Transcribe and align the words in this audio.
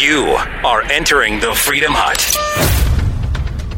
You 0.00 0.34
are 0.64 0.80
entering 0.84 1.40
the 1.40 1.52
Freedom 1.54 1.92
Hut. 1.94 2.16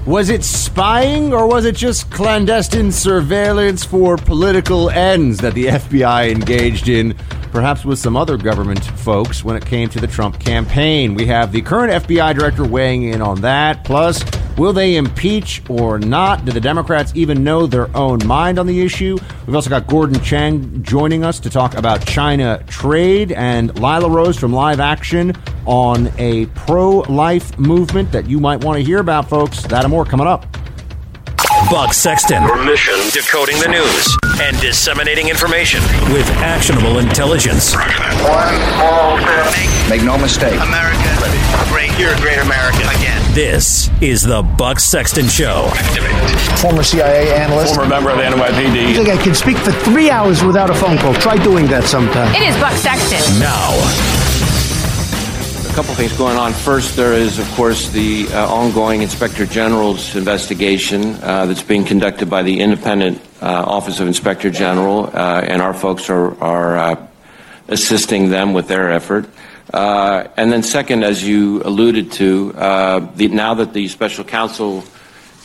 Was 0.06 0.30
it 0.30 0.44
spying 0.44 1.34
or 1.34 1.48
was 1.48 1.64
it 1.64 1.74
just 1.74 2.12
clandestine 2.12 2.92
surveillance 2.92 3.84
for 3.84 4.16
political 4.16 4.88
ends 4.90 5.38
that 5.38 5.54
the 5.54 5.66
FBI 5.66 6.30
engaged 6.30 6.88
in, 6.88 7.16
perhaps 7.50 7.84
with 7.84 7.98
some 7.98 8.16
other 8.16 8.36
government 8.36 8.84
folks, 8.84 9.42
when 9.42 9.56
it 9.56 9.66
came 9.66 9.88
to 9.88 9.98
the 9.98 10.06
Trump 10.06 10.38
campaign? 10.38 11.16
We 11.16 11.26
have 11.26 11.50
the 11.50 11.60
current 11.60 12.06
FBI 12.06 12.38
director 12.38 12.64
weighing 12.68 13.02
in 13.02 13.20
on 13.20 13.40
that. 13.40 13.82
Plus, 13.82 14.22
will 14.62 14.72
they 14.72 14.94
impeach 14.94 15.60
or 15.68 15.98
not? 15.98 16.44
Do 16.44 16.52
the 16.52 16.60
Democrats 16.60 17.10
even 17.16 17.42
know 17.42 17.66
their 17.66 17.94
own 17.96 18.24
mind 18.24 18.60
on 18.60 18.66
the 18.68 18.80
issue? 18.80 19.18
We've 19.44 19.56
also 19.56 19.68
got 19.68 19.88
Gordon 19.88 20.22
Chang 20.22 20.84
joining 20.84 21.24
us 21.24 21.40
to 21.40 21.50
talk 21.50 21.74
about 21.74 22.06
China 22.06 22.62
trade 22.68 23.32
and 23.32 23.76
Lila 23.80 24.08
Rose 24.08 24.38
from 24.38 24.52
Live 24.52 24.78
Action 24.78 25.32
on 25.66 26.12
a 26.16 26.46
pro 26.54 27.00
life 27.00 27.58
movement 27.58 28.12
that 28.12 28.28
you 28.28 28.38
might 28.38 28.62
want 28.62 28.78
to 28.78 28.84
hear 28.84 29.00
about, 29.00 29.28
folks. 29.28 29.64
That 29.64 29.82
and 29.82 29.90
more 29.90 30.04
coming 30.04 30.28
up. 30.28 30.46
Buck 31.68 31.92
Sexton. 31.92 32.44
Your 32.44 32.64
mission 32.64 32.94
decoding 33.10 33.58
the 33.58 33.68
news 33.68 34.16
and 34.40 34.56
disseminating 34.60 35.28
information 35.28 35.80
with 36.12 36.28
actionable 36.38 37.00
intelligence. 37.00 37.74
One 37.74 38.54
small 38.78 39.18
step. 39.18 39.90
Make 39.90 40.04
no 40.04 40.16
mistake. 40.16 40.54
America 40.60 41.12
great. 41.72 41.98
You're 41.98 42.12
a 42.12 42.20
great 42.20 42.38
American 42.38 42.86
again. 43.00 43.21
This 43.34 43.88
is 44.02 44.22
the 44.22 44.42
Buck 44.42 44.78
Sexton 44.78 45.26
Show. 45.26 45.70
Former 46.60 46.82
CIA 46.82 47.32
analyst. 47.34 47.74
Former 47.74 47.88
member 47.88 48.10
of 48.10 48.18
the 48.18 48.24
NYPD. 48.24 48.88
I 48.88 48.92
think 48.92 49.08
I 49.08 49.16
can 49.16 49.34
speak 49.34 49.56
for 49.56 49.72
three 49.72 50.10
hours 50.10 50.44
without 50.44 50.68
a 50.68 50.74
phone 50.74 50.98
call. 50.98 51.14
Try 51.14 51.42
doing 51.42 51.66
that 51.68 51.84
sometime. 51.84 52.34
It 52.34 52.42
is 52.42 52.54
Buck 52.60 52.74
Sexton. 52.74 53.40
Now, 53.40 53.70
A 55.70 55.74
couple 55.74 55.94
things 55.94 56.12
going 56.18 56.36
on. 56.36 56.52
First, 56.52 56.94
there 56.94 57.14
is, 57.14 57.38
of 57.38 57.50
course, 57.52 57.88
the 57.88 58.26
uh, 58.32 58.52
ongoing 58.52 59.00
Inspector 59.00 59.46
General's 59.46 60.14
investigation 60.14 61.14
uh, 61.22 61.46
that's 61.46 61.62
being 61.62 61.84
conducted 61.84 62.28
by 62.28 62.42
the 62.42 62.60
independent 62.60 63.18
uh, 63.40 63.46
Office 63.66 63.98
of 63.98 64.08
Inspector 64.08 64.50
General, 64.50 65.06
uh, 65.06 65.40
and 65.40 65.62
our 65.62 65.72
folks 65.72 66.10
are, 66.10 66.38
are 66.42 66.76
uh, 66.76 67.06
assisting 67.68 68.28
them 68.28 68.52
with 68.52 68.68
their 68.68 68.92
effort. 68.92 69.26
Uh, 69.72 70.28
and 70.36 70.52
then, 70.52 70.62
second, 70.62 71.02
as 71.02 71.26
you 71.26 71.62
alluded 71.62 72.12
to, 72.12 72.52
uh, 72.54 73.00
the, 73.14 73.28
now 73.28 73.54
that 73.54 73.72
the 73.72 73.88
special 73.88 74.24
counsel 74.24 74.84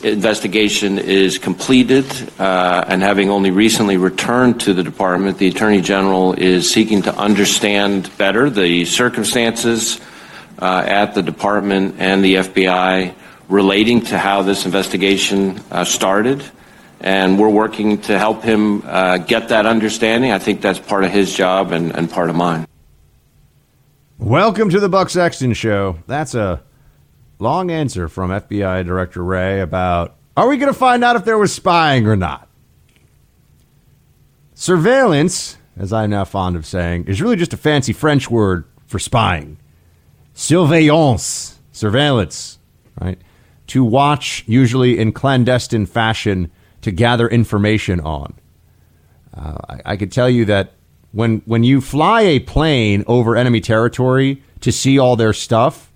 investigation 0.02 0.98
is 0.98 1.38
completed 1.38 2.04
uh, 2.38 2.84
and 2.86 3.02
having 3.02 3.30
only 3.30 3.50
recently 3.50 3.96
returned 3.96 4.60
to 4.60 4.74
the 4.74 4.82
department, 4.82 5.38
the 5.38 5.48
Attorney 5.48 5.80
General 5.80 6.34
is 6.34 6.70
seeking 6.70 7.02
to 7.02 7.16
understand 7.16 8.10
better 8.18 8.50
the 8.50 8.84
circumstances 8.84 10.00
uh, 10.58 10.84
at 10.86 11.14
the 11.14 11.22
department 11.22 11.96
and 11.98 12.22
the 12.22 12.36
FBI 12.36 13.14
relating 13.48 14.02
to 14.02 14.18
how 14.18 14.42
this 14.42 14.66
investigation 14.66 15.60
uh, 15.70 15.84
started. 15.84 16.44
And 17.00 17.38
we're 17.38 17.48
working 17.48 18.00
to 18.02 18.18
help 18.18 18.42
him 18.42 18.82
uh, 18.84 19.18
get 19.18 19.48
that 19.48 19.66
understanding. 19.66 20.32
I 20.32 20.38
think 20.38 20.60
that's 20.60 20.80
part 20.80 21.04
of 21.04 21.12
his 21.12 21.32
job 21.32 21.72
and, 21.72 21.96
and 21.96 22.10
part 22.10 22.28
of 22.28 22.36
mine. 22.36 22.66
Welcome 24.18 24.68
to 24.70 24.80
the 24.80 24.88
Buck 24.88 25.10
Sexton 25.10 25.52
Show. 25.52 26.00
That's 26.08 26.34
a 26.34 26.60
long 27.38 27.70
answer 27.70 28.08
from 28.08 28.30
FBI 28.30 28.84
Director 28.84 29.22
Wray 29.22 29.60
about 29.60 30.16
are 30.36 30.48
we 30.48 30.56
going 30.56 30.72
to 30.72 30.78
find 30.78 31.04
out 31.04 31.14
if 31.14 31.24
there 31.24 31.38
was 31.38 31.52
spying 31.52 32.04
or 32.04 32.16
not? 32.16 32.48
Surveillance, 34.54 35.56
as 35.76 35.92
I'm 35.92 36.10
now 36.10 36.24
fond 36.24 36.56
of 36.56 36.66
saying, 36.66 37.04
is 37.04 37.22
really 37.22 37.36
just 37.36 37.52
a 37.52 37.56
fancy 37.56 37.92
French 37.92 38.28
word 38.28 38.64
for 38.88 38.98
spying. 38.98 39.56
Surveillance, 40.34 41.60
surveillance, 41.70 42.58
right? 43.00 43.20
To 43.68 43.84
watch, 43.84 44.42
usually 44.48 44.98
in 44.98 45.12
clandestine 45.12 45.86
fashion, 45.86 46.50
to 46.80 46.90
gather 46.90 47.28
information 47.28 48.00
on. 48.00 48.34
Uh, 49.32 49.58
I, 49.68 49.92
I 49.92 49.96
could 49.96 50.10
tell 50.10 50.28
you 50.28 50.44
that 50.46 50.72
when 51.12 51.42
when 51.46 51.64
you 51.64 51.80
fly 51.80 52.22
a 52.22 52.40
plane 52.40 53.04
over 53.06 53.36
enemy 53.36 53.60
territory 53.60 54.42
to 54.60 54.72
see 54.72 54.98
all 54.98 55.16
their 55.16 55.32
stuff, 55.32 55.92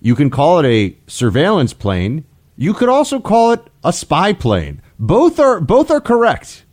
you 0.00 0.14
can 0.14 0.30
call 0.30 0.58
it 0.58 0.66
a 0.66 0.96
surveillance 1.06 1.72
plane. 1.72 2.24
You 2.56 2.74
could 2.74 2.88
also 2.88 3.20
call 3.20 3.52
it 3.52 3.60
a 3.82 3.92
spy 3.92 4.32
plane. 4.32 4.82
Both 4.98 5.38
are 5.38 5.60
both 5.60 5.90
are 5.90 6.00
correct. 6.00 6.64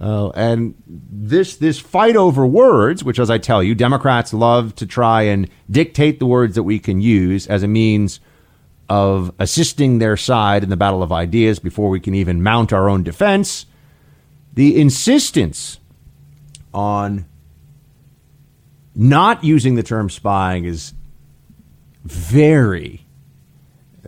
Uh, 0.00 0.30
and 0.30 0.74
this 0.86 1.56
this 1.56 1.78
fight 1.78 2.16
over 2.16 2.44
words, 2.44 3.04
which, 3.04 3.20
as 3.20 3.30
I 3.30 3.38
tell 3.38 3.62
you, 3.62 3.74
Democrats 3.74 4.34
love 4.34 4.74
to 4.76 4.86
try 4.86 5.22
and 5.22 5.48
dictate 5.70 6.18
the 6.18 6.26
words 6.26 6.56
that 6.56 6.64
we 6.64 6.80
can 6.80 7.00
use 7.00 7.46
as 7.46 7.62
a 7.62 7.68
means 7.68 8.18
of 8.88 9.32
assisting 9.38 9.98
their 9.98 10.16
side 10.16 10.64
in 10.64 10.70
the 10.70 10.76
battle 10.76 11.02
of 11.02 11.12
ideas 11.12 11.58
before 11.60 11.88
we 11.88 12.00
can 12.00 12.14
even 12.14 12.42
mount 12.42 12.72
our 12.72 12.88
own 12.88 13.04
defense. 13.04 13.64
The 14.54 14.78
insistence 14.78 15.78
on 16.72 17.26
not 18.94 19.42
using 19.44 19.74
the 19.74 19.82
term 19.82 20.10
spying 20.10 20.64
is 20.64 20.92
very, 22.04 23.06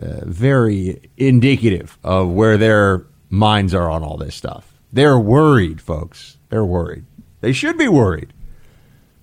uh, 0.01 0.25
very 0.25 1.09
indicative 1.17 1.97
of 2.03 2.29
where 2.29 2.57
their 2.57 3.05
minds 3.29 3.73
are 3.73 3.89
on 3.89 4.03
all 4.03 4.17
this 4.17 4.35
stuff. 4.35 4.73
They're 4.91 5.19
worried, 5.19 5.81
folks. 5.81 6.37
They're 6.49 6.65
worried. 6.65 7.05
They 7.41 7.51
should 7.51 7.77
be 7.77 7.87
worried 7.87 8.33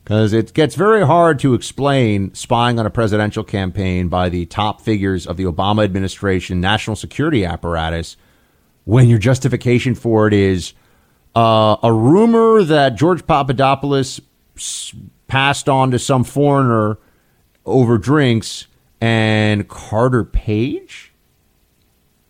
because 0.04 0.32
it 0.32 0.52
gets 0.52 0.75
very 0.75 1.06
hard 1.06 1.38
to 1.41 1.54
explain 1.54 2.34
spying 2.34 2.78
on 2.78 2.86
a 2.86 2.91
presidential 2.91 3.44
campaign 3.44 4.08
by 4.08 4.28
the 4.28 4.47
top 4.47 4.81
figures 4.81 5.26
of 5.26 5.36
the 5.36 5.44
Obama 5.44 5.84
administration 5.84 6.60
national 6.60 6.97
security 6.97 7.44
apparatus 7.44 8.16
when 8.84 9.08
your 9.08 9.19
justification 9.19 9.94
for 9.94 10.26
it 10.26 10.34
is 10.34 10.72
uh, 11.34 11.76
a 11.82 11.93
rumor 11.93 12.62
that 12.62 12.94
George 12.97 13.26
Papadopoulos 13.26 14.20
passed 15.26 15.69
on 15.69 15.91
to 15.91 15.98
some 15.98 16.25
foreigner 16.25 16.98
over 17.65 17.98
drinks 17.98 18.66
and 19.00 19.69
Carter 19.69 20.25
Page? 20.25 21.12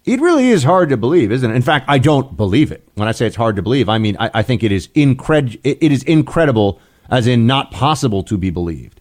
It 0.04 0.20
really 0.20 0.48
is 0.48 0.64
hard 0.64 0.88
to 0.88 0.96
believe, 0.96 1.30
isn't 1.30 1.48
it? 1.48 1.54
In 1.54 1.62
fact, 1.62 1.84
I 1.88 1.98
don't 1.98 2.36
believe 2.36 2.72
it. 2.72 2.86
When 2.94 3.06
I 3.06 3.12
say 3.12 3.26
it's 3.26 3.36
hard 3.36 3.56
to 3.56 3.62
believe, 3.62 3.88
I 3.88 3.98
mean 3.98 4.16
I, 4.18 4.30
I 4.34 4.42
think 4.42 4.64
it 4.64 4.72
is 4.72 4.88
incred- 4.88 5.60
it 5.62 5.92
is 5.92 6.02
incredible, 6.04 6.80
as 7.08 7.26
in 7.26 7.46
not 7.46 7.70
possible 7.70 8.22
to 8.24 8.36
be 8.36 8.50
believed. 8.50 9.00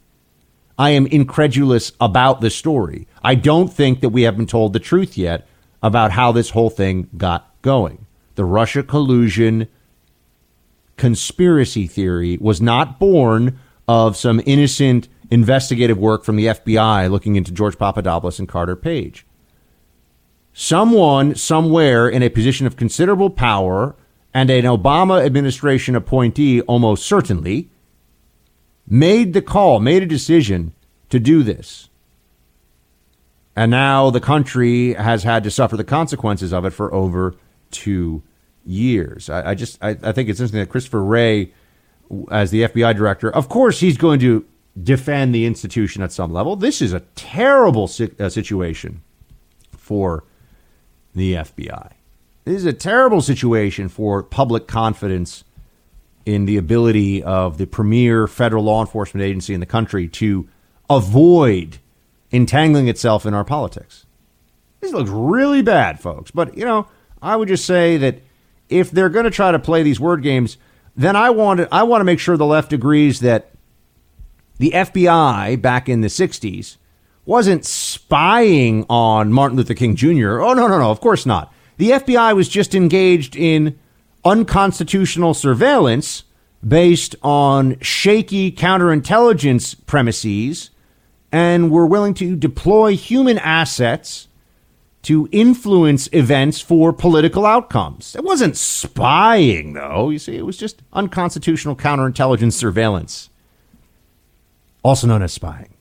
I 0.78 0.92
am 0.92 1.08
incredulous 1.08 1.92
about 2.00 2.42
the 2.42 2.50
story. 2.50 3.08
I 3.24 3.36
don't 3.36 3.72
think 3.72 4.02
that 4.02 4.10
we 4.10 4.24
have 4.24 4.38
been 4.38 4.48
told 4.48 4.74
the 4.74 4.80
truth 4.80 5.18
yet 5.18 5.48
about 5.84 6.12
how 6.12 6.32
this 6.32 6.52
whole 6.52 6.70
thing 6.70 7.08
got 7.18 7.52
going. 7.62 8.06
The 8.36 8.46
Russia 8.46 8.84
collusion 8.84 9.68
conspiracy 11.02 11.88
theory 11.88 12.38
was 12.40 12.62
not 12.62 13.00
born 13.00 13.60
of 13.88 14.16
some 14.16 14.40
innocent 14.46 15.08
investigative 15.32 15.98
work 15.98 16.24
from 16.24 16.36
the 16.36 16.46
FBI 16.46 17.10
looking 17.10 17.36
into 17.36 17.52
George 17.52 17.76
Papadopoulos 17.76 18.38
and 18.38 18.48
Carter 18.48 18.76
Page. 18.76 19.26
Someone 20.54 21.34
somewhere 21.34 22.08
in 22.08 22.22
a 22.22 22.30
position 22.30 22.68
of 22.68 22.76
considerable 22.76 23.32
power 23.32 23.96
and 24.32 24.52
an 24.52 24.66
Obama 24.66 25.26
administration 25.26 25.96
appointee 25.96 26.62
almost 26.62 27.04
certainly 27.04 27.72
made 28.88 29.34
the 29.34 29.42
call, 29.42 29.80
made 29.80 30.04
a 30.04 30.06
decision 30.06 30.72
to 31.10 31.20
do 31.20 31.42
this. 31.42 31.90
And 33.56 33.72
now 33.72 34.12
the 34.12 34.22
country 34.22 34.94
has 34.94 35.24
had 35.24 35.44
to 35.46 35.50
suffer 35.50 35.76
the 35.76 35.84
consequences 35.84 36.54
of 36.54 36.64
it 36.64 36.74
for 36.74 36.94
over 36.94 37.34
two 37.72 38.22
years. 38.66 39.30
I, 39.30 39.52
I 39.52 39.56
just 39.56 39.78
I, 39.82 39.90
I 40.02 40.12
think 40.12 40.30
it's 40.30 40.40
interesting 40.40 40.60
that 40.60 40.70
Christopher 40.70 41.04
Wray, 41.04 41.54
as 42.30 42.52
the 42.52 42.64
FBI 42.64 42.96
director, 42.96 43.30
of 43.34 43.50
course 43.50 43.80
he's 43.80 43.98
going 43.98 44.20
to 44.20 44.46
defend 44.82 45.36
the 45.36 45.46
institution 45.46 46.02
at 46.02 46.12
some 46.12 46.32
level. 46.32 46.56
This 46.56 46.82
is 46.82 46.94
a 46.94 47.02
terrible 47.16 47.88
si- 47.88 48.12
uh, 48.20 48.30
situation 48.30 49.02
for 49.72 50.24
the 51.14 51.34
FBI. 51.34 51.92
This 52.46 52.56
is 52.56 52.66
a 52.66 52.74
terrible 52.74 53.22
situation 53.22 53.90
for 53.90 54.24
public 54.24 54.68
confidence 54.68 55.44
in 56.26 56.46
the 56.46 56.58
ability 56.58 57.22
of 57.24 57.58
the 57.58 57.66
premier 57.66 58.28
federal 58.28 58.64
law 58.64 58.82
enforcement 58.82 59.24
agency 59.24 59.54
in 59.54 59.60
the 59.60 59.66
country 59.66 60.08
to 60.08 60.48
avoid 60.90 61.80
entangling 62.32 62.88
itself 62.88 63.26
in 63.26 63.34
our 63.34 63.44
politics. 63.44 64.06
This 64.80 64.94
looks 64.94 65.10
really 65.10 65.62
bad, 65.62 66.00
folks. 66.00 66.32
But, 66.32 66.58
you 66.58 66.66
know, 66.66 66.88
I 67.22 67.36
would 67.36 67.48
just 67.48 67.66
say 67.66 67.98
that 67.98 68.20
if 68.72 68.92
they're 68.92 69.10
going 69.10 69.26
to 69.26 69.32
try 69.32 69.52
to 69.52 69.60
play 69.60 69.84
these 69.84 70.00
word 70.00 70.24
games, 70.24 70.58
then 70.96 71.16
I 71.16 71.30
want 71.30 71.60
to, 71.60 71.68
I 71.72 71.84
want 71.84 72.02
to 72.02 72.06
make 72.06 72.20
sure 72.20 72.38
the 72.38 72.46
left 72.46 72.74
agrees 72.74 73.20
that 73.22 73.52
the 74.58 74.72
FBI 74.72 75.62
back 75.62 75.90
in 75.90 76.02
the 76.02 76.08
60s 76.08 76.78
wasn't 77.26 77.66
spying 77.66 78.86
on 78.90 79.32
Martin 79.32 79.58
Luther 79.58 79.74
King 79.74 79.96
Jr. 79.96 80.42
Oh, 80.42 80.54
no, 80.54 80.68
no, 80.68 80.80
no, 80.80 80.92
of 80.92 81.02
course 81.02 81.26
not. 81.26 81.54
The 81.78 81.92
FBI 81.92 82.36
was 82.36 82.48
just 82.48 82.76
engaged 82.76 83.36
in 83.36 83.80
unconstitutional 84.24 85.34
surveillance 85.34 86.24
based 86.68 87.16
on 87.24 87.80
shaky 87.80 88.52
counterintelligence 88.52 89.76
premises 89.86 90.70
and 91.32 91.72
were 91.72 91.86
willing 91.86 92.14
to 92.16 92.36
deploy 92.36 92.96
human 92.96 93.38
assets 93.40 94.28
to 95.04 95.28
influence 95.32 96.08
events 96.12 96.62
for 96.62 96.94
political 96.94 97.46
outcomes. 97.46 98.16
It 98.16 98.24
wasn't 98.24 98.56
spying, 98.56 99.74
though. 99.74 100.10
You 100.10 100.20
see, 100.20 100.36
it 100.38 100.46
was 100.46 100.58
just 100.58 100.82
unconstitutional 100.94 101.76
counterintelligence 101.76 102.54
surveillance, 102.54 103.30
also 104.84 105.08
known 105.08 105.24
as 105.24 105.34
spying. 105.34 105.74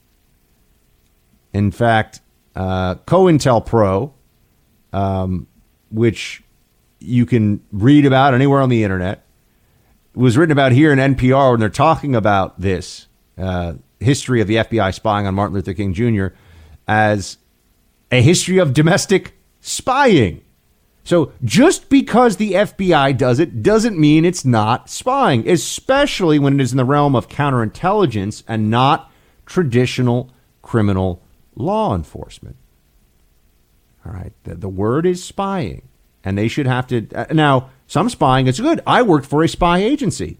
In 1.52 1.70
fact, 1.70 2.20
uh, 2.56 2.94
COINTELPRO, 3.06 4.12
um, 4.92 5.46
which 5.90 6.42
you 6.98 7.26
can 7.26 7.62
read 7.72 8.06
about 8.06 8.34
anywhere 8.34 8.60
on 8.60 8.68
the 8.68 8.84
internet, 8.84 9.24
was 10.14 10.36
written 10.36 10.52
about 10.52 10.72
here 10.72 10.92
in 10.92 10.98
NPR 10.98 11.52
when 11.52 11.60
they're 11.60 11.68
talking 11.68 12.14
about 12.14 12.60
this 12.60 13.06
uh, 13.38 13.74
history 14.00 14.40
of 14.40 14.48
the 14.48 14.56
FBI 14.56 14.94
spying 14.94 15.26
on 15.26 15.34
Martin 15.34 15.54
Luther 15.54 15.74
King 15.74 15.92
Jr. 15.92 16.28
as 16.88 17.38
a 18.10 18.22
history 18.22 18.58
of 18.58 18.72
domestic 18.74 19.34
spying. 19.60 20.42
So 21.04 21.32
just 21.42 21.88
because 21.88 22.36
the 22.36 22.52
FBI 22.52 23.16
does 23.16 23.38
it 23.38 23.62
doesn't 23.62 23.98
mean 23.98 24.24
it's 24.24 24.44
not 24.44 24.90
spying, 24.90 25.48
especially 25.48 26.38
when 26.38 26.54
it 26.54 26.62
is 26.62 26.72
in 26.72 26.76
the 26.76 26.84
realm 26.84 27.16
of 27.16 27.28
counterintelligence 27.28 28.42
and 28.46 28.70
not 28.70 29.10
traditional 29.46 30.30
criminal 30.62 31.22
law 31.56 31.94
enforcement. 31.94 32.56
All 34.04 34.12
right, 34.12 34.32
the, 34.44 34.54
the 34.54 34.68
word 34.68 35.04
is 35.04 35.22
spying, 35.22 35.88
and 36.24 36.38
they 36.38 36.48
should 36.48 36.66
have 36.66 36.86
to. 36.88 37.06
Uh, 37.14 37.26
now, 37.32 37.70
some 37.86 38.08
spying 38.08 38.46
is 38.46 38.60
good. 38.60 38.80
I 38.86 39.02
worked 39.02 39.26
for 39.26 39.42
a 39.42 39.48
spy 39.48 39.78
agency. 39.78 40.38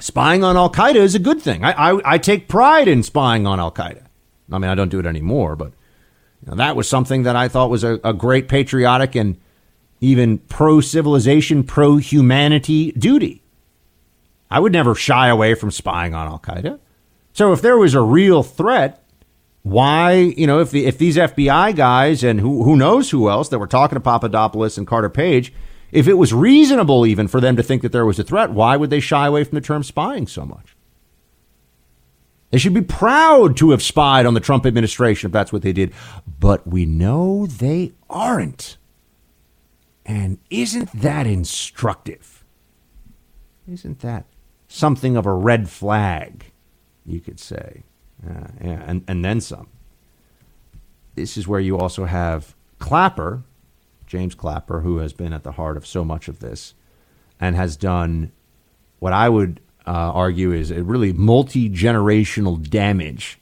Spying 0.00 0.42
on 0.42 0.56
Al 0.56 0.70
Qaeda 0.70 0.96
is 0.96 1.14
a 1.14 1.20
good 1.20 1.40
thing. 1.40 1.64
I, 1.64 1.92
I, 1.92 2.14
I 2.14 2.18
take 2.18 2.48
pride 2.48 2.88
in 2.88 3.02
spying 3.02 3.46
on 3.46 3.60
Al 3.60 3.70
Qaeda. 3.70 4.06
I 4.50 4.58
mean, 4.58 4.70
I 4.70 4.74
don't 4.74 4.90
do 4.90 4.98
it 4.98 5.06
anymore, 5.06 5.56
but 5.56 5.72
know, 6.50 6.56
that 6.56 6.76
was 6.76 6.88
something 6.88 7.22
that 7.22 7.36
I 7.36 7.48
thought 7.48 7.70
was 7.70 7.84
a, 7.84 8.00
a 8.04 8.12
great 8.12 8.48
patriotic 8.48 9.14
and 9.14 9.36
even 10.00 10.38
pro 10.38 10.80
civilization, 10.80 11.64
pro 11.64 11.96
humanity 11.96 12.92
duty. 12.92 13.42
I 14.50 14.60
would 14.60 14.72
never 14.72 14.94
shy 14.94 15.28
away 15.28 15.54
from 15.54 15.70
spying 15.70 16.14
on 16.14 16.26
Al 16.26 16.38
Qaeda. 16.38 16.78
So 17.32 17.52
if 17.52 17.62
there 17.62 17.78
was 17.78 17.94
a 17.94 18.00
real 18.00 18.42
threat, 18.42 19.02
why, 19.62 20.12
you 20.12 20.46
know, 20.46 20.60
if 20.60 20.70
the 20.70 20.86
if 20.86 20.98
these 20.98 21.16
FBI 21.16 21.74
guys 21.74 22.22
and 22.22 22.38
who 22.40 22.62
who 22.64 22.76
knows 22.76 23.10
who 23.10 23.30
else 23.30 23.48
that 23.48 23.58
were 23.58 23.66
talking 23.66 23.96
to 23.96 24.00
Papadopoulos 24.00 24.76
and 24.76 24.86
Carter 24.86 25.08
Page, 25.08 25.52
if 25.90 26.06
it 26.06 26.14
was 26.14 26.34
reasonable 26.34 27.06
even 27.06 27.26
for 27.26 27.40
them 27.40 27.56
to 27.56 27.62
think 27.62 27.82
that 27.82 27.92
there 27.92 28.04
was 28.04 28.18
a 28.18 28.24
threat, 28.24 28.50
why 28.50 28.76
would 28.76 28.90
they 28.90 29.00
shy 29.00 29.26
away 29.26 29.42
from 29.42 29.54
the 29.54 29.60
term 29.60 29.82
spying 29.82 30.26
so 30.26 30.44
much? 30.44 30.73
They 32.54 32.58
should 32.58 32.72
be 32.72 32.82
proud 32.82 33.56
to 33.56 33.72
have 33.72 33.82
spied 33.82 34.26
on 34.26 34.34
the 34.34 34.38
Trump 34.38 34.64
administration 34.64 35.26
if 35.26 35.32
that's 35.32 35.52
what 35.52 35.62
they 35.62 35.72
did. 35.72 35.92
But 36.38 36.64
we 36.64 36.86
know 36.86 37.46
they 37.46 37.94
aren't. 38.08 38.76
And 40.06 40.38
isn't 40.50 40.92
that 40.92 41.26
instructive? 41.26 42.44
Isn't 43.66 43.98
that 44.02 44.26
something 44.68 45.16
of 45.16 45.26
a 45.26 45.34
red 45.34 45.68
flag, 45.68 46.52
you 47.04 47.18
could 47.18 47.40
say? 47.40 47.82
Uh, 48.24 48.46
yeah, 48.62 48.84
and, 48.86 49.02
and 49.08 49.24
then 49.24 49.40
some. 49.40 49.66
This 51.16 51.36
is 51.36 51.48
where 51.48 51.58
you 51.58 51.76
also 51.76 52.04
have 52.04 52.54
Clapper, 52.78 53.42
James 54.06 54.36
Clapper, 54.36 54.82
who 54.82 54.98
has 54.98 55.12
been 55.12 55.32
at 55.32 55.42
the 55.42 55.50
heart 55.50 55.76
of 55.76 55.88
so 55.88 56.04
much 56.04 56.28
of 56.28 56.38
this 56.38 56.74
and 57.40 57.56
has 57.56 57.76
done 57.76 58.30
what 59.00 59.12
I 59.12 59.28
would 59.28 59.58
uh, 59.86 59.90
argue 59.90 60.52
is 60.52 60.70
a 60.70 60.82
really 60.82 61.12
multi 61.12 61.68
generational 61.68 62.60
damage, 62.68 63.38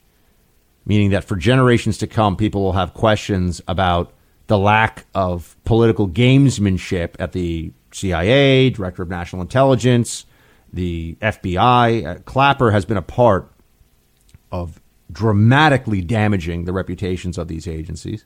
meaning 0.85 1.11
that 1.11 1.23
for 1.23 1.35
generations 1.35 1.97
to 1.99 2.07
come, 2.07 2.35
people 2.35 2.61
will 2.61 2.73
have 2.73 2.93
questions 2.93 3.61
about 3.67 4.13
the 4.47 4.57
lack 4.57 5.05
of 5.15 5.55
political 5.63 6.07
gamesmanship 6.07 7.15
at 7.19 7.31
the 7.31 7.71
CIA, 7.91 8.69
Director 8.69 9.03
of 9.03 9.09
National 9.09 9.41
Intelligence, 9.41 10.25
the 10.71 11.15
FBI. 11.21 12.05
Uh, 12.05 12.19
Clapper 12.25 12.71
has 12.71 12.85
been 12.85 12.97
a 12.97 13.01
part 13.01 13.49
of 14.51 14.81
dramatically 15.11 16.01
damaging 16.01 16.65
the 16.65 16.73
reputations 16.73 17.37
of 17.37 17.47
these 17.47 17.67
agencies. 17.67 18.25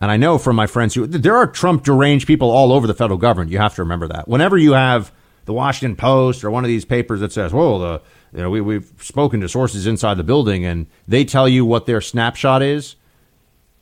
And 0.00 0.10
I 0.10 0.16
know 0.16 0.36
from 0.36 0.56
my 0.56 0.66
friends 0.66 0.94
who 0.94 1.06
there 1.06 1.36
are 1.36 1.46
Trump 1.46 1.84
deranged 1.84 2.26
people 2.26 2.50
all 2.50 2.72
over 2.72 2.86
the 2.86 2.94
federal 2.94 3.18
government. 3.18 3.50
You 3.50 3.58
have 3.58 3.74
to 3.76 3.82
remember 3.82 4.08
that. 4.08 4.28
Whenever 4.28 4.58
you 4.58 4.72
have 4.72 5.12
the 5.44 5.52
Washington 5.52 5.96
Post 5.96 6.44
or 6.44 6.50
one 6.50 6.64
of 6.64 6.68
these 6.68 6.84
papers 6.84 7.20
that 7.20 7.32
says, 7.32 7.52
"Well, 7.52 7.78
the 7.78 8.00
you 8.32 8.42
know 8.42 8.50
we 8.50 8.60
we've 8.60 8.92
spoken 8.98 9.40
to 9.40 9.48
sources 9.48 9.86
inside 9.86 10.16
the 10.16 10.24
building 10.24 10.64
and 10.64 10.86
they 11.06 11.24
tell 11.24 11.48
you 11.48 11.64
what 11.64 11.86
their 11.86 12.00
snapshot 12.00 12.62
is," 12.62 12.96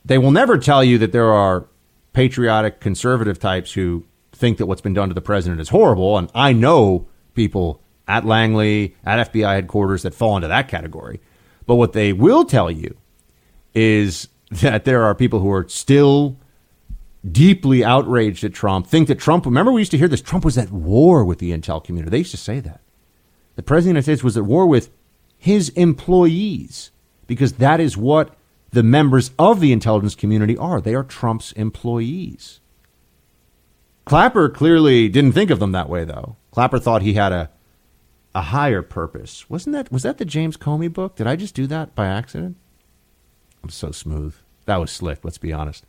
they 0.03 0.17
will 0.17 0.31
never 0.31 0.57
tell 0.57 0.83
you 0.83 0.97
that 0.97 1.11
there 1.11 1.31
are 1.31 1.67
patriotic 2.13 2.79
conservative 2.79 3.39
types 3.39 3.73
who 3.73 4.05
think 4.33 4.57
that 4.57 4.65
what's 4.65 4.81
been 4.81 4.93
done 4.93 5.09
to 5.09 5.15
the 5.15 5.21
president 5.21 5.61
is 5.61 5.69
horrible. 5.69 6.17
And 6.17 6.29
I 6.33 6.53
know 6.53 7.07
people 7.33 7.81
at 8.07 8.25
Langley, 8.25 8.95
at 9.05 9.31
FBI 9.31 9.53
headquarters 9.55 10.01
that 10.03 10.13
fall 10.13 10.35
into 10.35 10.47
that 10.47 10.67
category. 10.67 11.21
But 11.65 11.75
what 11.75 11.93
they 11.93 12.11
will 12.11 12.43
tell 12.43 12.69
you 12.69 12.97
is 13.73 14.27
that 14.51 14.85
there 14.85 15.03
are 15.03 15.15
people 15.15 15.39
who 15.39 15.51
are 15.51 15.67
still 15.69 16.37
deeply 17.29 17.83
outraged 17.83 18.43
at 18.43 18.53
Trump, 18.53 18.87
think 18.87 19.07
that 19.07 19.19
Trump, 19.19 19.45
remember 19.45 19.71
we 19.71 19.81
used 19.81 19.91
to 19.91 19.97
hear 19.97 20.07
this, 20.07 20.21
Trump 20.21 20.45
was 20.45 20.57
at 20.57 20.71
war 20.71 21.23
with 21.23 21.39
the 21.39 21.51
intel 21.51 21.83
community. 21.83 22.09
They 22.09 22.19
used 22.19 22.31
to 22.31 22.37
say 22.37 22.59
that. 22.59 22.81
The 23.55 23.63
President 23.63 23.97
of 23.97 24.05
the 24.05 24.11
United 24.11 24.19
States 24.19 24.23
was 24.23 24.37
at 24.37 24.45
war 24.45 24.65
with 24.65 24.89
his 25.37 25.69
employees 25.69 26.91
because 27.27 27.53
that 27.53 27.79
is 27.79 27.97
what 27.97 28.35
the 28.71 28.83
members 28.83 29.31
of 29.37 29.59
the 29.59 29.71
intelligence 29.71 30.15
community 30.15 30.57
are. 30.57 30.81
They 30.81 30.95
are 30.95 31.03
Trump's 31.03 31.51
employees. 31.53 32.59
Clapper 34.05 34.49
clearly 34.49 35.09
didn't 35.09 35.33
think 35.33 35.49
of 35.49 35.59
them 35.59 35.73
that 35.73 35.89
way, 35.89 36.05
though. 36.05 36.37
Clapper 36.51 36.79
thought 36.79 37.01
he 37.01 37.13
had 37.13 37.31
a 37.31 37.49
a 38.33 38.41
higher 38.41 38.81
purpose. 38.81 39.49
Wasn't 39.49 39.73
that 39.73 39.91
was 39.91 40.03
that 40.03 40.17
the 40.17 40.25
James 40.25 40.57
Comey 40.57 40.91
book? 40.91 41.15
Did 41.15 41.27
I 41.27 41.35
just 41.35 41.55
do 41.55 41.67
that 41.67 41.95
by 41.95 42.07
accident? 42.07 42.55
I'm 43.63 43.69
so 43.69 43.91
smooth. 43.91 44.35
That 44.65 44.77
was 44.77 44.91
slick. 44.91 45.23
Let's 45.23 45.37
be 45.37 45.53
honest. 45.53 45.85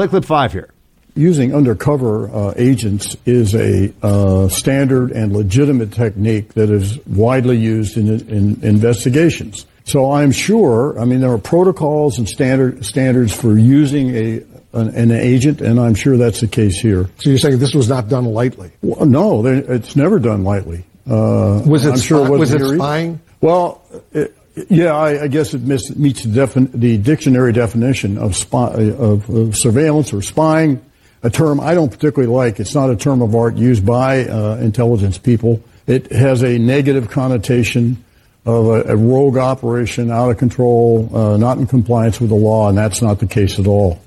Play 0.00 0.08
clip 0.08 0.24
five 0.24 0.52
here. 0.54 0.70
Using 1.14 1.54
undercover 1.54 2.30
uh, 2.30 2.54
agents 2.56 3.18
is 3.26 3.54
a 3.54 3.92
uh, 4.02 4.48
standard 4.48 5.10
and 5.10 5.36
legitimate 5.36 5.92
technique 5.92 6.54
that 6.54 6.70
is 6.70 6.98
widely 7.06 7.58
used 7.58 7.98
in, 7.98 8.08
in 8.30 8.64
investigations. 8.64 9.66
So 9.84 10.10
I'm 10.12 10.32
sure, 10.32 10.98
I 10.98 11.04
mean, 11.04 11.20
there 11.20 11.30
are 11.30 11.36
protocols 11.36 12.16
and 12.16 12.26
standard 12.26 12.82
standards 12.82 13.34
for 13.34 13.58
using 13.58 14.16
a 14.16 14.42
an, 14.72 14.88
an, 14.94 15.10
agent, 15.10 15.60
and 15.60 15.78
I'm 15.78 15.94
sure 15.94 16.16
that's 16.16 16.40
the 16.40 16.48
case 16.48 16.80
here. 16.80 17.10
So 17.18 17.28
you're 17.28 17.38
saying 17.38 17.58
this 17.58 17.74
was 17.74 17.90
not 17.90 18.08
done 18.08 18.24
lightly? 18.24 18.70
Well, 18.80 19.04
no, 19.04 19.44
it's 19.44 19.96
never 19.96 20.18
done 20.18 20.44
lightly. 20.44 20.86
Uh, 21.06 21.60
was 21.66 21.84
it, 21.84 22.00
sure 22.00 22.24
it 22.24 22.38
was 22.38 22.54
it 22.54 22.76
spying? 22.76 23.20
Well, 23.42 23.82
it, 24.14 24.34
yeah, 24.68 24.94
I, 24.94 25.22
I, 25.22 25.28
guess 25.28 25.54
it 25.54 25.62
meets 25.62 26.24
the, 26.24 26.40
defin- 26.40 26.72
the 26.72 26.98
dictionary 26.98 27.52
definition 27.52 28.18
of, 28.18 28.36
spy, 28.36 28.68
of, 28.68 29.28
of, 29.28 29.56
surveillance 29.56 30.12
or 30.12 30.22
spying, 30.22 30.84
a 31.22 31.30
term 31.30 31.60
I 31.60 31.74
don't 31.74 31.90
particularly 31.90 32.32
like. 32.32 32.60
It's 32.60 32.74
not 32.74 32.90
a 32.90 32.96
term 32.96 33.22
of 33.22 33.34
art 33.34 33.56
used 33.56 33.84
by 33.86 34.24
uh, 34.24 34.56
intelligence 34.56 35.18
people. 35.18 35.62
It 35.86 36.10
has 36.12 36.42
a 36.42 36.58
negative 36.58 37.10
connotation 37.10 38.04
of 38.46 38.66
a, 38.66 38.82
a 38.92 38.96
rogue 38.96 39.36
operation, 39.36 40.10
out 40.10 40.30
of 40.30 40.38
control, 40.38 41.14
uh, 41.14 41.36
not 41.36 41.58
in 41.58 41.66
compliance 41.66 42.20
with 42.20 42.30
the 42.30 42.36
law, 42.36 42.68
and 42.68 42.78
that's 42.78 43.02
not 43.02 43.18
the 43.18 43.26
case 43.26 43.58
at 43.58 43.66
all. 43.66 44.00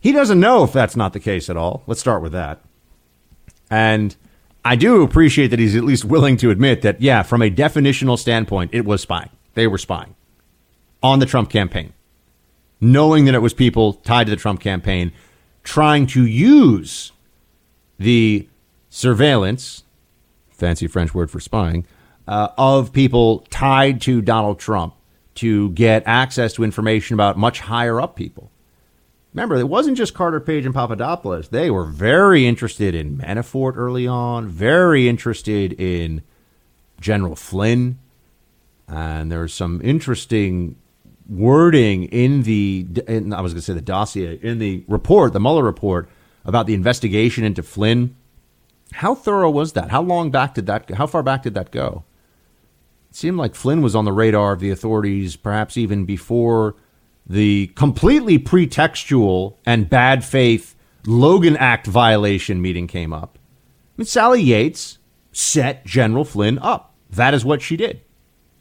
He 0.00 0.12
doesn't 0.12 0.38
know 0.38 0.64
if 0.64 0.72
that's 0.72 0.96
not 0.96 1.14
the 1.14 1.20
case 1.20 1.48
at 1.48 1.56
all. 1.56 1.82
Let's 1.86 2.00
start 2.00 2.22
with 2.22 2.32
that. 2.32 2.60
And 3.70 4.14
I 4.64 4.76
do 4.76 5.02
appreciate 5.02 5.48
that 5.48 5.58
he's 5.58 5.76
at 5.76 5.84
least 5.84 6.04
willing 6.04 6.36
to 6.38 6.50
admit 6.50 6.82
that, 6.82 7.00
yeah, 7.00 7.22
from 7.22 7.42
a 7.42 7.50
definitional 7.50 8.18
standpoint, 8.18 8.70
it 8.74 8.84
was 8.84 9.00
spying. 9.00 9.30
They 9.54 9.66
were 9.66 9.78
spying 9.78 10.14
on 11.02 11.18
the 11.18 11.26
Trump 11.26 11.50
campaign, 11.50 11.92
knowing 12.80 13.24
that 13.26 13.34
it 13.34 13.40
was 13.40 13.54
people 13.54 13.94
tied 13.94 14.24
to 14.24 14.30
the 14.30 14.36
Trump 14.36 14.60
campaign, 14.60 15.12
trying 15.62 16.06
to 16.08 16.24
use 16.26 17.12
the 17.98 18.48
surveillance, 18.88 19.84
fancy 20.50 20.86
French 20.86 21.14
word 21.14 21.30
for 21.30 21.40
spying, 21.40 21.86
uh, 22.26 22.48
of 22.56 22.92
people 22.92 23.40
tied 23.50 24.00
to 24.02 24.22
Donald 24.22 24.58
Trump 24.58 24.94
to 25.36 25.70
get 25.70 26.02
access 26.06 26.54
to 26.54 26.64
information 26.64 27.14
about 27.14 27.36
much 27.36 27.60
higher 27.60 28.00
up 28.00 28.16
people. 28.16 28.50
Remember, 29.32 29.56
it 29.56 29.68
wasn't 29.68 29.96
just 29.96 30.14
Carter 30.14 30.38
Page 30.38 30.64
and 30.64 30.72
Papadopoulos. 30.74 31.48
They 31.48 31.70
were 31.70 31.84
very 31.84 32.46
interested 32.46 32.94
in 32.94 33.18
Manafort 33.18 33.76
early 33.76 34.06
on, 34.06 34.46
very 34.46 35.08
interested 35.08 35.72
in 35.72 36.22
General 37.00 37.34
Flynn. 37.34 37.98
And 38.88 39.30
there's 39.30 39.54
some 39.54 39.80
interesting 39.82 40.76
wording 41.28 42.04
in 42.04 42.42
the, 42.42 42.86
in, 43.08 43.32
I 43.32 43.40
was 43.40 43.52
going 43.52 43.60
to 43.60 43.64
say 43.64 43.72
the 43.72 43.80
dossier, 43.80 44.38
in 44.42 44.58
the 44.58 44.84
report, 44.88 45.32
the 45.32 45.40
Mueller 45.40 45.64
report, 45.64 46.08
about 46.44 46.66
the 46.66 46.74
investigation 46.74 47.44
into 47.44 47.62
Flynn. 47.62 48.14
How 48.92 49.14
thorough 49.14 49.50
was 49.50 49.72
that? 49.72 49.90
How 49.90 50.02
long 50.02 50.30
back 50.30 50.54
did 50.54 50.66
that, 50.66 50.90
how 50.90 51.06
far 51.06 51.22
back 51.22 51.42
did 51.42 51.54
that 51.54 51.70
go? 51.70 52.04
it 53.14 53.16
seemed 53.16 53.38
like 53.38 53.54
Flynn 53.54 53.80
was 53.80 53.94
on 53.94 54.04
the 54.04 54.12
radar 54.12 54.52
of 54.52 54.58
the 54.58 54.70
authorities, 54.70 55.36
perhaps 55.36 55.76
even 55.76 56.04
before 56.04 56.74
the 57.24 57.68
completely 57.68 58.40
pretextual 58.40 59.54
and 59.64 59.88
bad 59.88 60.24
faith 60.24 60.74
Logan 61.06 61.56
Act 61.56 61.86
violation 61.86 62.60
meeting 62.60 62.88
came 62.88 63.12
up. 63.12 63.38
I 63.38 63.92
mean, 63.98 64.06
Sally 64.06 64.42
Yates 64.42 64.98
set 65.30 65.86
General 65.86 66.24
Flynn 66.24 66.58
up. 66.58 66.92
That 67.08 67.34
is 67.34 67.44
what 67.44 67.62
she 67.62 67.76
did. 67.76 68.00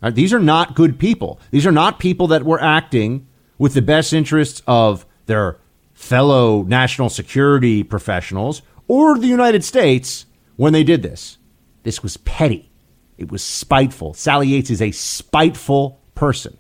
Right, 0.03 0.13
these 0.13 0.33
are 0.33 0.39
not 0.39 0.75
good 0.75 1.00
people. 1.00 1.39
These 1.51 1.65
are 1.65 1.72
not 1.72 1.98
people 1.98 2.27
that 2.27 2.43
were 2.43 2.62
acting 2.62 3.25
with 3.57 3.74
the 3.74 3.81
best 3.81 4.12
interests 4.12 4.62
of 4.67 5.05
their 5.27 5.60
fellow 5.93 6.63
national 6.63 7.10
security 7.10 7.83
professionals 7.83 8.62
or 8.89 9.17
the 9.17 9.27
United 9.27 9.63
States 9.63 10.25
when 10.57 10.74
they 10.74 10.83
did 10.83 11.03
this. 11.03 11.38
This 11.83 12.03
was 12.03 12.17
petty. 12.17 12.69
It 13.17 13.31
was 13.31 13.41
spiteful. 13.41 14.13
Sally 14.13 14.50
Yates 14.50 14.69
is 14.69 14.81
a 14.81 14.91
spiteful 14.91 16.01
person. 16.15 16.57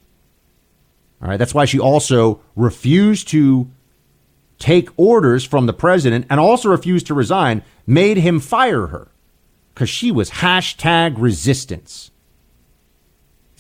All 1.21 1.27
right, 1.27 1.37
that's 1.37 1.53
why 1.53 1.65
she 1.65 1.79
also 1.79 2.39
refused 2.55 3.27
to 3.29 3.69
take 4.57 4.87
orders 4.95 5.43
from 5.43 5.65
the 5.65 5.73
president 5.73 6.27
and 6.29 6.39
also 6.39 6.69
refused 6.69 7.07
to 7.07 7.13
resign, 7.13 7.61
made 7.85 8.15
him 8.15 8.39
fire 8.39 8.87
her 8.87 9.11
because 9.73 9.89
she 9.89 10.11
was 10.11 10.29
hashtag 10.29 11.15
resistance. 11.17 12.11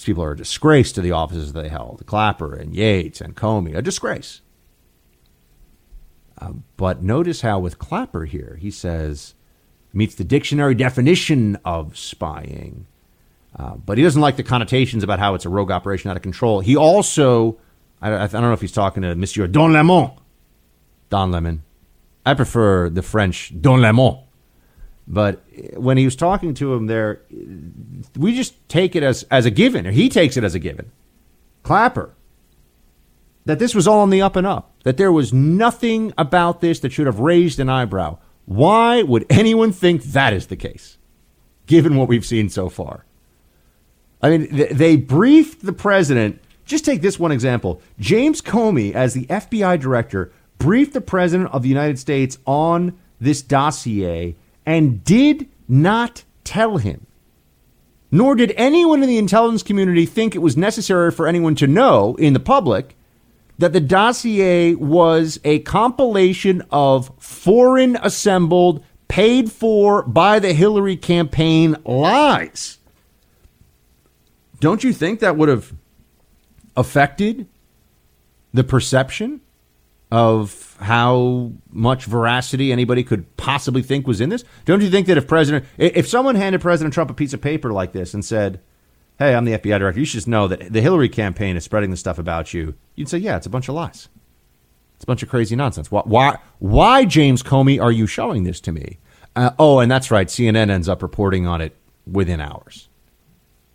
These 0.03 0.11
people 0.11 0.25
are 0.25 0.33
a 0.33 0.35
disgrace 0.35 0.91
to 0.91 1.01
the 1.01 1.13
offices 1.13 1.53
they 1.53 1.69
held 1.69 2.05
Clapper 2.05 2.53
and 2.53 2.75
Yates 2.75 3.21
and 3.21 3.37
Comey, 3.37 3.73
a 3.73 3.81
disgrace. 3.81 4.41
Uh, 6.37 6.55
but 6.75 7.01
notice 7.01 7.39
how 7.39 7.59
with 7.59 7.79
Clapper 7.79 8.25
here, 8.25 8.57
he 8.59 8.69
says, 8.69 9.33
meets 9.93 10.15
the 10.15 10.25
dictionary 10.25 10.75
definition 10.75 11.57
of 11.63 11.97
spying. 11.97 12.85
Uh, 13.57 13.75
but 13.75 13.97
he 13.97 14.03
doesn't 14.03 14.21
like 14.21 14.35
the 14.35 14.43
connotations 14.43 15.05
about 15.05 15.19
how 15.19 15.35
it's 15.35 15.45
a 15.45 15.49
rogue 15.49 15.71
operation 15.71 16.09
out 16.09 16.17
of 16.17 16.21
control. 16.21 16.59
He 16.59 16.75
also, 16.75 17.57
I, 18.01 18.25
I 18.25 18.27
don't 18.27 18.41
know 18.41 18.51
if 18.51 18.59
he's 18.59 18.73
talking 18.73 19.03
to 19.03 19.15
Monsieur 19.15 19.47
Don 19.47 19.71
Lemon. 19.71 20.11
Don 21.09 21.31
Lemon. 21.31 21.63
I 22.25 22.33
prefer 22.33 22.89
the 22.89 23.01
French 23.01 23.53
Don 23.61 23.79
Lemon. 23.79 24.19
But 25.07 25.43
when 25.75 25.97
he 25.97 26.05
was 26.05 26.15
talking 26.15 26.53
to 26.55 26.73
him 26.73 26.87
there, 26.87 27.21
we 28.17 28.35
just 28.35 28.67
take 28.69 28.95
it 28.95 29.03
as, 29.03 29.23
as 29.29 29.45
a 29.45 29.51
given, 29.51 29.85
or 29.85 29.91
he 29.91 30.09
takes 30.09 30.37
it 30.37 30.43
as 30.43 30.55
a 30.55 30.59
given. 30.59 30.91
Clapper. 31.63 32.13
That 33.45 33.59
this 33.59 33.75
was 33.75 33.87
all 33.87 33.99
on 33.99 34.09
the 34.09 34.21
up 34.21 34.37
and 34.37 34.47
up. 34.47 34.71
That 34.83 34.97
there 34.97 35.11
was 35.11 35.33
nothing 35.33 36.13
about 36.17 36.61
this 36.61 36.79
that 36.79 36.93
should 36.93 37.05
have 37.05 37.19
raised 37.19 37.59
an 37.59 37.69
eyebrow. 37.69 38.17
Why 38.45 39.03
would 39.03 39.25
anyone 39.29 39.71
think 39.71 40.03
that 40.03 40.33
is 40.33 40.47
the 40.47 40.55
case, 40.55 40.97
given 41.65 41.95
what 41.95 42.07
we've 42.07 42.25
seen 42.25 42.49
so 42.49 42.69
far? 42.69 43.05
I 44.21 44.29
mean, 44.29 44.47
they 44.71 44.95
briefed 44.95 45.65
the 45.65 45.73
president. 45.73 46.41
Just 46.63 46.85
take 46.85 47.01
this 47.01 47.19
one 47.19 47.33
example. 47.33 47.81
James 47.99 48.41
Comey, 48.41 48.93
as 48.93 49.13
the 49.13 49.25
FBI 49.25 49.79
director, 49.81 50.31
briefed 50.57 50.93
the 50.93 51.01
president 51.01 51.51
of 51.51 51.61
the 51.61 51.69
United 51.69 51.99
States 51.99 52.37
on 52.45 52.97
this 53.19 53.41
dossier 53.41 54.37
and 54.65 55.03
did 55.03 55.47
not 55.67 56.23
tell 56.43 56.77
him. 56.77 57.05
Nor 58.11 58.35
did 58.35 58.53
anyone 58.55 59.01
in 59.01 59.09
the 59.09 59.17
intelligence 59.17 59.63
community 59.63 60.05
think 60.05 60.35
it 60.35 60.39
was 60.39 60.55
necessary 60.55 61.11
for 61.11 61.27
anyone 61.27 61.55
to 61.55 61.67
know 61.67 62.15
in 62.15 62.33
the 62.33 62.39
public 62.39 62.95
that 63.57 63.73
the 63.73 63.79
dossier 63.79 64.75
was 64.75 65.39
a 65.43 65.59
compilation 65.59 66.63
of 66.71 67.11
foreign 67.19 67.97
assembled, 68.01 68.83
paid 69.07 69.51
for 69.51 70.03
by 70.03 70.39
the 70.39 70.53
Hillary 70.53 70.97
campaign 70.97 71.75
lies. 71.85 72.79
Don't 74.59 74.83
you 74.83 74.93
think 74.93 75.19
that 75.19 75.35
would 75.35 75.49
have 75.49 75.73
affected 76.75 77.47
the 78.53 78.63
perception 78.63 79.41
of 80.11 80.72
how 80.83 81.51
much 81.71 82.05
veracity 82.05 82.71
anybody 82.71 83.03
could 83.03 83.35
possibly 83.37 83.81
think 83.81 84.07
was 84.07 84.21
in 84.21 84.29
this? 84.29 84.43
Don't 84.65 84.81
you 84.81 84.89
think 84.89 85.07
that 85.07 85.17
if 85.17 85.27
President, 85.27 85.65
if 85.77 86.07
someone 86.07 86.35
handed 86.35 86.61
President 86.61 86.93
Trump 86.93 87.09
a 87.09 87.13
piece 87.13 87.33
of 87.33 87.41
paper 87.41 87.73
like 87.73 87.93
this 87.93 88.13
and 88.13 88.23
said, 88.23 88.59
"Hey, 89.17 89.33
I'm 89.33 89.45
the 89.45 89.53
FBI 89.53 89.79
director. 89.79 89.99
You 89.99 90.05
should 90.05 90.17
just 90.17 90.27
know 90.27 90.47
that 90.47 90.71
the 90.71 90.81
Hillary 90.81 91.09
campaign 91.09 91.55
is 91.55 91.63
spreading 91.63 91.91
the 91.91 91.97
stuff 91.97 92.19
about 92.19 92.53
you," 92.53 92.75
you'd 92.95 93.09
say, 93.09 93.17
"Yeah, 93.17 93.37
it's 93.37 93.47
a 93.47 93.49
bunch 93.49 93.69
of 93.69 93.75
lies. 93.75 94.09
It's 94.95 95.03
a 95.03 95.07
bunch 95.07 95.23
of 95.23 95.29
crazy 95.29 95.55
nonsense. 95.55 95.91
Why, 95.91 96.01
why, 96.05 96.37
why 96.59 97.05
James 97.05 97.43
Comey, 97.43 97.81
are 97.81 97.91
you 97.91 98.07
showing 98.07 98.43
this 98.43 98.59
to 98.61 98.71
me?" 98.71 98.99
Uh, 99.35 99.51
oh, 99.57 99.79
and 99.79 99.91
that's 99.91 100.11
right. 100.11 100.27
CNN 100.27 100.69
ends 100.69 100.87
up 100.87 101.01
reporting 101.01 101.47
on 101.47 101.61
it 101.61 101.75
within 102.05 102.39
hours. 102.39 102.89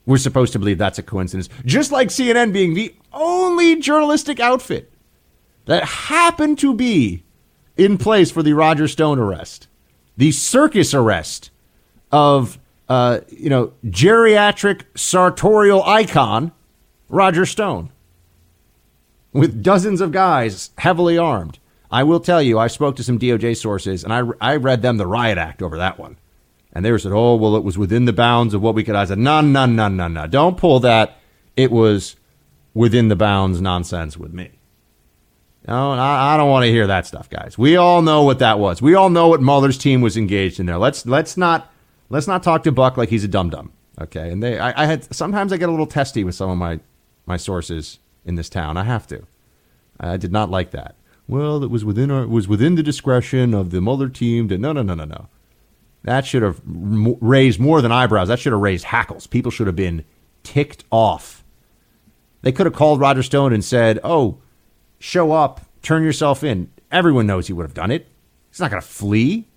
We're 0.07 0.19
supposed 0.19 0.53
to 0.55 0.59
believe 0.59 0.79
that's 0.79 0.99
a 0.99 1.03
coincidence, 1.03 1.49
just 1.65 1.93
like 1.93 2.09
CNN 2.09 2.53
being 2.53 2.75
the 2.75 2.95
only 3.13 3.77
journalistic 3.77 4.41
outfit 4.41 4.91
that 5.69 5.85
happened 5.85 6.59
to 6.59 6.73
be 6.73 7.23
in 7.77 7.99
place 7.99 8.31
for 8.31 8.43
the 8.43 8.55
Roger 8.55 8.89
Stone 8.89 9.19
arrest, 9.19 9.69
the 10.17 10.33
circus 10.33 10.95
arrest 10.95 11.51
of 12.11 12.59
uh, 12.89 13.21
you 13.29 13.51
know 13.51 13.75
geriatric 13.85 14.85
sartorial 14.95 15.83
icon 15.85 16.53
Roger 17.11 17.45
Stone, 17.45 17.91
with 19.35 19.63
dozens 19.63 20.01
of 20.01 20.11
guys 20.11 20.71
heavily 20.79 21.19
armed. 21.19 21.59
I 21.91 22.03
will 22.03 22.21
tell 22.21 22.41
you, 22.41 22.59
I 22.59 22.69
spoke 22.69 22.97
to 22.97 23.05
some 23.05 23.19
DOJ 23.19 23.55
sources, 23.55 24.05
and 24.05 24.13
I, 24.13 24.23
I 24.41 24.57
read 24.57 24.81
them 24.81 24.97
the 24.97 25.07
riot 25.07 25.37
act 25.37 25.63
over 25.63 25.77
that 25.77 25.99
one. 25.99 26.17
And 26.73 26.83
they 26.83 26.93
were 26.93 26.99
said, 26.99 27.13
oh, 27.13 27.35
well, 27.35 27.57
it 27.57 27.65
was 27.65 27.79
within 27.79 28.05
the 28.05 28.13
bounds 28.13 28.53
of 28.53 28.63
what 28.63 28.75
we 28.75 28.85
could. 28.85 28.95
I 28.95 29.07
said, 29.07 29.19
no, 29.19 29.41
no, 29.41 29.65
no, 29.65 29.89
no, 29.89 30.07
no. 30.07 30.27
Don't 30.27 30.59
pull 30.59 30.81
that. 30.81 31.19
It 31.57 31.71
was 31.71 32.17
within 32.75 33.09
the 33.09 33.17
bounds 33.17 33.61
nonsense 33.63 34.19
with 34.19 34.35
me. 34.35 34.58
No, 35.69 35.93
I, 35.93 36.33
I 36.33 36.37
don't 36.39 36.49
want 36.49 36.65
to 36.65 36.71
hear 36.71 36.87
that 36.87 37.07
stuff, 37.07 37.29
guys. 37.29 37.59
We 37.59 37.77
all 37.77 38.01
know 38.01 38.23
what 38.23 38.39
that 38.39 38.59
was. 38.59 38.81
We 38.81 38.95
all 38.95 39.11
know 39.11 39.29
what 39.29 39.43
Mueller's 39.43 39.77
team 39.77 40.01
was 40.01 40.17
engaged 40.17 40.59
in 40.59 40.65
there. 40.65 40.79
Let's 40.79 41.05
let's 41.05 41.37
not 41.37 41.71
let's 42.09 42.27
not 42.27 42.43
talk 42.43 42.63
to 42.63 42.73
Buck 42.73 42.97
like 42.97 43.11
he's 43.11 43.23
a 43.23 43.29
dum 43.29 43.51
dum. 43.51 43.73
Okay, 44.01 44.31
and 44.31 44.43
they 44.43 44.59
I, 44.59 44.85
I 44.85 44.87
had 44.87 45.15
sometimes 45.15 45.53
I 45.53 45.59
get 45.59 45.69
a 45.69 45.71
little 45.71 45.87
testy 45.87 46.25
with 46.25 46.35
some 46.35 46.49
of 46.49 46.57
my 46.57 46.81
my 47.27 47.37
sources 47.37 47.99
in 48.25 48.37
this 48.37 48.49
town. 48.49 48.79
I 48.79 48.85
have 48.85 49.07
to. 49.09 49.27
I 50.01 50.17
did 50.17 50.33
not 50.33 50.49
like 50.49 50.71
that. 50.71 50.95
Well, 51.29 51.63
it 51.63 51.71
was 51.71 51.85
within 51.85 52.11
our, 52.11 52.23
it 52.23 52.31
was 52.31 52.49
within 52.49 52.77
the 52.77 52.83
discretion 52.83 53.53
of 53.53 53.71
the 53.71 53.83
Mueller 53.83 54.09
team 54.09 54.49
to 54.49 54.57
no 54.57 54.73
no 54.73 54.81
no 54.83 54.95
no 54.95 55.05
no. 55.05 55.29
That 56.03 56.25
should 56.25 56.43
have 56.43 56.63
raised 56.65 57.61
more 57.61 57.83
than 57.83 57.93
eyebrows. 57.93 58.29
That 58.29 58.39
should 58.39 58.53
have 58.53 58.63
raised 58.63 58.85
hackles. 58.85 59.27
People 59.27 59.51
should 59.51 59.67
have 59.67 59.77
been 59.77 60.07
ticked 60.45 60.85
off. 60.91 61.45
They 62.41 62.53
could 62.53 62.65
have 62.65 62.75
called 62.75 63.01
Roger 63.01 63.23
Stone 63.23 63.53
and 63.53 63.63
said, 63.63 64.01
"Oh, 64.03 64.39
show 64.99 65.33
up, 65.33 65.61
turn 65.83 66.03
yourself 66.03 66.43
in. 66.43 66.71
Everyone 66.91 67.27
knows 67.27 67.47
he 67.47 67.53
would 67.53 67.65
have 67.65 67.75
done 67.75 67.91
it. 67.91 68.09
He's 68.51 68.61
not 68.61 68.71
going 68.71 68.83
to 68.83 68.89
flee. 68.89 69.49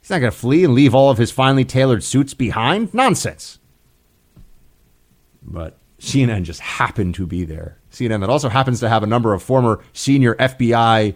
He's 0.00 0.10
not 0.10 0.20
going 0.20 0.30
to 0.30 0.36
flee 0.38 0.64
and 0.64 0.74
leave 0.74 0.94
all 0.94 1.10
of 1.10 1.18
his 1.18 1.30
finely 1.30 1.64
tailored 1.64 2.04
suits 2.04 2.34
behind. 2.34 2.94
Nonsense. 2.94 3.58
But 5.42 5.78
CNN 6.00 6.44
just 6.44 6.60
happened 6.60 7.14
to 7.16 7.26
be 7.26 7.44
there. 7.44 7.78
CNN 7.90 8.20
that 8.20 8.30
also 8.30 8.48
happens 8.48 8.80
to 8.80 8.88
have 8.88 9.02
a 9.02 9.06
number 9.06 9.32
of 9.32 9.42
former 9.42 9.82
senior 9.92 10.34
FBI, 10.34 11.14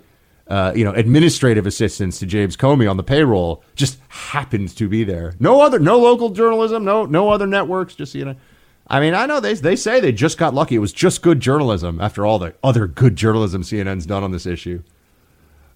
uh, 0.49 0.73
you 0.75 0.85
know, 0.85 0.93
administrative 0.93 1.67
assistants 1.67 2.19
to 2.19 2.27
James 2.27 2.57
Comey 2.57 2.91
on 2.91 2.97
the 2.97 3.03
payroll. 3.03 3.63
Just 3.75 3.99
happened 4.09 4.75
to 4.77 4.89
be 4.89 5.05
there. 5.05 5.35
No 5.39 5.61
other, 5.61 5.79
no 5.79 5.99
local 5.99 6.31
journalism, 6.31 6.85
no 6.85 7.05
no 7.05 7.31
other 7.31 7.47
networks. 7.47 7.95
Just 7.95 8.15
CNN. 8.15 8.37
I 8.91 8.99
mean, 8.99 9.15
I 9.15 9.25
know 9.27 9.39
they 9.39 9.55
they 9.55 9.77
say 9.77 10.01
they 10.01 10.11
just 10.11 10.37
got 10.37 10.53
lucky. 10.53 10.75
It 10.75 10.81
was 10.81 10.93
just 10.93 11.23
good 11.23 11.39
journalism 11.39 12.01
after 12.01 12.27
all 12.27 12.41
the 12.41 12.55
other 12.63 12.89
good 12.89 13.15
journalism 13.15 13.63
CNN's 13.63 14.05
done 14.05 14.25
on 14.25 14.33
this 14.33 14.47
issue. 14.47 14.83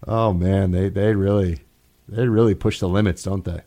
Oh 0.07 0.33
man, 0.33 0.73
they 0.73 0.89
they 0.89 1.15
really 1.15 1.61
they 2.09 2.27
really 2.27 2.57
push 2.57 2.81
the 2.81 2.89
limits, 2.89 3.23
don't 3.23 3.45
they? 3.45 3.61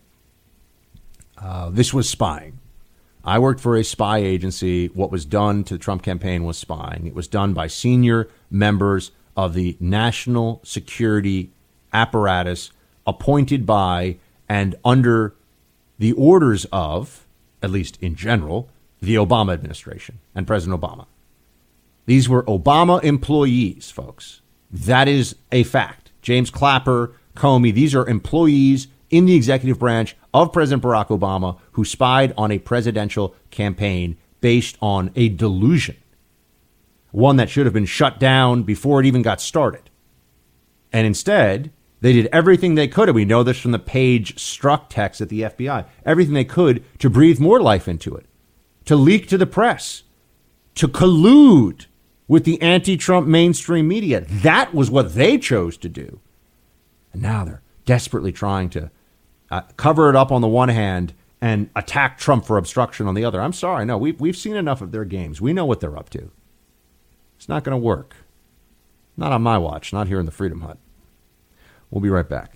Uh, 1.37 1.69
this 1.69 1.93
was 1.93 2.09
spying. 2.09 2.59
I 3.23 3.39
worked 3.39 3.61
for 3.61 3.77
a 3.77 3.83
spy 3.83 4.17
agency. 4.17 4.87
What 4.87 5.11
was 5.11 5.23
done 5.23 5.63
to 5.65 5.75
the 5.75 5.79
Trump 5.79 6.03
campaign 6.03 6.43
was 6.43 6.57
spying. 6.57 7.07
It 7.07 7.15
was 7.15 7.27
done 7.27 7.53
by 7.53 7.67
senior 7.67 8.29
members 8.51 9.11
of 9.37 9.53
the 9.53 9.77
national 9.79 10.59
security 10.63 11.51
apparatus 11.93 12.71
appointed 13.05 13.65
by 13.65 14.17
and 14.49 14.75
under 14.83 15.35
the 15.99 16.11
orders 16.13 16.65
of, 16.71 17.25
at 17.61 17.69
least 17.69 17.97
in 18.01 18.15
general, 18.15 18.69
the 19.01 19.15
Obama 19.15 19.53
administration 19.53 20.19
and 20.33 20.47
President 20.47 20.79
Obama. 20.79 21.05
These 22.05 22.29
were 22.29 22.43
Obama 22.43 23.03
employees, 23.03 23.91
folks. 23.91 24.41
That 24.71 25.07
is 25.07 25.35
a 25.51 25.63
fact. 25.63 26.11
James 26.21 26.49
Clapper, 26.49 27.13
Comey, 27.35 27.73
these 27.73 27.93
are 27.93 28.07
employees 28.07 28.87
in 29.09 29.25
the 29.25 29.35
executive 29.35 29.79
branch 29.79 30.15
of 30.33 30.51
President 30.51 30.83
Barack 30.83 31.07
Obama 31.07 31.59
who 31.73 31.85
spied 31.85 32.33
on 32.37 32.51
a 32.51 32.59
presidential 32.59 33.35
campaign 33.51 34.17
based 34.41 34.77
on 34.81 35.11
a 35.15 35.29
delusion, 35.29 35.97
one 37.11 37.37
that 37.37 37.49
should 37.49 37.65
have 37.65 37.73
been 37.73 37.85
shut 37.85 38.19
down 38.19 38.63
before 38.63 38.99
it 38.99 39.05
even 39.05 39.21
got 39.21 39.41
started. 39.41 39.89
And 40.93 41.07
instead, 41.07 41.71
they 42.01 42.13
did 42.13 42.27
everything 42.31 42.75
they 42.75 42.87
could, 42.87 43.09
and 43.09 43.15
we 43.15 43.25
know 43.25 43.43
this 43.43 43.59
from 43.59 43.71
the 43.71 43.79
Page 43.79 44.35
Strzok 44.35 44.85
text 44.89 45.19
at 45.21 45.29
the 45.29 45.41
FBI, 45.41 45.85
everything 46.05 46.33
they 46.33 46.45
could 46.45 46.83
to 46.99 47.09
breathe 47.09 47.39
more 47.39 47.59
life 47.59 47.87
into 47.87 48.15
it 48.15 48.26
to 48.87 48.95
leak 48.95 49.27
to 49.27 49.37
the 49.37 49.45
press, 49.45 50.03
to 50.75 50.87
collude 50.87 51.85
with 52.27 52.43
the 52.43 52.61
anti 52.61 52.97
Trump 52.97 53.27
mainstream 53.27 53.87
media. 53.87 54.21
That 54.21 54.73
was 54.73 54.89
what 54.89 55.13
they 55.13 55.37
chose 55.37 55.77
to 55.77 55.89
do. 55.89 56.19
And 57.13 57.21
now 57.21 57.45
they're 57.45 57.61
desperately 57.85 58.31
trying 58.31 58.69
to 58.71 58.89
uh, 59.51 59.61
cover 59.77 60.09
it 60.09 60.15
up 60.15 60.31
on 60.31 60.41
the 60.41 60.47
one 60.47 60.69
hand 60.69 61.13
and 61.39 61.69
attack 61.75 62.17
Trump 62.17 62.45
for 62.45 62.57
obstruction 62.57 63.07
on 63.07 63.13
the 63.13 63.23
other. 63.23 63.41
I'm 63.41 63.53
sorry, 63.53 63.85
no, 63.85 63.97
we've, 63.97 64.19
we've 64.19 64.35
seen 64.35 64.55
enough 64.55 64.81
of 64.81 64.91
their 64.91 65.05
games. 65.05 65.39
We 65.39 65.53
know 65.53 65.65
what 65.65 65.79
they're 65.79 65.97
up 65.97 66.09
to. 66.11 66.31
It's 67.37 67.47
not 67.47 67.63
going 67.63 67.73
to 67.73 67.83
work. 67.83 68.15
Not 69.15 69.31
on 69.31 69.41
my 69.41 69.57
watch, 69.57 69.93
not 69.93 70.07
here 70.07 70.19
in 70.19 70.25
the 70.25 70.31
Freedom 70.31 70.61
Hut. 70.61 70.77
We'll 71.89 72.01
be 72.01 72.09
right 72.09 72.27
back. 72.27 72.53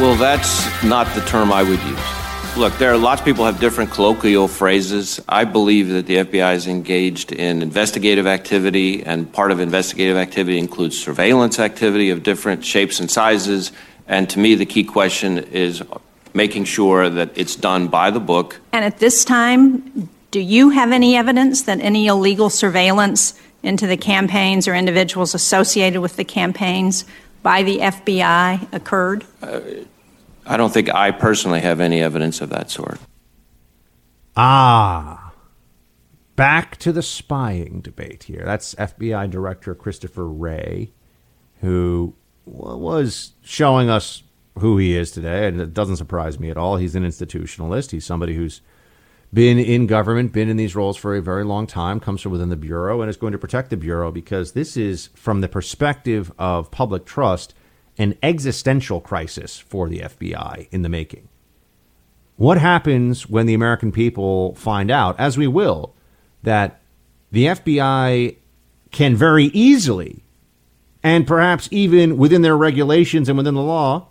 Well, 0.00 0.14
that's 0.14 0.82
not 0.82 1.14
the 1.14 1.20
term 1.26 1.52
I 1.52 1.62
would 1.62 1.78
use. 1.82 2.56
Look, 2.56 2.72
there 2.78 2.90
are 2.90 2.96
lots 2.96 3.20
of 3.20 3.26
people 3.26 3.44
have 3.44 3.60
different 3.60 3.90
colloquial 3.90 4.48
phrases. 4.48 5.20
I 5.28 5.44
believe 5.44 5.90
that 5.90 6.06
the 6.06 6.16
FBI 6.16 6.54
is 6.54 6.66
engaged 6.66 7.32
in 7.32 7.60
investigative 7.60 8.26
activity, 8.26 9.04
and 9.04 9.30
part 9.30 9.52
of 9.52 9.60
investigative 9.60 10.16
activity 10.16 10.58
includes 10.58 10.98
surveillance 10.98 11.58
activity 11.58 12.08
of 12.08 12.22
different 12.22 12.64
shapes 12.64 12.98
and 12.98 13.10
sizes. 13.10 13.72
And 14.08 14.30
to 14.30 14.38
me, 14.38 14.54
the 14.54 14.64
key 14.64 14.84
question 14.84 15.36
is 15.36 15.82
making 16.32 16.64
sure 16.64 17.10
that 17.10 17.32
it's 17.34 17.54
done 17.54 17.88
by 17.88 18.10
the 18.10 18.20
book. 18.20 18.58
And 18.72 18.86
at 18.86 19.00
this 19.00 19.22
time, 19.22 20.08
do 20.30 20.40
you 20.40 20.70
have 20.70 20.92
any 20.92 21.14
evidence 21.14 21.60
that 21.64 21.78
any 21.80 22.06
illegal 22.06 22.48
surveillance 22.48 23.38
into 23.62 23.86
the 23.86 23.98
campaigns 23.98 24.66
or 24.66 24.74
individuals 24.74 25.34
associated 25.34 26.00
with 26.00 26.16
the 26.16 26.24
campaigns 26.24 27.04
by 27.42 27.62
the 27.62 27.78
FBI 27.78 28.72
occurred? 28.72 29.24
Uh, 29.42 29.60
I 30.46 30.56
don't 30.56 30.72
think 30.72 30.92
I 30.94 31.10
personally 31.10 31.60
have 31.60 31.80
any 31.80 32.02
evidence 32.02 32.40
of 32.40 32.50
that 32.50 32.70
sort. 32.70 32.98
Ah. 34.36 35.32
Back 36.36 36.76
to 36.78 36.92
the 36.92 37.02
spying 37.02 37.80
debate 37.80 38.24
here. 38.24 38.42
That's 38.44 38.74
FBI 38.76 39.30
Director 39.30 39.74
Christopher 39.74 40.26
Wray, 40.26 40.92
who 41.60 42.14
was 42.46 43.32
showing 43.42 43.90
us 43.90 44.22
who 44.58 44.78
he 44.78 44.96
is 44.96 45.10
today, 45.10 45.46
and 45.46 45.60
it 45.60 45.74
doesn't 45.74 45.96
surprise 45.96 46.38
me 46.38 46.50
at 46.50 46.56
all. 46.56 46.76
He's 46.76 46.94
an 46.94 47.04
institutionalist. 47.04 47.90
He's 47.90 48.06
somebody 48.06 48.34
who's 48.34 48.62
been 49.32 49.58
in 49.58 49.86
government, 49.86 50.32
been 50.32 50.48
in 50.48 50.56
these 50.56 50.74
roles 50.74 50.96
for 50.96 51.14
a 51.14 51.22
very 51.22 51.44
long 51.44 51.66
time, 51.66 52.00
comes 52.00 52.20
from 52.20 52.32
within 52.32 52.48
the 52.48 52.56
Bureau, 52.56 53.00
and 53.00 53.08
is 53.08 53.16
going 53.16 53.32
to 53.32 53.38
protect 53.38 53.70
the 53.70 53.76
Bureau 53.76 54.10
because 54.10 54.52
this 54.52 54.76
is, 54.76 55.08
from 55.14 55.40
the 55.40 55.48
perspective 55.48 56.32
of 56.38 56.70
public 56.70 57.04
trust, 57.04 57.54
an 57.96 58.16
existential 58.22 59.00
crisis 59.00 59.58
for 59.58 59.88
the 59.88 60.00
FBI 60.00 60.68
in 60.70 60.82
the 60.82 60.88
making. 60.88 61.28
What 62.36 62.58
happens 62.58 63.28
when 63.28 63.46
the 63.46 63.54
American 63.54 63.92
people 63.92 64.54
find 64.54 64.90
out, 64.90 65.18
as 65.20 65.36
we 65.36 65.46
will, 65.46 65.94
that 66.42 66.80
the 67.30 67.46
FBI 67.46 68.36
can 68.90 69.14
very 69.14 69.46
easily, 69.46 70.24
and 71.02 71.26
perhaps 71.26 71.68
even 71.70 72.16
within 72.16 72.42
their 72.42 72.56
regulations 72.56 73.28
and 73.28 73.36
within 73.38 73.54
the 73.54 73.62
law, 73.62 74.08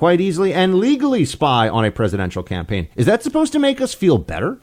quite 0.00 0.18
easily 0.18 0.54
and 0.54 0.76
legally 0.76 1.26
spy 1.26 1.68
on 1.68 1.84
a 1.84 1.90
presidential 1.90 2.42
campaign? 2.42 2.88
Is 2.96 3.04
that 3.04 3.22
supposed 3.22 3.52
to 3.52 3.58
make 3.58 3.82
us 3.82 3.92
feel 3.92 4.16
better? 4.16 4.58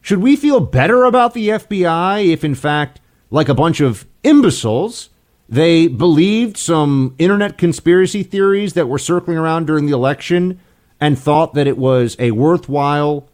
Should 0.00 0.18
we 0.18 0.34
feel 0.34 0.58
better 0.58 1.04
about 1.04 1.34
the 1.34 1.50
FBI 1.50 2.26
if, 2.26 2.42
in 2.42 2.56
fact, 2.56 3.00
like 3.30 3.48
a 3.48 3.54
bunch 3.54 3.80
of 3.80 4.04
imbeciles, 4.24 5.10
they 5.48 5.86
believed 5.86 6.56
some 6.56 7.14
internet 7.16 7.58
conspiracy 7.58 8.24
theories 8.24 8.72
that 8.72 8.88
were 8.88 8.98
circling 8.98 9.38
around 9.38 9.68
during 9.68 9.86
the 9.86 9.92
election 9.92 10.58
and 11.00 11.16
thought 11.16 11.54
that 11.54 11.68
it 11.68 11.78
was 11.78 12.16
a 12.18 12.32
worthwhile 12.32 13.28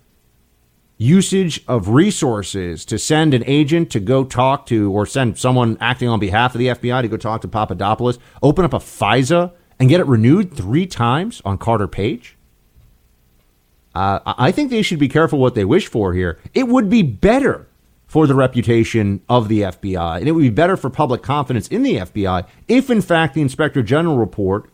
usage 0.98 1.64
of 1.66 1.88
resources 1.88 2.84
to 2.84 2.98
send 2.98 3.32
an 3.32 3.42
agent 3.46 3.90
to 3.90 4.00
go 4.00 4.22
talk 4.22 4.66
to 4.66 4.92
or 4.92 5.06
send 5.06 5.38
someone 5.38 5.78
acting 5.80 6.10
on 6.10 6.20
behalf 6.20 6.54
of 6.54 6.58
the 6.58 6.66
FBI 6.66 7.00
to 7.00 7.08
go 7.08 7.16
talk 7.16 7.40
to 7.40 7.48
Papadopoulos, 7.48 8.18
open 8.42 8.66
up 8.66 8.74
a 8.74 8.78
FISA 8.78 9.50
and 9.82 9.88
get 9.88 9.98
it 9.98 10.06
renewed 10.06 10.54
three 10.54 10.86
times 10.86 11.42
on 11.44 11.58
Carter 11.58 11.88
Page? 11.88 12.36
Uh, 13.96 14.20
I 14.24 14.52
think 14.52 14.70
they 14.70 14.80
should 14.80 15.00
be 15.00 15.08
careful 15.08 15.40
what 15.40 15.56
they 15.56 15.64
wish 15.64 15.88
for 15.88 16.14
here. 16.14 16.38
It 16.54 16.68
would 16.68 16.88
be 16.88 17.02
better 17.02 17.66
for 18.06 18.28
the 18.28 18.34
reputation 18.36 19.22
of 19.28 19.48
the 19.48 19.62
FBI. 19.62 20.18
And 20.18 20.28
it 20.28 20.32
would 20.32 20.42
be 20.42 20.50
better 20.50 20.76
for 20.76 20.88
public 20.88 21.20
confidence 21.20 21.66
in 21.66 21.82
the 21.82 21.96
FBI 21.96 22.46
if, 22.68 22.90
in 22.90 23.02
fact, 23.02 23.34
the 23.34 23.40
Inspector 23.40 23.82
General 23.82 24.18
report 24.18 24.70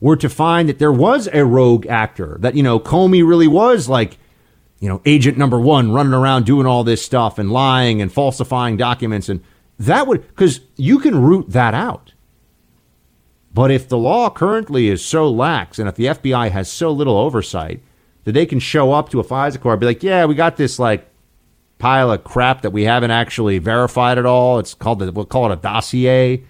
were 0.00 0.16
to 0.16 0.30
find 0.30 0.70
that 0.70 0.78
there 0.78 0.90
was 0.90 1.28
a 1.34 1.44
rogue 1.44 1.86
actor, 1.88 2.38
that, 2.40 2.54
you 2.54 2.62
know, 2.62 2.80
Comey 2.80 3.28
really 3.28 3.48
was 3.48 3.90
like, 3.90 4.16
you 4.80 4.88
know, 4.88 5.02
agent 5.04 5.36
number 5.36 5.60
one 5.60 5.92
running 5.92 6.14
around 6.14 6.46
doing 6.46 6.66
all 6.66 6.82
this 6.82 7.04
stuff 7.04 7.38
and 7.38 7.52
lying 7.52 8.00
and 8.00 8.10
falsifying 8.10 8.78
documents. 8.78 9.28
And 9.28 9.42
that 9.78 10.06
would, 10.06 10.26
because 10.28 10.60
you 10.76 10.98
can 10.98 11.20
root 11.20 11.50
that 11.50 11.74
out. 11.74 12.14
But 13.56 13.70
if 13.70 13.88
the 13.88 13.96
law 13.96 14.28
currently 14.28 14.88
is 14.88 15.02
so 15.02 15.30
lax 15.30 15.78
and 15.78 15.88
if 15.88 15.94
the 15.94 16.04
FBI 16.04 16.50
has 16.50 16.70
so 16.70 16.92
little 16.92 17.16
oversight 17.16 17.80
that 18.24 18.32
they 18.32 18.44
can 18.44 18.58
show 18.58 18.92
up 18.92 19.08
to 19.08 19.18
a 19.18 19.24
FISA 19.24 19.62
court 19.62 19.72
and 19.72 19.80
be 19.80 19.86
like, 19.86 20.02
yeah, 20.02 20.26
we 20.26 20.34
got 20.34 20.58
this 20.58 20.78
like 20.78 21.08
pile 21.78 22.12
of 22.12 22.22
crap 22.22 22.60
that 22.60 22.72
we 22.72 22.82
haven't 22.82 23.12
actually 23.12 23.56
verified 23.56 24.18
at 24.18 24.26
all. 24.26 24.58
It's 24.58 24.74
called 24.74 24.98
the, 24.98 25.10
we'll 25.10 25.24
call 25.24 25.50
it 25.50 25.54
a 25.54 25.56
dossier. 25.56 26.44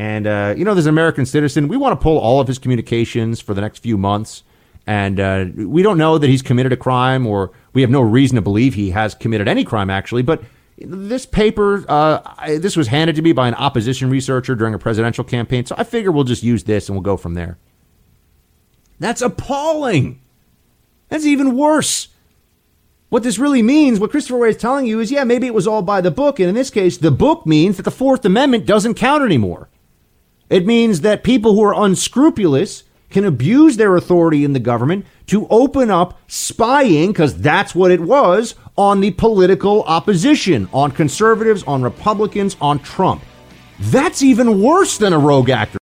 And 0.00 0.26
uh, 0.26 0.54
you 0.58 0.64
know, 0.64 0.74
there's 0.74 0.86
an 0.86 0.94
American 0.94 1.26
citizen. 1.26 1.68
We 1.68 1.76
want 1.76 1.92
to 1.92 2.02
pull 2.02 2.18
all 2.18 2.40
of 2.40 2.48
his 2.48 2.58
communications 2.58 3.40
for 3.40 3.54
the 3.54 3.60
next 3.60 3.78
few 3.78 3.96
months, 3.96 4.42
and 4.84 5.20
uh, 5.20 5.44
we 5.54 5.82
don't 5.82 5.96
know 5.96 6.18
that 6.18 6.28
he's 6.28 6.42
committed 6.42 6.72
a 6.72 6.76
crime, 6.76 7.24
or 7.24 7.52
we 7.72 7.82
have 7.82 7.90
no 7.90 8.00
reason 8.00 8.34
to 8.34 8.42
believe 8.42 8.74
he 8.74 8.90
has 8.90 9.14
committed 9.14 9.46
any 9.46 9.62
crime 9.62 9.90
actually. 9.90 10.22
But 10.22 10.42
this 10.80 11.26
paper, 11.26 11.84
uh, 11.88 12.20
I, 12.36 12.58
this 12.58 12.76
was 12.76 12.88
handed 12.88 13.16
to 13.16 13.22
me 13.22 13.32
by 13.32 13.48
an 13.48 13.54
opposition 13.54 14.10
researcher 14.10 14.54
during 14.54 14.74
a 14.74 14.78
presidential 14.78 15.24
campaign, 15.24 15.66
so 15.66 15.74
I 15.78 15.84
figure 15.84 16.12
we'll 16.12 16.24
just 16.24 16.42
use 16.42 16.64
this 16.64 16.88
and 16.88 16.96
we'll 16.96 17.02
go 17.02 17.16
from 17.16 17.34
there. 17.34 17.58
That's 18.98 19.22
appalling. 19.22 20.20
That's 21.08 21.24
even 21.24 21.56
worse. 21.56 22.08
What 23.08 23.22
this 23.22 23.38
really 23.38 23.62
means, 23.62 23.98
what 23.98 24.10
Christopher 24.10 24.38
Wray 24.38 24.50
is 24.50 24.56
telling 24.56 24.86
you 24.86 25.00
is, 25.00 25.10
yeah, 25.10 25.24
maybe 25.24 25.46
it 25.46 25.54
was 25.54 25.66
all 25.66 25.82
by 25.82 26.00
the 26.00 26.10
book. 26.10 26.38
And 26.38 26.48
in 26.48 26.54
this 26.54 26.70
case, 26.70 26.98
the 26.98 27.10
book 27.10 27.46
means 27.46 27.76
that 27.76 27.84
the 27.84 27.90
Fourth 27.90 28.24
Amendment 28.24 28.66
doesn't 28.66 28.94
count 28.94 29.24
anymore. 29.24 29.70
It 30.50 30.66
means 30.66 31.00
that 31.00 31.24
people 31.24 31.54
who 31.54 31.62
are 31.62 31.74
unscrupulous 31.74 32.84
can 33.10 33.24
abuse 33.24 33.76
their 33.76 33.96
authority 33.96 34.44
in 34.44 34.52
the 34.52 34.60
government 34.60 35.06
to 35.26 35.46
open 35.48 35.90
up 35.90 36.20
spying, 36.26 37.12
because 37.12 37.40
that's 37.40 37.74
what 37.74 37.90
it 37.90 38.00
was, 38.00 38.54
on 38.76 39.00
the 39.00 39.10
political 39.12 39.82
opposition, 39.84 40.68
on 40.72 40.90
conservatives, 40.90 41.62
on 41.64 41.82
Republicans, 41.82 42.56
on 42.60 42.78
Trump. 42.80 43.22
That's 43.80 44.22
even 44.22 44.62
worse 44.62 44.98
than 44.98 45.12
a 45.12 45.18
rogue 45.18 45.50
actor. 45.50 45.77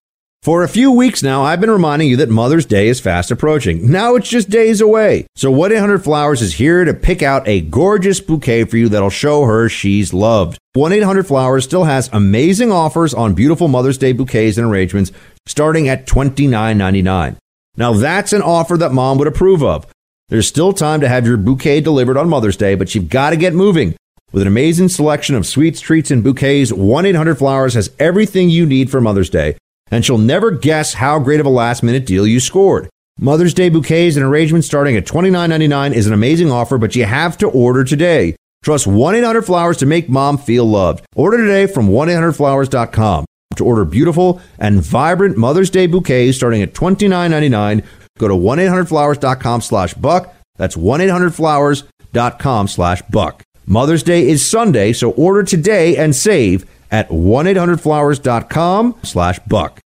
For 0.46 0.62
a 0.62 0.68
few 0.68 0.92
weeks 0.92 1.24
now, 1.24 1.42
I've 1.42 1.60
been 1.60 1.72
reminding 1.72 2.06
you 2.06 2.18
that 2.18 2.28
Mother's 2.28 2.66
Day 2.66 2.86
is 2.86 3.00
fast 3.00 3.32
approaching. 3.32 3.90
Now 3.90 4.14
it's 4.14 4.28
just 4.28 4.48
days 4.48 4.80
away. 4.80 5.26
So 5.34 5.52
1-800 5.52 6.04
Flowers 6.04 6.40
is 6.40 6.54
here 6.54 6.84
to 6.84 6.94
pick 6.94 7.20
out 7.20 7.48
a 7.48 7.62
gorgeous 7.62 8.20
bouquet 8.20 8.62
for 8.62 8.76
you 8.76 8.88
that'll 8.88 9.10
show 9.10 9.42
her 9.42 9.68
she's 9.68 10.14
loved. 10.14 10.56
1-800 10.76 11.26
Flowers 11.26 11.64
still 11.64 11.82
has 11.82 12.08
amazing 12.12 12.70
offers 12.70 13.12
on 13.12 13.34
beautiful 13.34 13.66
Mother's 13.66 13.98
Day 13.98 14.12
bouquets 14.12 14.56
and 14.56 14.64
arrangements 14.64 15.10
starting 15.46 15.88
at 15.88 16.06
$29.99. 16.06 17.38
Now 17.76 17.92
that's 17.94 18.32
an 18.32 18.42
offer 18.42 18.76
that 18.76 18.92
mom 18.92 19.18
would 19.18 19.26
approve 19.26 19.64
of. 19.64 19.84
There's 20.28 20.46
still 20.46 20.72
time 20.72 21.00
to 21.00 21.08
have 21.08 21.26
your 21.26 21.38
bouquet 21.38 21.80
delivered 21.80 22.16
on 22.16 22.28
Mother's 22.28 22.56
Day, 22.56 22.76
but 22.76 22.94
you've 22.94 23.08
got 23.08 23.30
to 23.30 23.36
get 23.36 23.52
moving. 23.52 23.96
With 24.30 24.42
an 24.42 24.48
amazing 24.48 24.90
selection 24.90 25.34
of 25.34 25.44
sweets, 25.44 25.80
treats, 25.80 26.12
and 26.12 26.22
bouquets, 26.22 26.70
1-800 26.70 27.36
Flowers 27.36 27.74
has 27.74 27.90
everything 27.98 28.48
you 28.48 28.64
need 28.64 28.92
for 28.92 29.00
Mother's 29.00 29.28
Day 29.28 29.56
and 29.90 30.04
she'll 30.04 30.18
never 30.18 30.50
guess 30.50 30.94
how 30.94 31.18
great 31.18 31.40
of 31.40 31.46
a 31.46 31.50
last 31.50 31.82
minute 31.82 32.06
deal 32.06 32.26
you 32.26 32.40
scored. 32.40 32.88
Mother's 33.18 33.54
Day 33.54 33.68
bouquets 33.68 34.16
and 34.16 34.24
arrangements 34.24 34.66
starting 34.66 34.96
at 34.96 35.06
$29.99 35.06 35.94
is 35.94 36.06
an 36.06 36.12
amazing 36.12 36.50
offer, 36.50 36.76
but 36.76 36.94
you 36.94 37.04
have 37.04 37.38
to 37.38 37.48
order 37.48 37.82
today. 37.82 38.36
Trust 38.62 38.86
1 38.86 39.14
800 39.14 39.42
Flowers 39.42 39.78
to 39.78 39.86
make 39.86 40.08
mom 40.08 40.36
feel 40.36 40.64
loved. 40.64 41.06
Order 41.14 41.38
today 41.38 41.66
from 41.66 41.88
1 41.88 42.08
800flowers.com. 42.08 43.24
To 43.56 43.64
order 43.64 43.84
beautiful 43.84 44.40
and 44.58 44.82
vibrant 44.82 45.38
Mother's 45.38 45.70
Day 45.70 45.86
bouquets 45.86 46.36
starting 46.36 46.60
at 46.62 46.74
$29.99, 46.74 47.84
go 48.18 48.28
to 48.28 48.36
1 48.36 48.58
800flowers.com 48.58 49.60
slash 49.62 49.94
buck. 49.94 50.34
That's 50.56 50.76
1 50.76 51.00
800flowers.com 51.00 52.68
slash 52.68 53.02
buck. 53.02 53.42
Mother's 53.66 54.02
Day 54.02 54.28
is 54.28 54.46
Sunday, 54.46 54.92
so 54.92 55.10
order 55.12 55.42
today 55.42 55.96
and 55.96 56.14
save 56.14 56.66
at 56.90 57.08
1-800-Flowers.com 57.10 58.96
slash 59.02 59.38
buck. 59.40 59.80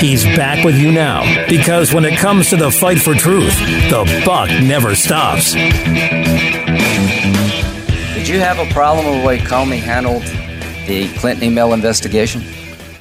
He's 0.00 0.24
back 0.24 0.64
with 0.64 0.76
you 0.76 0.92
now 0.92 1.22
because 1.48 1.94
when 1.94 2.04
it 2.04 2.18
comes 2.18 2.50
to 2.50 2.56
the 2.56 2.70
fight 2.70 2.98
for 2.98 3.14
truth, 3.14 3.58
the 3.88 4.22
buck 4.26 4.50
never 4.62 4.94
stops. 4.94 5.54
Did 8.14 8.28
you 8.28 8.38
have 8.38 8.58
a 8.58 8.66
problem 8.72 9.06
with 9.06 9.20
the 9.20 9.26
way 9.26 9.38
Comey 9.38 9.78
handled 9.78 10.22
the 10.86 11.08
Clinton 11.18 11.44
email 11.44 11.72
investigation? 11.72 12.42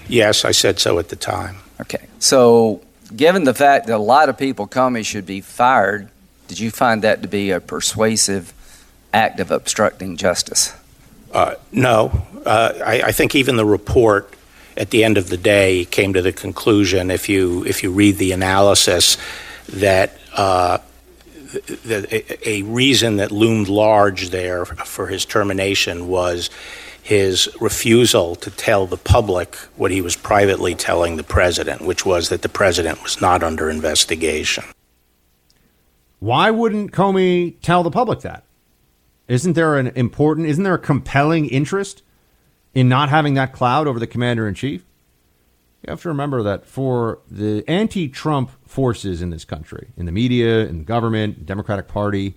Yes, 0.07 0.45
I 0.45 0.51
said 0.51 0.79
so 0.79 0.97
at 0.97 1.09
the 1.09 1.17
time. 1.17 1.57
Okay. 1.81 2.07
So, 2.19 2.79
given 3.15 3.43
the 3.43 3.53
fact 3.53 3.87
that 3.87 3.95
a 3.95 3.97
lot 3.97 4.29
of 4.29 4.37
people 4.37 4.67
Comey 4.67 5.05
should 5.05 5.25
be 5.25 5.41
fired, 5.41 6.09
did 6.47 6.59
you 6.59 6.71
find 6.71 7.01
that 7.01 7.21
to 7.21 7.27
be 7.27 7.51
a 7.51 7.59
persuasive 7.59 8.53
act 9.13 9.39
of 9.39 9.51
obstructing 9.51 10.17
justice? 10.17 10.73
Uh, 11.31 11.55
no. 11.71 12.25
Uh, 12.45 12.73
I, 12.85 13.01
I 13.01 13.11
think 13.11 13.35
even 13.35 13.55
the 13.55 13.65
report 13.65 14.33
at 14.75 14.89
the 14.89 15.03
end 15.03 15.17
of 15.17 15.29
the 15.29 15.37
day 15.37 15.85
came 15.85 16.13
to 16.13 16.21
the 16.21 16.31
conclusion, 16.31 17.11
if 17.11 17.29
you 17.29 17.63
if 17.65 17.83
you 17.83 17.91
read 17.91 18.17
the 18.17 18.31
analysis, 18.31 19.17
that 19.69 20.17
uh, 20.33 20.79
a, 21.87 22.49
a 22.49 22.61
reason 22.63 23.17
that 23.17 23.31
loomed 23.31 23.69
large 23.69 24.29
there 24.29 24.65
for 24.65 25.07
his 25.07 25.25
termination 25.25 26.07
was 26.07 26.49
his 27.03 27.49
refusal 27.59 28.33
to 28.33 28.49
tell 28.49 28.87
the 28.87 28.97
public 28.97 29.55
what 29.75 29.91
he 29.91 30.01
was 30.01 30.15
privately 30.15 30.73
telling 30.73 31.17
the 31.17 31.23
president, 31.23 31.81
which 31.81 32.05
was 32.05 32.29
that 32.29 32.41
the 32.41 32.49
president 32.49 33.03
was 33.03 33.19
not 33.19 33.43
under 33.43 33.69
investigation. 33.69 34.63
Why 36.19 36.49
wouldn't 36.49 36.93
Comey 36.93 37.55
tell 37.61 37.83
the 37.83 37.91
public 37.91 38.21
that? 38.21 38.45
Isn't 39.27 39.51
there 39.51 39.77
an 39.77 39.87
important, 39.87 40.47
isn't 40.47 40.63
there 40.63 40.75
a 40.75 40.79
compelling 40.79 41.47
interest 41.47 42.03
in 42.73 42.87
not 42.87 43.09
having 43.09 43.33
that 43.33 43.51
cloud 43.51 43.85
over 43.85 43.99
the 43.99 44.07
commander 44.07 44.47
in 44.47 44.55
chief? 44.55 44.85
You 45.85 45.91
have 45.91 46.01
to 46.03 46.07
remember 46.07 46.41
that 46.43 46.65
for 46.65 47.19
the 47.29 47.65
anti 47.67 48.07
Trump 48.07 48.51
forces 48.65 49.21
in 49.21 49.29
this 49.29 49.43
country, 49.43 49.89
in 49.97 50.05
the 50.05 50.13
media, 50.13 50.65
in 50.67 50.77
the 50.77 50.83
government, 50.85 51.45
Democratic 51.45 51.89
Party, 51.89 52.35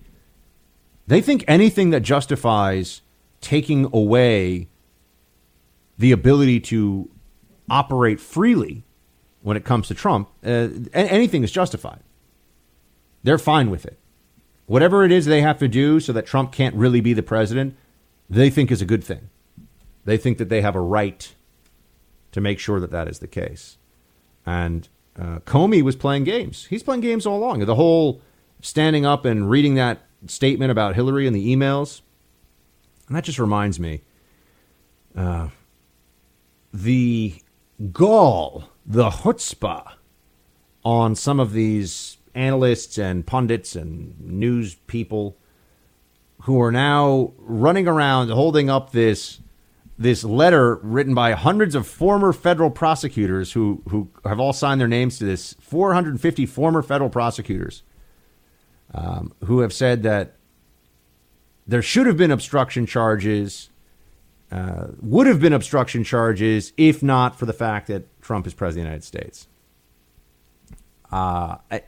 they 1.07 1.21
think 1.21 1.45
anything 1.47 1.91
that 1.91 2.01
justifies 2.01 3.01
taking 3.47 3.89
away 3.93 4.67
the 5.97 6.11
ability 6.11 6.59
to 6.59 7.09
operate 7.69 8.19
freely 8.19 8.83
when 9.41 9.55
it 9.55 9.63
comes 9.63 9.87
to 9.87 9.93
Trump, 9.93 10.29
uh, 10.45 10.67
anything 10.93 11.45
is 11.45 11.51
justified. 11.51 12.01
They're 13.23 13.37
fine 13.37 13.69
with 13.69 13.85
it. 13.85 13.97
Whatever 14.65 15.05
it 15.05 15.13
is 15.13 15.25
they 15.25 15.39
have 15.39 15.59
to 15.59 15.69
do 15.69 16.01
so 16.01 16.11
that 16.11 16.25
Trump 16.25 16.51
can't 16.51 16.75
really 16.75 16.99
be 16.99 17.13
the 17.13 17.23
president, 17.23 17.77
they 18.29 18.49
think 18.49 18.69
is 18.69 18.81
a 18.81 18.85
good 18.85 19.01
thing. 19.01 19.29
They 20.03 20.17
think 20.17 20.39
that 20.39 20.49
they 20.49 20.59
have 20.59 20.75
a 20.75 20.81
right 20.81 21.33
to 22.33 22.41
make 22.41 22.59
sure 22.59 22.81
that 22.81 22.91
that 22.91 23.07
is 23.07 23.19
the 23.19 23.27
case. 23.27 23.77
And 24.45 24.89
uh, 25.17 25.39
Comey 25.45 25.81
was 25.81 25.95
playing 25.95 26.25
games. 26.25 26.65
He's 26.65 26.83
playing 26.83 26.99
games 26.99 27.25
all 27.25 27.37
along. 27.37 27.59
The 27.61 27.75
whole 27.75 28.21
standing 28.59 29.05
up 29.05 29.23
and 29.23 29.49
reading 29.49 29.75
that 29.75 30.01
statement 30.25 30.69
about 30.69 30.95
Hillary 30.95 31.27
and 31.27 31.35
the 31.35 31.55
emails. 31.55 32.01
And 33.07 33.15
that 33.15 33.23
just 33.23 33.39
reminds 33.39 33.79
me 33.79 34.01
uh, 35.15 35.49
the 36.73 37.35
gall, 37.91 38.65
the 38.85 39.09
chutzpah 39.09 39.93
on 40.83 41.15
some 41.15 41.39
of 41.39 41.53
these 41.53 42.17
analysts 42.33 42.97
and 42.97 43.25
pundits 43.25 43.75
and 43.75 44.19
news 44.19 44.75
people 44.87 45.37
who 46.43 46.61
are 46.61 46.71
now 46.71 47.33
running 47.39 47.87
around 47.87 48.29
holding 48.29 48.69
up 48.69 48.91
this 48.91 49.39
this 49.99 50.23
letter 50.23 50.75
written 50.83 51.15
by 51.15 51.31
hundreds 51.31 51.73
of 51.73 51.87
former 51.87 52.31
federal 52.31 52.69
prosecutors 52.69 53.53
who 53.53 53.81
who 53.89 54.09
have 54.23 54.39
all 54.39 54.53
signed 54.53 54.79
their 54.79 54.87
names 54.87 55.17
to 55.17 55.25
this 55.25 55.55
450 55.59 56.45
former 56.45 56.83
federal 56.83 57.09
prosecutors 57.09 57.81
um, 58.93 59.33
who 59.45 59.59
have 59.59 59.73
said 59.73 60.03
that 60.03 60.36
there 61.67 61.81
should 61.81 62.07
have 62.07 62.17
been 62.17 62.31
obstruction 62.31 62.85
charges 62.85 63.69
uh, 64.51 64.87
would 65.01 65.27
have 65.27 65.41
been 65.41 65.53
obstruction 65.53 66.03
charges 66.03 66.71
if 66.77 67.03
not 67.03 67.37
for 67.37 67.45
the 67.45 67.53
fact 67.53 67.87
that 67.87 68.21
Trump 68.21 68.47
is 68.47 68.53
president 68.53 68.81
of 68.81 68.85
the 68.85 68.89
United 68.89 69.03
States. 69.03 69.47
Uh, 71.11 71.57
I, 71.69 71.81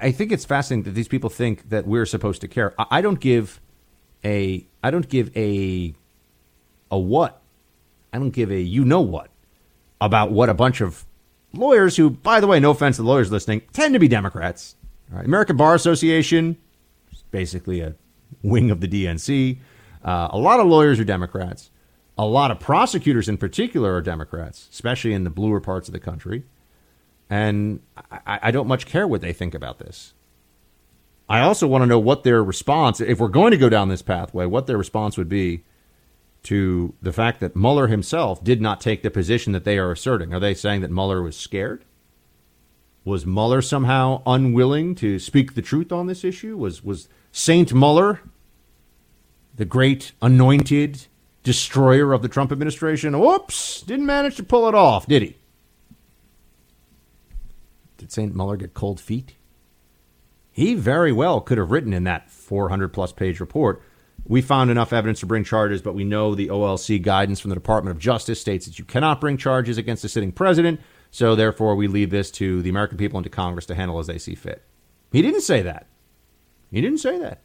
I 0.00 0.12
think 0.12 0.30
it's 0.30 0.44
fascinating 0.44 0.84
that 0.84 0.92
these 0.92 1.08
people 1.08 1.30
think 1.30 1.68
that 1.70 1.86
we're 1.86 2.06
supposed 2.06 2.40
to 2.42 2.48
care. 2.48 2.74
I, 2.78 2.86
I 2.98 3.00
don't 3.00 3.18
give 3.18 3.60
a 4.24 4.64
I 4.82 4.90
don't 4.90 5.08
give 5.08 5.36
a 5.36 5.94
a 6.90 6.98
what. 6.98 7.40
I 8.12 8.18
don't 8.18 8.30
give 8.30 8.52
a 8.52 8.60
you 8.60 8.84
know 8.84 9.00
what 9.00 9.30
about 10.00 10.30
what 10.30 10.48
a 10.48 10.54
bunch 10.54 10.80
of 10.80 11.04
lawyers 11.52 11.96
who, 11.96 12.10
by 12.10 12.40
the 12.40 12.46
way, 12.46 12.60
no 12.60 12.70
offense 12.70 12.96
to 12.96 13.02
lawyers 13.02 13.32
listening, 13.32 13.62
tend 13.72 13.94
to 13.94 13.98
be 13.98 14.08
Democrats. 14.08 14.76
American 15.12 15.56
Bar 15.56 15.74
Association, 15.74 16.56
basically 17.30 17.80
a 17.80 17.94
wing 18.44 18.70
of 18.70 18.80
the 18.80 18.86
DNC. 18.86 19.58
Uh, 20.04 20.28
a 20.30 20.38
lot 20.38 20.60
of 20.60 20.66
lawyers 20.66 21.00
are 21.00 21.04
Democrats. 21.04 21.70
A 22.16 22.26
lot 22.26 22.52
of 22.52 22.60
prosecutors, 22.60 23.28
in 23.28 23.38
particular, 23.38 23.94
are 23.94 24.02
Democrats, 24.02 24.68
especially 24.70 25.14
in 25.14 25.24
the 25.24 25.30
bluer 25.30 25.60
parts 25.60 25.88
of 25.88 25.92
the 25.92 25.98
country. 25.98 26.44
And 27.28 27.80
I, 28.10 28.38
I 28.42 28.50
don't 28.52 28.68
much 28.68 28.86
care 28.86 29.08
what 29.08 29.22
they 29.22 29.32
think 29.32 29.54
about 29.54 29.78
this. 29.78 30.14
I 31.28 31.40
also 31.40 31.66
want 31.66 31.82
to 31.82 31.86
know 31.86 31.98
what 31.98 32.22
their 32.22 32.44
response, 32.44 33.00
if 33.00 33.18
we're 33.18 33.28
going 33.28 33.50
to 33.50 33.56
go 33.56 33.70
down 33.70 33.88
this 33.88 34.02
pathway, 34.02 34.44
what 34.46 34.66
their 34.66 34.76
response 34.76 35.16
would 35.16 35.28
be 35.28 35.64
to 36.44 36.94
the 37.00 37.12
fact 37.12 37.40
that 37.40 37.56
Mueller 37.56 37.86
himself 37.86 38.44
did 38.44 38.60
not 38.60 38.80
take 38.80 39.02
the 39.02 39.10
position 39.10 39.52
that 39.54 39.64
they 39.64 39.78
are 39.78 39.90
asserting. 39.90 40.34
Are 40.34 40.40
they 40.40 40.52
saying 40.52 40.82
that 40.82 40.90
Mueller 40.90 41.22
was 41.22 41.36
scared? 41.36 41.84
Was 43.04 43.24
Mueller 43.24 43.62
somehow 43.62 44.22
unwilling 44.26 44.94
to 44.96 45.18
speak 45.18 45.54
the 45.54 45.62
truth 45.62 45.90
on 45.90 46.06
this 46.06 46.24
issue? 46.24 46.56
Was 46.58 46.84
was 46.84 47.08
Saint 47.32 47.72
Mueller, 47.72 48.20
the 49.54 49.64
great 49.64 50.12
anointed 50.20 51.06
destroyer 51.42 52.12
of 52.12 52.22
the 52.22 52.28
Trump 52.28 52.50
administration, 52.50 53.18
whoops, 53.18 53.82
didn't 53.82 54.06
manage 54.06 54.36
to 54.36 54.42
pull 54.42 54.68
it 54.68 54.74
off, 54.74 55.06
did 55.06 55.22
he? 55.22 55.36
Did 57.98 58.10
Saint 58.10 58.34
Mueller 58.34 58.56
get 58.56 58.74
cold 58.74 59.00
feet? 59.00 59.34
He 60.50 60.74
very 60.74 61.12
well 61.12 61.40
could 61.40 61.58
have 61.58 61.70
written 61.70 61.92
in 61.92 62.04
that 62.04 62.30
400 62.30 62.88
plus 62.88 63.12
page 63.12 63.40
report 63.40 63.82
we 64.26 64.40
found 64.40 64.70
enough 64.70 64.92
evidence 64.92 65.20
to 65.20 65.26
bring 65.26 65.44
charges, 65.44 65.82
but 65.82 65.94
we 65.94 66.04
know 66.04 66.34
the 66.34 66.48
OLC 66.48 67.00
guidance 67.00 67.40
from 67.40 67.50
the 67.50 67.54
Department 67.54 67.94
of 67.94 68.00
Justice 68.00 68.40
states 68.40 68.66
that 68.66 68.78
you 68.78 68.84
cannot 68.84 69.20
bring 69.20 69.36
charges 69.36 69.76
against 69.76 70.04
a 70.04 70.08
sitting 70.08 70.32
president. 70.32 70.80
So 71.10 71.36
therefore, 71.36 71.76
we 71.76 71.86
leave 71.86 72.10
this 72.10 72.30
to 72.32 72.62
the 72.62 72.70
American 72.70 72.96
people 72.96 73.18
and 73.18 73.24
to 73.24 73.30
Congress 73.30 73.66
to 73.66 73.74
handle 73.74 73.98
as 73.98 74.06
they 74.06 74.18
see 74.18 74.34
fit. 74.34 74.62
He 75.12 75.22
didn't 75.22 75.42
say 75.42 75.62
that. 75.62 75.86
He 76.70 76.80
didn't 76.80 76.98
say 76.98 77.18
that. 77.18 77.42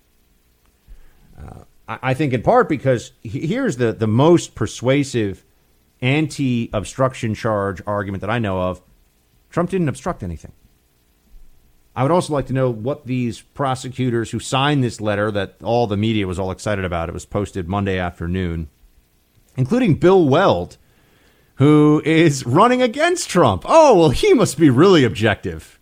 Uh, 1.37 1.63
I, 1.89 2.13
think 2.13 2.33
in 2.33 2.43
part 2.43 2.69
because 2.69 3.13
here's 3.23 3.77
the, 3.77 3.91
the 3.91 4.07
most 4.07 4.53
persuasive 4.53 5.43
anti 6.01 6.69
obstruction 6.71 7.33
charge 7.33 7.81
argument 7.87 8.21
that 8.21 8.29
I 8.29 8.37
know 8.37 8.61
of 8.61 8.81
Trump 9.49 9.71
didn't 9.71 9.89
obstruct 9.89 10.21
anything. 10.21 10.51
I 11.95 12.03
would 12.03 12.11
also 12.11 12.31
like 12.31 12.45
to 12.47 12.53
know 12.53 12.69
what 12.69 13.07
these 13.07 13.41
prosecutors 13.41 14.29
who 14.29 14.39
signed 14.39 14.83
this 14.83 15.01
letter 15.01 15.31
that 15.31 15.55
all 15.63 15.87
the 15.87 15.97
media 15.97 16.27
was 16.27 16.37
all 16.37 16.51
excited 16.51 16.85
about. 16.85 17.09
It 17.09 17.13
was 17.13 17.25
posted 17.25 17.67
Monday 17.67 17.97
afternoon, 17.97 18.69
including 19.57 19.95
Bill 19.95 20.25
Weld, 20.27 20.77
who 21.55 22.01
is 22.05 22.45
running 22.45 22.83
against 22.83 23.29
Trump. 23.29 23.63
Oh, 23.65 23.97
well, 23.97 24.09
he 24.11 24.33
must 24.33 24.59
be 24.59 24.69
really 24.69 25.03
objective. 25.03 25.78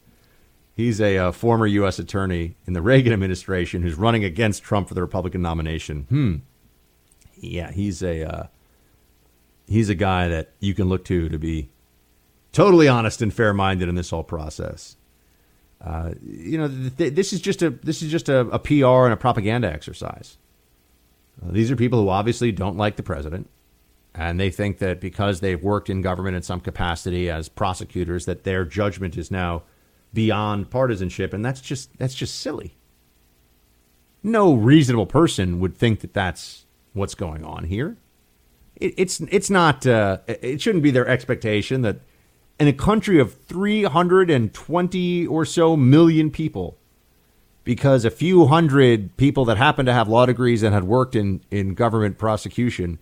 He's 0.78 1.02
a, 1.02 1.18
uh, 1.18 1.32
former 1.32 1.66
U.S. 1.66 1.98
attorney 1.98 2.56
in 2.68 2.74
the 2.74 2.84
Reagan 2.84 3.12
administration 3.12 3.82
who's 3.82 3.96
running 3.96 4.24
against 4.24 4.62
Trump 4.62 4.88
for 4.88 4.94
the 4.94 5.02
Republican 5.02 5.42
nomination. 5.42 6.04
Hmm. 6.04 6.36
Yeah, 7.40 7.72
he's 7.72 8.04
a 8.04 8.24
uh, 8.24 8.48
he's 9.68 9.90
a 9.90 9.96
guy 9.96 10.28
that 10.28 10.52
you 10.60 10.76
can 10.76 10.88
look 10.88 11.04
to 11.06 11.30
to 11.30 11.40
be 11.40 11.70
totally 12.52 12.88
honest 12.88 13.24
and 13.24 13.34
fair 13.34 13.56
minded 13.56 13.90
in 13.90 13.96
this 13.96 14.12
whole 14.12 14.24
process. 14.24 14.98
Uh, 15.82 16.12
you 16.24 16.60
know, 16.60 16.68
th- 16.68 17.16
this 17.16 17.34
is 17.34 17.42
just 17.42 17.64
a 17.64 17.72
this 17.72 18.04
is 18.04 18.12
just 18.12 18.30
a, 18.30 18.42
a 18.50 18.60
PR 18.60 19.06
and 19.06 19.14
a 19.14 19.18
propaganda 19.18 19.72
exercise. 19.72 20.38
Uh, 21.42 21.52
these 21.54 21.72
are 21.72 21.76
people 21.76 22.04
who 22.04 22.10
obviously 22.10 22.52
don't 22.52 22.78
like 22.78 22.98
the 22.98 23.04
president, 23.04 23.50
and 24.14 24.40
they 24.40 24.52
think 24.52 24.78
that 24.78 25.02
because 25.02 25.40
they've 25.40 25.64
worked 25.64 25.90
in 25.90 26.04
government 26.04 26.36
in 26.36 26.44
some 26.44 26.60
capacity 26.60 27.32
as 27.32 27.50
prosecutors, 27.50 28.26
that 28.26 28.44
their 28.44 28.64
judgment 28.64 29.18
is 29.18 29.32
now 29.32 29.64
beyond 30.14 30.70
partisanship, 30.70 31.34
and 31.34 31.44
that's 31.44 31.62
just 31.62 31.98
that's 31.98 32.16
just 32.16 32.40
silly. 32.40 32.76
No 34.24 34.54
reasonable 34.54 35.06
person 35.06 35.60
would 35.60 35.76
think 35.76 36.02
that 36.02 36.14
that's 36.14 36.66
what's 36.94 37.16
going 37.16 37.46
on 37.46 37.66
here. 37.66 37.98
It, 38.76 38.94
it's 38.98 39.20
it's 39.22 39.50
not. 39.50 39.86
Uh, 39.86 40.20
it 40.28 40.62
shouldn't 40.62 40.84
be 40.84 40.92
their 40.92 41.08
expectation 41.08 41.82
that 41.82 42.00
in 42.60 42.68
a 42.68 42.74
country 42.74 43.20
of 43.20 43.36
320 43.46 45.28
or 45.28 45.46
so 45.46 45.78
million 45.78 46.32
people 46.32 46.78
because 47.64 48.06
a 48.06 48.10
few 48.10 48.46
hundred 48.48 49.16
people 49.18 49.44
that 49.46 49.58
happen 49.58 49.86
to 49.86 49.94
have 49.94 50.08
law 50.08 50.26
degrees 50.26 50.64
and 50.64 50.74
had 50.74 50.86
worked 50.86 51.16
in, 51.16 51.42
in 51.52 51.74
government 51.74 52.18
prosecution 52.18 52.98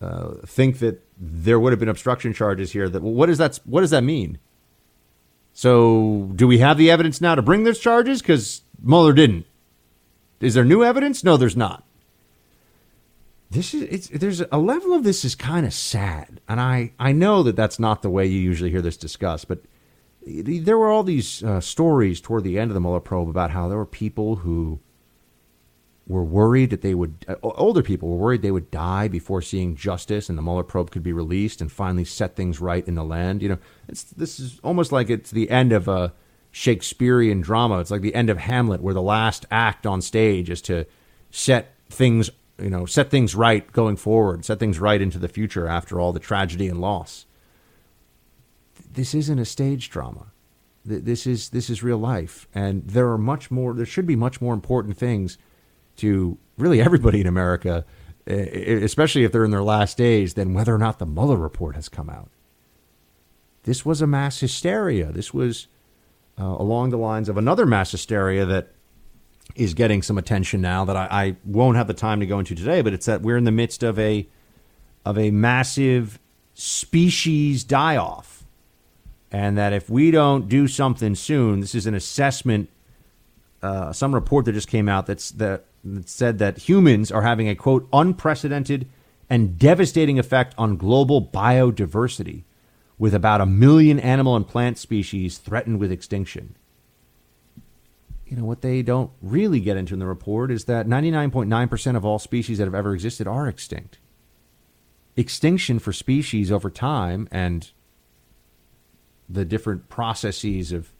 uh, 0.00 0.34
think 0.46 0.78
that 0.78 1.02
there 1.18 1.60
would 1.60 1.70
have 1.70 1.78
been 1.78 1.88
obstruction 1.88 2.32
charges 2.32 2.72
here. 2.72 2.88
That 2.88 3.02
what 3.02 3.26
does 3.26 3.38
that 3.38 3.60
what 3.64 3.82
does 3.82 3.90
that 3.90 4.02
mean? 4.02 4.38
So, 5.56 6.30
do 6.34 6.46
we 6.48 6.58
have 6.58 6.76
the 6.78 6.90
evidence 6.90 7.20
now 7.20 7.36
to 7.36 7.42
bring 7.42 7.62
those 7.62 7.78
charges? 7.78 8.20
Because 8.20 8.62
Mueller 8.82 9.12
didn't. 9.12 9.46
Is 10.40 10.54
there 10.54 10.64
new 10.64 10.82
evidence? 10.84 11.22
No, 11.24 11.36
there's 11.36 11.56
not. 11.56 11.84
this 13.50 13.72
is 13.72 13.82
it's 13.84 14.08
there's 14.08 14.42
a 14.50 14.58
level 14.58 14.92
of 14.92 15.04
this 15.04 15.24
is 15.24 15.34
kind 15.36 15.64
of 15.64 15.72
sad, 15.72 16.40
and 16.48 16.60
I 16.60 16.92
I 16.98 17.12
know 17.12 17.42
that 17.44 17.56
that's 17.56 17.78
not 17.78 18.02
the 18.02 18.10
way 18.10 18.26
you 18.26 18.40
usually 18.40 18.70
hear 18.70 18.82
this 18.82 18.96
discussed, 18.96 19.46
but 19.48 19.60
there 20.26 20.76
were 20.76 20.90
all 20.90 21.04
these 21.04 21.42
uh, 21.44 21.60
stories 21.60 22.20
toward 22.20 22.44
the 22.44 22.58
end 22.58 22.70
of 22.70 22.74
the 22.74 22.80
Mueller 22.80 23.00
probe 23.00 23.28
about 23.28 23.52
how 23.52 23.68
there 23.68 23.78
were 23.78 23.86
people 23.86 24.36
who 24.36 24.80
were 26.06 26.24
worried 26.24 26.70
that 26.70 26.82
they 26.82 26.94
would 26.94 27.24
uh, 27.28 27.34
older 27.42 27.82
people 27.82 28.10
were 28.10 28.16
worried 28.16 28.42
they 28.42 28.50
would 28.50 28.70
die 28.70 29.08
before 29.08 29.40
seeing 29.40 29.74
justice 29.74 30.28
and 30.28 30.36
the 30.36 30.42
Mueller 30.42 30.62
probe 30.62 30.90
could 30.90 31.02
be 31.02 31.12
released 31.12 31.60
and 31.60 31.72
finally 31.72 32.04
set 32.04 32.36
things 32.36 32.60
right 32.60 32.86
in 32.86 32.94
the 32.94 33.04
land. 33.04 33.42
You 33.42 33.50
know, 33.50 33.58
this 33.86 34.38
is 34.38 34.60
almost 34.62 34.92
like 34.92 35.08
it's 35.08 35.30
the 35.30 35.50
end 35.50 35.72
of 35.72 35.88
a 35.88 36.12
Shakespearean 36.50 37.40
drama. 37.40 37.80
It's 37.80 37.90
like 37.90 38.02
the 38.02 38.14
end 38.14 38.30
of 38.30 38.38
Hamlet, 38.38 38.80
where 38.80 38.94
the 38.94 39.02
last 39.02 39.46
act 39.50 39.86
on 39.86 40.00
stage 40.02 40.50
is 40.50 40.62
to 40.62 40.86
set 41.30 41.74
things 41.88 42.30
you 42.58 42.70
know 42.70 42.86
set 42.86 43.10
things 43.10 43.34
right 43.34 43.70
going 43.72 43.96
forward, 43.96 44.44
set 44.44 44.58
things 44.58 44.78
right 44.78 45.00
into 45.00 45.18
the 45.18 45.28
future 45.28 45.66
after 45.66 45.98
all 45.98 46.12
the 46.12 46.20
tragedy 46.20 46.68
and 46.68 46.80
loss. 46.80 47.26
This 48.92 49.14
isn't 49.14 49.38
a 49.38 49.44
stage 49.44 49.90
drama. 49.90 50.26
This 50.84 51.26
is 51.26 51.48
this 51.48 51.70
is 51.70 51.82
real 51.82 51.98
life, 51.98 52.46
and 52.54 52.86
there 52.86 53.08
are 53.10 53.18
much 53.18 53.50
more. 53.50 53.72
There 53.72 53.86
should 53.86 54.06
be 54.06 54.16
much 54.16 54.40
more 54.42 54.52
important 54.52 54.98
things 54.98 55.38
to 55.96 56.38
really 56.58 56.80
everybody 56.80 57.20
in 57.20 57.26
America, 57.26 57.84
especially 58.26 59.24
if 59.24 59.32
they're 59.32 59.44
in 59.44 59.50
their 59.50 59.62
last 59.62 59.96
days, 59.96 60.34
than 60.34 60.54
whether 60.54 60.74
or 60.74 60.78
not 60.78 60.98
the 60.98 61.06
Mueller 61.06 61.36
report 61.36 61.74
has 61.74 61.88
come 61.88 62.08
out. 62.08 62.30
This 63.64 63.84
was 63.84 64.02
a 64.02 64.06
mass 64.06 64.40
hysteria. 64.40 65.10
This 65.10 65.32
was 65.32 65.68
uh, 66.38 66.44
along 66.44 66.90
the 66.90 66.98
lines 66.98 67.28
of 67.28 67.36
another 67.36 67.66
mass 67.66 67.90
hysteria 67.92 68.44
that 68.44 68.68
is 69.56 69.74
getting 69.74 70.02
some 70.02 70.18
attention 70.18 70.60
now 70.60 70.84
that 70.84 70.96
I, 70.96 71.08
I, 71.10 71.36
won't 71.44 71.76
have 71.76 71.86
the 71.86 71.94
time 71.94 72.20
to 72.20 72.26
go 72.26 72.38
into 72.38 72.54
today. 72.54 72.82
But 72.82 72.92
it's 72.92 73.06
that 73.06 73.22
we're 73.22 73.36
in 73.36 73.44
the 73.44 73.52
midst 73.52 73.82
of 73.82 73.98
a 73.98 74.26
of 75.04 75.18
a 75.18 75.30
massive 75.30 76.18
species 76.54 77.62
die 77.62 77.96
off, 77.96 78.44
and 79.30 79.56
that 79.58 79.72
if 79.72 79.90
we 79.90 80.10
don't 80.10 80.48
do 80.48 80.66
something 80.66 81.14
soon, 81.14 81.60
this 81.60 81.74
is 81.74 81.86
an 81.86 81.94
assessment. 81.94 82.70
Uh, 83.62 83.92
some 83.92 84.14
report 84.14 84.44
that 84.44 84.52
just 84.52 84.68
came 84.68 84.88
out 84.88 85.06
that's 85.06 85.30
that 85.32 85.64
that 85.84 86.08
said 86.08 86.38
that 86.38 86.58
humans 86.58 87.12
are 87.12 87.22
having 87.22 87.48
a 87.48 87.54
quote 87.54 87.88
unprecedented 87.92 88.88
and 89.28 89.58
devastating 89.58 90.18
effect 90.18 90.54
on 90.58 90.76
global 90.76 91.26
biodiversity, 91.26 92.44
with 92.98 93.14
about 93.14 93.40
a 93.40 93.46
million 93.46 93.98
animal 93.98 94.36
and 94.36 94.46
plant 94.46 94.78
species 94.78 95.38
threatened 95.38 95.78
with 95.78 95.90
extinction. 95.92 96.56
You 98.26 98.36
know, 98.36 98.44
what 98.44 98.62
they 98.62 98.82
don't 98.82 99.10
really 99.20 99.60
get 99.60 99.76
into 99.76 99.94
in 99.94 100.00
the 100.00 100.06
report 100.06 100.50
is 100.50 100.64
that 100.64 100.86
99.9% 100.86 101.96
of 101.96 102.04
all 102.04 102.18
species 102.18 102.58
that 102.58 102.64
have 102.64 102.74
ever 102.74 102.94
existed 102.94 103.26
are 103.26 103.46
extinct. 103.46 103.98
Extinction 105.16 105.78
for 105.78 105.92
species 105.92 106.50
over 106.50 106.70
time 106.70 107.28
and 107.30 107.70
the 109.28 109.44
different 109.44 109.88
processes 109.88 110.72
of 110.72 110.92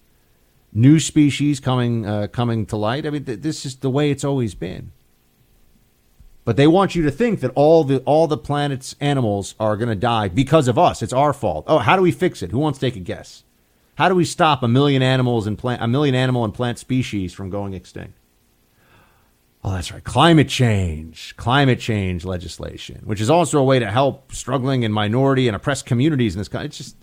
new 0.75 0.99
species 0.99 1.61
coming 1.61 2.05
uh, 2.05 2.27
coming 2.27 2.67
to 2.67 2.77
light. 2.77 3.07
I 3.07 3.11
mean, 3.11 3.25
th- 3.25 3.41
this 3.41 3.65
is 3.65 3.77
the 3.77 3.91
way 3.91 4.11
it's 4.11 4.25
always 4.25 4.55
been. 4.55 4.93
But 6.45 6.59
they 6.59 6.67
want 6.67 6.95
you 6.95 7.03
to 7.05 7.11
think 7.11 7.41
that 7.41 7.53
all 7.55 7.85
the 7.85 8.01
all 8.01 8.27
the 8.27 8.37
planet's 8.37 8.95
animals 9.01 9.55
are 9.59 9.77
going 9.77 9.89
to 9.89 9.95
die 9.95 10.29
because 10.29 10.69
of 10.69 10.79
us. 10.79 11.03
It's 11.03 11.13
our 11.13 11.33
fault. 11.33 11.65
Oh, 11.67 11.79
how 11.79 11.97
do 11.97 12.03
we 12.03 12.13
fix 12.13 12.43
it? 12.43 12.51
Who 12.51 12.59
wants 12.59 12.79
to 12.81 12.87
take 12.87 12.97
a 12.97 13.01
guess? 13.01 13.45
How 13.97 14.09
do 14.09 14.15
we 14.15 14.25
stop 14.25 14.63
a 14.63 14.69
million 14.69 15.03
animals 15.03 15.47
and 15.47 15.57
plant 15.57 15.83
a 15.83 15.87
million 15.87 16.15
animal 16.15 16.45
and 16.45 16.53
plant 16.53 16.79
species 16.79 17.33
from 17.33 17.49
going 17.49 17.75
extinct? 17.75 18.19
Oh, 19.63 19.73
that's 19.73 19.91
right. 19.91 20.05
Climate 20.05 20.51
change, 20.51 21.35
climate 21.39 21.81
change 21.81 22.27
legislation, 22.27 23.01
which 23.05 23.21
is 23.21 23.31
also 23.31 23.59
a 23.59 23.65
way 23.65 23.79
to 23.79 23.91
help 23.91 24.31
struggling 24.31 24.85
and 24.85 24.93
minority 24.93 25.49
and 25.49 25.57
oppressed 25.57 25.87
communities 25.87 26.35
in 26.35 26.39
this 26.39 26.49
country. 26.49 26.67
It's 26.67 26.77
just 26.77 26.97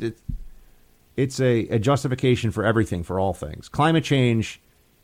it's 1.16 1.40
a, 1.40 1.68
a 1.68 1.80
justification 1.80 2.52
for 2.52 2.66
everything, 2.66 3.04
for 3.04 3.20
all 3.20 3.34
things. 3.34 3.70
Climate 3.70 4.04
change, 4.04 4.62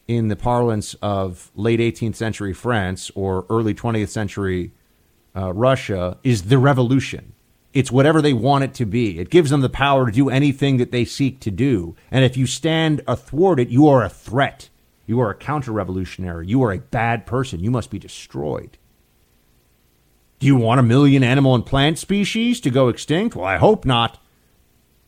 in 0.07 0.29
the 0.29 0.35
parlance 0.35 0.95
of 1.01 1.51
late 1.55 1.79
18th 1.79 2.15
century 2.15 2.53
France 2.53 3.11
or 3.13 3.45
early 3.49 3.73
20th 3.73 4.09
century 4.09 4.71
uh, 5.35 5.53
Russia, 5.53 6.17
is 6.23 6.43
the 6.43 6.57
revolution. 6.57 7.33
It's 7.73 7.91
whatever 7.91 8.21
they 8.21 8.33
want 8.33 8.63
it 8.63 8.73
to 8.75 8.85
be. 8.85 9.19
It 9.19 9.29
gives 9.29 9.49
them 9.49 9.61
the 9.61 9.69
power 9.69 10.07
to 10.07 10.11
do 10.11 10.29
anything 10.29 10.77
that 10.77 10.91
they 10.91 11.05
seek 11.05 11.39
to 11.41 11.51
do. 11.51 11.95
And 12.09 12.23
if 12.23 12.35
you 12.35 12.47
stand 12.47 13.01
athwart 13.07 13.59
it, 13.59 13.69
you 13.69 13.87
are 13.87 14.03
a 14.03 14.09
threat. 14.09 14.69
You 15.05 15.19
are 15.19 15.29
a 15.29 15.35
counter 15.35 15.71
revolutionary. 15.71 16.47
You 16.47 16.63
are 16.63 16.71
a 16.71 16.79
bad 16.79 17.25
person. 17.25 17.59
You 17.59 17.69
must 17.69 17.91
be 17.91 17.99
destroyed. 17.99 18.77
Do 20.39 20.47
you 20.47 20.55
want 20.55 20.79
a 20.79 20.83
million 20.83 21.23
animal 21.23 21.53
and 21.53 21.65
plant 21.65 21.99
species 21.99 22.59
to 22.61 22.69
go 22.69 22.87
extinct? 22.87 23.35
Well, 23.35 23.45
I 23.45 23.57
hope 23.57 23.85
not. 23.85 24.21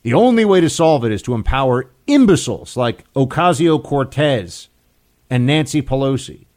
The 0.10 0.16
only 0.16 0.44
way 0.44 0.60
to 0.60 0.72
solve 0.72 1.06
it 1.06 1.12
is 1.12 1.22
to 1.22 1.36
empower 1.36 1.92
imbeciles 2.08 2.76
like 2.76 3.06
Ocasio 3.14 3.84
Cortez 3.84 4.68
and 5.30 5.46
Nancy 5.46 5.84
Pelosi. 5.84 6.48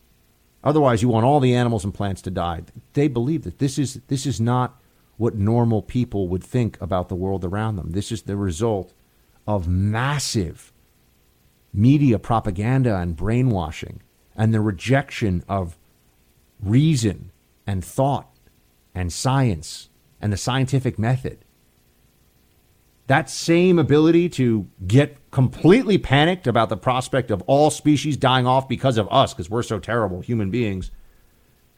Otherwise, 0.64 1.02
you 1.02 1.10
want 1.10 1.26
all 1.26 1.38
the 1.38 1.54
animals 1.54 1.84
and 1.84 1.92
plants 1.92 2.22
to 2.22 2.30
die. 2.30 2.62
They 2.94 3.08
believe 3.08 3.42
that 3.42 3.58
this 3.58 3.78
is 3.78 4.00
this 4.08 4.24
is 4.24 4.40
not 4.40 4.80
what 5.18 5.34
normal 5.34 5.82
people 5.82 6.28
would 6.28 6.42
think 6.42 6.80
about 6.80 7.10
the 7.10 7.14
world 7.14 7.44
around 7.44 7.76
them. 7.76 7.90
This 7.90 8.10
is 8.10 8.22
the 8.22 8.38
result 8.38 8.94
of 9.46 9.68
massive 9.68 10.72
media 11.74 12.18
propaganda 12.18 12.96
and 12.96 13.14
brainwashing 13.14 14.00
and 14.34 14.54
the 14.54 14.62
rejection 14.62 15.44
of 15.46 15.76
reason 16.58 17.32
and 17.66 17.84
thought 17.84 18.34
and 18.94 19.12
science 19.12 19.90
and 20.22 20.32
the 20.32 20.38
scientific 20.38 20.98
method 20.98 21.41
that 23.06 23.28
same 23.28 23.78
ability 23.78 24.28
to 24.30 24.66
get 24.86 25.16
completely 25.30 25.98
panicked 25.98 26.46
about 26.46 26.68
the 26.68 26.76
prospect 26.76 27.30
of 27.30 27.42
all 27.42 27.70
species 27.70 28.16
dying 28.16 28.46
off 28.46 28.68
because 28.68 28.98
of 28.98 29.08
us, 29.10 29.32
because 29.32 29.50
we're 29.50 29.62
so 29.62 29.78
terrible 29.78 30.20
human 30.20 30.50
beings, 30.50 30.90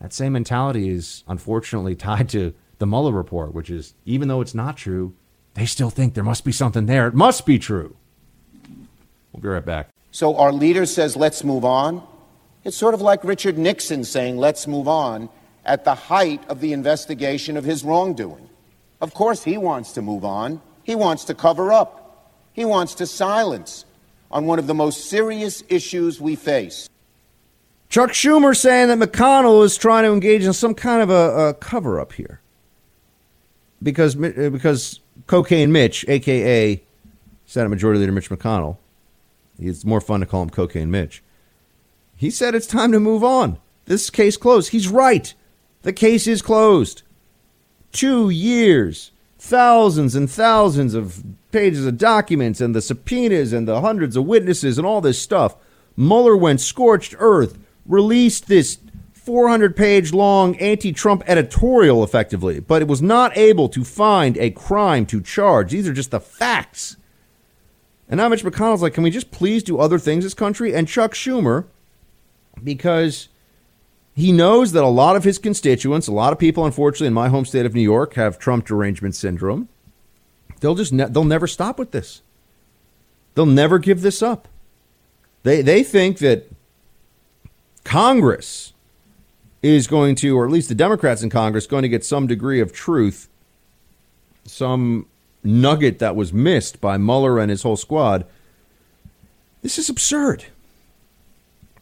that 0.00 0.12
same 0.12 0.32
mentality 0.32 0.88
is 0.88 1.24
unfortunately 1.26 1.94
tied 1.94 2.28
to 2.28 2.52
the 2.78 2.86
Mueller 2.86 3.12
report, 3.12 3.54
which 3.54 3.70
is 3.70 3.94
even 4.04 4.28
though 4.28 4.40
it's 4.40 4.54
not 4.54 4.76
true, 4.76 5.14
they 5.54 5.66
still 5.66 5.90
think 5.90 6.14
there 6.14 6.24
must 6.24 6.44
be 6.44 6.52
something 6.52 6.86
there. 6.86 7.06
It 7.06 7.14
must 7.14 7.46
be 7.46 7.58
true. 7.58 7.96
We'll 9.32 9.40
be 9.40 9.48
right 9.48 9.64
back. 9.64 9.88
So 10.10 10.36
our 10.36 10.52
leader 10.52 10.84
says, 10.86 11.16
let's 11.16 11.42
move 11.42 11.64
on. 11.64 12.02
It's 12.64 12.76
sort 12.76 12.94
of 12.94 13.00
like 13.00 13.24
Richard 13.24 13.58
Nixon 13.58 14.04
saying, 14.04 14.36
let's 14.36 14.66
move 14.66 14.88
on 14.88 15.28
at 15.64 15.84
the 15.84 15.94
height 15.94 16.42
of 16.48 16.60
the 16.60 16.72
investigation 16.72 17.56
of 17.56 17.64
his 17.64 17.84
wrongdoing. 17.84 18.48
Of 19.00 19.14
course, 19.14 19.44
he 19.44 19.56
wants 19.56 19.92
to 19.92 20.02
move 20.02 20.24
on. 20.24 20.60
He 20.84 20.94
wants 20.94 21.24
to 21.24 21.34
cover 21.34 21.72
up. 21.72 22.30
He 22.52 22.64
wants 22.64 22.94
to 22.96 23.06
silence 23.06 23.84
on 24.30 24.46
one 24.46 24.58
of 24.58 24.66
the 24.66 24.74
most 24.74 25.08
serious 25.08 25.62
issues 25.68 26.20
we 26.20 26.36
face. 26.36 26.88
Chuck 27.88 28.10
Schumer 28.10 28.56
saying 28.56 28.88
that 28.88 28.98
McConnell 28.98 29.64
is 29.64 29.76
trying 29.76 30.04
to 30.04 30.12
engage 30.12 30.44
in 30.44 30.52
some 30.52 30.74
kind 30.74 31.02
of 31.02 31.10
a, 31.10 31.48
a 31.48 31.54
cover 31.54 32.00
up 32.00 32.12
here. 32.12 32.40
Because, 33.82 34.16
uh, 34.16 34.50
because 34.52 35.00
Cocaine 35.26 35.72
Mitch, 35.72 36.04
a.k.a. 36.08 36.82
Senate 37.46 37.68
Majority 37.68 38.00
Leader 38.00 38.12
Mitch 38.12 38.30
McConnell, 38.30 38.78
it's 39.58 39.84
more 39.84 40.00
fun 40.00 40.20
to 40.20 40.26
call 40.26 40.42
him 40.42 40.50
Cocaine 40.50 40.90
Mitch. 40.90 41.22
He 42.16 42.30
said 42.30 42.54
it's 42.54 42.66
time 42.66 42.92
to 42.92 43.00
move 43.00 43.22
on. 43.22 43.58
This 43.84 44.10
case 44.10 44.36
closed. 44.36 44.70
He's 44.70 44.88
right. 44.88 45.34
The 45.82 45.92
case 45.92 46.26
is 46.26 46.42
closed. 46.42 47.02
Two 47.92 48.30
years 48.30 49.12
thousands 49.44 50.14
and 50.14 50.30
thousands 50.30 50.94
of 50.94 51.22
pages 51.52 51.84
of 51.84 51.98
documents 51.98 52.62
and 52.62 52.74
the 52.74 52.80
subpoenas 52.80 53.52
and 53.52 53.68
the 53.68 53.82
hundreds 53.82 54.16
of 54.16 54.24
witnesses 54.24 54.78
and 54.78 54.86
all 54.86 55.02
this 55.02 55.20
stuff. 55.20 55.54
Mueller 55.98 56.34
went 56.34 56.62
scorched 56.62 57.14
earth, 57.18 57.58
released 57.84 58.48
this 58.48 58.78
400 59.12 59.76
page 59.76 60.14
long 60.14 60.56
anti 60.56 60.92
Trump 60.92 61.22
editorial 61.26 62.02
effectively, 62.02 62.58
but 62.58 62.80
it 62.80 62.88
was 62.88 63.02
not 63.02 63.36
able 63.36 63.68
to 63.68 63.84
find 63.84 64.38
a 64.38 64.50
crime 64.50 65.04
to 65.06 65.20
charge. 65.20 65.72
These 65.72 65.86
are 65.86 65.92
just 65.92 66.10
the 66.10 66.20
facts. 66.20 66.96
And 68.08 68.16
now 68.16 68.28
Mitch 68.28 68.44
McConnell's 68.44 68.80
like, 68.80 68.94
can 68.94 69.04
we 69.04 69.10
just 69.10 69.30
please 69.30 69.62
do 69.62 69.78
other 69.78 69.98
things 69.98 70.24
this 70.24 70.32
country? 70.32 70.74
And 70.74 70.88
Chuck 70.88 71.12
Schumer, 71.12 71.66
because 72.62 73.28
he 74.14 74.30
knows 74.30 74.72
that 74.72 74.84
a 74.84 74.88
lot 74.88 75.16
of 75.16 75.24
his 75.24 75.38
constituents, 75.38 76.06
a 76.06 76.12
lot 76.12 76.32
of 76.32 76.38
people, 76.38 76.64
unfortunately, 76.64 77.08
in 77.08 77.14
my 77.14 77.28
home 77.28 77.44
state 77.44 77.66
of 77.66 77.74
New 77.74 77.82
York, 77.82 78.14
have 78.14 78.38
Trump 78.38 78.64
derangement 78.64 79.16
syndrome. 79.16 79.68
They'll 80.60 80.76
just 80.76 80.92
ne- 80.92 81.08
they'll 81.08 81.24
never 81.24 81.46
stop 81.46 81.78
with 81.78 81.90
this. 81.90 82.22
They'll 83.34 83.46
never 83.46 83.78
give 83.78 84.02
this 84.02 84.22
up. 84.22 84.46
They 85.42 85.62
they 85.62 85.82
think 85.82 86.18
that 86.18 86.48
Congress 87.82 88.72
is 89.62 89.86
going 89.86 90.14
to, 90.16 90.36
or 90.36 90.44
at 90.44 90.52
least 90.52 90.68
the 90.68 90.74
Democrats 90.74 91.22
in 91.22 91.30
Congress, 91.30 91.66
going 91.66 91.82
to 91.82 91.88
get 91.88 92.04
some 92.04 92.26
degree 92.26 92.60
of 92.60 92.72
truth, 92.72 93.28
some 94.44 95.06
nugget 95.42 95.98
that 95.98 96.14
was 96.14 96.32
missed 96.32 96.80
by 96.80 96.96
Mueller 96.96 97.40
and 97.40 97.50
his 97.50 97.62
whole 97.62 97.76
squad. 97.76 98.26
This 99.62 99.78
is 99.78 99.88
absurd. 99.88 100.44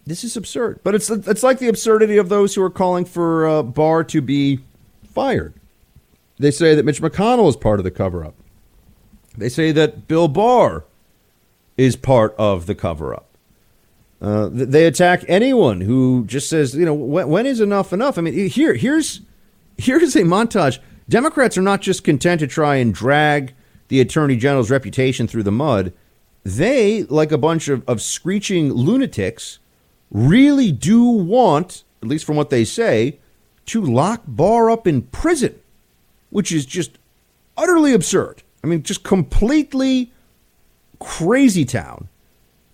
This 0.05 0.25
is 0.25 0.37
absurd. 0.37 0.81
But 0.83 0.95
it's 0.95 1.11
it's 1.11 1.43
like 1.43 1.59
the 1.59 1.69
absurdity 1.69 2.17
of 2.17 2.29
those 2.29 2.55
who 2.55 2.63
are 2.63 2.71
calling 2.71 3.05
for 3.05 3.47
uh, 3.47 3.63
Barr 3.63 4.05
to 4.05 4.21
be 4.21 4.61
fired. 5.05 5.55
They 6.39 6.51
say 6.51 6.75
that 6.75 6.85
Mitch 6.85 7.01
McConnell 7.01 7.49
is 7.49 7.57
part 7.57 7.79
of 7.79 7.85
the 7.85 7.91
cover 7.91 8.25
up. 8.25 8.35
They 9.37 9.49
say 9.49 9.73
that 9.73 10.09
Bill 10.09 10.29
Barr 10.29 10.85
is 11.77 11.97
part 11.97 12.35
of 12.37 12.67
the 12.67 12.75
cover 12.75 13.15
up. 13.15 13.27
Uh, 14.21 14.49
they 14.53 14.87
attack 14.87 15.25
anyone 15.27 15.81
who 15.81 16.25
just 16.27 16.49
says, 16.49 16.75
you 16.75 16.85
know, 16.85 16.95
when, 16.95 17.29
when 17.29 17.47
is 17.47 17.61
enough 17.61 17.93
enough? 17.93 18.19
I 18.19 18.21
mean, 18.21 18.49
here, 18.49 18.75
here's 18.75 19.21
here's 19.79 20.15
a 20.15 20.23
montage. 20.23 20.79
Democrats 21.09 21.59
are 21.59 21.63
not 21.63 21.81
just 21.81 22.05
content 22.05 22.41
to 22.41 22.47
try 22.47 22.77
and 22.77 22.95
drag 22.95 23.55
the 23.89 24.01
attorney 24.01 24.37
general's 24.37 24.71
reputation 24.71 25.27
through 25.27 25.43
the 25.43 25.53
mud. 25.53 25.93
They, 26.45 27.03
like 27.05 27.33
a 27.33 27.39
bunch 27.39 27.69
of, 27.69 27.89
of 27.89 28.01
screeching 28.01 28.73
lunatics, 28.73 29.59
really 30.13 30.71
do 30.71 31.05
want, 31.05 31.83
at 32.03 32.09
least 32.09 32.25
from 32.25 32.37
what 32.37 32.51
they 32.51 32.65
say, 32.65 33.19
to 33.67 33.83
lock 33.83 34.23
Barr 34.27 34.71
up 34.71 34.87
in 34.87 35.03
prison, 35.03 35.59
which 36.31 36.53
is 36.53 36.67
just 36.67 36.99
utterly 37.57 37.93
absurd. 37.95 38.43
I 38.63 38.67
mean, 38.67 38.83
just 38.83 39.03
completely 39.03 40.13
crazy 41.01 41.65
town. 41.65 42.09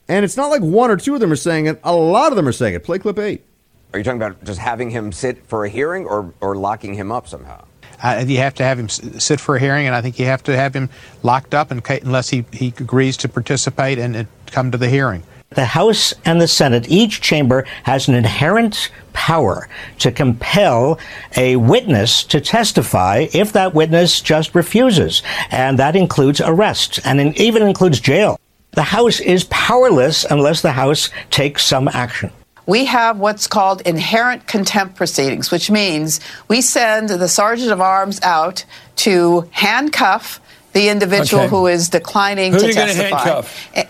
And 0.08 0.24
it's 0.24 0.36
not 0.36 0.48
like 0.48 0.62
one 0.62 0.90
or 0.90 0.96
two 0.96 1.14
of 1.14 1.20
them 1.20 1.32
are 1.32 1.36
saying 1.36 1.66
it. 1.66 1.80
A 1.84 1.94
lot 1.94 2.32
of 2.32 2.36
them 2.36 2.48
are 2.48 2.52
saying 2.52 2.74
it. 2.74 2.84
Play 2.84 2.98
clip 2.98 3.18
eight. 3.18 3.44
Are 3.92 3.98
you 3.98 4.04
talking 4.04 4.20
about 4.20 4.44
just 4.44 4.58
having 4.58 4.90
him 4.90 5.12
sit 5.12 5.46
for 5.46 5.64
a 5.64 5.68
hearing 5.68 6.06
or, 6.06 6.32
or 6.40 6.56
locking 6.56 6.94
him 6.94 7.10
up 7.10 7.28
somehow? 7.28 7.64
Uh, 8.02 8.24
you 8.26 8.38
have 8.38 8.54
to 8.54 8.62
have 8.62 8.78
him 8.78 8.88
sit 8.88 9.40
for 9.40 9.56
a 9.56 9.60
hearing, 9.60 9.86
and 9.86 9.94
I 9.94 10.02
think 10.02 10.18
you 10.18 10.26
have 10.26 10.42
to 10.44 10.56
have 10.56 10.74
him 10.74 10.88
locked 11.22 11.52
up 11.52 11.72
in, 11.72 11.82
unless 12.02 12.28
he, 12.28 12.44
he 12.52 12.68
agrees 12.68 13.16
to 13.18 13.28
participate 13.28 13.98
and, 13.98 14.14
and 14.14 14.28
come 14.46 14.70
to 14.70 14.78
the 14.78 14.88
hearing. 14.88 15.22
The 15.50 15.64
House 15.64 16.12
and 16.26 16.40
the 16.40 16.48
Senate, 16.48 16.90
each 16.90 17.22
chamber 17.22 17.64
has 17.84 18.06
an 18.06 18.14
inherent 18.14 18.90
power 19.14 19.68
to 19.98 20.12
compel 20.12 20.98
a 21.36 21.56
witness 21.56 22.22
to 22.24 22.40
testify 22.40 23.26
if 23.32 23.52
that 23.54 23.74
witness 23.74 24.20
just 24.20 24.54
refuses. 24.54 25.22
And 25.50 25.78
that 25.78 25.96
includes 25.96 26.40
arrest 26.40 27.00
and 27.04 27.36
even 27.38 27.62
includes 27.62 27.98
jail. 27.98 28.38
The 28.72 28.82
House 28.82 29.20
is 29.20 29.44
powerless 29.44 30.24
unless 30.24 30.60
the 30.60 30.72
House 30.72 31.08
takes 31.30 31.64
some 31.64 31.88
action 31.88 32.30
we 32.68 32.84
have 32.84 33.18
what's 33.18 33.46
called 33.46 33.80
inherent 33.86 34.46
contempt 34.46 34.94
proceedings, 34.94 35.50
which 35.50 35.70
means 35.70 36.20
we 36.48 36.60
send 36.60 37.08
the 37.08 37.26
sergeant 37.26 37.72
of 37.72 37.80
arms 37.80 38.20
out 38.22 38.62
to 38.96 39.48
handcuff 39.52 40.38
the 40.74 40.90
individual 40.90 41.44
okay. 41.44 41.50
who 41.50 41.66
is 41.66 41.88
declining 41.88 42.52
who 42.52 42.58
to 42.58 42.64
are 42.66 42.68
you 42.68 42.74
testify. 42.74 43.88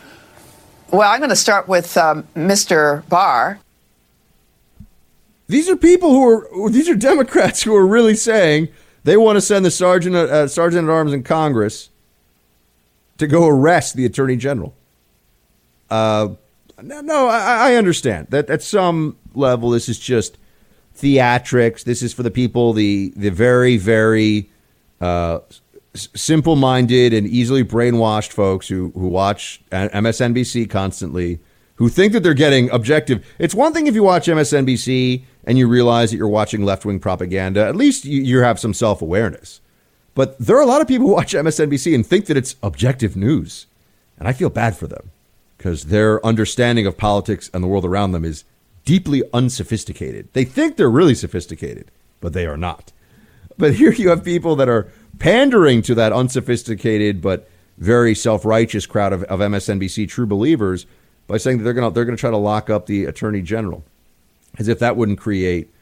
Well, 0.90 1.11
I'm 1.11 1.20
going 1.20 1.31
to 1.31 1.37
start 1.37 1.68
with 1.68 1.96
um, 1.96 2.27
Mr. 2.35 3.07
Barr. 3.09 3.61
These 5.46 5.68
are 5.68 5.77
people 5.77 6.11
who 6.11 6.29
are 6.29 6.70
these 6.70 6.88
are 6.88 6.94
Democrats 6.94 7.62
who 7.62 7.74
are 7.74 7.87
really 7.87 8.14
saying 8.14 8.68
they 9.05 9.16
want 9.16 9.37
to 9.37 9.40
send 9.40 9.64
the 9.64 9.70
sergeant 9.70 10.14
uh, 10.14 10.46
sergeant 10.46 10.88
at 10.88 10.92
arms 10.92 11.12
in 11.12 11.22
Congress 11.22 11.88
to 13.16 13.27
go 13.27 13.46
arrest 13.46 13.96
the 13.96 14.05
attorney 14.05 14.37
general. 14.37 14.74
Uh, 15.88 16.35
no, 16.83 17.01
no, 17.01 17.29
I, 17.29 17.72
I 17.72 17.74
understand 17.77 18.29
that 18.29 18.51
at 18.51 18.62
some 18.62 19.16
level 19.35 19.70
this 19.70 19.88
is 19.88 19.98
just 19.98 20.37
theatrics. 20.96 21.83
This 21.83 22.03
is 22.03 22.12
for 22.12 22.22
the 22.22 22.31
people, 22.31 22.74
the 22.74 23.12
the 23.16 23.31
very 23.31 23.79
very 23.79 24.51
uh, 25.01 25.40
simple 25.99 26.57
minded 26.57 27.13
and 27.13 27.27
easily 27.27 27.65
brainwashed 27.65 28.33
folks 28.33 28.69
who 28.69 28.93
who 28.95 29.09
watch 29.09 29.63
MSNBC 29.71 30.69
constantly, 30.71 31.41
who 31.77 31.89
think 31.89 32.13
that 32.13 32.23
they're 32.23 32.35
getting 32.35 32.71
objective. 32.71 33.25
It's 33.39 33.55
one 33.55 33.73
thing 33.73 33.87
if 33.87 33.95
you 33.95 34.03
watch 34.03 34.27
MSNBC 34.27 35.25
and 35.45 35.57
you 35.57 35.67
realize 35.67 36.11
that 36.11 36.17
you're 36.17 36.29
watching 36.29 36.65
left 36.65 36.85
wing 36.85 37.01
propaganda. 37.01 37.67
At 37.67 37.77
least 37.77 38.05
you, 38.05 38.23
you 38.23 38.41
have 38.41 38.61
some 38.61 38.75
self 38.75 39.01
awareness. 39.01 39.61
But 40.15 40.39
there 40.39 40.57
are 40.57 40.63
a 40.63 40.67
lot 40.67 40.81
of 40.81 40.89
people 40.89 41.07
who 41.07 41.15
watch 41.15 41.33
MSNBC 41.33 41.95
and 41.95 42.05
think 42.05 42.27
that 42.27 42.37
it's 42.37 42.57
objective 42.63 43.17
news, 43.17 43.67
and 44.19 44.27
I 44.27 44.33
feel 44.33 44.51
bad 44.51 44.77
for 44.77 44.87
them 44.87 45.13
because 45.57 45.87
their 45.87 46.25
understanding 46.25 46.87
of 46.87 46.97
politics 46.97 47.51
and 47.55 47.63
the 47.63 47.69
world 47.69 47.85
around 47.85 48.13
them 48.13 48.25
is 48.25 48.45
deeply 48.85 49.23
unsophisticated. 49.33 50.29
They 50.33 50.45
think 50.45 50.77
they're 50.77 50.91
really 50.91 51.15
sophisticated, 51.15 51.91
but 52.21 52.33
they 52.33 52.47
are 52.47 52.57
not. 52.57 52.93
But 53.59 53.75
here 53.75 53.93
you 53.93 54.09
have 54.09 54.25
people 54.25 54.57
that 54.57 54.69
are 54.69 54.91
pandering 55.19 55.83
to 55.83 55.95
that 55.95 56.13
unsophisticated 56.13 57.21
but 57.21 57.49
very 57.79 58.15
self-righteous 58.15 58.87
crowd 58.87 59.13
of, 59.13 59.23
of 59.25 59.41
MSNBC 59.41 60.09
true 60.09 60.27
believers 60.27 60.87
by 61.27 61.37
saying 61.37 61.59
that 61.59 61.65
they're 61.65 61.73
going 61.73 61.89
to 61.89 61.95
they're 61.95 62.05
going 62.05 62.17
to 62.17 62.21
try 62.21 62.31
to 62.31 62.37
lock 62.37 62.71
up 62.71 62.87
the 62.87 63.05
attorney 63.05 63.43
general, 63.43 63.85
as 64.59 64.69
if 64.69 64.79
that 64.79 64.97
wouldn't 64.97 65.19
create 65.19 65.73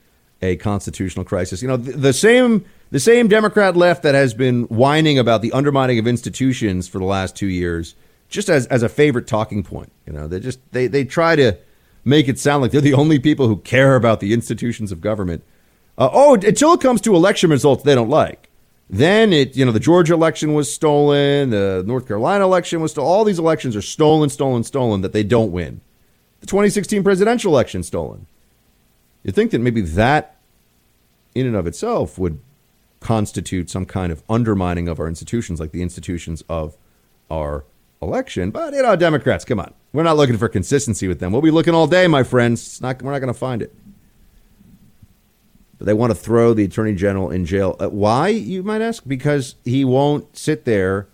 a 0.43 0.57
constitutional 0.57 1.25
crisis. 1.25 1.63
You 1.63 1.69
know, 1.69 1.77
the, 1.77 1.93
the 1.93 2.13
same 2.13 2.65
the 2.91 3.01
same 3.01 3.29
Democrat 3.29 3.77
left 3.77 4.03
that 4.03 4.15
has 4.15 4.35
been 4.35 4.65
whining 4.65 5.19
about 5.19 5.43
the 5.43 5.53
undermining 5.53 5.99
of 5.99 6.07
institutions 6.07 6.87
for 6.87 6.99
the 6.99 7.05
last 7.05 7.35
two 7.35 7.49
years 7.49 7.95
just 8.29 8.49
as, 8.49 8.67
as 8.67 8.83
a 8.83 8.89
favorite 8.89 9.27
talking 9.27 9.63
point. 9.63 9.93
You 10.07 10.13
know, 10.13 10.27
they 10.27 10.41
just 10.41 10.61
they, 10.73 10.87
they 10.87 11.05
try 11.05 11.37
to 11.37 11.57
make 12.05 12.29
it 12.29 12.39
sound 12.39 12.63
like 12.63 12.73
they're 12.73 12.81
the 12.81 12.95
only 12.95 13.19
people 13.19 13.49
who 13.49 13.57
care 13.57 13.97
about 13.97 14.21
the 14.21 14.33
institutions 14.33 14.93
of 14.93 15.01
government. 15.01 15.43
Uh, 15.99 16.11
oh, 16.13 16.35
until 16.35 16.75
it 16.75 16.81
comes 16.81 17.01
to 17.03 17.15
election 17.15 17.51
results 17.51 17.83
they 17.83 17.95
don't 17.95 18.11
like. 18.11 18.46
Then 18.89 19.33
it, 19.33 19.57
you 19.57 19.65
know, 19.65 19.73
the 19.73 19.81
Georgia 19.81 20.15
election 20.15 20.55
was 20.55 20.73
stolen, 20.73 21.51
the 21.51 21.83
North 21.87 22.07
Carolina 22.07 22.45
election 22.45 22.81
was 22.81 22.93
stolen. 22.93 23.11
All 23.11 23.25
these 23.25 23.39
elections 23.39 23.75
are 23.75 23.83
stolen, 23.83 24.31
stolen, 24.31 24.63
stolen 24.63 25.01
that 25.01 25.13
they 25.13 25.25
don't 25.25 25.51
win. 25.51 25.81
The 26.41 26.47
2016 26.47 27.03
presidential 27.03 27.53
election 27.53 27.83
stolen. 27.83 28.27
You'd 29.25 29.35
think 29.35 29.51
that 29.51 29.61
maybe 29.61 29.81
that, 29.81 30.37
in 31.35 31.47
and 31.47 31.57
of 31.57 31.67
itself, 31.67 32.17
would 32.17 32.39
constitute 33.01 33.69
some 33.69 33.87
kind 33.87 34.13
of 34.13 34.23
undermining 34.29 34.89
of 34.89 35.01
our 35.01 35.09
institutions, 35.09 35.59
like 35.59 35.73
the 35.73 35.83
institutions 35.83 36.45
of 36.49 36.77
our 37.29 37.65
election. 38.01 38.53
But, 38.53 38.73
you 38.75 38.83
know, 38.83 38.95
Democrats, 38.95 39.45
come 39.45 39.59
on. 39.59 39.75
We're 39.93 40.05
not 40.05 40.17
looking 40.17 40.39
for 40.39 40.49
consistency 40.49 41.09
with 41.09 41.19
them. 41.19 41.33
We'll 41.33 41.43
be 41.43 41.51
looking 41.51 41.75
all 41.75 41.89
day, 41.89 42.07
my 42.07 42.23
friends. 42.23 42.65
It's 42.65 42.81
not, 42.81 43.03
we're 43.03 43.13
not 43.13 43.19
going 43.19 43.33
to 43.33 43.39
find 43.39 43.63
it. 43.63 43.75
But 45.79 45.87
they 45.87 45.95
want 45.95 46.11
to 46.11 46.15
throw 46.15 46.55
the 46.55 46.65
attorney 46.65 46.95
general 46.95 47.31
in 47.31 47.45
jail. 47.45 47.77
Uh, 47.79 47.89
why, 47.89 48.29
you 48.29 48.63
might 48.63 48.81
ask? 48.81 49.03
Because 49.07 49.57
he 49.65 49.85
won't 49.85 50.37
sit 50.37 50.65
there 50.65 51.09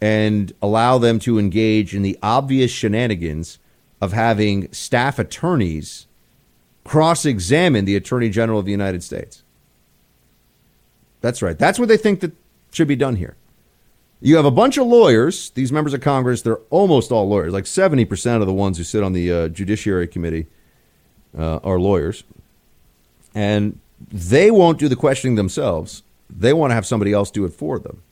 and 0.00 0.52
allow 0.60 0.98
them 0.98 1.18
to 1.20 1.38
engage 1.38 1.94
in 1.94 2.02
the 2.02 2.18
obvious 2.22 2.70
shenanigans 2.70 3.58
of 4.00 4.12
having 4.12 4.72
staff 4.72 5.18
attorneys 5.18 6.06
cross 6.84 7.24
examine 7.24 7.84
the 7.84 7.96
attorney 7.96 8.30
general 8.30 8.58
of 8.58 8.64
the 8.64 8.72
United 8.72 9.02
States. 9.02 9.44
That's 11.20 11.42
right. 11.42 11.58
That's 11.58 11.78
what 11.78 11.88
they 11.88 11.96
think 11.96 12.20
that 12.20 12.32
should 12.72 12.88
be 12.88 12.96
done 12.96 13.16
here. 13.16 13.36
You 14.22 14.36
have 14.36 14.44
a 14.44 14.50
bunch 14.50 14.76
of 14.76 14.86
lawyers, 14.86 15.50
these 15.50 15.72
members 15.72 15.94
of 15.94 16.00
Congress, 16.00 16.42
they're 16.42 16.58
almost 16.68 17.10
all 17.10 17.28
lawyers. 17.28 17.52
Like 17.52 17.64
70% 17.64 18.40
of 18.40 18.46
the 18.46 18.52
ones 18.52 18.76
who 18.76 18.84
sit 18.84 19.02
on 19.02 19.12
the 19.12 19.32
uh, 19.32 19.48
Judiciary 19.48 20.08
Committee 20.08 20.46
uh, 21.36 21.56
are 21.58 21.78
lawyers. 21.78 22.24
And 23.34 23.78
they 24.00 24.50
won't 24.50 24.78
do 24.78 24.88
the 24.88 24.96
questioning 24.96 25.34
themselves. 25.34 26.02
They 26.28 26.52
want 26.52 26.70
to 26.70 26.74
have 26.74 26.86
somebody 26.86 27.12
else 27.12 27.30
do 27.30 27.44
it 27.44 27.52
for 27.52 27.78
them. 27.78 28.02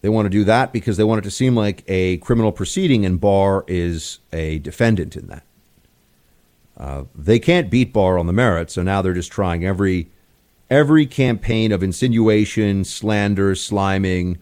They 0.00 0.08
want 0.08 0.26
to 0.26 0.30
do 0.30 0.44
that 0.44 0.72
because 0.72 0.96
they 0.96 1.04
want 1.04 1.20
it 1.20 1.24
to 1.24 1.30
seem 1.30 1.54
like 1.54 1.82
a 1.88 2.18
criminal 2.18 2.52
proceeding, 2.52 3.06
and 3.06 3.20
Barr 3.20 3.64
is 3.66 4.18
a 4.32 4.58
defendant 4.58 5.16
in 5.16 5.28
that. 5.28 5.44
Uh, 6.76 7.04
they 7.14 7.38
can't 7.38 7.70
beat 7.70 7.92
Barr 7.92 8.18
on 8.18 8.26
the 8.26 8.32
merits, 8.32 8.74
so 8.74 8.82
now 8.82 9.00
they're 9.00 9.14
just 9.14 9.32
trying 9.32 9.64
every 9.64 10.10
every 10.68 11.06
campaign 11.06 11.72
of 11.72 11.82
insinuation, 11.82 12.84
slander, 12.84 13.54
sliming, 13.54 14.38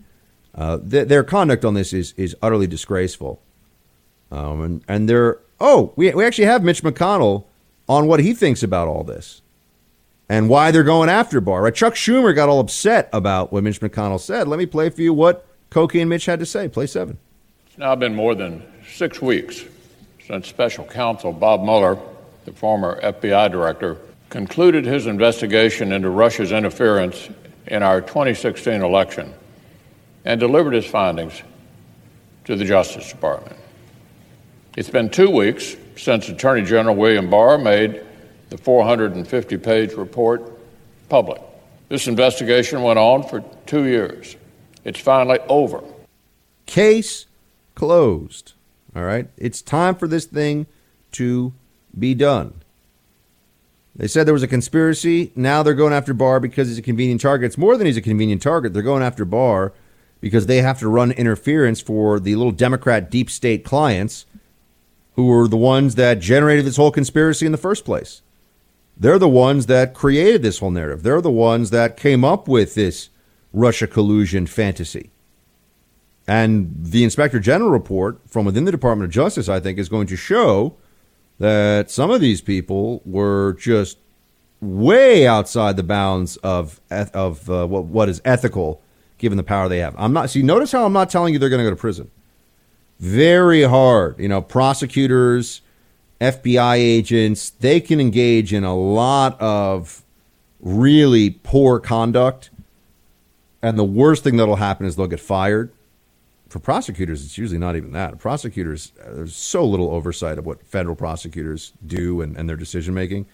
uh, 0.54 0.78
th- 0.78 1.08
their 1.08 1.24
conduct 1.24 1.64
on 1.64 1.74
this 1.74 1.92
is 1.92 2.12
is 2.16 2.36
utterly 2.42 2.66
disgraceful. 2.66 3.40
Um, 4.30 4.60
and 4.62 4.84
and 4.88 5.08
they're 5.08 5.38
oh 5.60 5.92
we 5.96 6.10
we 6.12 6.24
actually 6.24 6.46
have 6.46 6.62
Mitch 6.62 6.82
McConnell 6.82 7.44
on 7.88 8.06
what 8.06 8.20
he 8.20 8.34
thinks 8.34 8.62
about 8.62 8.88
all 8.88 9.04
this 9.04 9.42
and 10.32 10.48
why 10.48 10.70
they're 10.70 10.82
going 10.82 11.10
after 11.10 11.42
Barr. 11.42 11.60
Right? 11.60 11.74
Chuck 11.74 11.92
Schumer 11.92 12.34
got 12.34 12.48
all 12.48 12.58
upset 12.58 13.10
about 13.12 13.52
what 13.52 13.62
Mitch 13.62 13.80
McConnell 13.80 14.18
said. 14.18 14.48
Let 14.48 14.58
me 14.58 14.64
play 14.64 14.88
for 14.88 15.02
you 15.02 15.12
what 15.12 15.46
Cokie 15.70 16.00
and 16.00 16.08
Mitch 16.08 16.24
had 16.24 16.38
to 16.38 16.46
say. 16.46 16.70
Play 16.70 16.86
seven. 16.86 17.18
It's 17.66 17.76
now 17.76 17.94
been 17.96 18.14
more 18.14 18.34
than 18.34 18.62
six 18.90 19.20
weeks 19.20 19.62
since 20.26 20.48
Special 20.48 20.86
Counsel 20.86 21.34
Bob 21.34 21.62
Mueller, 21.62 21.98
the 22.46 22.52
former 22.52 22.98
FBI 23.02 23.50
director, 23.50 23.98
concluded 24.30 24.86
his 24.86 25.06
investigation 25.06 25.92
into 25.92 26.08
Russia's 26.08 26.50
interference 26.50 27.28
in 27.66 27.82
our 27.82 28.00
2016 28.00 28.80
election 28.80 29.34
and 30.24 30.40
delivered 30.40 30.72
his 30.72 30.86
findings 30.86 31.42
to 32.46 32.56
the 32.56 32.64
Justice 32.64 33.10
Department. 33.10 33.58
It's 34.78 34.88
been 34.88 35.10
two 35.10 35.28
weeks 35.28 35.76
since 35.96 36.30
Attorney 36.30 36.62
General 36.62 36.96
William 36.96 37.28
Barr 37.28 37.58
made 37.58 38.02
the 38.52 38.58
450 38.58 39.56
page 39.56 39.94
report 39.94 40.58
public. 41.08 41.40
This 41.88 42.06
investigation 42.06 42.82
went 42.82 42.98
on 42.98 43.22
for 43.22 43.42
two 43.66 43.84
years. 43.84 44.36
It's 44.84 45.00
finally 45.00 45.38
over. 45.48 45.82
Case 46.66 47.26
closed. 47.74 48.52
All 48.94 49.04
right? 49.04 49.28
It's 49.38 49.62
time 49.62 49.94
for 49.94 50.06
this 50.06 50.26
thing 50.26 50.66
to 51.12 51.54
be 51.98 52.14
done. 52.14 52.60
They 53.96 54.06
said 54.06 54.26
there 54.26 54.34
was 54.34 54.42
a 54.42 54.48
conspiracy. 54.48 55.32
Now 55.34 55.62
they're 55.62 55.74
going 55.74 55.92
after 55.92 56.14
Barr 56.14 56.38
because 56.40 56.68
he's 56.68 56.78
a 56.78 56.82
convenient 56.82 57.20
target. 57.22 57.46
It's 57.46 57.58
more 57.58 57.76
than 57.76 57.86
he's 57.86 57.96
a 57.96 58.02
convenient 58.02 58.42
target. 58.42 58.72
They're 58.72 58.82
going 58.82 59.02
after 59.02 59.24
Barr 59.24 59.72
because 60.20 60.46
they 60.46 60.62
have 60.62 60.78
to 60.80 60.88
run 60.88 61.10
interference 61.12 61.80
for 61.80 62.20
the 62.20 62.36
little 62.36 62.52
Democrat 62.52 63.10
deep 63.10 63.30
state 63.30 63.64
clients 63.64 64.26
who 65.14 65.26
were 65.26 65.48
the 65.48 65.56
ones 65.56 65.94
that 65.96 66.20
generated 66.20 66.64
this 66.64 66.76
whole 66.76 66.90
conspiracy 66.90 67.44
in 67.44 67.52
the 67.52 67.58
first 67.58 67.84
place. 67.84 68.22
They're 68.96 69.18
the 69.18 69.28
ones 69.28 69.66
that 69.66 69.94
created 69.94 70.42
this 70.42 70.58
whole 70.58 70.70
narrative. 70.70 71.02
They're 71.02 71.20
the 71.20 71.30
ones 71.30 71.70
that 71.70 71.96
came 71.96 72.24
up 72.24 72.46
with 72.46 72.74
this 72.74 73.08
Russia 73.52 73.86
collusion 73.86 74.46
fantasy. 74.46 75.10
And 76.26 76.72
the 76.78 77.02
Inspector 77.02 77.38
General 77.40 77.70
report 77.70 78.20
from 78.28 78.46
within 78.46 78.64
the 78.64 78.70
Department 78.70 79.06
of 79.06 79.12
Justice, 79.12 79.48
I 79.48 79.60
think, 79.60 79.78
is 79.78 79.88
going 79.88 80.06
to 80.06 80.16
show 80.16 80.76
that 81.38 81.90
some 81.90 82.10
of 82.10 82.20
these 82.20 82.40
people 82.40 83.02
were 83.04 83.54
just 83.54 83.98
way 84.60 85.26
outside 85.26 85.76
the 85.76 85.82
bounds 85.82 86.36
of 86.38 86.80
of 86.90 87.50
uh, 87.50 87.66
what, 87.66 87.84
what 87.86 88.08
is 88.08 88.22
ethical, 88.24 88.80
given 89.18 89.36
the 89.36 89.42
power 89.42 89.68
they 89.68 89.78
have. 89.78 89.94
I'm 89.98 90.12
not. 90.12 90.30
See, 90.30 90.42
notice 90.42 90.70
how 90.70 90.86
I'm 90.86 90.92
not 90.92 91.10
telling 91.10 91.32
you 91.32 91.40
they're 91.40 91.48
going 91.48 91.58
to 91.58 91.64
go 91.64 91.70
to 91.70 91.76
prison. 91.76 92.10
Very 93.00 93.64
hard, 93.64 94.18
you 94.20 94.28
know. 94.28 94.40
Prosecutors, 94.40 95.60
FBI 96.22 96.76
agents, 96.76 97.50
they 97.50 97.80
can 97.80 98.00
engage 98.00 98.52
in 98.52 98.64
a 98.64 98.76
lot 98.76 99.40
of 99.40 100.02
really 100.60 101.30
poor 101.30 101.80
conduct, 101.80 102.50
and 103.60 103.78
the 103.78 103.84
worst 103.84 104.24
thing 104.24 104.36
that'll 104.36 104.56
happen 104.56 104.86
is 104.86 104.96
they'll 104.96 105.06
get 105.06 105.20
fired 105.20 105.72
for 106.52 106.58
prosecutors, 106.58 107.24
it's 107.24 107.38
usually 107.38 107.58
not 107.58 107.76
even 107.76 107.92
that. 107.92 108.18
Prosecutors, 108.18 108.92
uh, 109.00 109.14
there's 109.14 109.34
so 109.34 109.64
little 109.64 109.90
oversight 109.90 110.38
of 110.38 110.44
what 110.44 110.62
federal 110.66 110.94
prosecutors 110.94 111.72
do 111.84 112.20
and, 112.20 112.36
and 112.36 112.46
their 112.46 112.56
decision 112.56 112.92
making. 112.92 113.24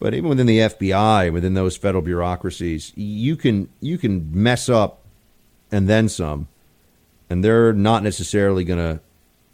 But 0.00 0.14
even 0.14 0.28
within 0.28 0.46
the 0.46 0.58
FBI, 0.58 1.32
within 1.32 1.54
those 1.54 1.76
federal 1.76 2.02
bureaucracies, 2.02 2.92
you 2.96 3.36
can 3.36 3.68
you 3.80 3.98
can 3.98 4.30
mess 4.32 4.68
up 4.68 5.02
and 5.70 5.88
then 5.88 6.08
some, 6.08 6.48
and 7.28 7.44
they're 7.44 7.72
not 7.72 8.02
necessarily 8.02 8.64
going 8.64 8.78
to 8.78 9.00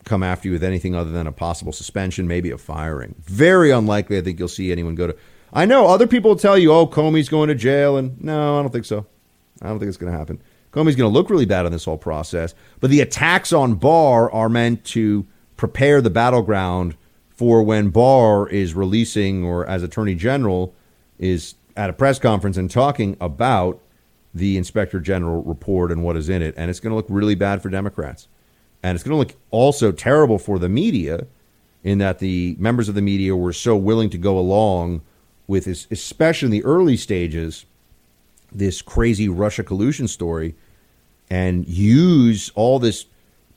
come 0.07 0.22
after 0.22 0.48
you 0.48 0.52
with 0.52 0.64
anything 0.64 0.94
other 0.94 1.11
than 1.11 1.26
a 1.26 1.32
possible 1.32 1.72
suspension, 1.72 2.26
maybe 2.26 2.50
a 2.50 2.57
firing. 2.57 3.14
Very 3.26 3.70
unlikely. 3.70 4.16
I 4.16 4.22
think 4.22 4.38
you'll 4.38 4.48
see 4.48 4.72
anyone 4.72 4.94
go 4.94 5.09
to. 5.09 5.16
I 5.52 5.66
know 5.66 5.88
other 5.88 6.07
people 6.07 6.30
will 6.30 6.38
tell 6.38 6.57
you, 6.57 6.72
"Oh, 6.72 6.86
Comey's 6.86 7.28
going 7.28 7.48
to 7.48 7.54
jail," 7.54 7.98
and 7.98 8.18
no, 8.22 8.59
I 8.59 8.62
don't 8.62 8.72
think 8.72 8.86
so. 8.86 9.04
I 9.61 9.68
don't 9.68 9.78
think 9.78 9.88
it's 9.88 9.98
going 9.98 10.12
to 10.12 10.18
happen. 10.18 10.40
Comey's 10.72 10.96
going 10.96 11.11
to 11.11 11.14
look 11.14 11.28
really 11.28 11.46
bad 11.46 11.66
on 11.66 11.72
this 11.72 11.84
whole 11.84 11.98
process. 11.98 12.54
But 12.80 12.90
the 12.90 13.00
attacks 13.00 13.52
on 13.52 13.74
Barr 13.74 14.30
are 14.30 14.48
meant 14.48 14.84
to 14.86 15.26
prepare 15.57 16.00
the 16.00 16.11
battleground 16.11 16.96
for 17.30 17.62
when 17.62 17.90
Barr 17.90 18.48
is 18.48 18.74
releasing 18.74 19.44
or 19.44 19.66
as 19.66 19.82
Attorney 19.82 20.14
General 20.14 20.74
is 21.18 21.54
at 21.76 21.90
a 21.90 21.92
press 21.92 22.18
conference 22.18 22.57
and 22.57 22.70
talking 22.70 23.16
about 23.20 23.80
the 24.34 24.57
Inspector 24.59 24.98
General 25.00 25.42
report 25.42 25.90
and 25.90 26.02
what 26.02 26.16
is 26.16 26.28
in 26.28 26.42
it. 26.42 26.54
And 26.57 26.70
it's 26.70 26.80
going 26.80 26.90
to 26.90 26.96
look 26.96 27.07
really 27.09 27.34
bad 27.34 27.62
for 27.62 27.70
Democrats. 27.70 28.28
And 28.87 28.95
it's 28.95 29.03
going 29.03 29.14
to 29.14 29.18
look 29.18 29.34
also 29.51 29.91
terrible 29.91 30.39
for 30.39 30.61
the 30.61 30.68
media 30.68 31.26
in 31.82 31.99
that 31.99 32.20
the 32.20 32.55
members 32.57 32.89
of 32.89 32.95
the 32.95 33.03
media 33.03 33.34
were 33.34 33.53
so 33.53 33.76
willing 33.76 34.11
to 34.11 34.16
go 34.16 34.39
along 34.39 35.03
with 35.49 35.64
this, 35.64 35.89
especially 35.91 36.47
in 36.47 36.53
the 36.53 36.64
early 36.64 36.97
stages, 36.97 37.66
this 38.53 38.82
crazy 38.82 39.28
Russia 39.28 39.64
collusion 39.64 40.07
story 40.07 40.55
and 41.28 41.66
use 41.66 42.53
all 42.55 42.78
this 42.78 43.07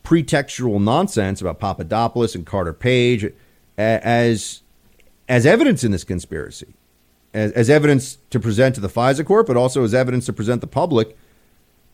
pretextual 0.04 0.82
nonsense 0.82 1.42
about 1.42 1.60
Papadopoulos 1.60 2.34
and 2.34 2.44
Carter 2.44 2.74
Page 2.74 3.32
as 3.78 4.64
as 5.28 5.46
evidence 5.46 5.84
in 5.84 5.92
this 5.92 6.04
conspiracy, 6.04 6.74
as, 7.36 7.52
as 7.52 7.70
evidence 7.70 8.18
to 8.32 8.40
present 8.40 8.74
to 8.74 8.82
the 8.82 8.90
FISA 8.90 9.24
court, 9.28 9.46
but 9.46 9.56
also 9.56 9.84
as 9.84 9.94
evidence 9.94 10.26
to 10.26 10.34
present 10.34 10.62
the 10.62 10.66
public 10.66 11.16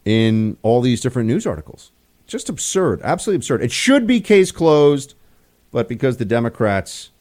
in 0.06 0.56
all 0.62 0.80
these 0.80 1.02
different 1.02 1.28
news 1.28 1.46
articles. 1.46 1.92
Just 2.28 2.50
absurd, 2.50 3.02
absolutely 3.04 3.38
absurd. 3.38 3.62
It 3.62 3.72
should 3.72 4.08
be 4.08 4.22
case 4.22 4.52
closed, 4.52 5.14
but 5.72 5.88
because 5.88 6.18
the 6.18 6.26
Democrats 6.26 7.12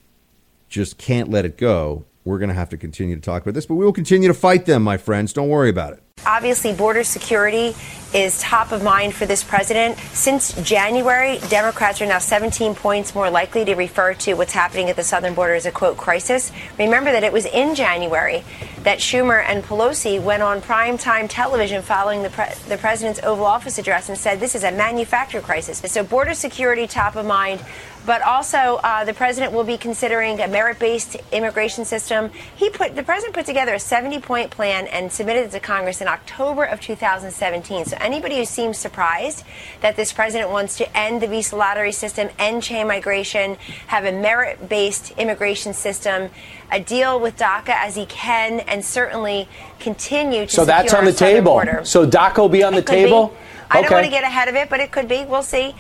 just 0.69 0.97
can't 0.97 1.29
let 1.29 1.45
it 1.45 1.59
go, 1.59 2.05
we're 2.25 2.39
going 2.39 2.49
to 2.49 2.55
have 2.55 2.71
to 2.71 2.77
continue 2.77 3.15
to 3.15 3.21
talk 3.21 3.43
about 3.43 3.55
this. 3.55 3.67
But 3.67 3.75
we 3.75 3.85
will 3.85 3.93
continue 3.93 4.29
to 4.29 4.35
fight 4.35 4.67
them, 4.67 4.83
my 4.83 4.97
friends. 4.97 5.33
Don't 5.33 5.49
worry 5.49 5.69
about 5.69 5.95
it. 5.95 6.04
Obviously, 6.27 6.73
border 6.73 7.05
security 7.05 7.75
is 8.15 8.41
top 8.41 8.71
of 8.71 8.83
mind 8.83 9.13
for 9.13 9.27
this 9.27 9.43
president. 9.43 9.99
Since 10.13 10.53
January, 10.63 11.39
Democrats 11.49 12.01
are 12.01 12.07
now 12.07 12.21
17 12.21 12.77
points 12.77 13.13
more 13.13 13.29
likely 13.29 13.65
to 13.65 13.75
refer 13.75 14.15
to 14.15 14.35
what's 14.35 14.53
happening 14.53 14.89
at 14.89 14.95
the 14.95 15.03
southern 15.03 15.35
border 15.35 15.55
as 15.55 15.67
a 15.67 15.73
quote 15.73 15.97
crisis. 15.97 16.53
Remember 16.79 17.11
that 17.11 17.25
it 17.25 17.33
was 17.33 17.45
in 17.45 17.75
January 17.75 18.45
that 18.85 18.99
Schumer 18.99 19.43
and 19.45 19.65
Pelosi 19.65 20.23
went 20.23 20.45
on 20.45 20.61
primetime 20.61 21.27
television 21.29 21.83
following 21.83 22.23
the, 22.23 22.31
pre- 22.31 22.55
the 22.69 22.77
president's 22.77 23.21
Oval 23.25 23.47
Office 23.47 23.79
address 23.79 24.09
and 24.09 24.17
said 24.17 24.39
this 24.39 24.55
is 24.55 24.63
a 24.63 24.71
manufactured 24.71 25.43
crisis. 25.43 25.79
So, 25.91 26.05
border 26.05 26.35
security 26.35 26.87
top 26.87 27.17
of 27.17 27.27
mind 27.27 27.65
but 28.07 28.23
also 28.23 28.81
uh, 28.83 29.05
the 29.05 29.15
president 29.15 29.53
will 29.53 29.65
be 29.65 29.79
considering 29.79 30.41
a 30.41 30.49
merit-based 30.49 31.17
immigration 31.33 31.85
system. 31.85 32.31
He 32.57 32.69
put 32.71 32.95
the 32.95 33.03
president 33.03 33.35
put 33.35 33.47
together 33.47 33.75
a 33.75 33.79
70-point 33.79 34.51
plan 34.51 34.87
and 34.89 35.11
submitted 35.11 35.47
it 35.47 35.51
to 35.53 35.61
Congress 35.61 36.01
in 36.01 36.09
October 36.09 36.65
of 36.65 36.81
2017. 36.81 37.87
So 37.87 37.97
anybody 38.01 38.37
who 38.37 38.45
seems 38.45 38.79
surprised 38.79 39.45
that 39.81 39.97
this 39.97 40.13
president 40.13 40.51
wants 40.51 40.77
to 40.79 40.97
end 40.97 41.23
the 41.23 41.27
visa 41.27 41.57
lottery 41.57 41.93
system, 41.93 42.29
end 42.39 42.63
chain 42.63 42.87
migration, 42.87 43.57
have 43.87 44.05
a 44.05 44.13
merit-based 44.13 45.13
immigration 45.13 45.73
system, 45.73 46.31
a 46.71 46.81
deal 46.81 47.19
with 47.19 47.37
DACA 47.37 47.71
as 47.71 47.97
he 47.97 48.07
can, 48.07 48.61
and 48.61 48.85
certainly 48.85 49.49
continue 49.79 50.47
to. 50.47 50.53
So 50.53 50.65
that's 50.65 50.93
on 50.93 51.05
the 51.05 51.13
table. 51.13 51.53
Border. 51.53 51.85
So 51.85 52.07
DACA 52.07 52.39
will 52.39 52.49
be 52.49 52.63
on 52.63 52.75
it 52.75 52.77
the 52.77 52.83
table. 52.83 53.35
I 53.71 53.83
don't 53.83 53.91
want 53.91 54.05
to 54.05 54.11
get 54.11 54.25
ahead 54.25 54.49
of 54.49 54.55
it, 54.55 54.71
but 54.71 54.81
it 54.81 54.93
could 54.93 55.09
be. 55.09 55.25
We'll 55.25 55.43
see. 55.43 55.75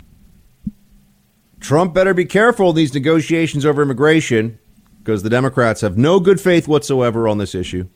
Trump 1.64 1.94
better 1.94 2.12
be 2.12 2.26
careful 2.26 2.68
in 2.68 2.76
these 2.76 2.92
negotiations 2.92 3.64
over 3.64 3.80
immigration 3.80 4.58
because 4.98 5.22
the 5.22 5.30
Democrats 5.30 5.80
have 5.80 5.96
no 5.96 6.20
good 6.20 6.38
faith 6.38 6.68
whatsoever 6.68 7.26
on 7.26 7.38
this 7.38 7.54
issue. 7.54 7.88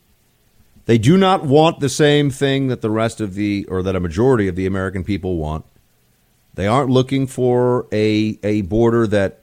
They 0.86 0.96
do 0.96 1.18
not 1.18 1.44
want 1.44 1.80
the 1.80 1.90
same 1.90 2.30
thing 2.30 2.68
that 2.68 2.80
the 2.80 2.88
rest 2.88 3.20
of 3.20 3.34
the, 3.34 3.66
or 3.68 3.82
that 3.82 3.94
a 3.94 4.00
majority 4.00 4.48
of 4.48 4.56
the 4.56 4.64
American 4.64 5.04
people 5.04 5.36
want. 5.36 5.66
They 6.54 6.66
aren't 6.66 6.88
looking 6.88 7.26
for 7.26 7.86
a, 7.92 8.38
a 8.42 8.62
border 8.62 9.06
that 9.06 9.42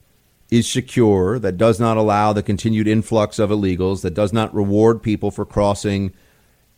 is 0.50 0.68
secure, 0.68 1.38
that 1.38 1.56
does 1.56 1.78
not 1.78 1.96
allow 1.96 2.32
the 2.32 2.42
continued 2.42 2.88
influx 2.88 3.38
of 3.38 3.50
illegals, 3.50 4.02
that 4.02 4.14
does 4.14 4.32
not 4.32 4.52
reward 4.52 5.04
people 5.04 5.30
for 5.30 5.46
crossing 5.46 6.12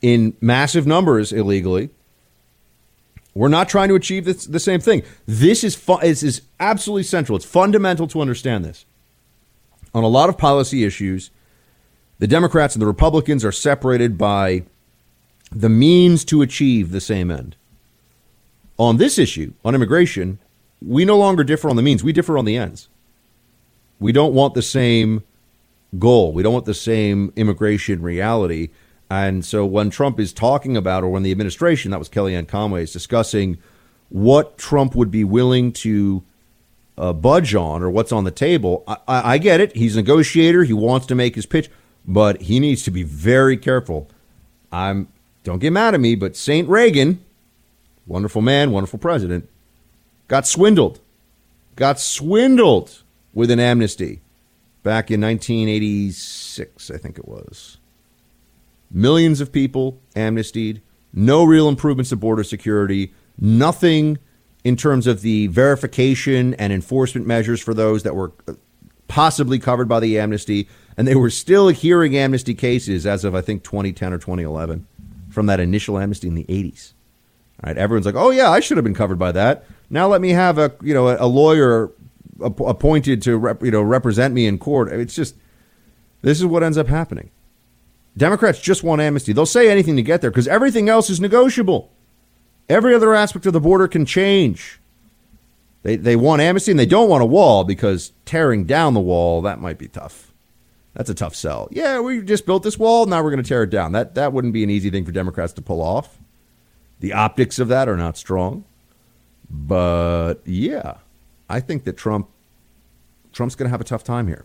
in 0.03 0.37
massive 0.43 0.87
numbers 0.87 1.33
illegally. 1.33 1.89
We're 3.39 3.47
not 3.47 3.69
trying 3.69 3.89
to 3.91 3.95
achieve 3.95 4.25
this, 4.25 4.47
the 4.47 4.59
same 4.59 4.81
thing. 4.81 5.05
This 5.25 5.63
is, 5.63 5.77
fu- 5.77 6.01
is, 6.01 6.25
is 6.25 6.43
absolutely 6.59 7.05
central. 7.05 7.37
It's 7.37 7.45
fundamental 7.45 8.09
to 8.09 8.21
understand 8.21 8.65
this. 8.65 8.85
On 9.95 10.03
a 10.03 10.09
lot 10.09 10.29
of 10.29 10.37
policy 10.37 10.83
issues, 10.83 11.31
the 12.19 12.27
Democrats 12.27 12.75
and 12.75 12.83
the 12.83 12.87
Republicans 12.87 13.45
are 13.45 13.53
separated 13.53 14.19
by 14.19 14.65
the 15.53 15.69
means 15.69 16.25
to 16.25 16.43
achieve 16.43 16.91
the 16.91 17.01
same 17.01 17.31
end. 17.31 17.55
On 18.77 18.97
this 18.97 19.21
issue, 19.21 19.53
on 19.65 19.73
immigration, 19.73 20.41
we 20.83 21.05
no 21.05 21.17
longer 21.17 21.45
differ 21.45 21.71
on 21.71 21.77
the 21.77 21.83
means, 21.83 22.03
we 22.03 22.13
differ 22.13 22.37
on 22.39 22.45
the 22.45 22.57
ends. 22.57 22.89
We 24.01 24.11
don't 24.11 24.35
want 24.35 24.55
the 24.55 24.63
same 24.63 25.23
goal, 25.97 26.33
we 26.33 26.43
don't 26.43 26.55
want 26.55 26.67
the 26.67 26.75
same 26.75 27.33
immigration 27.37 28.03
reality 28.03 28.71
and 29.11 29.45
so 29.45 29.65
when 29.65 29.91
Trump 29.91 30.21
is 30.21 30.33
talking 30.33 30.77
about, 30.77 31.03
or 31.03 31.09
when 31.09 31.23
the 31.23 31.31
administration, 31.31 31.91
that 31.91 31.99
was 31.99 32.09
Kellyanne 32.09 32.47
Conway, 32.47 32.83
is 32.83 32.93
discussing 32.93 33.59
what 34.11 34.59
Trump 34.59 34.95
would 34.95 35.11
be 35.11 35.25
willing 35.25 35.73
to 35.73 36.23
uh, 36.99 37.13
budge 37.13 37.55
on 37.55 37.83
or 37.83 37.91
what's 37.91 38.13
on 38.13 38.25
the 38.25 38.31
table, 38.31 38.85
I, 38.87 39.35
I, 39.35 39.39
get 39.39 39.61
it. 39.61 39.77
He's 39.77 39.97
a 39.97 40.01
negotiator. 40.01 40.65
He 40.65 40.73
wants 40.73 41.07
to 41.07 41.15
make 41.15 41.37
his 41.37 41.47
pitch, 41.47 41.71
but 42.05 42.43
he 42.43 42.59
needs 42.59 42.83
to 42.85 42.91
be 42.91 43.03
very 43.03 43.57
careful. 43.57 44.11
I'm 44.73 45.09
don't 45.45 45.61
get 45.61 45.73
mad 45.73 45.95
at 45.95 46.01
me, 46.01 46.15
but 46.15 46.37
Saint 46.37 46.69
Reagan, 46.69 47.25
wonderful 48.07 48.43
man, 48.43 48.71
wonderful 48.71 48.99
president, 48.99 49.49
got 50.27 50.47
swindled, 50.47 51.01
got 51.77 51.99
swindled 51.99 53.03
with 53.33 53.51
an 53.51 53.61
amnesty 53.61 54.21
back 54.83 55.11
in 55.11 55.21
1986, 55.21 56.91
I 56.91 56.99
think 56.99 57.19
it 57.19 57.27
was. 57.27 57.78
Millions 58.91 59.41
of 59.41 59.53
people 59.53 60.01
amnestied, 60.17 60.83
no 61.13 61.45
real 61.45 61.69
improvements 61.69 62.11
to 62.11 62.17
border 62.17 62.45
security, 62.45 63.13
nothing 63.39 64.19
in 64.65 64.77
terms 64.77 65.07
of 65.07 65.23
the 65.23 65.47
verification 65.49 66.55
and 66.55 66.73
enforcement 66.73 67.27
measures 67.27 67.61
for 67.61 67.75
those 67.75 68.03
that 68.03 68.15
were 68.15 68.33
uh, 68.47 68.55
possibly 69.07 69.59
covered 69.59 69.89
by 69.89 70.01
the 70.01 70.19
amnesty. 70.19 70.69
And 70.97 71.07
they 71.07 71.15
were 71.15 71.31
still 71.31 71.69
hearing 71.69 72.17
amnesty 72.17 72.55
cases 72.55 73.07
as 73.07 73.25
of, 73.25 73.35
I 73.35 73.41
think, 73.41 73.63
2010 73.63 74.13
or 74.13 74.19
2011 74.19 74.87
from 75.31 75.47
that 75.47 75.61
initial 75.61 75.99
amnesty 75.99 76.29
in 76.29 76.35
the 76.35 76.45
80s. 76.45 76.93
All 77.63 77.69
right, 77.69 77.79
everyone's 77.79 78.07
like, 78.07 78.15
oh, 78.15 78.31
yeah, 78.31 78.51
I 78.51 78.61
should 78.61 78.77
have 78.77 78.85
been 78.85 78.95
covered 78.95 79.19
by 79.19 79.33
that. 79.33 79.65
Now 79.91 80.09
let 80.09 80.21
me 80.21 80.31
have 80.31 80.59
a, 80.59 80.75
you 80.83 80.95
know, 80.95 81.09
a 81.09 81.27
lawyer 81.27 81.91
appointed 82.41 83.23
to 83.23 83.37
rep, 83.37 83.63
you 83.63 83.71
know 83.71 83.83
represent 83.83 84.35
me 84.35 84.47
in 84.47 84.59
court. 84.59 84.93
It's 84.93 85.15
just 85.15 85.37
this 86.23 86.39
is 86.39 86.47
what 86.47 86.63
ends 86.63 86.79
up 86.79 86.89
happening. 86.89 87.31
Democrats 88.19 88.61
just 88.61 88.83
want 88.83 89.01
amnesty. 89.01 89.33
They'll 89.33 89.47
say 89.47 89.71
anything 89.71 89.97
to 89.97 90.03
get 90.03 90.21
there 90.21 90.31
because 90.31 90.49
everything 90.49 90.89
else 90.89 91.09
is 91.09 91.21
negotiable. 91.21 91.91
Every 92.69 92.95
other 92.95 93.15
aspect 93.15 93.47
of 93.47 93.53
the 93.53 93.61
border 93.61 93.89
can 93.89 94.05
change. 94.05 94.81
They, 95.85 95.97
they 95.97 96.17
want 96.17 96.43
amnesty 96.43 96.73
and 96.73 96.79
they 96.79 96.87
don't 96.87 97.09
want 97.09 97.23
a 97.23 97.27
wall 97.27 97.65
because 97.65 98.13
tearing 98.25 98.65
down 98.65 98.93
the 98.95 99.01
wall, 99.01 99.41
that 99.43 99.61
might 99.61 99.79
be 99.79 99.89
tough. 99.89 100.33
That's 100.95 101.09
a 101.09 101.15
tough 101.15 101.35
sell. 101.35 101.69
Yeah, 101.71 102.01
we 102.01 102.21
just 102.21 102.45
built 102.45 102.65
this 102.65 102.79
wall. 102.79 103.07
Now 103.07 103.23
we're 103.23 103.31
going 103.31 103.43
to 103.43 103.49
tear 103.49 103.63
it 103.63 103.71
down. 103.71 103.93
That, 103.93 104.17
that 104.17 104.33
wouldn't 104.33 104.53
be 104.53 104.65
an 104.65 104.71
easy 104.71 104.91
thing 104.91 105.05
for 105.05 105.13
Democrats 105.13 105.53
to 105.55 105.63
pull 105.63 105.81
off. 105.81 106.19
The 107.01 107.13
optics 107.13 107.61
of 107.61 107.69
that 107.69 107.89
are 107.89 107.97
not 107.97 108.17
strong. 108.17 108.65
But 109.49 110.37
yeah, 110.45 110.99
I 111.49 111.61
think 111.61 111.85
that 111.85 111.97
Trump 111.97 112.29
Trump's 113.33 113.55
going 113.55 113.69
to 113.69 113.71
have 113.71 113.81
a 113.81 113.85
tough 113.85 114.03
time 114.03 114.27
here. 114.27 114.45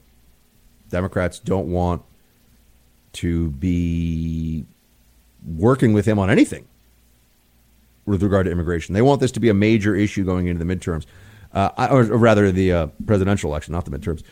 Democrats 0.90 1.40
don't 1.40 1.72
want 1.72 2.04
to 3.14 3.52
be 3.52 4.66
working 5.46 5.94
with 5.94 6.06
him 6.06 6.20
on 6.20 6.30
anything 6.30 6.66
with 8.06 8.22
regard 8.22 8.46
to 8.46 8.52
immigration. 8.52 8.94
They 8.94 9.02
want 9.02 9.22
this 9.22 9.32
to 9.34 9.40
be 9.40 9.50
a 9.50 9.54
major 9.54 9.96
issue 9.96 10.24
going 10.24 10.48
into 10.48 10.64
the 10.64 10.76
midterms, 10.76 11.06
uh, 11.54 11.88
or, 11.90 12.04
rather 12.04 12.52
the 12.52 12.72
uh, 12.72 12.88
presidential 13.06 13.50
election, 13.50 13.72
not 13.72 13.86
the 13.86 13.92
midterms. 13.92 14.24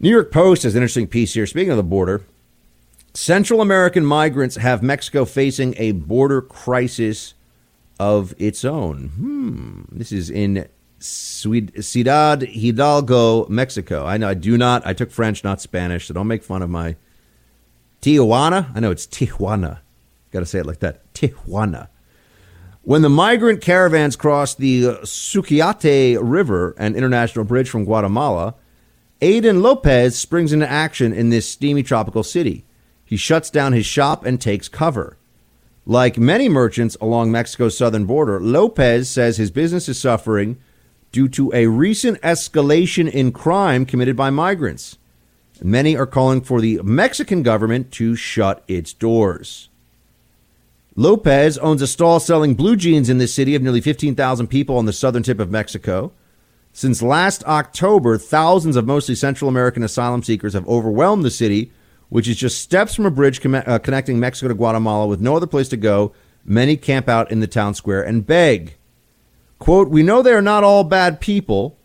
New 0.00 0.10
York 0.10 0.32
Post 0.32 0.62
has 0.64 0.74
an 0.74 0.82
interesting 0.82 1.06
piece 1.06 1.34
here. 1.34 1.46
Speaking 1.46 1.70
of 1.70 1.76
the 1.76 1.82
border, 1.82 2.22
Central 3.14 3.60
American 3.60 4.04
migrants 4.04 4.56
have 4.56 4.82
Mexico 4.82 5.24
facing 5.24 5.74
a 5.76 5.92
border 5.92 6.40
crisis 6.40 7.34
of 7.98 8.34
its 8.38 8.64
own. 8.64 9.08
Hmm. 9.08 9.82
This 9.92 10.12
is 10.12 10.30
in 10.30 10.68
Ciudad 11.00 12.42
Hidalgo, 12.42 13.46
Mexico. 13.48 14.04
I 14.04 14.14
I 14.14 14.34
do 14.34 14.56
not. 14.56 14.86
I 14.86 14.92
took 14.92 15.10
French, 15.10 15.42
not 15.44 15.60
Spanish, 15.60 16.06
so 16.06 16.14
don't 16.14 16.26
make 16.26 16.44
fun 16.44 16.62
of 16.62 16.70
my 16.70 16.96
Tijuana. 18.00 18.70
I 18.74 18.80
know 18.80 18.90
it's 18.90 19.06
Tijuana. 19.06 19.80
Got 20.30 20.40
to 20.40 20.46
say 20.46 20.60
it 20.60 20.66
like 20.66 20.80
that. 20.80 21.12
Tijuana. 21.14 21.88
When 22.82 23.02
the 23.02 23.10
migrant 23.10 23.60
caravans 23.60 24.16
crossed 24.16 24.58
the 24.58 24.86
uh, 24.86 24.92
Suchiate 25.02 26.18
River 26.20 26.74
and 26.78 26.96
International 26.96 27.44
Bridge 27.44 27.68
from 27.68 27.84
Guatemala, 27.84 28.54
Aiden 29.20 29.60
Lopez 29.60 30.18
springs 30.18 30.52
into 30.52 30.68
action 30.68 31.12
in 31.12 31.28
this 31.28 31.46
steamy 31.48 31.82
tropical 31.82 32.22
city. 32.22 32.64
He 33.04 33.16
shuts 33.16 33.50
down 33.50 33.74
his 33.74 33.84
shop 33.84 34.24
and 34.24 34.40
takes 34.40 34.68
cover. 34.68 35.18
Like 35.84 36.16
many 36.16 36.48
merchants 36.48 36.96
along 37.00 37.30
Mexico's 37.30 37.76
southern 37.76 38.06
border, 38.06 38.40
Lopez 38.40 39.10
says 39.10 39.36
his 39.36 39.50
business 39.50 39.88
is 39.88 40.00
suffering 40.00 40.58
due 41.12 41.28
to 41.28 41.52
a 41.52 41.66
recent 41.66 42.20
escalation 42.22 43.10
in 43.10 43.32
crime 43.32 43.84
committed 43.84 44.16
by 44.16 44.30
migrants. 44.30 44.96
Many 45.62 45.96
are 45.96 46.06
calling 46.06 46.40
for 46.40 46.60
the 46.60 46.80
Mexican 46.82 47.42
government 47.42 47.92
to 47.92 48.16
shut 48.16 48.64
its 48.66 48.92
doors. 48.92 49.68
Lopez 50.96 51.56
owns 51.58 51.82
a 51.82 51.86
stall 51.86 52.20
selling 52.20 52.54
blue 52.54 52.76
jeans 52.76 53.08
in 53.08 53.18
this 53.18 53.34
city 53.34 53.54
of 53.54 53.62
nearly 53.62 53.80
15,000 53.80 54.48
people 54.48 54.76
on 54.76 54.86
the 54.86 54.92
southern 54.92 55.22
tip 55.22 55.38
of 55.38 55.50
Mexico. 55.50 56.12
Since 56.72 57.02
last 57.02 57.44
October, 57.44 58.18
thousands 58.18 58.76
of 58.76 58.86
mostly 58.86 59.14
Central 59.14 59.48
American 59.48 59.82
asylum 59.82 60.22
seekers 60.22 60.54
have 60.54 60.68
overwhelmed 60.68 61.24
the 61.24 61.30
city, 61.30 61.72
which 62.08 62.28
is 62.28 62.36
just 62.36 62.60
steps 62.60 62.94
from 62.94 63.06
a 63.06 63.10
bridge 63.10 63.40
com- 63.40 63.54
uh, 63.54 63.78
connecting 63.78 64.20
Mexico 64.20 64.48
to 64.48 64.54
Guatemala 64.54 65.06
with 65.06 65.20
no 65.20 65.36
other 65.36 65.46
place 65.46 65.68
to 65.68 65.76
go. 65.76 66.12
Many 66.44 66.76
camp 66.76 67.08
out 67.08 67.30
in 67.30 67.40
the 67.40 67.46
town 67.46 67.74
square 67.74 68.02
and 68.02 68.26
beg. 68.26 68.76
Quote, 69.58 69.88
We 69.88 70.02
know 70.02 70.22
they 70.22 70.32
are 70.32 70.42
not 70.42 70.64
all 70.64 70.84
bad 70.84 71.20
people, 71.20 71.76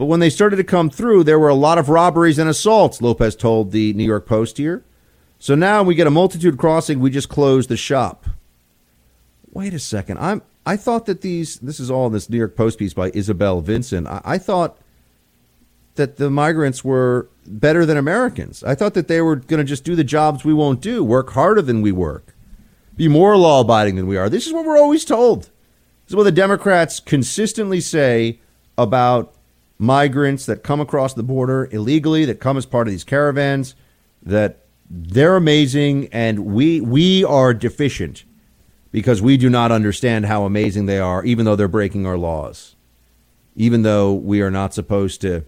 but 0.00 0.06
when 0.06 0.20
they 0.20 0.30
started 0.30 0.56
to 0.56 0.64
come 0.64 0.88
through, 0.88 1.24
there 1.24 1.38
were 1.38 1.50
a 1.50 1.54
lot 1.54 1.76
of 1.76 1.90
robberies 1.90 2.38
and 2.38 2.48
assaults, 2.48 3.02
Lopez 3.02 3.36
told 3.36 3.70
the 3.70 3.92
New 3.92 4.04
York 4.04 4.24
Post 4.24 4.56
here. 4.56 4.82
So 5.38 5.54
now 5.54 5.82
we 5.82 5.94
get 5.94 6.06
a 6.06 6.10
multitude 6.10 6.56
crossing, 6.56 7.00
we 7.00 7.10
just 7.10 7.28
close 7.28 7.66
the 7.66 7.76
shop. 7.76 8.24
Wait 9.52 9.74
a 9.74 9.78
second. 9.78 10.16
I'm 10.16 10.40
I 10.64 10.78
thought 10.78 11.04
that 11.04 11.20
these 11.20 11.58
this 11.58 11.78
is 11.78 11.90
all 11.90 12.06
in 12.06 12.14
this 12.14 12.30
New 12.30 12.38
York 12.38 12.56
Post 12.56 12.78
piece 12.78 12.94
by 12.94 13.10
Isabel 13.12 13.60
Vincent. 13.60 14.06
I, 14.06 14.22
I 14.24 14.38
thought 14.38 14.78
that 15.96 16.16
the 16.16 16.30
migrants 16.30 16.82
were 16.82 17.28
better 17.46 17.84
than 17.84 17.98
Americans. 17.98 18.64
I 18.64 18.74
thought 18.74 18.94
that 18.94 19.06
they 19.06 19.20
were 19.20 19.36
going 19.36 19.58
to 19.58 19.64
just 19.64 19.84
do 19.84 19.94
the 19.94 20.02
jobs 20.02 20.46
we 20.46 20.54
won't 20.54 20.80
do, 20.80 21.04
work 21.04 21.32
harder 21.32 21.60
than 21.60 21.82
we 21.82 21.92
work, 21.92 22.34
be 22.96 23.06
more 23.06 23.36
law 23.36 23.60
abiding 23.60 23.96
than 23.96 24.06
we 24.06 24.16
are. 24.16 24.30
This 24.30 24.46
is 24.46 24.54
what 24.54 24.64
we're 24.64 24.78
always 24.78 25.04
told. 25.04 25.42
This 25.42 26.12
is 26.12 26.16
what 26.16 26.22
the 26.22 26.32
Democrats 26.32 27.00
consistently 27.00 27.82
say 27.82 28.40
about 28.78 29.34
migrants 29.80 30.44
that 30.44 30.62
come 30.62 30.78
across 30.78 31.14
the 31.14 31.22
border 31.22 31.66
illegally, 31.72 32.26
that 32.26 32.38
come 32.38 32.58
as 32.58 32.66
part 32.66 32.86
of 32.86 32.92
these 32.92 33.02
caravans, 33.02 33.74
that 34.22 34.58
they're 34.90 35.36
amazing 35.36 36.06
and 36.12 36.44
we 36.44 36.80
we 36.80 37.24
are 37.24 37.54
deficient 37.54 38.24
because 38.92 39.22
we 39.22 39.38
do 39.38 39.48
not 39.48 39.72
understand 39.72 40.26
how 40.26 40.44
amazing 40.44 40.84
they 40.84 40.98
are, 40.98 41.24
even 41.24 41.46
though 41.46 41.56
they're 41.56 41.68
breaking 41.68 42.04
our 42.04 42.18
laws, 42.18 42.76
even 43.56 43.82
though 43.82 44.12
we 44.12 44.42
are 44.42 44.50
not 44.50 44.74
supposed 44.74 45.22
to 45.22 45.44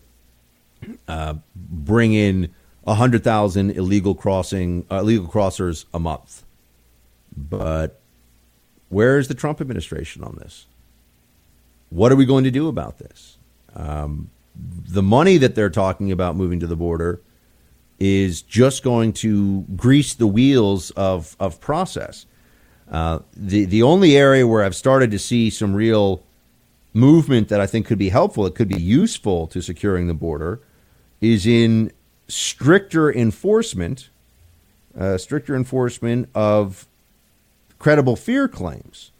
uh, 1.06 1.34
bring 1.54 2.14
in 2.14 2.54
100,000 2.84 3.70
illegal 3.72 4.14
crossing 4.14 4.86
uh, 4.90 5.00
illegal 5.00 5.28
crossers 5.28 5.84
a 5.92 5.98
month. 5.98 6.44
But 7.36 8.00
where 8.88 9.18
is 9.18 9.28
the 9.28 9.34
Trump 9.34 9.60
administration 9.60 10.24
on 10.24 10.36
this? 10.36 10.66
What 11.90 12.10
are 12.10 12.16
we 12.16 12.24
going 12.24 12.44
to 12.44 12.50
do 12.50 12.68
about 12.68 12.98
this? 12.98 13.31
Um, 13.74 14.30
the 14.54 15.02
money 15.02 15.38
that 15.38 15.54
they're 15.54 15.70
talking 15.70 16.12
about 16.12 16.36
moving 16.36 16.60
to 16.60 16.66
the 16.66 16.76
border 16.76 17.20
is 17.98 18.42
just 18.42 18.82
going 18.82 19.12
to 19.12 19.62
grease 19.76 20.14
the 20.14 20.26
wheels 20.26 20.90
of, 20.92 21.36
of 21.38 21.60
process. 21.60 22.26
Uh, 22.90 23.20
the 23.34 23.64
the 23.64 23.82
only 23.82 24.16
area 24.16 24.46
where 24.46 24.62
I've 24.62 24.74
started 24.76 25.10
to 25.12 25.18
see 25.18 25.48
some 25.48 25.72
real 25.72 26.22
movement 26.92 27.48
that 27.48 27.60
I 27.60 27.66
think 27.66 27.86
could 27.86 27.98
be 27.98 28.10
helpful, 28.10 28.44
it 28.44 28.54
could 28.54 28.68
be 28.68 28.80
useful 28.80 29.46
to 29.46 29.62
securing 29.62 30.08
the 30.08 30.14
border, 30.14 30.60
is 31.20 31.46
in 31.46 31.92
stricter 32.28 33.10
enforcement, 33.10 34.10
uh, 34.98 35.16
stricter 35.16 35.56
enforcement 35.56 36.28
of 36.34 36.86
credible 37.78 38.16
fear 38.16 38.46
claims. 38.46 39.10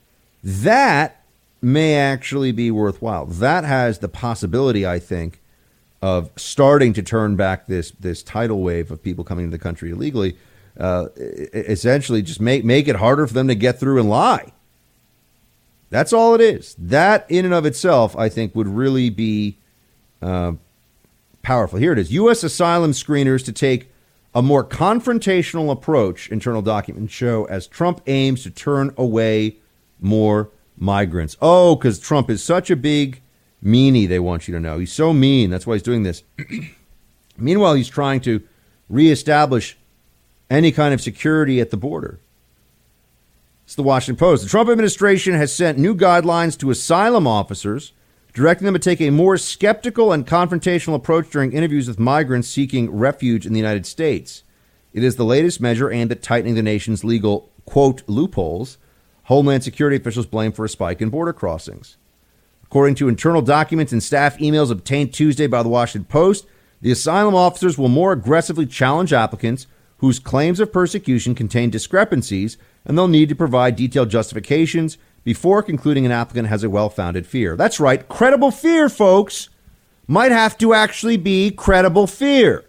That 0.44 1.22
may 1.63 1.95
actually 1.95 2.53
be 2.53 2.71
worthwhile. 2.71 3.27
That 3.27 3.65
has 3.65 4.01
the 4.01 4.09
possibility, 4.09 4.87
I 4.87 4.99
think, 4.99 5.41
of 6.03 6.31
starting 6.37 6.93
to 6.95 7.03
turn 7.03 7.37
back 7.37 7.67
this 7.67 7.93
this 7.93 8.23
tidal 8.23 8.61
wave 8.61 8.91
of 8.91 9.03
people 9.03 9.25
coming 9.25 9.47
to 9.47 9.51
the 9.51 9.63
country 9.63 9.91
illegally 9.91 10.37
uh, 10.79 11.09
essentially 11.17 12.23
just 12.23 12.41
make 12.41 12.65
make 12.65 12.89
it 12.89 12.97
harder 12.97 13.27
for 13.27 13.35
them 13.35 13.49
to 13.49 13.55
get 13.55 13.79
through 13.79 14.01
and 14.01 14.09
lie. 14.09 14.53
That's 15.91 16.13
all 16.13 16.35
it 16.35 16.41
is. 16.41 16.75
That 16.79 17.27
in 17.29 17.45
and 17.45 17.53
of 17.53 17.67
itself, 17.67 18.17
I 18.17 18.29
think, 18.29 18.55
would 18.55 18.69
really 18.69 19.11
be 19.11 19.59
uh, 20.23 20.53
powerful. 21.43 21.79
Here 21.79 21.93
it 21.93 21.99
is: 21.99 22.13
U.S. 22.13 22.43
asylum 22.43 22.93
screeners 22.93 23.45
to 23.45 23.53
take 23.53 23.91
a 24.35 24.41
more 24.41 24.65
confrontational 24.65 25.71
approach. 25.71 26.31
Internal 26.31 26.63
documents 26.63 27.13
show 27.13 27.45
as 27.45 27.67
Trump 27.67 28.01
aims 28.07 28.43
to 28.45 28.51
turn 28.51 28.95
away 28.97 29.57
more 30.01 30.49
migrants. 30.83 31.37
Oh, 31.41 31.76
because 31.76 31.99
Trump 31.99 32.28
is 32.28 32.43
such 32.43 32.70
a 32.70 32.76
big 32.76 33.22
meanie. 33.64 34.09
They 34.09 34.18
want 34.18 34.49
you 34.49 34.55
to 34.55 34.61
know 34.61 34.78
he's 34.78 34.93
so 34.93 35.12
mean. 35.12 35.49
That's 35.49 35.66
why 35.66 35.74
he's 35.74 35.83
doing 35.83 36.03
this. 36.03 36.24
Meanwhile, 37.39 37.74
he's 37.74 37.89
trying 37.89 38.20
to 38.22 38.43
reestablish 38.89 39.78
any 40.51 40.72
kind 40.72 40.93
of 40.93 41.01
security 41.01 41.61
at 41.61 41.70
the 41.70 41.76
border. 41.76 42.18
It's 43.64 43.76
the 43.76 43.83
Washington 43.83 44.18
Post. 44.18 44.43
The 44.43 44.51
Trump 44.51 44.68
administration 44.68 45.35
has 45.35 45.55
sent 45.55 45.78
new 45.78 45.95
guidelines 45.95 46.59
to 46.59 46.70
asylum 46.70 47.26
officers, 47.26 47.93
directing 48.35 48.66
them 48.66 48.74
to 48.74 48.80
take 48.80 49.01
a 49.01 49.11
more 49.11 49.39
skeptical 49.39 50.12
and 50.12 50.26
confrontational 50.26 50.95
approach 50.95 51.30
during 51.30 51.53
interviews 51.53 51.89
with 51.89 51.99
migrants 51.99 52.49
seeking 52.49 52.91
refuge 52.91 53.47
in 53.47 53.53
the 53.53 53.61
United 53.61 53.87
States. 53.87 54.43
It 54.93 55.03
is 55.05 55.16
the 55.16 55.24
latest 55.24 55.61
measure 55.61 55.91
aimed 55.91 56.12
at 56.12 56.22
tightening 56.22 56.55
the 56.55 56.62
nation's 56.62 57.03
legal, 57.03 57.51
quote, 57.64 58.03
loopholes, 58.07 58.76
Homeland 59.25 59.64
Security 59.64 59.97
officials 59.97 60.27
blame 60.27 60.53
for 60.53 60.64
a 60.64 60.68
spike 60.68 61.01
in 61.01 61.11
border 61.11 61.33
crossings. 61.33 61.97
According 62.64 62.95
to 62.97 63.09
internal 63.09 63.43
documents 63.43 63.93
and 63.93 64.03
staff 64.03 64.39
emails 64.39 64.70
obtained 64.70 65.12
Tuesday 65.12 65.47
by 65.47 65.62
the 65.62 65.68
Washington 65.68 66.07
Post, 66.07 66.47
the 66.81 66.91
asylum 66.91 67.35
officers 67.35 67.79
will 67.79 67.89
more 67.89 68.12
aggressively 68.12 68.66
challenge 68.66 69.12
applicants 69.12 69.66
whose 69.99 70.18
claims 70.18 70.59
of 70.59 70.73
persecution 70.73 71.35
contain 71.35 71.70
discrepancies, 71.70 72.57
and 72.85 72.99
they'll 72.99 73.07
need 73.07 73.29
to 73.29 73.37
provide 73.37 73.77
detailed 73.77 74.11
justifications 74.11 74.99
before 75.23 75.62
concluding 75.62 76.05
an 76.05 76.11
applicant 76.11 76.49
has 76.49 76.64
a 76.64 76.70
well 76.70 76.89
founded 76.89 77.27
fear. 77.27 77.57
That's 77.57 77.79
right, 77.79 78.09
credible 78.09 78.51
fear, 78.51 78.89
folks, 78.89 79.49
might 80.09 80.33
have 80.33 80.59
to 80.59 80.75
actually 80.75 81.16
be 81.16 81.53
credible 81.53 82.09
fear. 82.09 82.64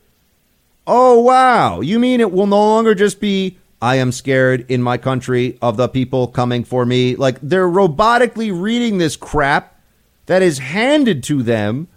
Oh, 0.85 1.21
wow. 1.21 1.81
You 1.81 1.97
mean 1.97 2.19
it 2.19 2.31
will 2.31 2.45
no 2.45 2.59
longer 2.59 2.93
just 2.93 3.19
be, 3.19 3.57
I 3.83 3.95
am 3.95 4.13
scared 4.13 4.65
in 4.71 4.81
my 4.81 4.97
country 4.97 5.57
of 5.61 5.75
the 5.75 5.89
people 5.89 6.27
coming 6.27 6.63
for 6.63 6.85
me? 6.85 7.17
Like 7.17 7.37
they're 7.41 7.67
robotically 7.67 8.49
reading 8.57 8.97
this 8.97 9.17
crap 9.17 9.77
that 10.27 10.41
is 10.41 10.59
handed 10.59 11.21
to 11.23 11.43
them 11.43 11.89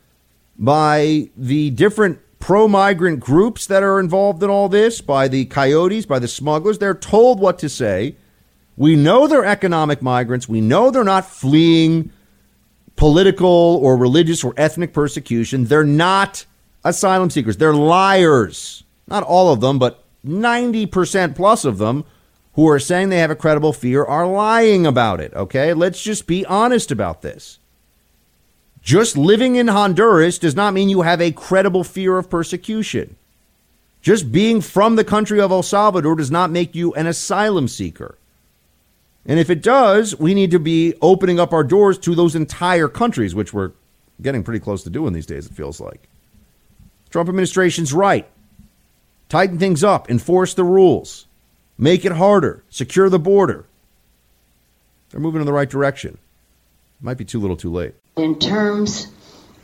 by 0.59 1.31
the 1.37 1.71
different 1.71 2.19
pro 2.41 2.67
migrant 2.67 3.21
groups 3.21 3.69
that 3.69 3.85
are 3.85 4.01
involved 4.01 4.43
in 4.43 4.51
all 4.51 4.69
this, 4.69 5.01
by 5.01 5.29
the 5.29 5.45
coyotes, 5.45 6.07
by 6.07 6.19
the 6.19 6.27
smugglers. 6.27 6.79
They're 6.79 6.93
told 6.93 7.39
what 7.39 7.61
to 7.61 7.69
say. 7.69 8.17
We 8.77 8.97
know 8.97 9.29
they're 9.29 9.45
economic 9.45 10.03
migrants. 10.03 10.49
We 10.49 10.61
know 10.61 10.91
they're 10.91 11.05
not 11.05 11.31
fleeing 11.31 12.11
political 12.97 13.47
or 13.81 13.97
religious 13.97 14.43
or 14.43 14.55
ethnic 14.57 14.93
persecution. 14.93 15.67
They're 15.67 15.85
not 15.85 16.47
asylum 16.83 17.31
seekers. 17.31 17.59
They're 17.59 17.73
liars. 17.73 18.83
Not 19.07 19.23
all 19.23 19.53
of 19.53 19.61
them, 19.61 19.79
but 19.79 20.03
90% 20.27 21.35
plus 21.35 21.65
of 21.65 21.79
them 21.79 22.05
who 22.55 22.69
are 22.69 22.79
saying 22.79 23.09
they 23.09 23.19
have 23.19 23.31
a 23.31 23.37
credible 23.37 23.73
fear 23.73 24.05
are 24.05 24.27
lying 24.27 24.87
about 24.87 25.21
it. 25.21 25.33
Okay? 25.35 25.75
Let's 25.75 26.03
just 26.03 26.27
be 26.27 26.45
honest 26.47 26.91
about 26.91 27.23
this. 27.23 27.59
Just 28.83 29.17
living 29.17 29.57
in 29.57 29.69
Honduras 29.69 30.39
does 30.39 30.55
not 30.55 30.73
mean 30.73 30.89
you 30.89 31.03
have 31.03 31.21
a 31.21 31.33
credible 31.33 31.85
fear 31.85 32.19
of 32.19 32.31
persecution. 32.31 33.17
Just 34.01 34.31
being 34.31 34.61
from 34.61 34.95
the 34.95 35.05
country 35.05 35.41
of 35.41 35.51
El 35.51 35.65
Salvador 35.65 36.15
does 36.15 36.31
not 36.31 36.51
make 36.51 36.75
you 36.75 36.95
an 36.95 37.07
asylum 37.07 37.67
seeker. 37.67 38.17
And 39.27 39.41
if 39.41 39.51
it 39.51 39.61
does, 39.61 40.17
we 40.19 40.33
need 40.33 40.53
to 40.53 40.61
be 40.61 40.95
opening 41.03 41.41
up 41.41 41.53
our 41.53 41.65
doors 41.65 41.99
to 41.99 42.15
those 42.15 42.37
entire 42.37 42.87
countries, 42.87 43.35
which 43.35 43.53
we're 43.53 43.73
getting 44.23 44.45
pretty 44.45 44.61
close 44.61 44.85
to 44.85 44.91
doing 44.91 45.13
these 45.13 45.27
days, 45.27 45.47
it 45.47 45.53
feels 45.53 45.81
like. 45.81 46.09
Trump 47.11 47.29
administration's 47.29 47.93
right. 47.93 48.29
Tighten 49.29 49.59
things 49.59 49.83
up, 49.83 50.09
enforce 50.09 50.55
the 50.55 50.65
rules, 50.65 51.27
make 51.77 52.05
it 52.05 52.13
harder, 52.13 52.63
secure 52.69 53.09
the 53.09 53.19
border. 53.19 53.67
They're 55.11 55.21
moving 55.21 55.41
in 55.41 55.47
the 55.47 55.53
right 55.53 55.69
direction. 55.69 56.19
Might 57.01 57.19
be 57.19 57.25
too 57.25 57.41
little 57.41 57.57
too 57.57 57.73
late. 57.73 57.95
In 58.17 58.39
terms 58.39 59.09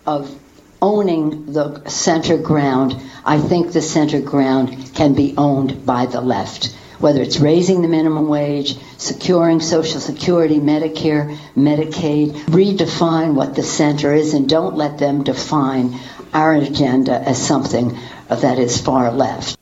of 0.05 0.37
owning 0.81 1.53
the 1.53 1.89
center 1.89 2.37
ground, 2.37 3.01
I 3.25 3.39
think 3.39 3.73
the 3.73 3.81
center 3.83 4.21
ground 4.21 4.95
can 4.95 5.15
be 5.15 5.35
owned 5.39 5.87
by 5.87 6.07
the 6.07 6.21
left. 6.21 6.77
Whether 6.99 7.23
it's 7.23 7.39
raising 7.39 7.83
the 7.83 7.89
minimum 7.89 8.29
wage, 8.29 8.77
securing 8.99 9.61
Social 9.61 10.01
Security, 10.01 10.59
Medicare, 10.59 11.37
Medicaid, 11.57 12.33
redefine 12.47 13.35
what 13.35 13.55
the 13.55 13.63
center 13.63 14.13
is 14.13 14.35
and 14.35 14.49
don't 14.49 14.77
let 14.77 14.99
them 14.99 15.25
define 15.25 15.99
our 16.33 16.55
agenda 16.55 17.21
as 17.21 17.45
something 17.45 17.99
that 18.37 18.59
is 18.59 18.81
far 18.81 19.13
left. 19.13 19.59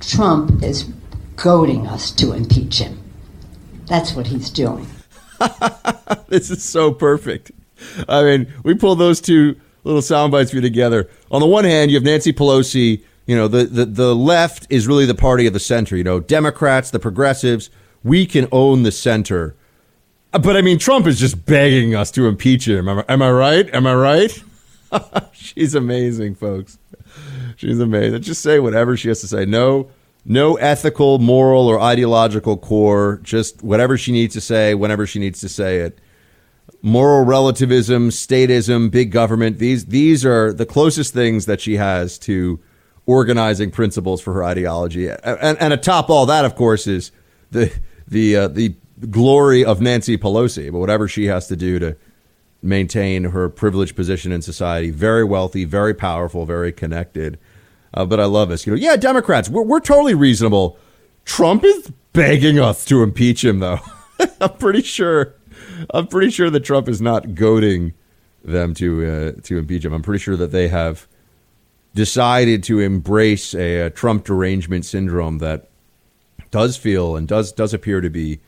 Trump 0.00 0.62
is 0.62 0.84
goading 1.36 1.86
us 1.86 2.10
to 2.12 2.32
impeach 2.32 2.78
him. 2.78 2.98
That's 3.86 4.14
what 4.14 4.26
he's 4.26 4.50
doing. 4.50 4.86
this 6.28 6.50
is 6.50 6.62
so 6.62 6.92
perfect. 6.92 7.52
I 8.08 8.22
mean, 8.24 8.52
we 8.64 8.74
pull 8.74 8.96
those 8.96 9.20
two 9.20 9.56
little 9.84 10.02
sound 10.02 10.32
bites 10.32 10.50
for 10.50 10.56
you 10.56 10.62
together. 10.62 11.08
On 11.30 11.40
the 11.40 11.46
one 11.46 11.64
hand, 11.64 11.90
you 11.90 11.96
have 11.96 12.04
Nancy 12.04 12.32
Pelosi. 12.32 13.02
You 13.26 13.36
know, 13.36 13.48
the, 13.48 13.64
the, 13.64 13.84
the 13.84 14.14
left 14.16 14.66
is 14.70 14.86
really 14.86 15.06
the 15.06 15.14
party 15.14 15.46
of 15.46 15.52
the 15.52 15.60
center. 15.60 15.96
You 15.96 16.04
know, 16.04 16.20
Democrats, 16.20 16.90
the 16.90 16.98
progressives, 16.98 17.70
we 18.02 18.26
can 18.26 18.48
own 18.52 18.82
the 18.82 18.92
center. 18.92 19.54
Uh, 20.32 20.38
but 20.38 20.56
I 20.56 20.62
mean, 20.62 20.78
Trump 20.78 21.06
is 21.06 21.18
just 21.18 21.44
begging 21.46 21.94
us 21.94 22.10
to 22.12 22.26
impeach 22.26 22.66
him. 22.66 22.88
Am 22.88 22.98
I, 23.00 23.04
am 23.08 23.22
I 23.22 23.30
right? 23.30 23.74
Am 23.74 23.86
I 23.86 23.94
right? 23.94 24.42
She's 25.32 25.74
amazing, 25.74 26.34
folks. 26.34 26.78
She's 27.58 27.80
amazing. 27.80 28.22
Just 28.22 28.40
say 28.40 28.60
whatever 28.60 28.96
she 28.96 29.08
has 29.08 29.20
to 29.22 29.26
say. 29.26 29.44
No, 29.44 29.90
no 30.24 30.54
ethical, 30.58 31.18
moral, 31.18 31.66
or 31.66 31.80
ideological 31.80 32.56
core. 32.56 33.18
Just 33.24 33.64
whatever 33.64 33.98
she 33.98 34.12
needs 34.12 34.34
to 34.34 34.40
say, 34.40 34.76
whenever 34.76 35.08
she 35.08 35.18
needs 35.18 35.40
to 35.40 35.48
say 35.48 35.78
it. 35.78 35.98
Moral 36.82 37.24
relativism, 37.24 38.10
statism, 38.10 38.92
big 38.92 39.10
government. 39.10 39.58
These 39.58 39.86
these 39.86 40.24
are 40.24 40.52
the 40.52 40.66
closest 40.66 41.12
things 41.12 41.46
that 41.46 41.60
she 41.60 41.74
has 41.74 42.16
to 42.20 42.60
organizing 43.06 43.72
principles 43.72 44.20
for 44.20 44.32
her 44.34 44.44
ideology. 44.44 45.08
And, 45.08 45.58
and 45.58 45.72
atop 45.72 46.10
all 46.10 46.26
that, 46.26 46.44
of 46.44 46.54
course, 46.54 46.86
is 46.86 47.10
the 47.50 47.72
the 48.06 48.36
uh, 48.36 48.48
the 48.48 48.76
glory 49.10 49.64
of 49.64 49.80
Nancy 49.80 50.16
Pelosi. 50.16 50.70
But 50.70 50.78
whatever 50.78 51.08
she 51.08 51.24
has 51.24 51.48
to 51.48 51.56
do 51.56 51.80
to 51.80 51.96
maintain 52.62 53.24
her 53.24 53.48
privileged 53.48 53.94
position 53.94 54.32
in 54.32 54.42
society, 54.42 54.90
very 54.90 55.24
wealthy, 55.24 55.64
very 55.64 55.94
powerful, 55.94 56.44
very 56.44 56.72
connected. 56.72 57.38
Uh, 57.94 58.04
but 58.04 58.20
I 58.20 58.24
love 58.24 58.48
this. 58.48 58.66
You 58.66 58.72
know, 58.72 58.78
yeah, 58.78 58.96
Democrats, 58.96 59.48
we're, 59.48 59.62
we're 59.62 59.80
totally 59.80 60.14
reasonable. 60.14 60.78
Trump 61.24 61.64
is 61.64 61.92
begging 62.12 62.58
us 62.58 62.84
to 62.86 63.02
impeach 63.02 63.44
him, 63.44 63.60
though. 63.60 63.78
I'm 64.40 64.54
pretty 64.54 64.82
sure. 64.82 65.34
I'm 65.94 66.08
pretty 66.08 66.30
sure 66.30 66.50
that 66.50 66.60
Trump 66.60 66.88
is 66.88 67.00
not 67.00 67.34
goading 67.34 67.94
them 68.44 68.74
to 68.74 69.06
uh, 69.06 69.40
to 69.42 69.58
impeach 69.58 69.84
him. 69.84 69.92
I'm 69.92 70.02
pretty 70.02 70.22
sure 70.22 70.36
that 70.36 70.50
they 70.50 70.68
have 70.68 71.06
decided 71.94 72.62
to 72.64 72.80
embrace 72.80 73.54
a, 73.54 73.82
a 73.82 73.90
Trump 73.90 74.24
derangement 74.24 74.84
syndrome 74.84 75.38
that 75.38 75.70
does 76.50 76.76
feel 76.76 77.16
and 77.16 77.28
does 77.28 77.52
does 77.52 77.72
appear 77.74 78.00
to 78.00 78.10
be 78.10 78.40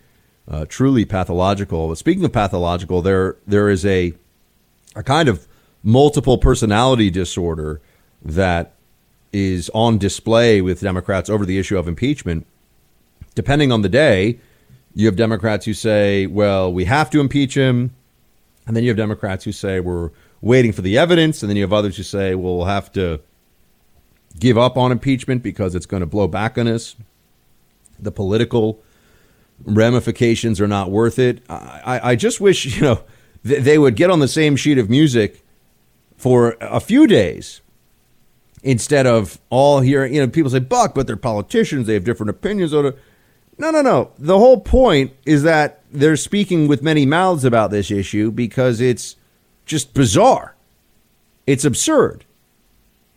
uh, 0.50 0.66
truly 0.68 1.04
pathological. 1.04 1.94
Speaking 1.94 2.24
of 2.24 2.32
pathological, 2.32 3.00
there 3.00 3.36
there 3.46 3.70
is 3.70 3.86
a 3.86 4.12
a 4.96 5.02
kind 5.02 5.28
of 5.28 5.46
multiple 5.82 6.36
personality 6.36 7.08
disorder 7.10 7.80
that 8.22 8.74
is 9.32 9.70
on 9.72 9.96
display 9.96 10.60
with 10.60 10.80
Democrats 10.80 11.30
over 11.30 11.46
the 11.46 11.58
issue 11.58 11.78
of 11.78 11.86
impeachment. 11.86 12.46
Depending 13.36 13.70
on 13.70 13.82
the 13.82 13.88
day, 13.88 14.40
you 14.92 15.06
have 15.06 15.14
Democrats 15.14 15.64
who 15.64 15.72
say, 15.72 16.26
"Well, 16.26 16.72
we 16.72 16.84
have 16.86 17.10
to 17.10 17.20
impeach 17.20 17.54
him," 17.54 17.92
and 18.66 18.76
then 18.76 18.82
you 18.82 18.90
have 18.90 18.96
Democrats 18.96 19.44
who 19.44 19.52
say, 19.52 19.78
"We're 19.78 20.10
waiting 20.40 20.72
for 20.72 20.82
the 20.82 20.98
evidence," 20.98 21.42
and 21.42 21.48
then 21.48 21.56
you 21.56 21.62
have 21.62 21.72
others 21.72 21.96
who 21.96 22.02
say, 22.02 22.34
"Well, 22.34 22.56
we'll 22.56 22.66
have 22.66 22.90
to 22.92 23.20
give 24.40 24.58
up 24.58 24.76
on 24.76 24.90
impeachment 24.90 25.44
because 25.44 25.76
it's 25.76 25.86
going 25.86 26.00
to 26.00 26.06
blow 26.06 26.26
back 26.26 26.58
on 26.58 26.66
us." 26.66 26.96
The 28.00 28.10
political 28.10 28.80
ramifications 29.64 30.60
are 30.60 30.68
not 30.68 30.90
worth 30.90 31.18
it. 31.18 31.42
I, 31.48 32.00
I 32.02 32.16
just 32.16 32.40
wish, 32.40 32.64
you 32.76 32.82
know, 32.82 33.00
th- 33.46 33.62
they 33.62 33.78
would 33.78 33.96
get 33.96 34.10
on 34.10 34.20
the 34.20 34.28
same 34.28 34.56
sheet 34.56 34.78
of 34.78 34.90
music 34.90 35.42
for 36.16 36.56
a 36.60 36.80
few 36.80 37.06
days 37.06 37.60
instead 38.62 39.06
of 39.06 39.40
all 39.48 39.80
here. 39.80 40.04
you 40.04 40.20
know, 40.20 40.28
people 40.28 40.50
say, 40.50 40.58
Buck, 40.58 40.94
but 40.94 41.06
they're 41.06 41.16
politicians. 41.16 41.86
They 41.86 41.94
have 41.94 42.04
different 42.04 42.30
opinions. 42.30 42.72
No, 42.72 42.92
no, 43.58 43.82
no. 43.82 44.12
The 44.18 44.38
whole 44.38 44.60
point 44.60 45.12
is 45.24 45.42
that 45.42 45.82
they're 45.90 46.16
speaking 46.16 46.68
with 46.68 46.82
many 46.82 47.06
mouths 47.06 47.44
about 47.44 47.70
this 47.70 47.90
issue 47.90 48.30
because 48.30 48.80
it's 48.80 49.16
just 49.66 49.94
bizarre. 49.94 50.54
It's 51.46 51.64
absurd. 51.64 52.24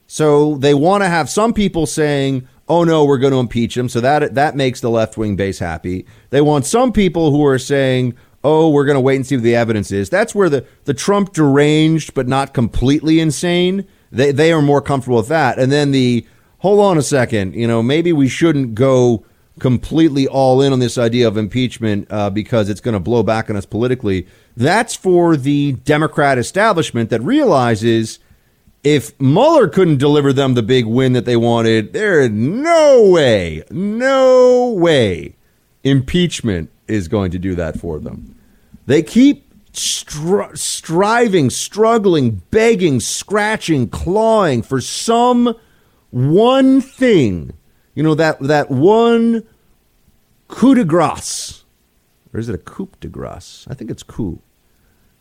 So 0.07 0.55
they 0.55 0.73
want 0.73 1.03
to 1.03 1.09
have 1.09 1.29
some 1.29 1.53
people 1.53 1.85
saying, 1.85 2.47
oh 2.73 2.83
no, 2.83 3.05
we're 3.05 3.19
going 3.19 3.33
to 3.33 3.39
impeach 3.39 3.77
him. 3.77 3.87
So 3.87 4.01
that 4.01 4.33
that 4.35 4.55
makes 4.55 4.81
the 4.81 4.89
left 4.89 5.17
wing 5.17 5.35
base 5.35 5.59
happy. 5.59 6.05
They 6.31 6.41
want 6.41 6.65
some 6.65 6.91
people 6.91 7.31
who 7.31 7.45
are 7.45 7.59
saying, 7.59 8.15
oh, 8.43 8.69
we're 8.69 8.85
going 8.85 8.95
to 8.95 9.01
wait 9.01 9.17
and 9.17 9.25
see 9.25 9.35
what 9.35 9.43
the 9.43 9.55
evidence 9.55 9.91
is. 9.91 10.09
That's 10.09 10.33
where 10.35 10.49
the, 10.49 10.65
the 10.85 10.93
Trump 10.93 11.33
deranged 11.33 12.13
but 12.13 12.27
not 12.27 12.53
completely 12.53 13.19
insane, 13.19 13.87
they, 14.11 14.31
they 14.31 14.51
are 14.51 14.61
more 14.61 14.81
comfortable 14.81 15.17
with 15.17 15.29
that. 15.29 15.57
And 15.59 15.71
then 15.71 15.91
the, 15.91 16.25
hold 16.59 16.79
on 16.79 16.97
a 16.97 17.01
second, 17.01 17.55
you 17.55 17.67
know, 17.67 17.81
maybe 17.81 18.11
we 18.11 18.27
shouldn't 18.27 18.75
go 18.75 19.25
completely 19.59 20.27
all 20.27 20.61
in 20.61 20.73
on 20.73 20.79
this 20.79 20.97
idea 20.97 21.27
of 21.27 21.37
impeachment 21.37 22.07
uh, 22.09 22.29
because 22.29 22.69
it's 22.69 22.81
going 22.81 22.93
to 22.93 22.99
blow 22.99 23.23
back 23.23 23.49
on 23.49 23.55
us 23.55 23.65
politically. 23.65 24.27
That's 24.57 24.95
for 24.95 25.37
the 25.37 25.73
Democrat 25.83 26.37
establishment 26.37 27.11
that 27.11 27.21
realizes 27.21 28.19
if 28.83 29.19
Mueller 29.19 29.67
couldn't 29.67 29.97
deliver 29.97 30.33
them 30.33 30.53
the 30.53 30.63
big 30.63 30.85
win 30.85 31.13
that 31.13 31.25
they 31.25 31.37
wanted, 31.37 31.93
there 31.93 32.21
is 32.21 32.29
no 32.31 33.09
way, 33.09 33.63
no 33.71 34.69
way 34.69 35.35
impeachment 35.83 36.69
is 36.87 37.07
going 37.07 37.31
to 37.31 37.39
do 37.39 37.55
that 37.55 37.79
for 37.79 37.99
them. 37.99 38.35
They 38.85 39.01
keep 39.01 39.49
stri- 39.71 40.57
striving, 40.57 41.49
struggling, 41.49 42.41
begging, 42.51 42.99
scratching, 42.99 43.89
clawing 43.89 44.61
for 44.61 44.81
some 44.81 45.55
one 46.11 46.81
thing. 46.81 47.53
You 47.95 48.03
know, 48.03 48.15
that, 48.15 48.39
that 48.39 48.69
one 48.69 49.43
coup 50.47 50.75
de 50.75 50.83
grace. 50.83 51.63
Or 52.33 52.39
is 52.39 52.49
it 52.49 52.55
a 52.55 52.59
coup 52.59 52.89
de 52.99 53.07
grace? 53.07 53.65
I 53.69 53.75
think 53.75 53.91
it's 53.91 54.03
coup. 54.03 54.41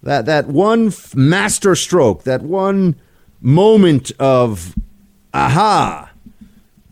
That, 0.03 0.27
that 0.27 0.49
one 0.49 0.89
f- 0.89 1.15
master 1.15 1.77
stroke, 1.77 2.25
that 2.25 2.43
one 2.43 2.97
moment 3.43 4.13
of 4.19 4.75
aha 5.35 6.11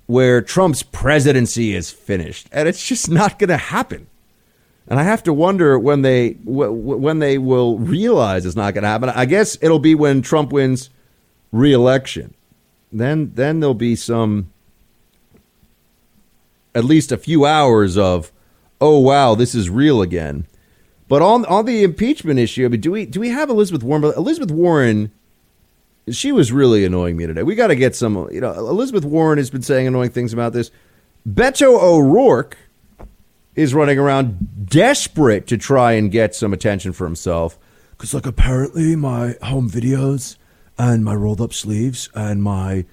where 0.06 0.42
Trump's 0.42 0.82
presidency 0.82 1.74
is 1.74 1.90
finished, 1.90 2.48
and 2.50 2.68
it's 2.68 2.84
just 2.84 3.08
not 3.08 3.38
going 3.38 3.48
to 3.48 3.56
happen. 3.56 4.08
And 4.88 4.98
I 4.98 5.04
have 5.04 5.22
to 5.22 5.32
wonder 5.32 5.78
when 5.78 6.02
they 6.02 6.30
when 6.44 7.20
they 7.20 7.38
will 7.38 7.78
realize 7.78 8.44
it's 8.44 8.56
not 8.56 8.74
going 8.74 8.82
to 8.82 8.88
happen. 8.88 9.08
I 9.08 9.24
guess 9.24 9.56
it'll 9.62 9.78
be 9.78 9.94
when 9.94 10.20
Trump 10.20 10.52
wins 10.52 10.90
re-election. 11.52 12.34
Then 12.92 13.30
then 13.34 13.60
there'll 13.60 13.74
be 13.74 13.94
some 13.94 14.50
at 16.74 16.84
least 16.84 17.12
a 17.12 17.16
few 17.16 17.46
hours 17.46 17.96
of 17.96 18.32
oh 18.80 18.98
wow 18.98 19.36
this 19.36 19.54
is 19.54 19.70
real 19.70 20.02
again. 20.02 20.46
But 21.06 21.22
on 21.22 21.44
on 21.44 21.66
the 21.66 21.84
impeachment 21.84 22.40
issue, 22.40 22.64
I 22.64 22.68
mean, 22.68 22.80
do 22.80 22.90
we 22.90 23.06
do 23.06 23.20
we 23.20 23.28
have 23.28 23.48
Elizabeth 23.48 23.84
Warren? 23.84 24.02
Elizabeth 24.16 24.50
Warren 24.50 25.12
she 26.12 26.32
was 26.32 26.52
really 26.52 26.84
annoying 26.84 27.16
me 27.16 27.26
today. 27.26 27.42
We 27.42 27.54
got 27.54 27.68
to 27.68 27.76
get 27.76 27.94
some, 27.94 28.28
you 28.30 28.40
know, 28.40 28.52
Elizabeth 28.52 29.04
Warren 29.04 29.38
has 29.38 29.50
been 29.50 29.62
saying 29.62 29.86
annoying 29.86 30.10
things 30.10 30.32
about 30.32 30.52
this. 30.52 30.70
Beto 31.28 31.80
O'Rourke 31.82 32.56
is 33.54 33.74
running 33.74 33.98
around 33.98 34.66
desperate 34.66 35.46
to 35.48 35.58
try 35.58 35.92
and 35.92 36.10
get 36.10 36.34
some 36.34 36.52
attention 36.52 36.92
for 36.92 37.04
himself. 37.04 37.58
Because, 37.92 38.14
like, 38.14 38.26
apparently 38.26 38.96
my 38.96 39.36
home 39.42 39.68
videos 39.68 40.36
and 40.78 41.04
my 41.04 41.14
rolled 41.14 41.40
up 41.40 41.52
sleeves 41.52 42.08
and 42.14 42.42
my 42.42 42.86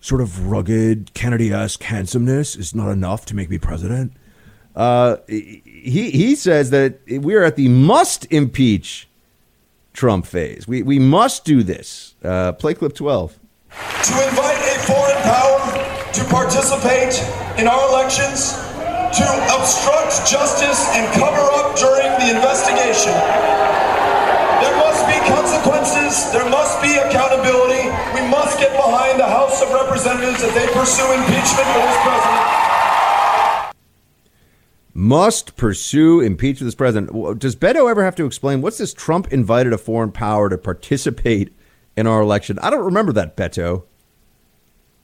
sort 0.00 0.20
of 0.20 0.48
rugged 0.48 1.14
Kennedy 1.14 1.52
esque 1.52 1.82
handsomeness 1.82 2.54
is 2.54 2.74
not 2.74 2.90
enough 2.90 3.24
to 3.26 3.36
make 3.36 3.50
me 3.50 3.58
president. 3.58 4.12
Uh, 4.74 5.16
he, 5.26 6.10
he 6.10 6.34
says 6.34 6.70
that 6.70 7.00
we 7.08 7.34
are 7.34 7.44
at 7.44 7.56
the 7.56 7.68
must 7.68 8.26
impeach 8.32 9.08
Trump 9.92 10.26
phase. 10.26 10.66
We, 10.66 10.82
we 10.82 10.98
must 10.98 11.44
do 11.44 11.62
this. 11.62 12.14
Uh, 12.24 12.52
play 12.52 12.74
clip 12.74 12.94
12. 12.94 13.32
To 13.32 14.28
invite 14.28 14.60
a 14.60 14.76
foreign 14.84 15.22
power 15.22 15.60
to 16.12 16.22
participate 16.28 17.16
in 17.58 17.68
our 17.68 17.88
elections, 17.88 18.56
to 19.16 19.26
obstruct 19.52 20.24
justice 20.24 20.88
and 20.96 21.04
cover 21.14 21.44
up 21.60 21.76
during 21.76 22.08
the 22.20 22.32
investigation. 22.32 23.12
There 24.64 24.76
must 24.78 25.04
be 25.08 25.16
consequences. 25.28 26.32
There 26.32 26.48
must 26.48 26.80
be 26.80 26.96
accountability. 26.96 27.88
We 28.14 28.24
must 28.28 28.58
get 28.58 28.72
behind 28.72 29.20
the 29.20 29.28
House 29.28 29.60
of 29.62 29.72
Representatives 29.72 30.42
as 30.42 30.54
they 30.54 30.66
pursue 30.72 31.08
impeachment 31.12 31.68
for 31.72 31.82
this 31.84 31.98
president 32.04 32.72
must 34.94 35.56
pursue 35.56 36.20
impeach 36.20 36.60
this 36.60 36.74
president. 36.74 37.38
Does 37.38 37.56
Beto 37.56 37.90
ever 37.90 38.04
have 38.04 38.16
to 38.16 38.26
explain 38.26 38.60
what's 38.60 38.78
this? 38.78 38.92
Trump 38.92 39.32
invited 39.32 39.72
a 39.72 39.78
foreign 39.78 40.12
power 40.12 40.48
to 40.48 40.58
participate 40.58 41.54
in 41.96 42.06
our 42.06 42.20
election. 42.20 42.58
I 42.60 42.70
don't 42.70 42.84
remember 42.84 43.12
that, 43.12 43.36
Beto. 43.36 43.84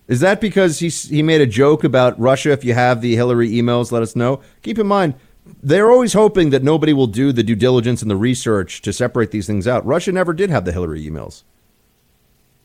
Is 0.07 0.21
that 0.21 0.41
because 0.41 0.79
he 0.79 0.89
he 0.89 1.23
made 1.23 1.41
a 1.41 1.47
joke 1.47 1.85
about 1.85 2.19
Russia? 2.19 2.51
If 2.51 2.65
you 2.65 2.75
have 2.75 3.01
the 3.01 3.15
Hillary 3.15 3.51
emails, 3.51 3.93
let 3.93 4.03
us 4.03 4.17
know. 4.17 4.41
Keep 4.63 4.79
in 4.79 4.87
mind, 4.87 5.15
they're 5.63 5.91
always 5.91 6.15
hoping 6.15 6.51
that 6.51 6.63
nobody 6.63 6.93
will 6.93 7.07
do 7.07 7.33
the 7.33 7.43
due 7.43 7.55
diligence 7.55 8.03
and 8.03 8.11
the 8.11 8.17
research 8.17 8.81
to 8.83 8.93
separate 8.93 9.31
these 9.31 9.47
things 9.47 9.69
out. 9.69 9.85
Russia 9.85 10.13
never 10.13 10.33
did 10.33 10.51
have 10.51 10.65
the 10.65 10.73
Hillary 10.73 11.05
emails. 11.05 11.45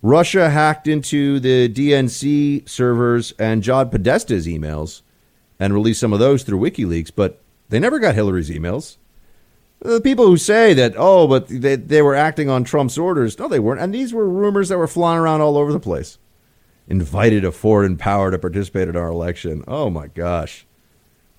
Russia 0.02 0.50
hacked 0.50 0.88
into 0.88 1.40
the 1.40 1.70
DNC 1.70 2.68
servers 2.68 3.34
and 3.40 3.64
John 3.64 3.90
Podesta's 3.90 4.48
emails 4.48 5.02
and 5.64 5.74
release 5.74 5.97
some 5.97 6.11
of 6.11 6.20
those 6.20 6.43
through 6.43 6.59
WikiLeaks, 6.59 7.09
but 7.16 7.41
they 7.70 7.80
never 7.80 7.97
got 7.97 8.16
Hillary's 8.16 8.49
emails. 8.49 8.97
The 9.80 10.01
people 10.01 10.28
who 10.28 10.36
say 10.36 10.74
that, 10.74 10.93
oh, 10.97 11.26
but 11.26 11.47
they, 11.47 11.78
they 11.78 12.01
were 12.01 12.16
acting 12.16 12.49
on 12.49 12.66
Trump's 12.66 12.97
orders, 12.97 13.39
no, 13.39 13.47
they 13.47 13.61
weren't. 13.61 13.80
And 13.80 13.93
these 13.93 14.14
were 14.14 14.28
rumors 14.28 14.68
that 14.68 14.78
were 14.78 14.88
flying 14.88 15.20
around 15.20 15.39
all 15.39 15.57
over 15.57 15.72
the 15.72 15.80
place. 15.80 16.18
Invited 16.89 17.45
a 17.45 17.51
foreign 17.53 17.95
power 17.95 18.30
to 18.30 18.38
participate 18.38 18.89
in 18.89 18.97
our 18.97 19.07
election. 19.07 19.64
Oh, 19.66 19.89
my 19.89 20.07
gosh. 20.07 20.66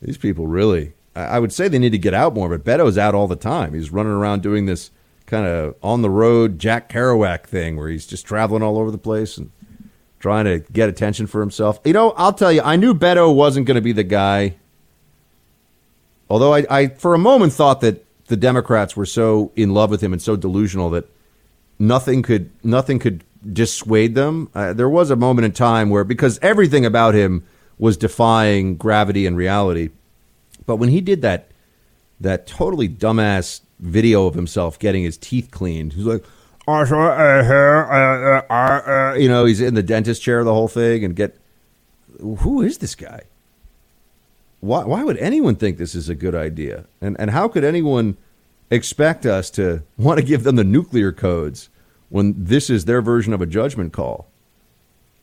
These 0.01 0.17
people 0.17 0.47
really, 0.47 0.95
I 1.15 1.39
would 1.39 1.53
say 1.53 1.69
they 1.69 1.79
need 1.79 1.93
to 1.93 1.99
get 1.99 2.15
out 2.15 2.33
more, 2.33 2.49
but 2.49 2.65
Beto's 2.65 2.97
out 2.97 3.15
all 3.15 3.29
the 3.29 3.37
time. 3.37 3.75
He's 3.75 3.93
running 3.93 4.13
around 4.13 4.43
doing 4.43 4.65
this 4.65 4.91
kind 5.27 5.47
of 5.47 5.75
on 5.83 6.01
the 6.01 6.09
road 6.09 6.59
Jack 6.59 6.89
Kerouac 6.89 7.45
thing 7.45 7.77
where 7.77 7.91
he's 7.91 8.07
just 8.07 8.25
traveling 8.25 8.63
all 8.63 8.79
over 8.79 8.91
the 8.91 8.97
place 8.97 9.37
and 9.37 9.51
trying 10.25 10.47
to 10.47 10.61
get 10.73 10.89
attention 10.89 11.27
for 11.27 11.43
himself. 11.43 11.79
You 11.85 11.93
know, 11.93 12.13
I'll 12.13 12.33
tell 12.33 12.51
you, 12.51 12.63
I 12.63 12.77
knew 12.77 12.95
Beto 12.95 13.35
wasn't 13.35 13.67
going 13.67 13.75
to 13.75 13.83
be 13.83 13.93
the 13.93 14.03
guy. 14.03 14.55
Although 16.31 16.55
I, 16.55 16.65
I, 16.71 16.87
for 16.89 17.13
a 17.13 17.19
moment, 17.19 17.53
thought 17.53 17.83
that 17.83 18.03
the 18.29 18.37
Democrats 18.39 18.97
were 18.97 19.05
so 19.05 19.53
in 19.55 19.75
love 19.75 19.91
with 19.91 20.01
him 20.01 20.15
and 20.15 20.23
so 20.23 20.35
delusional 20.35 20.89
that 20.91 21.05
nothing 21.79 22.23
could 22.23 22.49
nothing 22.65 22.99
could 22.99 23.23
dissuade 23.53 24.15
them. 24.15 24.49
Uh, 24.55 24.73
there 24.73 24.89
was 24.89 25.11
a 25.11 25.17
moment 25.17 25.45
in 25.45 25.53
time 25.53 25.91
where, 25.91 26.05
because 26.05 26.39
everything 26.41 26.87
about 26.87 27.15
him 27.15 27.45
was 27.77 27.99
defying 27.99 28.77
gravity 28.77 29.27
and 29.27 29.37
reality, 29.37 29.91
but 30.65 30.77
when 30.77 30.89
he 30.89 31.03
did 31.03 31.21
that 31.21 31.49
that 32.19 32.47
totally 32.47 32.89
dumbass 32.89 33.61
video 33.79 34.27
of 34.27 34.33
himself 34.33 34.79
getting 34.79 35.03
his 35.03 35.19
teeth 35.19 35.51
cleaned, 35.51 35.93
he 35.93 36.03
was 36.03 36.07
like, 36.07 36.25
Uh, 36.67 38.45
uh, 38.51 38.53
uh, 38.53 39.15
you 39.15 39.29
know, 39.29 39.45
he's 39.45 39.61
in 39.61 39.75
the 39.75 39.83
dentist 39.83 40.23
chair 40.23 40.45
the 40.45 40.55
whole 40.55 40.69
thing 40.69 41.05
and 41.05 41.15
get 41.15 41.37
who 42.21 42.63
is 42.63 42.79
this 42.79 42.95
guy? 42.95 43.23
Why 44.61 44.85
why 44.85 45.05
would 45.05 45.19
anyone 45.19 45.57
think 45.57 45.77
this 45.77 45.95
is 45.95 46.09
a 46.09 46.15
good 46.15 46.35
idea? 46.35 46.85
And 47.01 47.17
and 47.19 47.31
how 47.31 47.49
could 47.49 47.65
anyone 47.65 48.17
expect 48.71 49.27
us 49.27 49.51
to 49.51 49.83
want 49.99 50.19
to 50.19 50.25
give 50.25 50.43
them 50.43 50.57
the 50.57 50.65
nuclear 50.65 51.13
codes 51.13 51.69
when 52.09 52.35
this 52.37 52.71
is 52.71 52.87
their 52.87 53.03
version 53.03 53.33
of 53.33 53.43
a 53.43 53.47
judgment 53.47 53.93
call? 53.93 54.27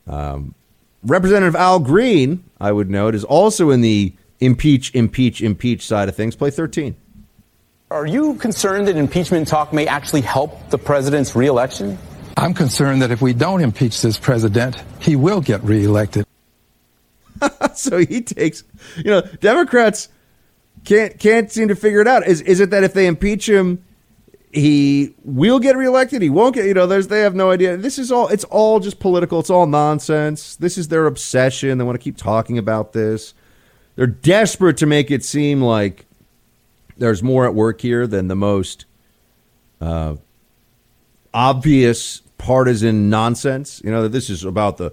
Um, 0.06 0.54
Representative 1.02 1.56
Al 1.56 1.80
Green, 1.80 2.44
I 2.60 2.70
would 2.70 2.88
note, 2.88 3.14
is 3.14 3.24
also 3.24 3.70
in 3.70 3.80
the 3.80 4.14
impeach, 4.40 4.94
impeach, 4.94 5.42
impeach 5.42 5.84
side 5.84 6.08
of 6.08 6.14
things. 6.14 6.36
Play 6.36 6.50
13. 6.50 6.94
Are 7.92 8.06
you 8.06 8.36
concerned 8.36 8.88
that 8.88 8.96
impeachment 8.96 9.46
talk 9.46 9.74
may 9.74 9.86
actually 9.86 10.22
help 10.22 10.70
the 10.70 10.78
president's 10.78 11.36
reelection? 11.36 11.98
I'm 12.38 12.54
concerned 12.54 13.02
that 13.02 13.10
if 13.10 13.20
we 13.20 13.34
don't 13.34 13.60
impeach 13.60 14.00
this 14.00 14.18
president, 14.18 14.82
he 14.98 15.14
will 15.14 15.42
get 15.42 15.62
reelected. 15.62 16.24
so 17.74 17.98
he 17.98 18.22
takes, 18.22 18.64
you 18.96 19.10
know, 19.10 19.20
Democrats 19.20 20.08
can't 20.86 21.18
can't 21.18 21.52
seem 21.52 21.68
to 21.68 21.76
figure 21.76 22.00
it 22.00 22.08
out. 22.08 22.26
Is 22.26 22.40
is 22.40 22.60
it 22.60 22.70
that 22.70 22.82
if 22.82 22.94
they 22.94 23.06
impeach 23.06 23.46
him, 23.46 23.84
he 24.52 25.14
will 25.22 25.58
get 25.58 25.76
reelected? 25.76 26.22
He 26.22 26.30
won't 26.30 26.54
get. 26.54 26.64
You 26.64 26.72
know, 26.72 26.86
there's 26.86 27.08
they 27.08 27.20
have 27.20 27.34
no 27.34 27.50
idea. 27.50 27.76
This 27.76 27.98
is 27.98 28.10
all. 28.10 28.28
It's 28.28 28.44
all 28.44 28.80
just 28.80 29.00
political. 29.00 29.38
It's 29.40 29.50
all 29.50 29.66
nonsense. 29.66 30.56
This 30.56 30.78
is 30.78 30.88
their 30.88 31.04
obsession. 31.04 31.76
They 31.76 31.84
want 31.84 31.96
to 31.96 32.02
keep 32.02 32.16
talking 32.16 32.56
about 32.56 32.94
this. 32.94 33.34
They're 33.96 34.06
desperate 34.06 34.78
to 34.78 34.86
make 34.86 35.10
it 35.10 35.22
seem 35.22 35.60
like 35.60 36.06
there's 37.02 37.22
more 37.22 37.44
at 37.46 37.54
work 37.54 37.80
here 37.80 38.06
than 38.06 38.28
the 38.28 38.36
most 38.36 38.84
uh, 39.80 40.14
obvious 41.34 42.22
partisan 42.38 43.10
nonsense. 43.10 43.82
You 43.84 43.90
know, 43.90 44.02
that 44.04 44.10
this 44.10 44.30
is 44.30 44.44
about 44.44 44.76
the 44.76 44.92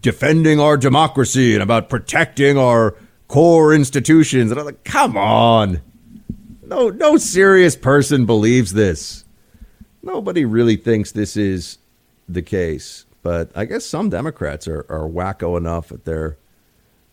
defending 0.00 0.58
our 0.58 0.76
democracy 0.76 1.54
and 1.54 1.62
about 1.62 1.88
protecting 1.88 2.58
our 2.58 2.96
core 3.28 3.72
institutions. 3.72 4.50
And 4.50 4.58
I'm 4.58 4.66
like, 4.66 4.82
come 4.82 5.16
on. 5.16 5.80
No, 6.64 6.88
no 6.88 7.16
serious 7.16 7.76
person 7.76 8.26
believes 8.26 8.72
this. 8.72 9.24
Nobody 10.02 10.44
really 10.44 10.76
thinks 10.76 11.12
this 11.12 11.36
is 11.36 11.78
the 12.28 12.42
case. 12.42 13.06
But 13.22 13.52
I 13.54 13.66
guess 13.66 13.84
some 13.84 14.08
Democrats 14.10 14.66
are, 14.66 14.84
are 14.88 15.08
wacko 15.08 15.56
enough 15.56 15.88
that 15.88 16.04
they're 16.04 16.38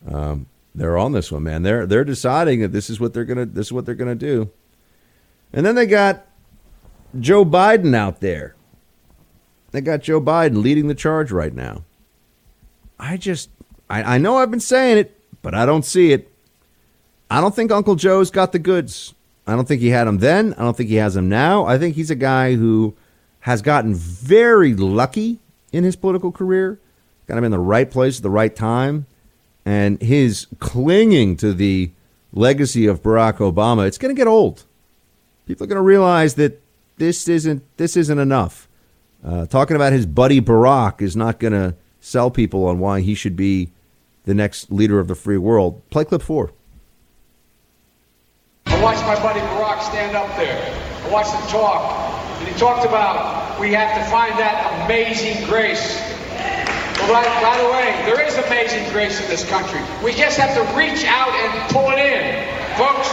um, 0.10 0.48
they're 0.78 0.98
on 0.98 1.12
this 1.12 1.32
one, 1.32 1.44
man. 1.44 1.64
They're 1.64 1.88
they're 1.88 2.06
deciding 2.06 2.62
that 2.62 2.72
this 2.72 2.90
is 2.90 3.00
what 3.00 3.14
they're 3.14 3.26
gonna 3.26 3.48
this 3.48 3.68
is 3.68 3.74
what 3.74 3.86
they're 3.86 3.96
gonna 3.96 4.16
do. 4.16 4.52
And 5.52 5.66
then 5.66 5.74
they 5.74 5.88
got 5.88 6.28
Joe 7.20 7.44
Biden 7.44 7.96
out 7.96 8.22
there. 8.22 8.56
They 9.72 9.82
got 9.82 10.04
Joe 10.04 10.22
Biden 10.22 10.62
leading 10.62 10.88
the 10.88 10.96
charge 10.96 11.32
right 11.32 11.54
now. 11.54 11.84
I 13.00 13.18
just 13.18 13.50
I, 13.90 14.16
I 14.16 14.18
know 14.20 14.38
I've 14.38 14.52
been 14.52 14.60
saying 14.60 15.00
it, 15.00 15.20
but 15.42 15.56
I 15.56 15.66
don't 15.66 15.84
see 15.84 16.12
it. 16.12 16.32
I 17.30 17.42
don't 17.42 17.56
think 17.56 17.72
Uncle 17.72 17.96
Joe's 17.96 18.30
got 18.30 18.52
the 18.52 18.60
goods. 18.60 19.16
I 19.48 19.56
don't 19.56 19.68
think 19.68 19.82
he 19.82 19.90
had 19.90 20.06
them 20.06 20.20
then. 20.20 20.54
I 20.54 20.62
don't 20.62 20.78
think 20.78 20.90
he 20.90 20.96
has 20.98 21.16
them 21.16 21.28
now. 21.28 21.66
I 21.66 21.80
think 21.80 21.96
he's 21.96 22.12
a 22.12 22.16
guy 22.16 22.54
who 22.54 22.96
has 23.42 23.64
gotten 23.64 23.96
very 23.96 24.76
lucky 24.76 25.40
in 25.72 25.84
his 25.84 25.96
political 25.96 26.32
career. 26.32 26.80
Got 27.26 27.40
him 27.40 27.46
in 27.46 27.52
the 27.52 27.60
right 27.60 27.90
place 27.90 28.18
at 28.18 28.24
the 28.24 28.30
right 28.30 28.56
time 28.56 29.08
and 29.68 30.02
his 30.02 30.48
clinging 30.60 31.36
to 31.36 31.54
the 31.54 31.92
legacy 32.32 32.88
of 32.88 33.04
Barack 33.04 33.40
Obama, 33.40 33.86
it's 33.86 33.98
going 33.98 34.16
to 34.16 34.18
get 34.18 34.26
old. 34.26 34.64
People 35.46 35.66
are 35.66 35.68
going 35.68 35.76
to 35.76 35.82
realize 35.82 36.36
that 36.36 36.62
this 36.96 37.28
isn't 37.28 37.62
this 37.76 37.98
isn't 37.98 38.18
enough. 38.18 38.70
Uh, 39.26 39.46
talking 39.46 39.76
about 39.76 39.92
his 39.92 40.06
buddy 40.06 40.40
Barack 40.40 41.02
is 41.02 41.18
not 41.18 41.38
going 41.40 41.52
to 41.52 41.76
sell 42.00 42.32
people 42.32 42.66
on 42.66 42.80
why 42.80 43.02
he 43.02 43.14
should 43.14 43.36
be 43.36 43.70
the 44.24 44.34
next 44.34 44.72
leader 44.72 45.02
of 45.02 45.10
the 45.10 45.16
free 45.16 45.38
world. 45.38 45.82
Play 45.90 46.06
clip 46.06 46.22
four. 46.22 46.54
I 48.68 48.82
watched 48.82 49.02
my 49.02 49.22
buddy 49.22 49.42
Barack 49.42 49.82
stand 49.82 50.16
up 50.16 50.34
there. 50.38 50.64
I 51.04 51.10
watched 51.12 51.34
him 51.34 51.46
talk. 51.50 51.92
And 52.40 52.48
he 52.48 52.58
talked 52.58 52.86
about 52.86 53.60
we 53.60 53.74
have 53.74 53.98
to 53.98 54.10
find 54.10 54.32
that 54.40 54.86
amazing 54.86 55.46
grace 55.46 56.07
by, 57.08 57.24
by 57.42 57.58
the 57.58 57.70
way, 57.72 58.04
there 58.06 58.22
is 58.26 58.38
amazing 58.38 58.92
grace 58.92 59.22
in 59.22 59.28
this 59.28 59.48
country. 59.50 59.82
We 60.04 60.14
just 60.14 60.38
have 60.38 60.54
to 60.56 60.62
reach 60.78 61.06
out 61.06 61.30
and 61.30 61.72
pull 61.72 61.90
it 61.92 62.00
in. 62.00 62.44
Folks, 62.78 63.10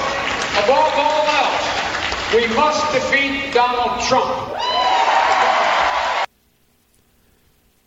above 0.65 0.93
all 0.99 1.27
else, 1.27 2.35
we 2.35 2.47
must 2.55 2.93
defeat 2.93 3.55
Donald 3.55 4.03
Trump. 4.03 4.51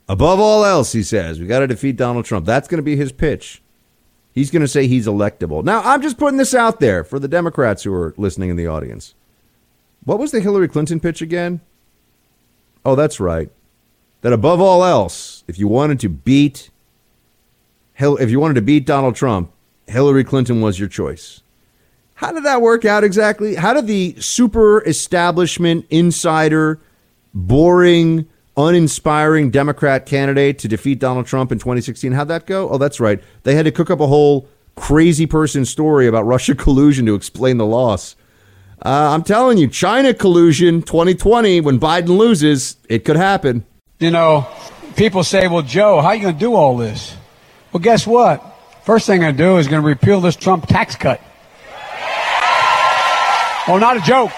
Above 0.10 0.40
all 0.40 0.64
else, 0.64 0.94
he 0.94 1.04
says, 1.04 1.40
we 1.40 1.48
got 1.48 1.60
to 1.60 1.68
defeat 1.68 1.98
Donald 1.98 2.24
Trump. 2.24 2.46
That's 2.46 2.68
going 2.68 2.78
to 2.78 2.84
be 2.84 2.96
his 2.96 3.12
pitch. 3.12 3.62
He's 4.34 4.52
going 4.52 4.62
to 4.62 4.68
say 4.68 4.88
he's 4.88 5.08
electable. 5.08 5.64
Now, 5.64 5.82
I'm 5.82 6.02
just 6.02 6.18
putting 6.18 6.38
this 6.38 6.54
out 6.54 6.80
there 6.80 7.04
for 7.04 7.20
the 7.20 7.28
Democrats 7.28 7.84
who 7.84 7.94
are 7.94 8.14
listening 8.18 8.50
in 8.50 8.56
the 8.56 8.68
audience. 8.68 9.16
What 10.06 10.20
was 10.20 10.32
the 10.32 10.40
Hillary 10.40 10.70
Clinton 10.70 11.02
pitch 11.02 11.22
again? 11.22 11.60
Oh, 12.86 12.96
that's 12.96 13.20
right. 13.20 13.50
That 14.22 14.34
above 14.34 14.60
all 14.60 14.84
else, 14.84 15.44
if 15.48 15.58
you 15.60 15.68
wanted 15.68 16.00
to 16.02 16.10
beat 16.10 16.70
if 18.00 18.30
you 18.30 18.40
wanted 18.40 18.54
to 18.54 18.62
beat 18.62 18.86
Donald 18.86 19.16
Trump, 19.16 19.52
Hillary 19.88 20.24
Clinton 20.24 20.62
was 20.62 20.80
your 20.80 20.88
choice. 20.88 21.42
How 22.16 22.32
did 22.32 22.44
that 22.46 22.62
work 22.62 22.86
out 22.86 23.04
exactly? 23.04 23.56
How 23.56 23.74
did 23.74 23.88
the 23.88 24.16
super 24.20 24.84
establishment 24.86 25.86
insider, 25.90 26.80
boring, 27.34 28.28
uninspiring 28.56 29.52
Democrat 29.52 30.06
candidate 30.06 30.58
to 30.60 30.68
defeat 30.68 31.00
Donald 31.00 31.28
Trump 31.28 31.52
in 31.52 31.60
2016, 31.60 32.12
how'd 32.14 32.28
that 32.28 32.48
go? 32.48 32.70
Oh, 32.70 32.78
that's 32.78 33.00
right. 33.00 33.22
They 33.44 33.56
had 33.56 33.66
to 33.66 33.72
cook 33.72 33.92
up 33.92 34.00
a 34.00 34.08
whole 34.08 34.48
crazy 34.76 35.26
person 35.26 35.64
story 35.64 36.08
about 36.08 36.26
Russia 36.26 36.56
collusion 36.56 37.06
to 37.06 37.16
explain 37.16 37.58
the 37.58 37.66
loss. 37.66 38.16
Uh, 38.84 39.12
I'm 39.14 39.24
telling 39.24 39.58
you, 39.58 39.68
China 39.68 40.14
collusion 40.14 40.82
2020, 40.82 41.62
when 41.62 41.80
Biden 41.80 42.18
loses, 42.18 42.78
it 42.90 43.06
could 43.06 43.16
happen. 43.16 43.66
You 44.00 44.12
know, 44.12 44.48
people 44.96 45.24
say, 45.24 45.48
well, 45.48 45.64
Joe, 45.64 46.02
how 46.02 46.10
are 46.10 46.16
you 46.16 46.22
going 46.22 46.36
to 46.36 46.40
do 46.40 46.54
all 46.54 46.78
this? 46.78 47.16
Well, 47.72 47.82
guess 47.82 48.06
what? 48.06 48.44
First 48.84 49.08
thing 49.08 49.24
I 49.24 49.32
do 49.32 49.58
is 49.58 49.68
going 49.68 49.82
to 49.82 49.88
repeal 49.88 50.22
this 50.22 50.36
Trump 50.36 50.68
tax 50.68 50.96
cut. 50.96 51.20
Oh, 53.70 53.78
not 53.80 53.98
a 53.98 54.02
joke. 54.02 54.32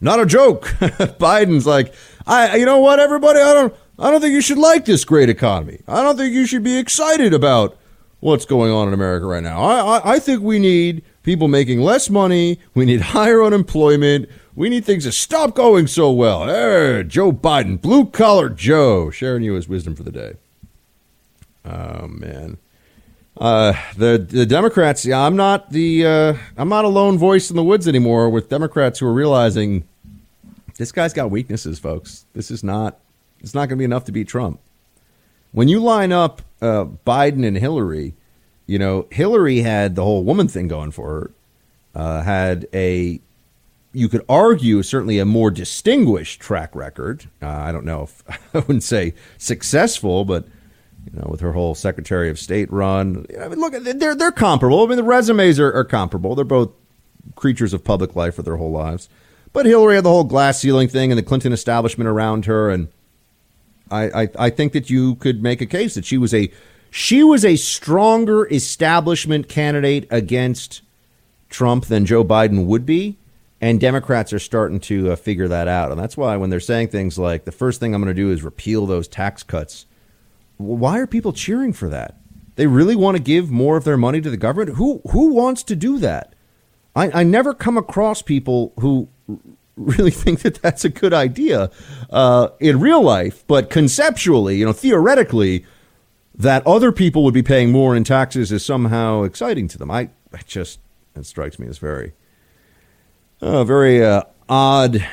Not 0.00 0.20
a 0.20 0.26
joke. 0.26 0.66
Biden's 1.18 1.66
like, 1.66 1.94
I, 2.26 2.56
you 2.56 2.66
know 2.66 2.78
what, 2.78 3.00
everybody, 3.00 3.40
I 3.40 3.54
don't, 3.54 3.74
I 3.98 4.10
don't 4.10 4.20
think 4.20 4.34
you 4.34 4.42
should 4.42 4.58
like 4.58 4.84
this 4.84 5.04
great 5.04 5.28
economy. 5.28 5.80
I 5.88 6.02
don't 6.02 6.16
think 6.16 6.34
you 6.34 6.46
should 6.46 6.62
be 6.62 6.76
excited 6.76 7.32
about 7.32 7.76
what's 8.20 8.44
going 8.44 8.70
on 8.70 8.88
in 8.88 8.94
America 8.94 9.26
right 9.26 9.42
now. 9.42 9.60
I, 9.62 9.98
I, 9.98 10.12
I 10.14 10.18
think 10.18 10.42
we 10.42 10.58
need 10.58 11.02
people 11.22 11.48
making 11.48 11.80
less 11.80 12.10
money. 12.10 12.60
We 12.74 12.84
need 12.84 13.00
higher 13.16 13.42
unemployment. 13.42 14.28
We 14.56 14.70
need 14.70 14.86
things 14.86 15.04
to 15.04 15.12
stop 15.12 15.54
going 15.54 15.86
so 15.86 16.10
well. 16.10 16.46
Hey, 16.46 17.04
Joe 17.06 17.30
Biden, 17.30 17.78
blue 17.78 18.06
collar 18.06 18.48
Joe, 18.48 19.10
sharing 19.10 19.42
you 19.42 19.52
his 19.52 19.68
wisdom 19.68 19.94
for 19.94 20.02
the 20.02 20.10
day. 20.10 20.36
Oh 21.66 22.08
man, 22.08 22.56
uh, 23.36 23.74
the 23.98 24.16
the 24.16 24.46
Democrats. 24.46 25.04
Yeah, 25.04 25.20
I'm 25.20 25.36
not 25.36 25.72
the 25.72 26.06
uh, 26.06 26.34
I'm 26.56 26.70
not 26.70 26.86
a 26.86 26.88
lone 26.88 27.18
voice 27.18 27.50
in 27.50 27.56
the 27.56 27.62
woods 27.62 27.86
anymore. 27.86 28.30
With 28.30 28.48
Democrats 28.48 28.98
who 28.98 29.06
are 29.06 29.12
realizing 29.12 29.86
this 30.78 30.90
guy's 30.90 31.12
got 31.12 31.30
weaknesses, 31.30 31.78
folks. 31.78 32.24
This 32.32 32.50
is 32.50 32.64
not 32.64 32.98
it's 33.40 33.52
not 33.52 33.68
going 33.68 33.76
to 33.76 33.76
be 33.76 33.84
enough 33.84 34.04
to 34.04 34.12
beat 34.12 34.26
Trump. 34.26 34.58
When 35.52 35.68
you 35.68 35.80
line 35.80 36.12
up 36.12 36.40
uh, 36.62 36.86
Biden 37.06 37.46
and 37.46 37.58
Hillary, 37.58 38.14
you 38.66 38.78
know 38.78 39.06
Hillary 39.10 39.58
had 39.58 39.96
the 39.96 40.04
whole 40.04 40.24
woman 40.24 40.48
thing 40.48 40.66
going 40.66 40.92
for 40.92 41.10
her. 41.10 41.30
Uh, 41.94 42.22
had 42.22 42.66
a 42.72 43.20
you 43.96 44.08
could 44.08 44.24
argue 44.28 44.82
certainly 44.82 45.18
a 45.18 45.24
more 45.24 45.50
distinguished 45.50 46.40
track 46.40 46.74
record. 46.74 47.24
Uh, 47.42 47.48
I 47.48 47.72
don't 47.72 47.84
know 47.84 48.02
if 48.02 48.22
I 48.54 48.58
wouldn't 48.58 48.82
say 48.82 49.14
successful, 49.38 50.24
but 50.24 50.46
you 51.06 51.18
know, 51.18 51.28
with 51.30 51.40
her 51.40 51.52
whole 51.52 51.74
Secretary 51.74 52.28
of 52.28 52.38
State 52.38 52.70
run. 52.70 53.26
I 53.40 53.48
mean, 53.48 53.58
look, 53.58 53.72
they're 53.72 54.14
they're 54.14 54.32
comparable. 54.32 54.84
I 54.84 54.86
mean, 54.86 54.96
the 54.96 55.02
resumes 55.02 55.58
are, 55.58 55.72
are 55.72 55.84
comparable. 55.84 56.34
They're 56.34 56.44
both 56.44 56.72
creatures 57.36 57.72
of 57.72 57.84
public 57.84 58.14
life 58.14 58.34
for 58.34 58.42
their 58.42 58.56
whole 58.56 58.70
lives. 58.70 59.08
But 59.52 59.66
Hillary 59.66 59.94
had 59.94 60.04
the 60.04 60.10
whole 60.10 60.24
glass 60.24 60.60
ceiling 60.60 60.88
thing 60.88 61.10
and 61.10 61.18
the 61.18 61.22
Clinton 61.22 61.52
establishment 61.52 62.08
around 62.08 62.44
her, 62.44 62.68
and 62.68 62.88
I, 63.90 64.22
I, 64.22 64.28
I 64.38 64.50
think 64.50 64.72
that 64.74 64.90
you 64.90 65.14
could 65.14 65.42
make 65.42 65.60
a 65.62 65.66
case 65.66 65.94
that 65.94 66.04
she 66.04 66.18
was 66.18 66.34
a 66.34 66.52
she 66.90 67.22
was 67.22 67.44
a 67.44 67.56
stronger 67.56 68.46
establishment 68.48 69.48
candidate 69.48 70.06
against 70.10 70.82
Trump 71.48 71.86
than 71.86 72.04
Joe 72.04 72.24
Biden 72.24 72.66
would 72.66 72.84
be. 72.84 73.16
And 73.60 73.80
Democrats 73.80 74.32
are 74.32 74.38
starting 74.38 74.80
to 74.80 75.12
uh, 75.12 75.16
figure 75.16 75.48
that 75.48 75.66
out. 75.66 75.90
And 75.90 75.98
that's 75.98 76.16
why 76.16 76.36
when 76.36 76.50
they're 76.50 76.60
saying 76.60 76.88
things 76.88 77.18
like, 77.18 77.44
the 77.44 77.52
first 77.52 77.80
thing 77.80 77.94
I'm 77.94 78.02
going 78.02 78.14
to 78.14 78.22
do 78.22 78.30
is 78.30 78.42
repeal 78.42 78.86
those 78.86 79.08
tax 79.08 79.42
cuts, 79.42 79.86
why 80.58 80.98
are 80.98 81.06
people 81.06 81.32
cheering 81.32 81.72
for 81.72 81.88
that? 81.88 82.16
They 82.56 82.66
really 82.66 82.96
want 82.96 83.16
to 83.16 83.22
give 83.22 83.50
more 83.50 83.76
of 83.76 83.84
their 83.84 83.96
money 83.96 84.20
to 84.20 84.30
the 84.30 84.36
government? 84.36 84.76
Who, 84.76 85.00
who 85.10 85.32
wants 85.32 85.62
to 85.64 85.76
do 85.76 85.98
that? 85.98 86.34
I, 86.94 87.20
I 87.20 87.22
never 87.22 87.54
come 87.54 87.76
across 87.76 88.22
people 88.22 88.72
who 88.80 89.08
really 89.76 90.10
think 90.22 90.40
that 90.40 90.56
that's 90.56 90.84
a 90.84 90.88
good 90.88 91.14
idea 91.14 91.70
uh, 92.10 92.48
in 92.60 92.80
real 92.80 93.02
life, 93.02 93.46
but 93.46 93.70
conceptually, 93.70 94.56
you 94.56 94.64
know, 94.64 94.72
theoretically, 94.72 95.64
that 96.34 96.66
other 96.66 96.92
people 96.92 97.24
would 97.24 97.34
be 97.34 97.42
paying 97.42 97.72
more 97.72 97.96
in 97.96 98.04
taxes 98.04 98.52
is 98.52 98.62
somehow 98.64 99.22
exciting 99.22 99.68
to 99.68 99.78
them. 99.78 99.90
I, 99.90 100.10
I 100.34 100.40
just, 100.46 100.80
it 101.14 101.24
strikes 101.24 101.58
me 101.58 101.66
as 101.66 101.78
very 101.78 102.12
a 103.40 103.64
very 103.64 104.04
uh, 104.04 104.22
odd 104.48 105.06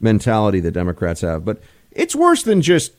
mentality 0.00 0.60
that 0.60 0.72
Democrats 0.72 1.20
have. 1.22 1.44
But 1.44 1.60
it's 1.90 2.14
worse 2.14 2.42
than 2.42 2.62
just 2.62 2.92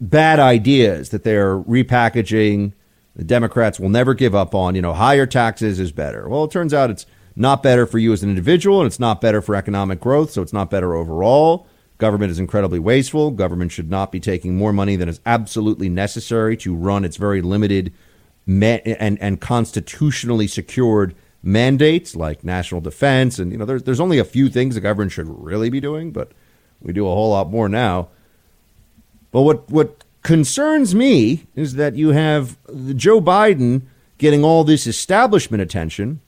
bad 0.00 0.38
ideas 0.38 1.10
that 1.10 1.24
they're 1.24 1.58
repackaging. 1.58 2.72
The 3.16 3.24
Democrats 3.24 3.80
will 3.80 3.88
never 3.88 4.14
give 4.14 4.34
up 4.34 4.54
on, 4.54 4.74
you 4.74 4.82
know, 4.82 4.92
higher 4.92 5.26
taxes 5.26 5.80
is 5.80 5.92
better. 5.92 6.28
Well, 6.28 6.44
it 6.44 6.50
turns 6.50 6.72
out 6.72 6.90
it's 6.90 7.06
not 7.34 7.62
better 7.62 7.86
for 7.86 7.98
you 7.98 8.12
as 8.12 8.22
an 8.22 8.30
individual 8.30 8.80
and 8.80 8.86
it's 8.86 9.00
not 9.00 9.20
better 9.20 9.42
for 9.42 9.54
economic 9.54 10.00
growth, 10.00 10.30
so 10.30 10.42
it's 10.42 10.52
not 10.52 10.70
better 10.70 10.94
overall. 10.94 11.66
Government 11.98 12.30
is 12.30 12.38
incredibly 12.38 12.78
wasteful. 12.78 13.32
Government 13.32 13.72
should 13.72 13.90
not 13.90 14.12
be 14.12 14.20
taking 14.20 14.56
more 14.56 14.72
money 14.72 14.94
than 14.94 15.08
is 15.08 15.20
absolutely 15.26 15.88
necessary 15.88 16.56
to 16.58 16.74
run 16.74 17.04
its 17.04 17.16
very 17.16 17.42
limited 17.42 17.92
and, 18.46 19.18
and 19.20 19.40
constitutionally 19.40 20.46
secured 20.46 21.14
mandates 21.42 22.16
like 22.16 22.44
national 22.44 22.80
defense, 22.80 23.38
and 23.38 23.52
you 23.52 23.58
know, 23.58 23.64
there's 23.64 23.82
there's 23.82 24.00
only 24.00 24.18
a 24.18 24.24
few 24.24 24.48
things 24.48 24.74
the 24.74 24.80
government 24.80 25.12
should 25.12 25.28
really 25.28 25.70
be 25.70 25.80
doing, 25.80 26.10
but 26.10 26.32
we 26.80 26.92
do 26.92 27.06
a 27.06 27.10
whole 27.10 27.30
lot 27.30 27.50
more 27.50 27.68
now. 27.68 28.08
But 29.30 29.42
what 29.42 29.70
what 29.70 30.04
concerns 30.22 30.94
me 30.94 31.46
is 31.54 31.74
that 31.74 31.94
you 31.94 32.10
have 32.10 32.58
Joe 32.96 33.20
Biden 33.20 33.82
getting 34.18 34.44
all 34.44 34.64
this 34.64 34.86
establishment 34.86 35.62
attention, 35.62 36.20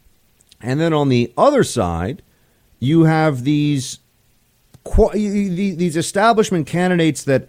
and 0.60 0.80
then 0.80 0.92
on 0.92 1.08
the 1.08 1.32
other 1.36 1.64
side, 1.64 2.22
you 2.78 3.04
have 3.04 3.44
these 3.44 3.98
these 5.14 5.96
establishment 5.96 6.66
candidates 6.66 7.24
that 7.24 7.48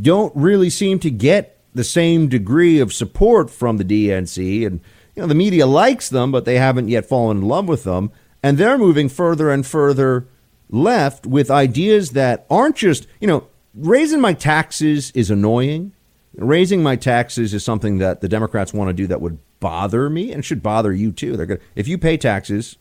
don't 0.00 0.34
really 0.34 0.70
seem 0.70 0.98
to 0.98 1.10
get 1.10 1.58
the 1.74 1.84
same 1.84 2.28
degree 2.28 2.80
of 2.80 2.92
support 2.92 3.50
from 3.50 3.76
the 3.76 3.84
DNC 3.84 4.66
and 4.66 4.80
you 5.14 5.22
know, 5.22 5.26
the 5.26 5.34
media 5.34 5.66
likes 5.66 6.08
them, 6.08 6.32
but 6.32 6.44
they 6.44 6.58
haven't 6.58 6.88
yet 6.88 7.06
fallen 7.06 7.38
in 7.38 7.44
love 7.44 7.68
with 7.68 7.84
them. 7.84 8.10
And 8.42 8.58
they're 8.58 8.78
moving 8.78 9.08
further 9.08 9.50
and 9.50 9.66
further 9.66 10.26
left 10.68 11.26
with 11.26 11.50
ideas 11.50 12.10
that 12.10 12.46
aren't 12.50 12.76
just, 12.76 13.06
you 13.20 13.26
know, 13.26 13.46
raising 13.74 14.20
my 14.20 14.32
taxes 14.32 15.10
is 15.12 15.30
annoying. 15.30 15.92
Raising 16.36 16.82
my 16.82 16.96
taxes 16.96 17.54
is 17.54 17.64
something 17.64 17.98
that 17.98 18.20
the 18.20 18.28
Democrats 18.28 18.74
want 18.74 18.88
to 18.88 18.92
do 18.94 19.06
that 19.06 19.20
would 19.20 19.38
bother 19.60 20.10
me 20.10 20.32
and 20.32 20.44
should 20.44 20.62
bother 20.62 20.92
you 20.92 21.12
too. 21.12 21.36
They're 21.36 21.46
good. 21.46 21.60
If 21.76 21.86
you 21.86 21.96
pay 21.96 22.16
taxes, 22.16 22.76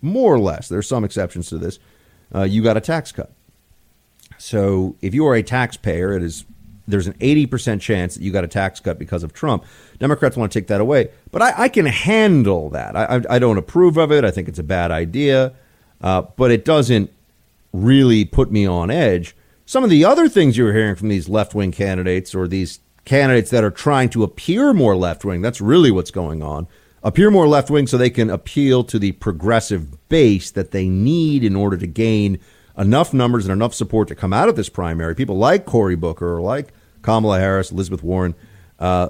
more 0.00 0.34
or 0.34 0.38
less, 0.38 0.68
there's 0.68 0.88
some 0.88 1.04
exceptions 1.04 1.48
to 1.48 1.58
this, 1.58 1.78
uh, 2.34 2.44
you 2.44 2.62
got 2.62 2.76
a 2.76 2.80
tax 2.80 3.12
cut. 3.12 3.30
So 4.38 4.96
if 5.02 5.14
you 5.14 5.26
are 5.26 5.34
a 5.34 5.42
taxpayer, 5.42 6.12
it 6.12 6.22
is 6.22 6.44
there's 6.88 7.06
an 7.06 7.14
80% 7.14 7.80
chance 7.80 8.14
that 8.14 8.22
you 8.22 8.32
got 8.32 8.44
a 8.44 8.48
tax 8.48 8.80
cut 8.80 8.98
because 8.98 9.22
of 9.22 9.32
Trump. 9.32 9.64
Democrats 9.98 10.36
want 10.36 10.50
to 10.50 10.58
take 10.58 10.68
that 10.68 10.80
away. 10.80 11.10
But 11.30 11.42
I, 11.42 11.64
I 11.64 11.68
can 11.68 11.86
handle 11.86 12.70
that. 12.70 12.96
I, 12.96 13.04
I, 13.04 13.36
I, 13.36 13.38
don't 13.38 13.58
approve 13.58 13.96
of 13.96 14.10
it. 14.10 14.24
I 14.24 14.30
think 14.30 14.48
it's 14.48 14.58
a 14.58 14.64
bad 14.64 14.90
idea. 14.90 15.54
Uh, 16.00 16.22
but 16.22 16.50
it 16.50 16.64
doesn't 16.64 17.12
really 17.72 18.24
put 18.24 18.50
me 18.50 18.66
on 18.66 18.90
edge. 18.90 19.36
Some 19.66 19.84
of 19.84 19.90
the 19.90 20.04
other 20.04 20.28
things 20.28 20.56
you're 20.56 20.72
hearing 20.72 20.96
from 20.96 21.08
these 21.08 21.28
left 21.28 21.54
wing 21.54 21.72
candidates 21.72 22.34
or 22.34 22.48
these 22.48 22.80
candidates 23.04 23.50
that 23.50 23.64
are 23.64 23.70
trying 23.70 24.08
to 24.10 24.22
appear 24.22 24.72
more 24.72 24.96
left 24.96 25.24
wing, 25.24 25.42
that's 25.42 25.60
really 25.60 25.90
what's 25.90 26.10
going 26.10 26.42
on. 26.42 26.66
Appear 27.02 27.30
more 27.30 27.46
left 27.46 27.70
wing 27.70 27.86
so 27.86 27.96
they 27.96 28.10
can 28.10 28.30
appeal 28.30 28.82
to 28.84 28.98
the 28.98 29.12
progressive 29.12 30.08
base 30.08 30.50
that 30.50 30.70
they 30.70 30.88
need 30.88 31.44
in 31.44 31.54
order 31.54 31.76
to 31.76 31.86
gain 31.86 32.38
enough 32.76 33.12
numbers 33.12 33.44
and 33.44 33.52
enough 33.52 33.74
support 33.74 34.08
to 34.08 34.14
come 34.14 34.32
out 34.32 34.48
of 34.48 34.56
this 34.56 34.68
primary. 34.68 35.14
People 35.14 35.36
like 35.36 35.66
Cory 35.66 35.96
Booker 35.96 36.36
or 36.36 36.40
like 36.40 36.72
Kamala 37.08 37.38
Harris, 37.38 37.72
Elizabeth 37.72 38.02
Warren. 38.02 38.34
Uh, 38.78 39.08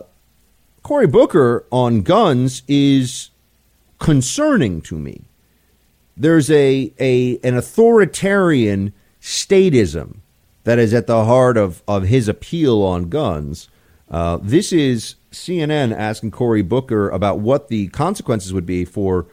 Cory 0.85 1.09
Booker 1.09 1.67
on 1.73 2.03
guns 2.03 2.63
is 2.69 3.31
concerning 3.99 4.81
to 4.83 4.97
me. 4.97 5.23
There's 6.17 6.49
a, 6.49 6.93
a 7.01 7.39
an 7.43 7.57
authoritarian 7.57 8.93
statism 9.21 10.19
that 10.63 10.79
is 10.79 10.95
at 10.95 11.09
the 11.09 11.25
heart 11.25 11.57
of, 11.57 11.83
of 11.89 12.05
his 12.05 12.29
appeal 12.29 12.85
on 12.85 13.09
guns. 13.09 13.69
Uh, 14.09 14.39
this 14.43 14.73
is 14.73 15.17
CNN 15.33 15.93
asking 15.93 16.31
Cory 16.31 16.63
Booker 16.63 17.11
about 17.11 17.41
what 17.41 17.67
the 17.67 17.89
consequences 17.89 18.53
would 18.53 18.65
be 18.65 18.85
for 18.85 19.27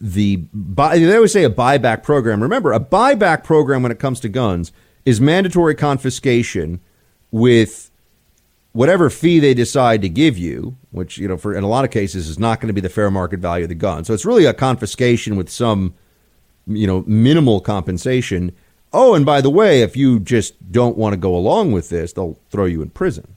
the 0.00 0.36
buy, 0.54 0.98
they 0.98 1.14
always 1.14 1.32
say 1.32 1.44
a 1.44 1.50
buyback 1.50 2.02
program. 2.02 2.42
Remember, 2.42 2.72
a 2.72 2.80
buyback 2.80 3.44
program 3.44 3.82
when 3.82 3.92
it 3.92 3.98
comes 3.98 4.20
to 4.20 4.30
guns 4.30 4.72
is 5.04 5.20
mandatory 5.20 5.74
confiscation 5.74 6.80
with 7.30 7.90
whatever 8.72 9.10
fee 9.10 9.38
they 9.38 9.54
decide 9.54 10.02
to 10.02 10.08
give 10.08 10.38
you, 10.38 10.76
which 10.90 11.18
you 11.18 11.28
know 11.28 11.36
for 11.36 11.54
in 11.54 11.64
a 11.64 11.68
lot 11.68 11.84
of 11.84 11.90
cases 11.90 12.28
is 12.28 12.38
not 12.38 12.60
going 12.60 12.68
to 12.68 12.74
be 12.74 12.80
the 12.80 12.88
fair 12.88 13.10
market 13.10 13.40
value 13.40 13.64
of 13.64 13.68
the 13.68 13.74
gun. 13.74 14.04
So 14.04 14.14
it's 14.14 14.24
really 14.24 14.44
a 14.44 14.54
confiscation 14.54 15.36
with 15.36 15.48
some 15.50 15.94
you 16.66 16.86
know 16.86 17.04
minimal 17.06 17.60
compensation 17.60 18.52
Oh, 18.92 19.14
and 19.14 19.26
by 19.26 19.40
the 19.40 19.50
way, 19.50 19.82
if 19.82 19.96
you 19.96 20.18
just 20.18 20.72
don't 20.72 20.96
want 20.96 21.12
to 21.12 21.18
go 21.18 21.36
along 21.36 21.72
with 21.72 21.90
this, 21.90 22.12
they'll 22.12 22.38
throw 22.50 22.64
you 22.64 22.80
in 22.80 22.90
prison. 22.90 23.34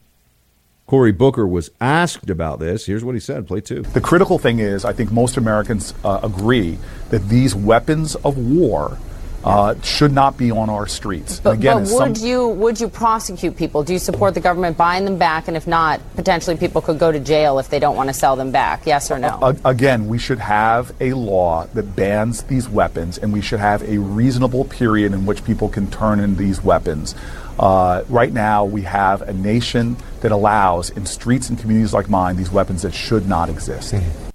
Cory 0.87 1.11
Booker 1.11 1.47
was 1.47 1.69
asked 1.79 2.29
about 2.29 2.59
this. 2.59 2.85
Here's 2.85 3.03
what 3.03 3.15
he 3.15 3.19
said. 3.19 3.47
Play 3.47 3.61
two. 3.61 3.81
The 3.81 4.01
critical 4.01 4.37
thing 4.39 4.59
is, 4.59 4.83
I 4.83 4.93
think 4.93 5.11
most 5.11 5.37
Americans 5.37 5.93
uh, 6.03 6.19
agree 6.23 6.77
that 7.09 7.29
these 7.29 7.55
weapons 7.55 8.15
of 8.15 8.37
war 8.37 8.97
uh, 9.43 9.75
should 9.81 10.11
not 10.11 10.37
be 10.37 10.51
on 10.51 10.69
our 10.69 10.87
streets. 10.87 11.39
But, 11.39 11.51
again, 11.51 11.83
but 11.83 11.91
would 11.93 12.17
some, 12.17 12.27
you 12.27 12.47
would 12.47 12.79
you 12.79 12.87
prosecute 12.87 13.55
people? 13.55 13.83
Do 13.83 13.93
you 13.93 13.99
support 13.99 14.33
the 14.33 14.39
government 14.39 14.77
buying 14.77 15.05
them 15.05 15.17
back? 15.17 15.47
And 15.47 15.57
if 15.57 15.67
not, 15.67 15.99
potentially 16.15 16.57
people 16.57 16.81
could 16.81 16.99
go 16.99 17.11
to 17.11 17.19
jail 17.19 17.59
if 17.59 17.69
they 17.69 17.79
don't 17.79 17.95
want 17.95 18.09
to 18.09 18.13
sell 18.13 18.35
them 18.35 18.51
back. 18.51 18.85
Yes 18.85 19.09
or 19.09 19.17
no? 19.17 19.39
Uh, 19.41 19.53
again, 19.65 20.07
we 20.07 20.17
should 20.17 20.39
have 20.39 20.93
a 20.99 21.13
law 21.13 21.65
that 21.73 21.95
bans 21.95 22.43
these 22.43 22.69
weapons, 22.69 23.17
and 23.17 23.33
we 23.33 23.41
should 23.41 23.59
have 23.59 23.81
a 23.83 23.97
reasonable 23.97 24.65
period 24.65 25.13
in 25.13 25.25
which 25.25 25.43
people 25.43 25.69
can 25.69 25.89
turn 25.89 26.19
in 26.19 26.35
these 26.35 26.63
weapons. 26.63 27.15
Uh, 27.59 28.03
right 28.09 28.33
now, 28.33 28.63
we 28.65 28.81
have 28.81 29.21
a 29.23 29.33
nation 29.33 29.97
that 30.21 30.31
allows, 30.31 30.89
in 30.91 31.05
streets 31.05 31.49
and 31.49 31.59
communities 31.59 31.93
like 31.93 32.09
mine, 32.09 32.35
these 32.35 32.51
weapons 32.51 32.83
that 32.83 32.93
should 32.93 33.27
not 33.27 33.49
exist. 33.49 33.93
Mm-hmm. 33.93 34.29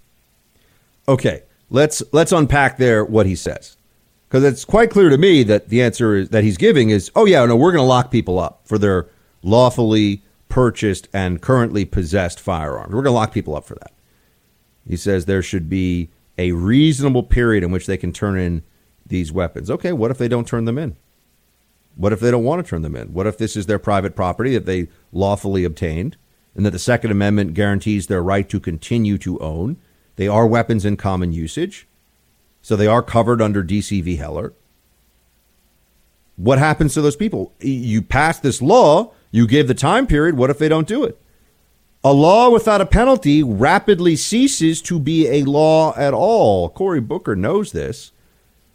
Okay, 1.08 1.42
let's 1.70 2.02
let's 2.12 2.32
unpack 2.32 2.78
there 2.78 3.04
what 3.04 3.26
he 3.26 3.36
says 3.36 3.75
because 4.28 4.44
it's 4.44 4.64
quite 4.64 4.90
clear 4.90 5.08
to 5.08 5.18
me 5.18 5.42
that 5.44 5.68
the 5.68 5.82
answer 5.82 6.16
is, 6.16 6.30
that 6.30 6.44
he's 6.44 6.56
giving 6.56 6.90
is, 6.90 7.10
oh 7.14 7.26
yeah, 7.26 7.44
no, 7.44 7.56
we're 7.56 7.72
going 7.72 7.82
to 7.82 7.88
lock 7.88 8.10
people 8.10 8.38
up 8.38 8.62
for 8.64 8.78
their 8.78 9.08
lawfully 9.42 10.22
purchased 10.48 11.08
and 11.12 11.40
currently 11.40 11.84
possessed 11.84 12.40
firearms. 12.40 12.92
We're 12.92 13.02
going 13.02 13.12
to 13.12 13.18
lock 13.18 13.32
people 13.32 13.54
up 13.54 13.64
for 13.64 13.74
that. 13.76 13.92
He 14.86 14.96
says 14.96 15.24
there 15.24 15.42
should 15.42 15.68
be 15.68 16.10
a 16.38 16.52
reasonable 16.52 17.22
period 17.22 17.64
in 17.64 17.70
which 17.70 17.86
they 17.86 17.96
can 17.96 18.12
turn 18.12 18.38
in 18.38 18.62
these 19.04 19.32
weapons. 19.32 19.70
Okay, 19.70 19.92
what 19.92 20.10
if 20.10 20.18
they 20.18 20.28
don't 20.28 20.46
turn 20.46 20.64
them 20.64 20.78
in? 20.78 20.96
What 21.94 22.12
if 22.12 22.20
they 22.20 22.30
don't 22.30 22.44
want 22.44 22.64
to 22.64 22.68
turn 22.68 22.82
them 22.82 22.96
in? 22.96 23.12
What 23.12 23.26
if 23.26 23.38
this 23.38 23.56
is 23.56 23.66
their 23.66 23.78
private 23.78 24.14
property 24.14 24.52
that 24.54 24.66
they 24.66 24.88
lawfully 25.12 25.64
obtained 25.64 26.16
and 26.54 26.66
that 26.66 26.72
the 26.72 26.78
Second 26.78 27.10
Amendment 27.10 27.54
guarantees 27.54 28.06
their 28.06 28.22
right 28.22 28.48
to 28.48 28.60
continue 28.60 29.18
to 29.18 29.38
own? 29.38 29.78
They 30.16 30.28
are 30.28 30.46
weapons 30.46 30.84
in 30.84 30.96
common 30.96 31.32
usage. 31.32 31.88
So 32.66 32.74
they 32.74 32.88
are 32.88 33.00
covered 33.00 33.40
under 33.40 33.62
DC 33.62 34.02
v. 34.02 34.16
Heller. 34.16 34.52
What 36.34 36.58
happens 36.58 36.94
to 36.94 37.00
those 37.00 37.14
people? 37.14 37.52
You 37.60 38.02
pass 38.02 38.40
this 38.40 38.60
law, 38.60 39.12
you 39.30 39.46
give 39.46 39.68
the 39.68 39.72
time 39.72 40.08
period. 40.08 40.36
What 40.36 40.50
if 40.50 40.58
they 40.58 40.68
don't 40.68 40.88
do 40.88 41.04
it? 41.04 41.16
A 42.02 42.12
law 42.12 42.50
without 42.50 42.80
a 42.80 42.84
penalty 42.84 43.40
rapidly 43.40 44.16
ceases 44.16 44.82
to 44.82 44.98
be 44.98 45.28
a 45.28 45.44
law 45.44 45.94
at 45.96 46.12
all. 46.12 46.68
Cory 46.68 47.00
Booker 47.00 47.36
knows 47.36 47.70
this. 47.70 48.10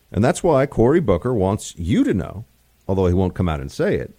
And 0.10 0.24
that's 0.24 0.42
why 0.42 0.66
Cory 0.68 1.02
Booker 1.02 1.34
wants 1.34 1.76
you 1.78 2.06
to 2.06 2.14
know, 2.14 2.46
although 2.88 3.08
he 3.08 3.14
won't 3.14 3.36
come 3.36 3.50
out 3.50 3.60
and 3.60 3.70
say 3.70 3.96
it, 3.96 4.16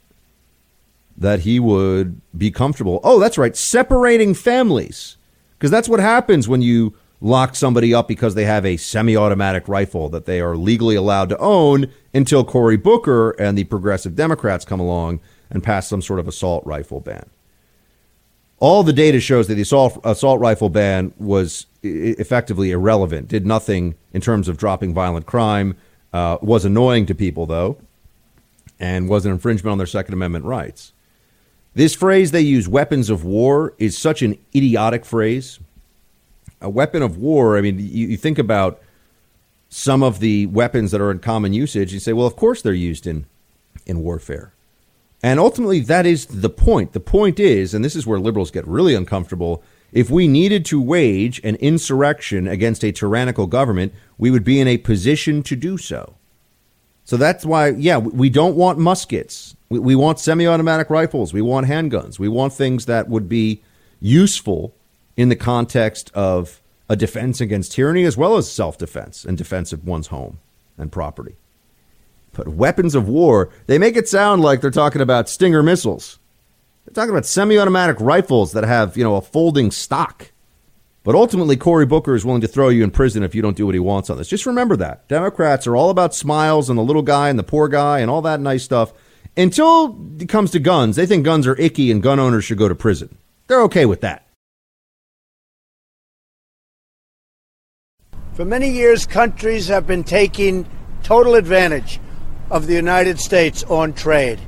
that 1.16 1.40
he 1.40 1.58
would 1.58 2.20
be 2.36 2.50
comfortable. 2.50 3.00
Oh, 3.02 3.18
that's 3.18 3.38
right, 3.38 3.56
separating 3.56 4.34
families. 4.34 5.16
Because 5.56 5.70
that's 5.70 5.88
what 5.88 6.00
happens 6.00 6.46
when 6.46 6.60
you 6.60 6.92
lock 7.22 7.54
somebody 7.54 7.94
up 7.94 8.08
because 8.08 8.34
they 8.34 8.44
have 8.44 8.66
a 8.66 8.76
semi 8.76 9.16
automatic 9.16 9.68
rifle 9.68 10.08
that 10.10 10.26
they 10.26 10.40
are 10.40 10.56
legally 10.56 10.96
allowed 10.96 11.28
to 11.30 11.38
own 11.38 11.90
until 12.12 12.44
Cory 12.44 12.76
Booker 12.76 13.30
and 13.30 13.56
the 13.56 13.64
progressive 13.64 14.16
Democrats 14.16 14.64
come 14.64 14.80
along 14.80 15.20
and 15.48 15.62
pass 15.62 15.88
some 15.88 16.02
sort 16.02 16.18
of 16.18 16.28
assault 16.28 16.66
rifle 16.66 17.00
ban. 17.00 17.30
All 18.58 18.82
the 18.82 18.92
data 18.92 19.20
shows 19.20 19.48
that 19.48 19.54
the 19.54 19.62
assault, 19.62 19.98
assault 20.04 20.40
rifle 20.40 20.68
ban 20.68 21.14
was 21.16 21.66
effectively 21.82 22.70
irrelevant, 22.70 23.28
did 23.28 23.46
nothing 23.46 23.94
in 24.12 24.20
terms 24.20 24.48
of 24.48 24.56
dropping 24.56 24.92
violent 24.92 25.26
crime, 25.26 25.76
uh, 26.12 26.38
was 26.42 26.64
annoying 26.64 27.06
to 27.06 27.14
people, 27.14 27.46
though, 27.46 27.78
and 28.78 29.08
was 29.08 29.26
an 29.26 29.32
infringement 29.32 29.72
on 29.72 29.78
their 29.78 29.86
Second 29.86 30.14
Amendment 30.14 30.44
rights. 30.44 30.92
This 31.74 31.94
phrase 31.94 32.30
they 32.30 32.40
use, 32.40 32.68
weapons 32.68 33.10
of 33.10 33.24
war, 33.24 33.74
is 33.78 33.96
such 33.96 34.22
an 34.22 34.38
idiotic 34.54 35.04
phrase 35.04 35.58
a 36.62 36.70
weapon 36.70 37.02
of 37.02 37.18
war, 37.18 37.56
I 37.56 37.60
mean, 37.60 37.78
you, 37.78 38.08
you 38.08 38.16
think 38.16 38.38
about 38.38 38.80
some 39.68 40.02
of 40.02 40.20
the 40.20 40.46
weapons 40.46 40.90
that 40.90 41.00
are 41.00 41.10
in 41.10 41.18
common 41.18 41.52
usage, 41.52 41.92
you 41.92 42.00
say, 42.00 42.12
well, 42.12 42.26
of 42.26 42.36
course 42.36 42.62
they're 42.62 42.74
used 42.74 43.06
in, 43.06 43.26
in 43.86 44.02
warfare. 44.02 44.52
And 45.22 45.38
ultimately, 45.38 45.80
that 45.80 46.04
is 46.04 46.26
the 46.26 46.50
point. 46.50 46.92
The 46.92 47.00
point 47.00 47.38
is, 47.38 47.74
and 47.74 47.84
this 47.84 47.96
is 47.96 48.06
where 48.06 48.18
liberals 48.18 48.50
get 48.50 48.66
really 48.66 48.94
uncomfortable, 48.94 49.62
if 49.92 50.10
we 50.10 50.26
needed 50.26 50.64
to 50.66 50.80
wage 50.80 51.40
an 51.44 51.56
insurrection 51.56 52.48
against 52.48 52.82
a 52.84 52.92
tyrannical 52.92 53.46
government, 53.46 53.92
we 54.18 54.30
would 54.30 54.44
be 54.44 54.58
in 54.58 54.66
a 54.66 54.78
position 54.78 55.42
to 55.44 55.54
do 55.54 55.78
so. 55.78 56.16
So 57.04 57.16
that's 57.16 57.44
why, 57.44 57.68
yeah, 57.68 57.98
we 57.98 58.30
don't 58.30 58.56
want 58.56 58.78
muskets. 58.78 59.56
We, 59.68 59.78
we 59.78 59.94
want 59.94 60.18
semi 60.18 60.46
automatic 60.46 60.90
rifles. 60.90 61.32
We 61.32 61.42
want 61.42 61.66
handguns. 61.66 62.18
We 62.18 62.28
want 62.28 62.52
things 62.52 62.86
that 62.86 63.08
would 63.08 63.28
be 63.28 63.62
useful 64.00 64.74
in 65.16 65.28
the 65.28 65.36
context 65.36 66.10
of 66.14 66.60
a 66.88 66.96
defense 66.96 67.40
against 67.40 67.72
tyranny 67.72 68.04
as 68.04 68.16
well 68.16 68.36
as 68.36 68.50
self 68.50 68.78
defense 68.78 69.24
and 69.24 69.38
defense 69.38 69.72
of 69.72 69.86
one's 69.86 70.08
home 70.08 70.38
and 70.76 70.92
property. 70.92 71.36
But 72.32 72.48
weapons 72.48 72.94
of 72.94 73.08
war, 73.08 73.50
they 73.66 73.78
make 73.78 73.96
it 73.96 74.08
sound 74.08 74.42
like 74.42 74.60
they're 74.60 74.70
talking 74.70 75.02
about 75.02 75.28
Stinger 75.28 75.62
missiles. 75.62 76.18
They're 76.84 76.94
talking 76.94 77.10
about 77.10 77.26
semi 77.26 77.58
automatic 77.58 77.96
rifles 78.00 78.52
that 78.52 78.64
have, 78.64 78.96
you 78.96 79.04
know, 79.04 79.16
a 79.16 79.20
folding 79.20 79.70
stock. 79.70 80.32
But 81.04 81.14
ultimately, 81.14 81.56
Cory 81.56 81.84
Booker 81.84 82.14
is 82.14 82.24
willing 82.24 82.42
to 82.42 82.48
throw 82.48 82.68
you 82.68 82.84
in 82.84 82.90
prison 82.90 83.22
if 83.22 83.34
you 83.34 83.42
don't 83.42 83.56
do 83.56 83.66
what 83.66 83.74
he 83.74 83.80
wants 83.80 84.08
on 84.08 84.18
this. 84.18 84.28
Just 84.28 84.46
remember 84.46 84.76
that. 84.76 85.08
Democrats 85.08 85.66
are 85.66 85.76
all 85.76 85.90
about 85.90 86.14
smiles 86.14 86.70
and 86.70 86.78
the 86.78 86.82
little 86.82 87.02
guy 87.02 87.28
and 87.28 87.38
the 87.38 87.44
poor 87.44 87.68
guy 87.68 87.98
and 87.98 88.10
all 88.10 88.22
that 88.22 88.40
nice 88.40 88.62
stuff. 88.62 88.92
Until 89.36 89.98
it 90.20 90.28
comes 90.28 90.52
to 90.52 90.60
guns, 90.60 90.96
they 90.96 91.06
think 91.06 91.24
guns 91.24 91.46
are 91.46 91.58
icky 91.60 91.90
and 91.90 92.02
gun 92.02 92.20
owners 92.20 92.44
should 92.44 92.58
go 92.58 92.68
to 92.68 92.74
prison. 92.74 93.16
They're 93.48 93.62
okay 93.62 93.86
with 93.86 94.02
that. 94.02 94.21
For 98.34 98.46
many 98.46 98.70
years, 98.70 99.04
countries 99.04 99.68
have 99.68 99.86
been 99.86 100.04
taking 100.04 100.66
total 101.02 101.34
advantage 101.34 102.00
of 102.50 102.66
the 102.66 102.72
United 102.72 103.20
States 103.20 103.62
on 103.64 103.92
trade. 103.92 104.38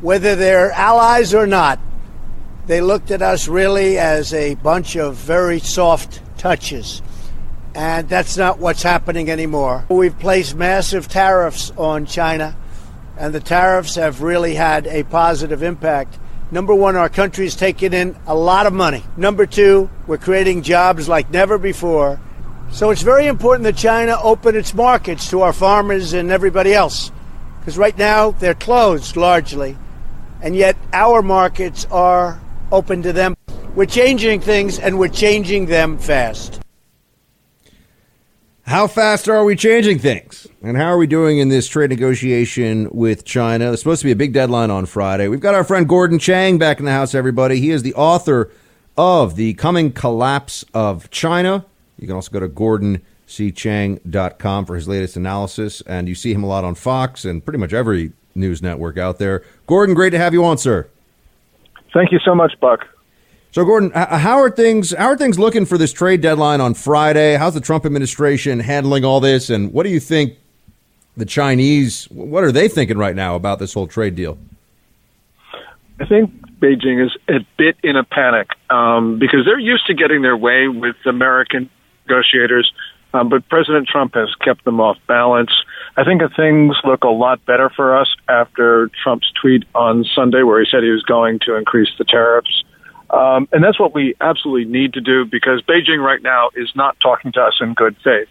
Whether 0.00 0.36
they're 0.36 0.70
allies 0.70 1.34
or 1.34 1.44
not, 1.44 1.80
they 2.66 2.80
looked 2.80 3.10
at 3.10 3.20
us 3.20 3.48
really 3.48 3.98
as 3.98 4.32
a 4.32 4.54
bunch 4.54 4.94
of 4.94 5.16
very 5.16 5.58
soft 5.58 6.20
touches. 6.38 7.02
And 7.74 8.08
that's 8.08 8.36
not 8.36 8.60
what's 8.60 8.84
happening 8.84 9.28
anymore. 9.28 9.84
We've 9.88 10.16
placed 10.16 10.54
massive 10.54 11.08
tariffs 11.08 11.72
on 11.76 12.06
China, 12.06 12.56
and 13.18 13.34
the 13.34 13.40
tariffs 13.40 13.96
have 13.96 14.22
really 14.22 14.54
had 14.54 14.86
a 14.86 15.02
positive 15.02 15.64
impact. 15.64 16.16
Number 16.52 16.76
one, 16.76 16.94
our 16.94 17.08
country 17.08 17.46
is 17.46 17.56
taking 17.56 17.92
in 17.92 18.14
a 18.28 18.36
lot 18.36 18.66
of 18.66 18.72
money. 18.72 19.02
Number 19.16 19.46
two, 19.46 19.90
we're 20.06 20.16
creating 20.18 20.62
jobs 20.62 21.08
like 21.08 21.28
never 21.32 21.58
before. 21.58 22.20
So 22.72 22.90
it's 22.90 23.02
very 23.02 23.26
important 23.26 23.64
that 23.64 23.76
China 23.76 24.16
open 24.22 24.56
its 24.56 24.72
markets 24.72 25.28
to 25.30 25.42
our 25.42 25.52
farmers 25.52 26.12
and 26.12 26.30
everybody 26.30 26.72
else. 26.72 27.10
Because 27.58 27.76
right 27.76 27.96
now 27.98 28.30
they're 28.30 28.54
closed 28.54 29.16
largely. 29.16 29.76
And 30.40 30.56
yet 30.56 30.76
our 30.92 31.20
markets 31.20 31.86
are 31.90 32.40
open 32.72 33.02
to 33.02 33.12
them. 33.12 33.36
We're 33.74 33.86
changing 33.86 34.40
things 34.40 34.78
and 34.78 34.98
we're 34.98 35.08
changing 35.08 35.66
them 35.66 35.98
fast. 35.98 36.60
How 38.62 38.86
fast 38.86 39.28
are 39.28 39.44
we 39.44 39.56
changing 39.56 39.98
things? 39.98 40.46
And 40.62 40.76
how 40.76 40.86
are 40.86 40.96
we 40.96 41.08
doing 41.08 41.38
in 41.38 41.48
this 41.48 41.66
trade 41.66 41.90
negotiation 41.90 42.88
with 42.92 43.24
China? 43.24 43.66
There's 43.66 43.80
supposed 43.80 44.02
to 44.02 44.06
be 44.06 44.12
a 44.12 44.16
big 44.16 44.32
deadline 44.32 44.70
on 44.70 44.86
Friday. 44.86 45.26
We've 45.28 45.40
got 45.40 45.56
our 45.56 45.64
friend 45.64 45.88
Gordon 45.88 46.20
Chang 46.20 46.56
back 46.56 46.78
in 46.78 46.84
the 46.84 46.92
house, 46.92 47.14
everybody. 47.14 47.58
He 47.60 47.70
is 47.70 47.82
the 47.82 47.94
author 47.94 48.50
of 48.96 49.34
The 49.34 49.54
Coming 49.54 49.92
Collapse 49.92 50.64
of 50.72 51.10
China. 51.10 51.66
You 52.00 52.06
can 52.06 52.16
also 52.16 52.32
go 52.32 52.40
to 52.40 52.48
gordoncchang.com 52.48 54.66
for 54.66 54.74
his 54.74 54.88
latest 54.88 55.16
analysis. 55.16 55.82
And 55.82 56.08
you 56.08 56.14
see 56.14 56.32
him 56.32 56.42
a 56.42 56.46
lot 56.46 56.64
on 56.64 56.74
Fox 56.74 57.26
and 57.26 57.44
pretty 57.44 57.58
much 57.58 57.74
every 57.74 58.12
news 58.34 58.62
network 58.62 58.96
out 58.96 59.18
there. 59.18 59.44
Gordon, 59.66 59.94
great 59.94 60.08
to 60.10 60.18
have 60.18 60.32
you 60.32 60.44
on, 60.44 60.58
sir. 60.58 60.88
Thank 61.92 62.10
you 62.10 62.18
so 62.24 62.34
much, 62.34 62.58
Buck. 62.58 62.86
So, 63.52 63.64
Gordon, 63.64 63.90
how 63.90 64.38
are 64.38 64.50
things? 64.50 64.94
How 64.96 65.08
are 65.08 65.16
things 65.16 65.36
looking 65.38 65.66
for 65.66 65.76
this 65.76 65.92
trade 65.92 66.20
deadline 66.20 66.60
on 66.60 66.74
Friday? 66.74 67.36
How's 67.36 67.54
the 67.54 67.60
Trump 67.60 67.84
administration 67.84 68.60
handling 68.60 69.04
all 69.04 69.18
this? 69.20 69.50
And 69.50 69.72
what 69.72 69.82
do 69.82 69.90
you 69.90 69.98
think 69.98 70.38
the 71.16 71.26
Chinese? 71.26 72.04
What 72.10 72.44
are 72.44 72.52
they 72.52 72.68
thinking 72.68 72.96
right 72.96 73.16
now 73.16 73.34
about 73.34 73.58
this 73.58 73.74
whole 73.74 73.88
trade 73.88 74.14
deal? 74.14 74.38
I 75.98 76.06
think 76.06 76.30
Beijing 76.60 77.04
is 77.04 77.10
a 77.28 77.44
bit 77.58 77.76
in 77.82 77.96
a 77.96 78.04
panic 78.04 78.50
um, 78.70 79.18
because 79.18 79.40
they're 79.44 79.58
used 79.58 79.88
to 79.88 79.94
getting 79.94 80.22
their 80.22 80.36
way 80.36 80.68
with 80.68 80.94
American 81.04 81.68
negotiators, 82.10 82.72
um, 83.12 83.28
but 83.28 83.48
President 83.48 83.88
Trump 83.88 84.14
has 84.14 84.28
kept 84.44 84.64
them 84.64 84.80
off 84.80 84.96
balance. 85.06 85.50
I 85.96 86.04
think 86.04 86.22
things 86.36 86.76
look 86.84 87.04
a 87.04 87.08
lot 87.08 87.44
better 87.44 87.70
for 87.74 87.96
us 87.96 88.08
after 88.28 88.90
Trump's 89.02 89.32
tweet 89.40 89.64
on 89.74 90.04
Sunday, 90.14 90.42
where 90.42 90.60
he 90.60 90.66
said 90.70 90.82
he 90.82 90.90
was 90.90 91.02
going 91.02 91.40
to 91.46 91.56
increase 91.56 91.90
the 91.98 92.04
tariffs. 92.04 92.64
Um, 93.10 93.48
and 93.52 93.64
that's 93.64 93.80
what 93.80 93.92
we 93.92 94.14
absolutely 94.20 94.70
need 94.70 94.92
to 94.92 95.00
do 95.00 95.24
because 95.24 95.62
Beijing 95.62 96.02
right 96.04 96.22
now 96.22 96.50
is 96.54 96.70
not 96.76 96.96
talking 97.02 97.32
to 97.32 97.40
us 97.40 97.54
in 97.60 97.74
good 97.74 97.96
faith. 98.04 98.28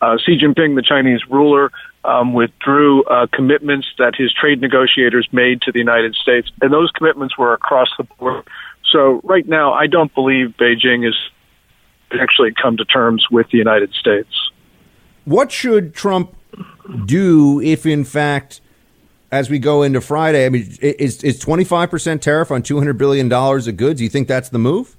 Uh, 0.00 0.16
Xi 0.24 0.38
Jinping, 0.38 0.74
the 0.74 0.82
Chinese 0.82 1.20
ruler, 1.28 1.70
um, 2.04 2.32
withdrew 2.32 3.04
uh, 3.04 3.26
commitments 3.32 3.86
that 3.98 4.14
his 4.16 4.32
trade 4.32 4.60
negotiators 4.60 5.28
made 5.32 5.60
to 5.62 5.70
the 5.70 5.78
United 5.78 6.14
States, 6.14 6.50
and 6.60 6.72
those 6.72 6.90
commitments 6.90 7.36
were 7.38 7.52
across 7.52 7.88
the 7.98 8.04
board. 8.04 8.44
So 8.90 9.20
right 9.22 9.46
now, 9.46 9.72
I 9.72 9.86
don't 9.86 10.12
believe 10.12 10.54
Beijing 10.58 11.06
is 11.06 11.14
actually 12.20 12.52
come 12.60 12.76
to 12.76 12.84
terms 12.84 13.26
with 13.30 13.48
the 13.50 13.58
United 13.58 13.92
States. 13.94 14.50
What 15.24 15.52
should 15.52 15.94
Trump 15.94 16.36
do 17.04 17.60
if, 17.60 17.86
in 17.86 18.04
fact, 18.04 18.60
as 19.30 19.48
we 19.48 19.58
go 19.58 19.82
into 19.82 20.00
Friday, 20.00 20.44
I 20.44 20.48
mean, 20.50 20.76
is 20.80 21.22
is 21.22 21.38
twenty 21.38 21.64
five 21.64 21.90
percent 21.90 22.22
tariff 22.22 22.50
on 22.50 22.62
two 22.62 22.78
hundred 22.78 22.98
billion 22.98 23.28
dollars 23.28 23.66
of 23.66 23.76
goods? 23.76 23.98
Do 23.98 24.04
you 24.04 24.10
think 24.10 24.28
that's 24.28 24.50
the 24.50 24.58
move? 24.58 24.96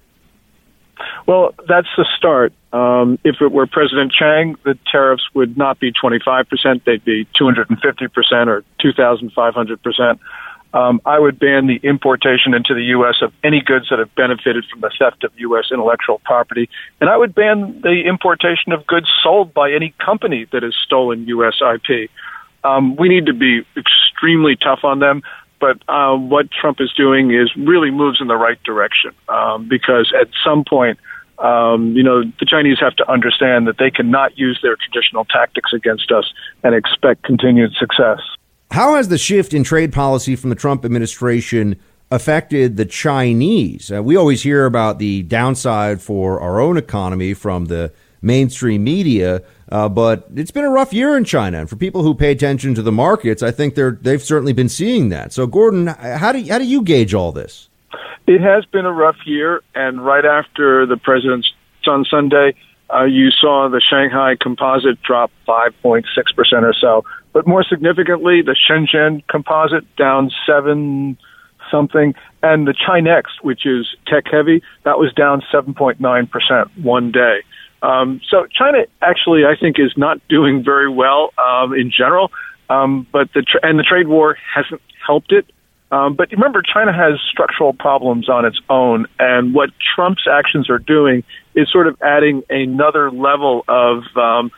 Well, 1.25 1.53
that's 1.67 1.87
the 1.97 2.05
start. 2.17 2.53
Um, 2.73 3.19
if 3.23 3.35
it 3.41 3.51
were 3.51 3.67
President 3.67 4.11
Chang, 4.11 4.55
the 4.63 4.77
tariffs 4.91 5.23
would 5.33 5.57
not 5.57 5.79
be 5.79 5.91
25%, 5.91 6.83
they'd 6.85 7.03
be 7.05 7.25
250% 7.39 8.47
or 8.47 8.63
2,500%. 8.83 10.19
Um, 10.73 11.01
I 11.05 11.19
would 11.19 11.37
ban 11.37 11.67
the 11.67 11.79
importation 11.83 12.53
into 12.53 12.73
the 12.73 12.83
U.S. 12.97 13.15
of 13.21 13.31
any 13.43 13.61
goods 13.61 13.87
that 13.89 13.99
have 13.99 14.13
benefited 14.15 14.65
from 14.71 14.81
the 14.81 14.91
theft 14.97 15.23
of 15.23 15.31
U.S. 15.37 15.65
intellectual 15.71 16.19
property. 16.25 16.67
And 16.99 17.09
I 17.09 17.17
would 17.17 17.35
ban 17.35 17.79
the 17.81 18.03
importation 18.07 18.71
of 18.71 18.85
goods 18.87 19.07
sold 19.21 19.53
by 19.53 19.71
any 19.71 19.93
company 20.03 20.47
that 20.51 20.63
has 20.63 20.73
stolen 20.83 21.27
U.S. 21.27 21.61
IP. 21.61 22.09
Um, 22.63 22.95
we 22.95 23.07
need 23.07 23.27
to 23.27 23.33
be 23.33 23.61
extremely 23.77 24.55
tough 24.55 24.79
on 24.83 24.99
them. 24.99 25.21
But 25.59 25.77
uh, 25.87 26.17
what 26.17 26.51
Trump 26.51 26.81
is 26.81 26.91
doing 26.91 27.31
is 27.31 27.49
really 27.55 27.89
moves 27.89 28.19
in 28.19 28.27
the 28.27 28.35
right 28.35 28.61
direction 28.63 29.11
um, 29.29 29.69
because 29.69 30.11
at 30.19 30.27
some 30.43 30.65
point, 30.65 30.99
um, 31.39 31.95
you 31.95 32.03
know, 32.03 32.23
the 32.23 32.45
Chinese 32.45 32.79
have 32.81 32.95
to 32.97 33.09
understand 33.09 33.67
that 33.67 33.77
they 33.77 33.89
cannot 33.89 34.37
use 34.37 34.59
their 34.61 34.75
traditional 34.75 35.23
tactics 35.23 35.71
against 35.73 36.11
us 36.11 36.25
and 36.63 36.75
expect 36.75 37.23
continued 37.23 37.71
success. 37.79 38.19
How 38.73 38.95
has 38.95 39.07
the 39.07 39.19
shift 39.19 39.53
in 39.53 39.63
trade 39.63 39.93
policy 39.93 40.35
from 40.35 40.49
the 40.49 40.55
Trump 40.55 40.83
administration 40.83 41.79
affected 42.09 42.75
the 42.75 42.85
Chinese? 42.85 43.91
Uh, 43.91 44.01
we 44.01 44.15
always 44.15 44.41
hear 44.41 44.65
about 44.65 44.97
the 44.97 45.21
downside 45.21 46.01
for 46.01 46.41
our 46.41 46.59
own 46.59 46.75
economy 46.75 47.35
from 47.35 47.65
the 47.65 47.93
mainstream 48.23 48.83
media, 48.83 49.43
uh, 49.71 49.89
but 49.89 50.27
it's 50.35 50.49
been 50.49 50.65
a 50.65 50.71
rough 50.71 50.91
year 50.91 51.15
in 51.15 51.23
China. 51.23 51.59
And 51.59 51.69
for 51.69 51.75
people 51.75 52.01
who 52.01 52.15
pay 52.15 52.31
attention 52.31 52.73
to 52.73 52.81
the 52.81 52.91
markets, 52.91 53.43
I 53.43 53.51
think 53.51 53.75
they're 53.75 53.99
they've 54.01 54.23
certainly 54.23 54.53
been 54.53 54.69
seeing 54.69 55.09
that. 55.09 55.33
So, 55.33 55.45
Gordon, 55.45 55.85
how 55.85 56.31
do 56.31 56.43
how 56.49 56.57
do 56.57 56.65
you 56.65 56.81
gauge 56.81 57.13
all 57.13 57.31
this? 57.31 57.69
It 58.25 58.41
has 58.41 58.65
been 58.65 58.87
a 58.87 58.91
rough 58.91 59.17
year, 59.27 59.61
and 59.75 60.03
right 60.03 60.25
after 60.25 60.87
the 60.87 60.97
president's 60.97 61.47
on 61.85 62.05
Sunday, 62.05 62.55
uh, 62.91 63.03
you 63.03 63.29
saw 63.29 63.69
the 63.69 63.81
Shanghai 63.87 64.35
Composite 64.41 64.99
drop 65.03 65.31
5.6% 65.47 66.03
or 66.63 66.73
so. 66.73 67.03
But 67.33 67.47
more 67.47 67.63
significantly, 67.63 68.41
the 68.41 68.55
Shenzhen 68.55 69.27
Composite 69.27 69.95
down 69.95 70.31
7 70.47 71.17
something, 71.71 72.13
and 72.43 72.67
the 72.67 72.73
ChiNext, 72.73 73.41
which 73.41 73.65
is 73.65 73.87
tech 74.07 74.25
heavy, 74.31 74.61
that 74.83 74.99
was 74.99 75.11
down 75.13 75.41
7.9% 75.51 76.83
one 76.83 77.11
day. 77.11 77.39
Um, 77.81 78.21
so 78.29 78.45
China 78.57 78.85
actually, 79.01 79.43
I 79.45 79.59
think, 79.59 79.77
is 79.79 79.93
not 79.97 80.19
doing 80.29 80.63
very 80.63 80.89
well 80.89 81.31
um, 81.37 81.73
in 81.73 81.91
general, 81.91 82.31
um, 82.69 83.05
but 83.11 83.33
the 83.33 83.41
tra- 83.41 83.59
and 83.63 83.77
the 83.77 83.83
trade 83.83 84.07
war 84.07 84.37
hasn't 84.55 84.81
helped 85.05 85.31
it. 85.31 85.45
Um, 85.91 86.15
but 86.15 86.31
remember, 86.31 86.63
China 86.63 86.93
has 86.93 87.19
structural 87.29 87.73
problems 87.73 88.29
on 88.29 88.45
its 88.45 88.59
own, 88.69 89.05
and 89.19 89.53
what 89.53 89.69
Trump's 89.95 90.25
actions 90.31 90.69
are 90.69 90.79
doing 90.79 91.23
is 91.55 91.69
sort 91.71 91.87
of 91.87 92.01
adding 92.01 92.41
another 92.49 93.11
level 93.11 93.63
of 93.67 94.03
um, 94.15 94.49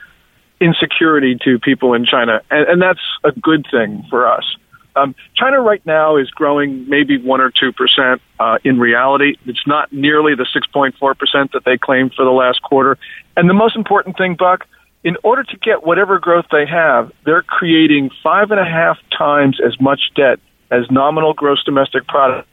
insecurity 0.60 1.38
to 1.44 1.60
people 1.60 1.94
in 1.94 2.06
China, 2.06 2.42
and, 2.50 2.68
and 2.68 2.82
that's 2.82 3.00
a 3.24 3.32
good 3.32 3.66
thing 3.70 4.04
for 4.10 4.28
us. 4.28 4.56
Um, 4.96 5.14
China 5.36 5.60
right 5.60 5.86
now 5.86 6.16
is 6.16 6.30
growing 6.30 6.88
maybe 6.88 7.18
one 7.18 7.42
or 7.42 7.52
two 7.52 7.74
percent. 7.74 8.22
Uh, 8.40 8.58
in 8.64 8.80
reality, 8.80 9.36
it's 9.46 9.68
not 9.68 9.92
nearly 9.92 10.36
the 10.36 10.48
six 10.54 10.66
point 10.68 10.96
four 10.98 11.16
percent 11.16 11.52
that 11.52 11.66
they 11.66 11.78
claimed 11.78 12.14
for 12.14 12.24
the 12.24 12.32
last 12.32 12.62
quarter. 12.62 12.98
And 13.36 13.50
the 13.50 13.54
most 13.54 13.76
important 13.76 14.18
thing, 14.18 14.36
Buck, 14.36 14.66
in 15.04 15.18
order 15.24 15.44
to 15.44 15.58
get 15.58 15.86
whatever 15.86 16.18
growth 16.18 16.46
they 16.52 16.66
have, 16.66 17.12
they're 17.26 17.44
creating 17.44 18.10
five 18.24 18.52
and 18.52 18.60
a 18.60 18.66
half 18.66 18.98
times 19.16 19.60
as 19.66 19.80
much 19.80 20.00
debt 20.16 20.40
as 20.72 20.90
nominal 20.90 21.34
gross 21.34 21.64
domestic 21.64 22.08
product, 22.08 22.48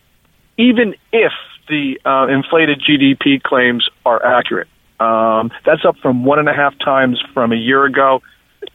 even 0.59 0.95
if 1.13 1.33
the 1.69 1.99
uh, 2.05 2.27
inflated 2.27 2.83
GDP 2.83 3.43
claims 3.43 3.89
are 4.05 4.25
accurate. 4.25 4.69
Um, 5.03 5.51
that's 5.67 5.85
up 5.85 5.97
from 6.01 6.25
one 6.25 6.39
and 6.39 6.49
a 6.49 6.55
half 6.55 6.79
times 6.79 7.21
from 7.35 7.53
a 7.53 7.57
year 7.57 7.85
ago. 7.85 8.23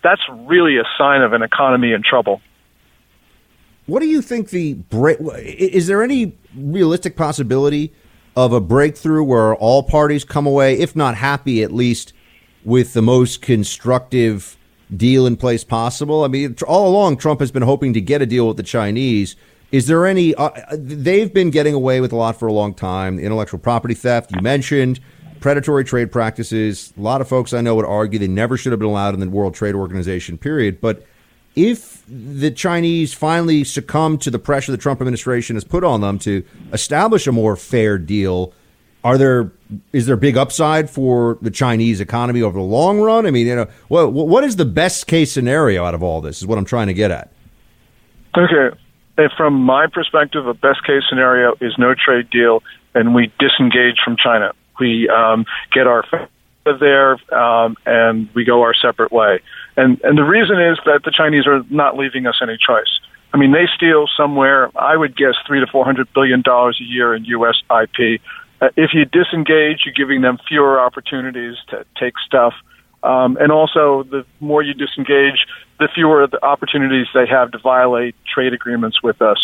That's 0.03 0.21
really 0.29 0.77
a 0.77 0.83
sign 0.97 1.21
of 1.21 1.33
an 1.33 1.41
economy 1.41 1.93
in 1.93 2.03
trouble. 2.03 2.41
What 3.85 4.01
do 4.01 4.07
you 4.07 4.21
think 4.21 4.49
the 4.49 4.73
break? 4.73 5.17
Is 5.21 5.87
there 5.87 6.03
any 6.03 6.33
realistic 6.55 7.15
possibility 7.15 7.93
of 8.35 8.51
a 8.51 8.59
breakthrough 8.59 9.23
where 9.23 9.55
all 9.55 9.83
parties 9.83 10.25
come 10.25 10.45
away, 10.45 10.77
if 10.77 10.95
not 10.95 11.15
happy, 11.15 11.63
at 11.63 11.71
least 11.71 12.11
with 12.65 12.93
the 12.93 13.01
most 13.01 13.41
constructive 13.41 14.57
deal 14.95 15.25
in 15.25 15.37
place 15.37 15.63
possible? 15.63 16.25
I 16.25 16.27
mean, 16.27 16.57
all 16.67 16.89
along, 16.89 17.17
Trump 17.17 17.39
has 17.39 17.51
been 17.51 17.63
hoping 17.63 17.93
to 17.93 18.01
get 18.01 18.21
a 18.21 18.25
deal 18.25 18.49
with 18.49 18.57
the 18.57 18.63
Chinese. 18.63 19.37
Is 19.71 19.87
there 19.87 20.05
any? 20.05 20.35
Uh, 20.35 20.49
they've 20.73 21.33
been 21.33 21.49
getting 21.49 21.73
away 21.73 22.01
with 22.01 22.11
a 22.11 22.17
lot 22.17 22.37
for 22.37 22.47
a 22.47 22.53
long 22.53 22.73
time. 22.73 23.15
The 23.15 23.23
Intellectual 23.23 23.59
property 23.59 23.93
theft, 23.93 24.31
you 24.35 24.41
mentioned, 24.41 24.99
predatory 25.39 25.83
trade 25.83 26.11
practices. 26.11 26.93
A 26.97 27.01
lot 27.01 27.21
of 27.21 27.27
folks 27.27 27.53
I 27.53 27.61
know 27.61 27.75
would 27.75 27.85
argue 27.85 28.19
they 28.19 28.27
never 28.27 28.57
should 28.57 28.71
have 28.71 28.79
been 28.79 28.89
allowed 28.89 29.13
in 29.13 29.19
the 29.19 29.29
World 29.29 29.53
Trade 29.53 29.75
Organization, 29.75 30.37
period. 30.37 30.81
But 30.81 31.05
if 31.55 32.03
the 32.07 32.51
Chinese 32.51 33.13
finally 33.13 33.63
succumb 33.63 34.17
to 34.19 34.31
the 34.31 34.39
pressure 34.39 34.71
the 34.71 34.77
Trump 34.77 35.01
administration 35.01 35.55
has 35.55 35.63
put 35.63 35.83
on 35.83 36.01
them 36.01 36.19
to 36.19 36.43
establish 36.71 37.25
a 37.27 37.31
more 37.31 37.55
fair 37.55 37.97
deal, 37.97 38.53
are 39.03 39.17
there 39.17 39.51
is 39.93 40.05
there 40.05 40.15
big 40.15 40.37
upside 40.37 40.89
for 40.89 41.37
the 41.41 41.51
Chinese 41.51 41.99
economy 41.99 42.41
over 42.41 42.57
the 42.57 42.63
long 42.63 42.99
run? 42.99 43.25
I 43.25 43.31
mean, 43.31 43.47
you 43.47 43.55
know, 43.55 43.67
what 43.87 44.13
what 44.13 44.43
is 44.43 44.55
the 44.55 44.65
best 44.65 45.07
case 45.07 45.31
scenario 45.31 45.83
out 45.83 45.95
of 45.95 46.03
all 46.03 46.21
this? 46.21 46.41
Is 46.41 46.47
what 46.47 46.57
I'm 46.57 46.65
trying 46.65 46.87
to 46.87 46.93
get 46.93 47.11
at. 47.11 47.31
Okay, 48.37 48.77
and 49.17 49.31
from 49.35 49.53
my 49.53 49.87
perspective, 49.87 50.45
a 50.45 50.53
best 50.53 50.83
case 50.85 51.03
scenario 51.09 51.55
is 51.59 51.73
no 51.77 51.95
trade 51.95 52.29
deal, 52.29 52.61
and 52.93 53.15
we 53.15 53.31
disengage 53.39 53.97
from 54.03 54.15
China. 54.15 54.53
We 54.79 55.09
um, 55.09 55.45
get 55.73 55.87
our 55.87 56.03
there, 56.79 57.13
um, 57.33 57.77
and 57.85 58.29
we 58.33 58.43
go 58.43 58.61
our 58.61 58.73
separate 58.73 59.11
way. 59.11 59.39
And 59.75 60.01
and 60.03 60.17
the 60.17 60.23
reason 60.23 60.61
is 60.61 60.77
that 60.85 61.01
the 61.05 61.11
Chinese 61.15 61.47
are 61.47 61.63
not 61.69 61.97
leaving 61.97 62.27
us 62.27 62.39
any 62.41 62.57
choice. 62.57 62.99
I 63.33 63.37
mean, 63.37 63.51
they 63.51 63.67
steal 63.75 64.07
somewhere, 64.15 64.69
I 64.77 64.95
would 64.95 65.15
guess, 65.15 65.35
three 65.45 65.59
to 65.59 65.67
four 65.67 65.85
hundred 65.85 66.11
billion 66.13 66.41
dollars 66.41 66.79
a 66.81 66.83
year 66.83 67.13
in 67.13 67.25
U.S. 67.25 67.55
IP. 67.69 68.21
Uh, 68.59 68.69
if 68.75 68.91
you 68.93 69.05
disengage, 69.05 69.83
you're 69.85 69.93
giving 69.95 70.21
them 70.21 70.37
fewer 70.47 70.79
opportunities 70.79 71.55
to 71.69 71.85
take 71.99 72.13
stuff. 72.25 72.53
Um, 73.03 73.37
and 73.39 73.51
also, 73.51 74.03
the 74.03 74.25
more 74.39 74.63
you 74.63 74.73
disengage, 74.73 75.45
the 75.79 75.87
fewer 75.93 76.25
the 76.27 76.43
opportunities 76.43 77.05
they 77.13 77.27
have 77.27 77.51
to 77.51 77.59
violate 77.59 78.15
trade 78.33 78.53
agreements 78.53 79.03
with 79.03 79.21
us. 79.21 79.37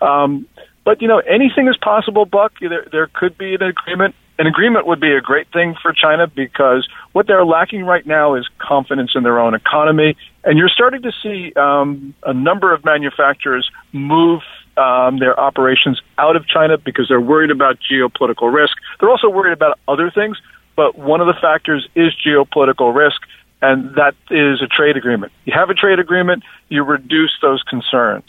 Um, 0.00 0.46
but 0.84 1.02
you 1.02 1.08
know, 1.08 1.18
anything 1.18 1.68
is 1.68 1.76
possible, 1.76 2.24
Buck. 2.24 2.52
There, 2.60 2.86
there 2.90 3.08
could 3.12 3.36
be 3.36 3.54
an 3.54 3.62
agreement. 3.62 4.14
An 4.38 4.46
agreement 4.46 4.86
would 4.86 5.00
be 5.00 5.12
a 5.12 5.20
great 5.20 5.46
thing 5.52 5.74
for 5.80 5.92
China 5.92 6.26
because 6.26 6.88
what 7.12 7.26
they're 7.26 7.44
lacking 7.44 7.84
right 7.84 8.06
now 8.06 8.34
is 8.34 8.48
confidence 8.58 9.12
in 9.14 9.22
their 9.22 9.38
own 9.38 9.54
economy, 9.54 10.16
and 10.44 10.58
you're 10.58 10.70
starting 10.70 11.02
to 11.02 11.12
see 11.22 11.52
um, 11.54 12.14
a 12.24 12.32
number 12.32 12.72
of 12.72 12.84
manufacturers 12.84 13.70
move 13.92 14.40
um, 14.76 15.18
their 15.18 15.38
operations 15.38 16.00
out 16.18 16.34
of 16.34 16.46
China 16.46 16.78
because 16.78 17.06
they're 17.08 17.20
worried 17.20 17.50
about 17.50 17.78
geopolitical 17.90 18.52
risk. 18.52 18.76
They're 18.98 19.10
also 19.10 19.28
worried 19.28 19.52
about 19.52 19.78
other 19.86 20.10
things, 20.10 20.38
but 20.76 20.96
one 20.98 21.20
of 21.20 21.26
the 21.26 21.38
factors 21.40 21.86
is 21.94 22.12
geopolitical 22.26 22.94
risk, 22.94 23.20
and 23.60 23.94
that 23.96 24.14
is 24.30 24.62
a 24.62 24.66
trade 24.66 24.96
agreement. 24.96 25.32
You 25.44 25.52
have 25.54 25.68
a 25.68 25.74
trade 25.74 25.98
agreement, 25.98 26.42
you 26.68 26.82
reduce 26.84 27.32
those 27.42 27.62
concerns. 27.62 28.24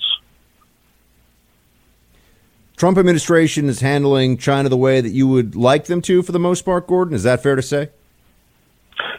Trump 2.78 2.98
administration 2.98 3.70
is 3.70 3.82
handling 3.82 4.38
China 4.38 4.70
the 4.70 4.78
way 4.78 5.00
that 5.00 5.12
you 5.12 5.28
would 5.28 5.56
like 5.56 5.86
them 5.86 6.02
to, 6.04 6.24
for 6.24 6.32
the 6.32 6.40
most 6.40 6.64
part, 6.64 6.88
Gordon. 6.88 7.14
Is 7.14 7.24
that 7.24 7.44
fair 7.44 7.56
to 7.56 7.62
say? 7.62 7.90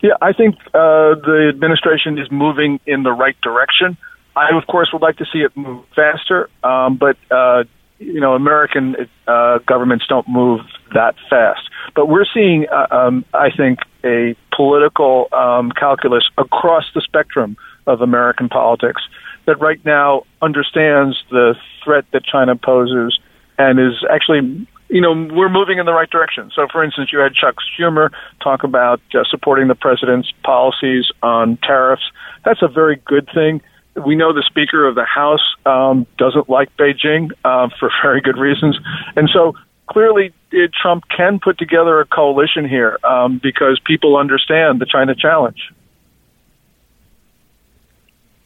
Yeah, 0.03 0.15
I 0.21 0.33
think 0.33 0.57
uh, 0.75 1.15
the 1.15 1.51
administration 1.55 2.19
is 2.19 2.31
moving 2.31 2.81
in 2.87 3.05
the 3.05 3.13
right 3.13 3.37
direction. 3.43 3.97
I, 4.37 4.49
of 4.57 4.67
course, 4.67 4.91
would 4.93 5.03
like 5.03 5.17
to 5.19 5.25
see 5.33 5.39
it 5.39 5.57
move 5.57 5.85
faster, 5.95 6.51
um, 6.63 6.97
but 6.97 7.17
uh, 7.31 7.65
you 7.99 8.21
know, 8.21 8.35
American 8.35 8.97
uh, 9.27 9.59
governments 9.67 10.05
don't 10.09 10.29
move 10.29 10.61
that 10.93 11.15
fast. 11.31 11.63
But 11.95 12.07
we're 12.07 12.27
seeing, 12.33 12.67
uh, 12.69 12.87
um, 12.91 13.25
I 13.33 13.51
think, 13.57 13.79
a 14.05 14.37
political 14.55 15.29
um, 15.33 15.71
calculus 15.73 16.25
across 16.37 16.85
the 16.95 17.01
spectrum 17.01 17.57
of 17.87 18.01
American 18.01 18.49
politics 18.49 19.03
that 19.47 19.61
right 19.61 19.83
now 19.85 20.25
understands 20.43 21.17
the 21.31 21.55
threat 21.83 22.05
that 22.13 22.25
China 22.25 22.57
poses 22.57 23.19
and 23.59 23.79
is 23.79 24.05
actually 24.11 24.67
you 24.89 25.01
know, 25.01 25.13
we're 25.13 25.49
moving 25.49 25.79
in 25.79 25.87
the 25.87 25.93
right 25.93 26.09
direction. 26.09 26.53
So, 26.55 26.69
for 26.71 26.85
instance, 26.85 27.11
you 27.13 27.19
had 27.19 27.35
Chuck 27.35 27.57
Schumer 27.77 28.11
talk 28.43 28.65
about 28.65 29.01
uh, 29.15 29.25
supporting 29.29 29.69
the 29.69 29.75
president's 29.75 30.31
policies 30.45 31.07
on 31.23 31.57
tariffs. 31.57 32.05
That's 32.45 32.63
a 32.63 32.69
very 32.69 33.03
good 33.05 33.29
thing. 33.35 33.63
We 34.07 34.15
know 34.15 34.33
the 34.33 34.45
Speaker 34.47 34.87
of 34.87 34.95
the 34.95 35.05
House 35.05 35.55
um, 35.67 36.07
doesn't 36.19 36.49
like 36.49 36.77
Beijing 36.77 37.31
uh, 37.45 37.71
for 37.79 37.91
very 38.03 38.21
good 38.21 38.37
reasons. 38.37 38.79
And 39.17 39.29
so 39.33 39.55
clearly 39.89 40.33
it, 40.53 40.73
Trump 40.73 41.05
can 41.09 41.41
put 41.41 41.59
together 41.59 42.01
a 42.01 42.07
coalition 42.07 42.69
here 42.69 42.99
um, 43.05 43.41
because 43.43 43.81
people 43.85 44.17
understand 44.17 44.81
the 44.81 44.87
China 44.87 45.15
challenge. 45.15 45.73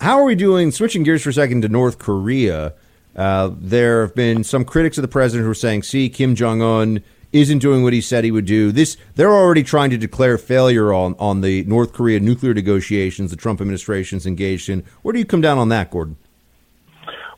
How 0.01 0.19
are 0.19 0.25
we 0.25 0.37
doing? 0.37 0.71
Switching 0.71 1.03
gears 1.03 1.23
for 1.25 1.31
a 1.31 1.33
second 1.33 1.63
to 1.63 1.69
North 1.69 1.99
Korea. 1.99 2.75
Uh, 3.17 3.51
there 3.59 4.03
have 4.03 4.15
been 4.15 4.45
some 4.45 4.65
critics 4.65 4.99
of 4.99 5.03
the 5.03 5.09
president 5.09 5.45
who 5.45 5.51
are 5.51 5.55
saying, 5.55 5.83
"See, 5.83 6.09
Kim 6.09 6.35
Jong 6.35 6.63
Un 6.63 7.03
isn't 7.33 7.59
doing 7.59 7.83
what 7.83 7.93
he 7.93 8.01
said 8.01 8.25
he 8.25 8.31
would 8.31 8.47
do." 8.47 8.71
This 8.73 8.97
they're 9.17 9.35
already 9.35 9.63
trying 9.63 9.91
to 9.91 9.99
declare 9.99 10.39
failure 10.39 10.93
on 10.93 11.15
on 11.19 11.41
the 11.41 11.65
North 11.65 11.93
Korea 11.93 12.21
nuclear 12.21 12.55
negotiations 12.55 13.31
the 13.31 13.37
Trump 13.37 13.61
administration's 13.61 14.27
engaged 14.27 14.69
in. 14.69 14.85
Where 15.03 15.13
do 15.13 15.19
you 15.19 15.25
come 15.25 15.41
down 15.41 15.59
on 15.59 15.69
that, 15.71 15.91
Gordon? 15.91 16.17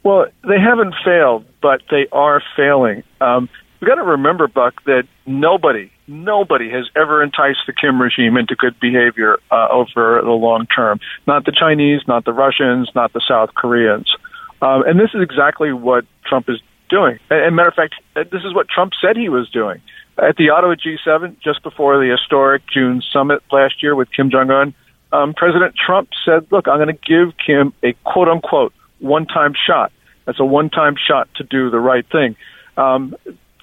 Well, 0.03 0.27
they 0.43 0.59
haven't 0.59 0.95
failed, 1.05 1.45
but 1.61 1.83
they 1.91 2.07
are 2.13 2.43
failing. 2.57 3.03
Um, 3.21 3.49
we've 3.81 3.89
got 3.89 3.97
to 3.97 4.03
remember, 4.03 4.49
Buck, 4.49 4.83
that 4.85 5.05
nobody, 5.27 5.91
nobody 6.07 6.71
has 6.71 6.89
ever 6.97 7.23
enticed 7.23 7.61
the 7.67 7.75
Kim 7.75 8.01
regime 8.01 8.37
into 8.37 8.55
good 8.55 8.81
behavior 8.81 9.39
uh, 9.51 9.69
over 9.71 10.23
the 10.23 10.31
long 10.31 10.67
term. 10.67 11.01
Not 11.27 11.45
the 11.45 11.53
Chinese, 11.53 12.01
not 12.09 12.25
the 12.25 12.33
Russians, 12.33 12.91
not 12.95 13.13
the 13.13 13.21
South 13.27 13.55
Koreans. 13.55 14.11
Um, 14.63 14.83
and 14.87 14.99
this 14.99 15.11
is 15.15 15.23
exactly 15.23 15.73
what 15.73 16.05
Trump 16.25 16.49
is 16.49 16.61
doing. 16.89 17.19
And, 17.31 17.57
matter 17.57 17.69
of 17.69 17.75
fact, 17.75 17.95
uh, 18.17 18.25
this 18.31 18.43
is 18.45 18.55
what 18.55 18.69
Trump 18.69 18.93
said 19.01 19.17
he 19.17 19.29
was 19.29 19.49
doing. 19.51 19.81
At 20.19 20.37
the 20.37 20.51
Ottawa 20.51 20.75
G7, 20.75 21.37
just 21.41 21.63
before 21.63 21.99
the 21.99 22.11
historic 22.11 22.63
June 22.73 23.03
summit 23.13 23.43
last 23.51 23.83
year 23.83 23.95
with 23.95 24.11
Kim 24.13 24.31
Jong 24.31 24.51
Un, 24.51 24.75
um, 25.13 25.35
President 25.35 25.75
Trump 25.75 26.11
said, 26.25 26.47
Look, 26.51 26.69
I'm 26.69 26.77
going 26.77 26.95
to 26.95 27.01
give 27.07 27.37
Kim 27.45 27.73
a 27.83 27.95
quote 28.05 28.29
unquote 28.29 28.73
one 28.99 29.27
time 29.27 29.55
shot. 29.55 29.93
That's 30.27 30.39
a 30.39 30.45
one 30.45 30.69
time 30.69 30.95
shot 30.97 31.29
to 31.37 31.45
do 31.45 31.71
the 31.71 31.81
right 31.81 32.07
thing. 32.11 32.37
Um, 32.77 33.17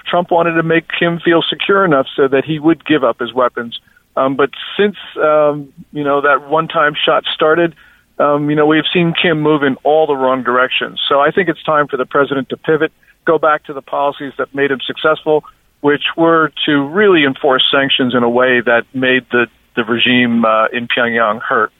Trump 0.07 0.31
wanted 0.31 0.53
to 0.53 0.63
make 0.63 0.85
Kim 0.97 1.19
feel 1.19 1.43
secure 1.47 1.85
enough 1.85 2.07
so 2.15 2.27
that 2.27 2.45
he 2.45 2.59
would 2.59 2.85
give 2.85 3.03
up 3.03 3.19
his 3.19 3.33
weapons. 3.33 3.79
Um, 4.15 4.35
but 4.35 4.49
since 4.75 4.95
um, 5.17 5.71
you 5.91 6.03
know 6.03 6.21
that 6.21 6.49
one-time 6.49 6.95
shot 6.95 7.23
started, 7.33 7.75
um, 8.19 8.49
you 8.49 8.55
know 8.55 8.65
we've 8.65 8.87
seen 8.93 9.13
Kim 9.19 9.41
move 9.41 9.63
in 9.63 9.75
all 9.83 10.07
the 10.07 10.15
wrong 10.15 10.43
directions. 10.43 11.01
So 11.07 11.19
I 11.19 11.31
think 11.31 11.49
it's 11.49 11.63
time 11.63 11.87
for 11.87 11.97
the 11.97 12.05
president 12.05 12.49
to 12.49 12.57
pivot, 12.57 12.91
go 13.25 13.37
back 13.37 13.65
to 13.65 13.73
the 13.73 13.81
policies 13.81 14.33
that 14.37 14.53
made 14.53 14.71
him 14.71 14.79
successful, 14.85 15.43
which 15.81 16.03
were 16.15 16.51
to 16.65 16.87
really 16.87 17.23
enforce 17.25 17.63
sanctions 17.71 18.15
in 18.15 18.23
a 18.23 18.29
way 18.29 18.61
that 18.61 18.83
made 18.93 19.25
the 19.31 19.47
the 19.75 19.83
regime 19.83 20.43
uh, 20.43 20.67
in 20.67 20.87
Pyongyang 20.87 21.41
hurt. 21.41 21.71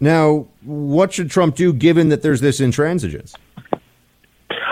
Now, 0.00 0.48
what 0.62 1.12
should 1.12 1.30
Trump 1.30 1.54
do 1.54 1.72
given 1.72 2.08
that 2.08 2.22
there's 2.22 2.40
this 2.40 2.60
intransigence? 2.60 3.36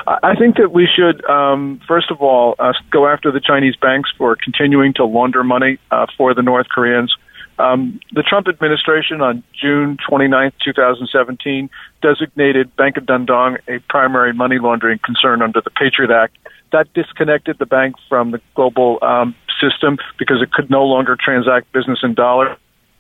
I 0.06 0.34
think 0.34 0.56
that 0.56 0.72
we 0.72 0.88
should, 0.92 1.24
um, 1.26 1.80
first 1.86 2.10
of 2.10 2.20
all, 2.20 2.56
uh, 2.58 2.72
go 2.90 3.06
after 3.06 3.30
the 3.30 3.40
Chinese 3.40 3.76
banks 3.76 4.10
for 4.18 4.34
continuing 4.34 4.92
to 4.94 5.04
launder 5.04 5.44
money 5.44 5.78
uh, 5.92 6.06
for 6.16 6.34
the 6.34 6.42
North 6.42 6.66
Koreans. 6.68 7.14
Um, 7.60 8.00
the 8.12 8.22
Trump 8.22 8.48
administration 8.48 9.20
on 9.20 9.42
June 9.52 9.98
29, 10.08 10.52
2017, 10.64 11.68
designated 12.00 12.74
Bank 12.74 12.96
of 12.96 13.04
Dandong 13.04 13.58
a 13.68 13.80
primary 13.88 14.32
money 14.32 14.58
laundering 14.58 14.98
concern 15.04 15.42
under 15.42 15.60
the 15.60 15.70
Patriot 15.70 16.10
Act. 16.10 16.36
That 16.72 16.92
disconnected 16.94 17.58
the 17.58 17.66
bank 17.66 17.96
from 18.08 18.30
the 18.30 18.40
global 18.54 18.98
um, 19.02 19.34
system 19.60 19.98
because 20.18 20.40
it 20.40 20.52
could 20.52 20.70
no 20.70 20.84
longer 20.84 21.16
transact 21.22 21.70
business 21.72 21.98
in 22.02 22.14
dollars. 22.14 22.56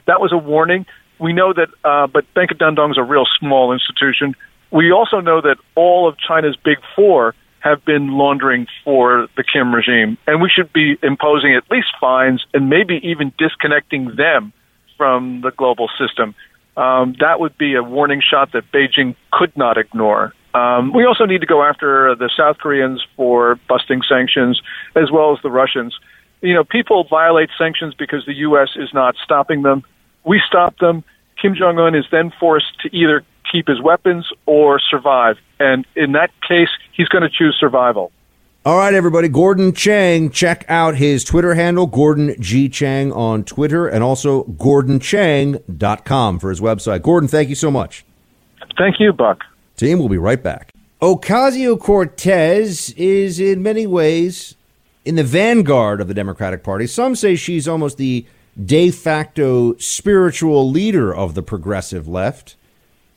That 0.06 0.20
was 0.20 0.30
a 0.32 0.38
warning. 0.38 0.84
We 1.18 1.32
know 1.32 1.54
that, 1.54 1.68
uh, 1.82 2.06
but 2.06 2.32
Bank 2.34 2.50
of 2.50 2.58
Dandong 2.58 2.90
is 2.90 2.98
a 2.98 3.02
real 3.02 3.26
small 3.38 3.72
institution. 3.72 4.34
We 4.70 4.92
also 4.92 5.20
know 5.20 5.40
that 5.40 5.56
all 5.74 6.06
of 6.06 6.16
China's 6.18 6.56
big 6.62 6.78
four 6.94 7.34
have 7.60 7.84
been 7.84 8.08
laundering 8.08 8.66
for 8.84 9.28
the 9.36 9.44
Kim 9.44 9.74
regime, 9.74 10.18
and 10.26 10.42
we 10.42 10.50
should 10.50 10.72
be 10.72 10.96
imposing 11.02 11.54
at 11.54 11.70
least 11.70 11.88
fines 12.00 12.44
and 12.52 12.68
maybe 12.68 13.00
even 13.02 13.32
disconnecting 13.38 14.16
them 14.16 14.52
from 14.96 15.42
the 15.42 15.50
global 15.50 15.88
system. 15.98 16.34
Um, 16.76 17.14
that 17.20 17.40
would 17.40 17.56
be 17.58 17.74
a 17.74 17.82
warning 17.82 18.22
shot 18.22 18.52
that 18.52 18.64
Beijing 18.72 19.14
could 19.32 19.56
not 19.56 19.76
ignore. 19.76 20.32
Um, 20.54 20.92
we 20.92 21.04
also 21.04 21.26
need 21.26 21.40
to 21.42 21.46
go 21.46 21.62
after 21.62 22.14
the 22.16 22.30
South 22.36 22.58
Koreans 22.58 23.04
for 23.16 23.58
busting 23.68 24.02
sanctions, 24.08 24.60
as 24.96 25.10
well 25.10 25.32
as 25.32 25.38
the 25.42 25.50
Russians. 25.50 25.96
You 26.40 26.54
know, 26.54 26.64
people 26.64 27.04
violate 27.04 27.50
sanctions 27.58 27.94
because 27.94 28.24
the 28.26 28.34
U.S. 28.34 28.70
is 28.76 28.88
not 28.94 29.14
stopping 29.22 29.62
them. 29.62 29.84
We 30.24 30.40
stop 30.46 30.78
them. 30.78 31.04
Kim 31.40 31.54
Jong 31.54 31.78
Un 31.78 31.94
is 31.94 32.04
then 32.10 32.32
forced 32.40 32.80
to 32.80 32.94
either 32.94 33.22
keep 33.50 33.68
his 33.68 33.80
weapons 33.80 34.26
or 34.46 34.80
survive. 34.90 35.36
And 35.58 35.86
in 35.96 36.12
that 36.12 36.30
case, 36.46 36.68
he's 36.92 37.08
going 37.08 37.22
to 37.22 37.30
choose 37.30 37.56
survival. 37.58 38.12
All 38.64 38.76
right, 38.76 38.92
everybody. 38.92 39.28
Gordon 39.28 39.72
Chang. 39.72 40.30
Check 40.30 40.66
out 40.68 40.96
his 40.96 41.24
Twitter 41.24 41.54
handle, 41.54 41.86
Gordon 41.86 42.36
G. 42.40 42.68
Chang 42.68 43.10
on 43.12 43.42
Twitter, 43.42 43.88
and 43.88 44.04
also 44.04 44.44
GordonChang.com 44.44 46.38
for 46.38 46.50
his 46.50 46.60
website. 46.60 47.00
Gordon, 47.00 47.28
thank 47.28 47.48
you 47.48 47.54
so 47.54 47.70
much. 47.70 48.04
Thank 48.76 49.00
you, 49.00 49.14
Buck. 49.14 49.44
Team, 49.76 49.98
we'll 49.98 50.10
be 50.10 50.18
right 50.18 50.42
back. 50.42 50.72
Ocasio 51.00 51.80
Cortez 51.80 52.90
is 52.98 53.40
in 53.40 53.62
many 53.62 53.86
ways 53.86 54.56
in 55.06 55.14
the 55.14 55.24
vanguard 55.24 56.02
of 56.02 56.08
the 56.08 56.14
Democratic 56.14 56.62
Party. 56.62 56.86
Some 56.86 57.16
say 57.16 57.36
she's 57.36 57.66
almost 57.66 57.96
the 57.96 58.26
de 58.62 58.90
facto 58.90 59.74
spiritual 59.78 60.70
leader 60.70 61.14
of 61.14 61.34
the 61.34 61.42
progressive 61.42 62.06
left 62.06 62.56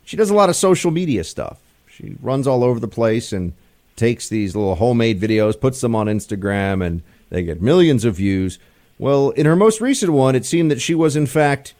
she 0.04 0.18
does 0.18 0.30
a 0.30 0.34
lot 0.34 0.50
of 0.50 0.56
social 0.56 0.92
media 0.92 1.24
stuff. 1.24 1.60
She 1.88 2.16
runs 2.22 2.48
all 2.48 2.64
over 2.64 2.80
the 2.80 2.88
place 2.88 3.32
and 3.32 3.54
takes 3.96 4.28
these 4.30 4.56
little 4.56 4.76
homemade 4.76 5.22
videos, 5.22 5.60
puts 5.60 5.82
them 5.82 5.96
on 5.96 6.08
Instagram, 6.08 6.86
and 6.86 7.04
they 7.30 7.44
get 7.44 7.62
millions 7.62 8.06
of 8.06 8.16
views. 8.16 8.60
Well, 8.98 9.32
in 9.32 9.46
her 9.46 9.56
most 9.56 9.82
recent 9.82 10.12
one, 10.12 10.36
it 10.36 10.46
seemed 10.46 10.72
that 10.72 10.82
she 10.82 10.96
was, 10.96 11.16
in 11.16 11.28
fact, 11.28 11.74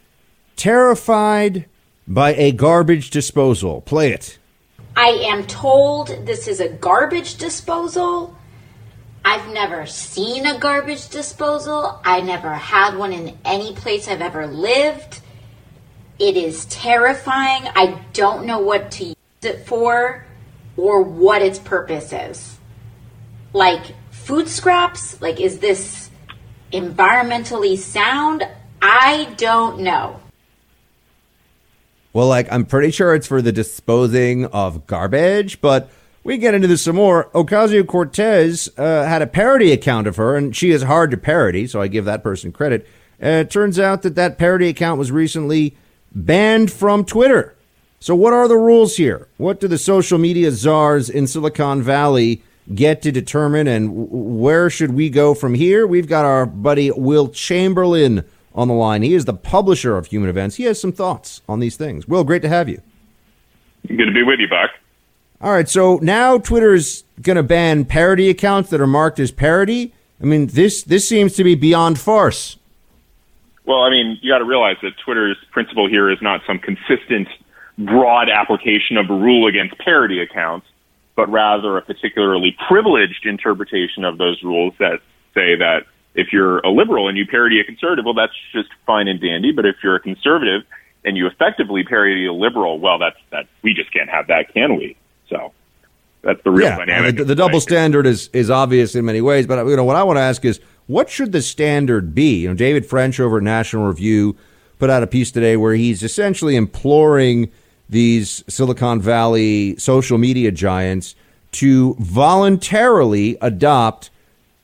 terrified 0.56 1.66
by 2.08 2.34
a 2.36 2.52
garbage 2.52 3.10
disposal. 3.10 3.82
Play 3.82 4.12
it. 4.12 4.38
I 4.96 5.10
am 5.26 5.46
told 5.46 6.10
this 6.26 6.48
is 6.48 6.60
a 6.60 6.70
garbage 6.70 7.38
disposal. 7.38 8.38
I've 9.26 9.52
never 9.54 9.86
seen 9.86 10.46
a 10.46 10.60
garbage 10.60 11.10
disposal. 11.10 12.00
I 12.04 12.22
never 12.22 12.54
had 12.54 12.98
one 12.98 13.14
in 13.14 13.38
any 13.46 13.74
place 13.74 14.08
I've 14.08 14.22
ever 14.22 14.46
lived. 14.46 15.22
It 16.20 16.38
is 16.38 16.66
terrifying. 16.66 17.68
I 17.76 18.00
don't 18.14 18.46
know 18.46 18.60
what 18.60 18.92
to 18.92 19.06
use 19.06 19.16
it 19.42 19.66
for 19.66 20.26
or 20.78 21.02
what 21.02 21.42
its 21.42 21.60
purpose 21.60 22.14
is. 22.14 22.58
Like 23.52 23.96
food 24.12 24.48
scraps? 24.48 25.22
Like, 25.22 25.40
is 25.40 25.60
this 25.60 26.10
environmentally 26.72 27.78
sound? 27.78 28.48
I 28.82 29.34
don't 29.38 29.80
know. 29.80 30.20
Well, 32.14 32.28
like, 32.28 32.52
I'm 32.52 32.66
pretty 32.66 32.92
sure 32.92 33.16
it's 33.16 33.28
for 33.28 33.42
the 33.42 33.52
disposing 33.52 34.46
of 34.46 34.86
garbage, 34.86 35.62
but 35.62 35.90
we 36.24 36.38
get 36.38 36.54
into 36.54 36.68
this 36.68 36.84
some 36.84 36.96
more. 36.96 37.30
Ocasio 37.34 37.86
Cortez 37.86 38.70
uh, 38.78 39.04
had 39.06 39.22
a 39.22 39.28
parody 39.28 39.72
account 39.72 40.08
of 40.08 40.18
her, 40.18 40.36
and 40.36 40.56
she 40.56 40.72
is 40.72 40.84
hard 40.84 41.12
to 41.12 41.18
parody, 41.18 41.66
so 41.66 41.82
I 41.82 41.88
give 41.88 42.06
that 42.06 42.24
person 42.24 42.52
credit. 42.52 42.88
Uh, 43.22 43.28
it 43.28 43.50
turns 43.50 43.80
out 43.80 44.04
that 44.04 44.16
that 44.16 44.38
parody 44.38 44.68
account 44.70 45.00
was 45.00 45.12
recently 45.12 45.76
banned 46.16 46.72
from 46.72 47.06
Twitter. 47.06 47.56
So, 48.00 48.16
what 48.16 48.34
are 48.34 48.48
the 48.48 48.58
rules 48.58 48.98
here? 48.98 49.28
What 49.38 49.60
do 49.60 49.68
the 49.68 49.78
social 49.78 50.18
media 50.18 50.52
czars 50.52 51.10
in 51.10 51.26
Silicon 51.28 51.82
Valley 51.82 52.44
get 52.74 53.02
to 53.04 53.12
determine, 53.12 53.68
and 53.68 54.10
where 54.10 54.70
should 54.70 54.94
we 54.94 55.10
go 55.10 55.34
from 55.34 55.54
here? 55.54 55.88
We've 55.88 56.08
got 56.08 56.26
our 56.26 56.46
buddy 56.46 56.92
Will 56.92 57.30
Chamberlain 57.30 58.24
on 58.56 58.68
the 58.68 58.74
line. 58.74 59.02
He 59.02 59.14
is 59.14 59.26
the 59.26 59.34
publisher 59.34 59.98
of 59.98 60.08
Human 60.08 60.30
Events. 60.30 60.58
He 60.58 60.64
has 60.64 60.80
some 60.80 60.92
thoughts 60.92 61.42
on 61.48 61.60
these 61.60 61.76
things. 61.76 62.08
Will, 62.08 62.24
great 62.24 62.42
to 62.42 62.50
have 62.50 62.70
you. 62.70 62.82
Good 63.88 64.06
to 64.06 64.12
be 64.12 64.24
with 64.24 64.40
you, 64.40 64.48
Buck. 64.48 64.72
All 65.42 65.52
right, 65.52 65.68
so 65.68 66.00
now 66.02 66.38
Twitter's 66.38 67.04
going 67.22 67.36
to 67.36 67.44
ban 67.44 67.84
parody 67.84 68.30
accounts 68.30 68.70
that 68.70 68.80
are 68.80 68.88
marked 68.88 69.20
as 69.20 69.32
parody. 69.32 69.94
I 70.22 70.26
mean, 70.26 70.48
this 70.48 70.84
this 70.84 71.08
seems 71.08 71.34
to 71.34 71.44
be 71.44 71.56
beyond 71.56 72.00
farce. 72.00 72.58
Well, 73.66 73.84
I 73.84 73.90
mean, 73.90 74.20
you 74.22 74.32
got 74.32 74.40
to 74.40 74.46
realize 74.46 74.78
that 74.82 74.92
Twitter's 75.04 75.38
principle 75.52 75.88
here 75.88 76.12
is 76.12 76.22
not 76.22 76.42
some 76.46 76.60
consistent, 76.60 77.28
broad 77.78 78.30
application 78.30 78.98
of 78.98 79.10
a 79.10 79.14
rule 79.14 79.48
against 79.48 79.78
parody 79.78 80.22
accounts, 80.22 80.68
but 81.16 81.30
rather 81.30 81.78
a 81.78 81.82
particularly 81.82 82.56
privileged 82.68 83.26
interpretation 83.26 84.04
of 84.04 84.18
those 84.18 84.42
rules 84.44 84.74
that 84.80 85.00
say 85.34 85.56
that 85.56 85.84
if 86.14 86.32
you're 86.32 86.60
a 86.60 86.70
liberal 86.70 87.08
and 87.08 87.18
you 87.18 87.26
parody 87.26 87.60
a 87.60 87.64
conservative, 87.64 88.06
well, 88.06 88.14
that's 88.14 88.34
just 88.52 88.70
fine 88.86 89.08
and 89.08 89.20
dandy. 89.22 89.52
But 89.52 89.66
if 89.66 89.78
you're 89.84 89.96
a 89.96 90.00
conservative 90.00 90.64
and 91.06 91.18
you 91.18 91.26
effectively 91.28 91.84
parody 91.84 92.28
a 92.28 92.34
liberal, 92.34 92.80
well, 92.80 93.00
that's 93.00 93.18
that 93.32 93.48
we 93.62 93.74
just 93.74 93.92
can't 93.92 94.10
have 94.10 94.28
that, 94.28 94.54
can 94.54 94.78
we? 94.78 94.96
So. 95.30 95.54
That's 96.22 96.42
the 96.44 96.52
real 96.52 96.70
yeah, 96.70 96.78
dynamic. 96.78 97.18
The, 97.18 97.26
the 97.26 97.36
double 97.36 97.60
standard 97.60 98.08
is 98.08 98.30
is 98.32 98.50
obvious 98.50 98.96
in 98.96 99.04
many 99.04 99.20
ways, 99.20 99.46
but 99.46 99.68
you 99.68 99.76
know 99.76 99.84
what 99.84 99.98
I 99.98 100.04
want 100.04 100.16
to 100.16 100.22
ask 100.22 100.46
is 100.46 100.62
what 100.88 101.10
should 101.10 101.32
the 101.32 101.42
standard 101.42 102.14
be? 102.14 102.42
You 102.42 102.50
know, 102.50 102.54
David 102.54 102.86
French 102.86 103.20
over 103.20 103.38
at 103.38 103.44
National 103.44 103.88
Review 103.88 104.36
put 104.80 104.90
out 104.90 105.04
a 105.04 105.08
piece 105.08 105.32
today 105.32 105.56
where 105.56 105.76
he's 105.76 106.04
essentially 106.04 106.56
imploring 106.56 107.52
these 107.90 108.44
Silicon 108.48 109.02
Valley 109.02 109.78
social 109.78 110.18
media 110.18 110.52
giants 110.52 111.16
to 111.54 111.96
voluntarily 112.00 113.38
adopt 113.42 114.10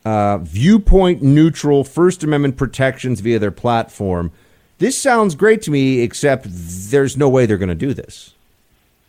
uh, 0.06 0.40
viewpoint 0.40 1.22
neutral 1.22 1.84
First 1.84 2.24
Amendment 2.24 2.58
protections 2.58 3.20
via 3.20 3.40
their 3.40 3.52
platform. 3.52 4.32
This 4.80 4.98
sounds 4.98 5.36
great 5.36 5.62
to 5.64 5.72
me, 5.72 6.02
except 6.02 6.48
there's 6.50 7.18
no 7.18 7.30
way 7.30 7.46
they're 7.46 7.58
going 7.58 7.70
to 7.70 7.76
do 7.76 7.94
this. 7.94 8.34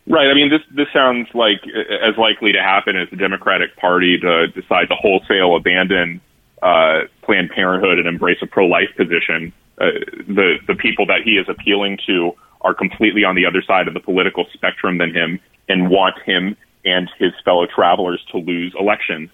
Right. 0.07 0.27
I 0.27 0.33
mean, 0.33 0.49
this 0.49 0.61
this 0.75 0.87
sounds 0.91 1.27
like 1.33 1.61
as 1.65 2.17
likely 2.17 2.51
to 2.53 2.61
happen 2.61 2.95
as 2.97 3.09
the 3.09 3.15
Democratic 3.15 3.75
Party 3.77 4.17
to 4.19 4.47
decide 4.47 4.89
to 4.89 4.95
wholesale 4.95 5.55
abandon 5.55 6.19
uh, 6.61 7.01
Planned 7.23 7.49
Parenthood 7.49 7.97
and 7.99 8.07
embrace 8.07 8.37
a 8.41 8.47
pro-life 8.47 8.89
position. 8.95 9.53
Uh, 9.79 9.91
the 10.27 10.57
the 10.67 10.75
people 10.75 11.05
that 11.07 11.21
he 11.23 11.31
is 11.31 11.47
appealing 11.49 11.97
to 12.05 12.33
are 12.61 12.73
completely 12.73 13.23
on 13.23 13.35
the 13.35 13.45
other 13.45 13.61
side 13.61 13.87
of 13.87 13.93
the 13.93 13.99
political 13.99 14.45
spectrum 14.53 14.97
than 14.97 15.13
him 15.13 15.39
and 15.67 15.89
want 15.89 16.15
him 16.25 16.55
and 16.85 17.09
his 17.17 17.31
fellow 17.43 17.65
travelers 17.65 18.23
to 18.31 18.37
lose 18.37 18.73
elections. 18.79 19.29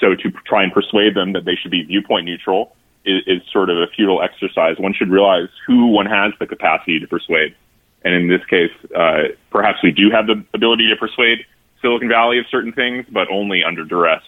So 0.00 0.14
to 0.14 0.30
try 0.46 0.62
and 0.64 0.72
persuade 0.72 1.14
them 1.14 1.32
that 1.34 1.44
they 1.44 1.54
should 1.54 1.70
be 1.70 1.82
viewpoint 1.82 2.24
neutral 2.26 2.74
is, 3.04 3.22
is 3.26 3.42
sort 3.52 3.70
of 3.70 3.76
a 3.78 3.86
futile 3.94 4.22
exercise. 4.22 4.76
One 4.78 4.94
should 4.94 5.10
realize 5.10 5.48
who 5.66 5.86
one 5.86 6.06
has 6.06 6.32
the 6.40 6.46
capacity 6.46 6.98
to 7.00 7.06
persuade. 7.06 7.54
And 8.02 8.14
in 8.14 8.28
this 8.28 8.44
case, 8.46 8.72
uh, 8.94 9.34
perhaps 9.50 9.78
we 9.82 9.92
do 9.92 10.10
have 10.10 10.26
the 10.26 10.44
ability 10.52 10.88
to 10.90 10.96
persuade 10.96 11.46
Silicon 11.80 12.08
Valley 12.08 12.38
of 12.38 12.46
certain 12.50 12.72
things, 12.72 13.06
but 13.10 13.28
only 13.30 13.62
under 13.64 13.84
duress. 13.84 14.22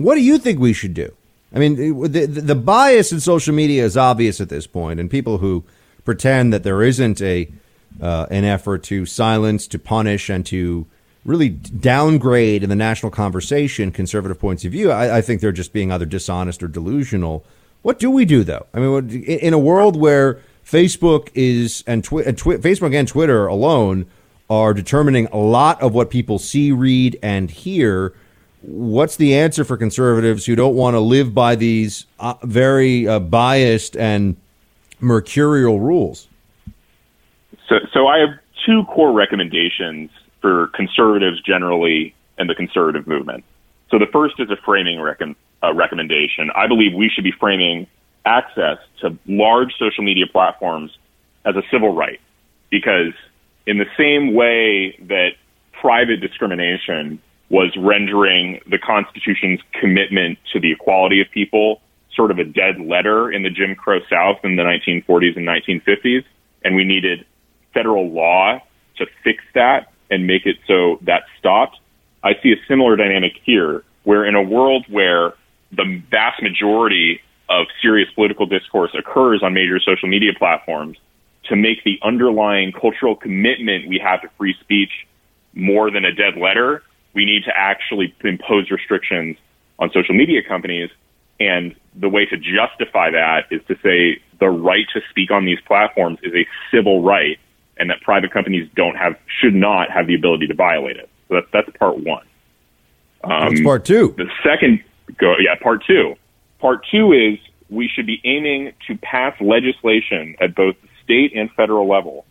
What 0.00 0.14
do 0.14 0.22
you 0.22 0.38
think 0.38 0.58
we 0.58 0.72
should 0.72 0.94
do? 0.94 1.12
I 1.54 1.58
mean, 1.58 1.76
the, 1.76 2.24
the 2.24 2.54
bias 2.54 3.12
in 3.12 3.20
social 3.20 3.54
media 3.54 3.84
is 3.84 3.98
obvious 3.98 4.40
at 4.40 4.48
this 4.48 4.66
point, 4.66 4.98
and 4.98 5.10
people 5.10 5.38
who 5.38 5.62
pretend 6.06 6.54
that 6.54 6.62
there 6.62 6.82
isn't 6.82 7.20
a 7.20 7.52
uh, 8.00 8.24
an 8.30 8.44
effort 8.44 8.82
to 8.84 9.04
silence, 9.04 9.66
to 9.66 9.78
punish, 9.78 10.30
and 10.30 10.46
to 10.46 10.86
really 11.26 11.50
downgrade 11.50 12.62
in 12.62 12.70
the 12.70 12.76
national 12.76 13.12
conversation 13.12 13.92
conservative 13.92 14.40
points 14.40 14.64
of 14.64 14.72
view, 14.72 14.90
I, 14.90 15.18
I 15.18 15.20
think 15.20 15.42
they're 15.42 15.52
just 15.52 15.74
being 15.74 15.92
either 15.92 16.06
dishonest 16.06 16.62
or 16.62 16.68
delusional. 16.68 17.44
What 17.82 17.98
do 17.98 18.10
we 18.10 18.24
do 18.24 18.42
though? 18.42 18.64
I 18.72 18.80
mean, 18.80 19.22
in 19.24 19.52
a 19.52 19.58
world 19.58 20.00
where 20.00 20.40
Facebook 20.64 21.28
is 21.34 21.84
and, 21.86 22.02
twi- 22.02 22.22
twi- 22.32 22.56
Facebook 22.56 22.94
and 22.94 23.06
Twitter 23.06 23.46
alone 23.46 24.06
are 24.48 24.72
determining 24.72 25.26
a 25.26 25.36
lot 25.36 25.82
of 25.82 25.92
what 25.92 26.08
people 26.08 26.38
see, 26.38 26.72
read, 26.72 27.18
and 27.22 27.50
hear. 27.50 28.14
What's 28.62 29.16
the 29.16 29.34
answer 29.34 29.64
for 29.64 29.76
conservatives 29.76 30.44
who 30.44 30.54
don't 30.54 30.74
want 30.74 30.94
to 30.94 31.00
live 31.00 31.34
by 31.34 31.56
these 31.56 32.06
uh, 32.18 32.34
very 32.42 33.08
uh, 33.08 33.18
biased 33.18 33.96
and 33.96 34.36
mercurial 35.00 35.80
rules? 35.80 36.28
So, 37.68 37.76
so 37.92 38.06
I 38.06 38.18
have 38.18 38.30
two 38.66 38.84
core 38.84 39.12
recommendations 39.12 40.10
for 40.40 40.68
conservatives 40.68 41.40
generally 41.40 42.14
and 42.38 42.48
the 42.48 42.54
conservative 42.54 43.06
movement. 43.06 43.44
So 43.90 43.98
the 43.98 44.06
first 44.06 44.34
is 44.38 44.50
a 44.50 44.56
framing 44.56 44.98
uh, 45.00 45.74
recommendation. 45.74 46.50
I 46.54 46.66
believe 46.66 46.94
we 46.94 47.08
should 47.08 47.24
be 47.24 47.32
framing 47.32 47.86
access 48.24 48.78
to 49.00 49.16
large 49.26 49.72
social 49.78 50.04
media 50.04 50.26
platforms 50.30 50.96
as 51.44 51.56
a 51.56 51.62
civil 51.70 51.94
right 51.94 52.20
because 52.70 53.12
in 53.66 53.78
the 53.78 53.86
same 53.96 54.34
way 54.34 54.96
that 55.08 55.30
private 55.72 56.20
discrimination 56.20 57.20
was 57.50 57.76
rendering 57.76 58.60
the 58.66 58.78
Constitution's 58.78 59.60
commitment 59.78 60.38
to 60.52 60.60
the 60.60 60.72
equality 60.72 61.20
of 61.20 61.30
people 61.30 61.82
sort 62.14 62.30
of 62.30 62.38
a 62.38 62.44
dead 62.44 62.80
letter 62.80 63.30
in 63.30 63.42
the 63.42 63.50
Jim 63.50 63.74
Crow 63.74 64.00
South 64.08 64.38
in 64.44 64.56
the 64.56 64.62
1940s 64.62 65.36
and 65.36 65.46
1950s, 65.46 66.24
and 66.64 66.74
we 66.74 66.84
needed 66.84 67.24
federal 67.74 68.10
law 68.10 68.60
to 68.96 69.06
fix 69.22 69.42
that 69.54 69.92
and 70.10 70.26
make 70.26 70.46
it 70.46 70.56
so 70.66 70.98
that 71.02 71.22
stopped. 71.38 71.78
I 72.22 72.32
see 72.42 72.52
a 72.52 72.56
similar 72.68 72.96
dynamic 72.96 73.32
here, 73.44 73.84
where 74.04 74.24
in 74.24 74.34
a 74.34 74.42
world 74.42 74.86
where 74.88 75.34
the 75.72 76.02
vast 76.10 76.42
majority 76.42 77.20
of 77.48 77.66
serious 77.80 78.08
political 78.14 78.46
discourse 78.46 78.90
occurs 78.96 79.42
on 79.42 79.54
major 79.54 79.80
social 79.80 80.08
media 80.08 80.32
platforms, 80.38 80.98
to 81.44 81.56
make 81.56 81.82
the 81.84 81.98
underlying 82.02 82.72
cultural 82.72 83.16
commitment 83.16 83.88
we 83.88 83.98
have 83.98 84.20
to 84.20 84.28
free 84.36 84.54
speech 84.60 85.06
more 85.54 85.90
than 85.90 86.04
a 86.04 86.12
dead 86.12 86.36
letter, 86.36 86.82
we 87.14 87.24
need 87.24 87.44
to 87.44 87.52
actually 87.56 88.14
impose 88.22 88.70
restrictions 88.70 89.36
on 89.78 89.90
social 89.92 90.14
media 90.14 90.42
companies. 90.46 90.90
And 91.38 91.74
the 91.94 92.08
way 92.08 92.26
to 92.26 92.36
justify 92.36 93.10
that 93.10 93.46
is 93.50 93.62
to 93.68 93.76
say 93.82 94.22
the 94.38 94.48
right 94.48 94.86
to 94.94 95.00
speak 95.10 95.30
on 95.30 95.44
these 95.44 95.58
platforms 95.66 96.18
is 96.22 96.32
a 96.34 96.46
civil 96.70 97.02
right 97.02 97.38
and 97.78 97.88
that 97.88 98.00
private 98.02 98.30
companies 98.30 98.68
don't 98.76 98.96
have, 98.96 99.16
should 99.40 99.54
not 99.54 99.90
have 99.90 100.06
the 100.06 100.14
ability 100.14 100.46
to 100.46 100.54
violate 100.54 100.96
it. 100.96 101.08
So 101.28 101.36
that's, 101.36 101.46
that's 101.52 101.76
part 101.78 101.98
one. 101.98 102.24
Um, 103.24 103.48
What's 103.48 103.60
part 103.62 103.84
two? 103.84 104.14
The 104.18 104.30
second, 104.44 104.84
go, 105.18 105.34
yeah, 105.38 105.54
part 105.60 105.82
two. 105.86 106.16
Part 106.58 106.84
two 106.90 107.12
is 107.12 107.38
we 107.70 107.88
should 107.88 108.06
be 108.06 108.20
aiming 108.24 108.72
to 108.86 108.96
pass 108.98 109.34
legislation 109.40 110.36
at 110.40 110.54
both 110.54 110.76
the 110.82 110.88
state 111.02 111.34
and 111.34 111.50
federal 111.52 111.88
level 111.88 112.26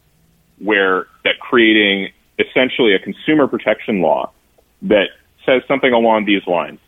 where 0.60 1.08
that 1.24 1.40
creating 1.40 2.12
essentially 2.38 2.94
a 2.94 3.00
consumer 3.00 3.48
protection 3.48 4.02
law 4.02 4.32
that 4.84 5.10
says 5.46 5.62
something 5.68 5.94
along 5.94 6.26
these 6.26 6.46
lines. 6.48 6.80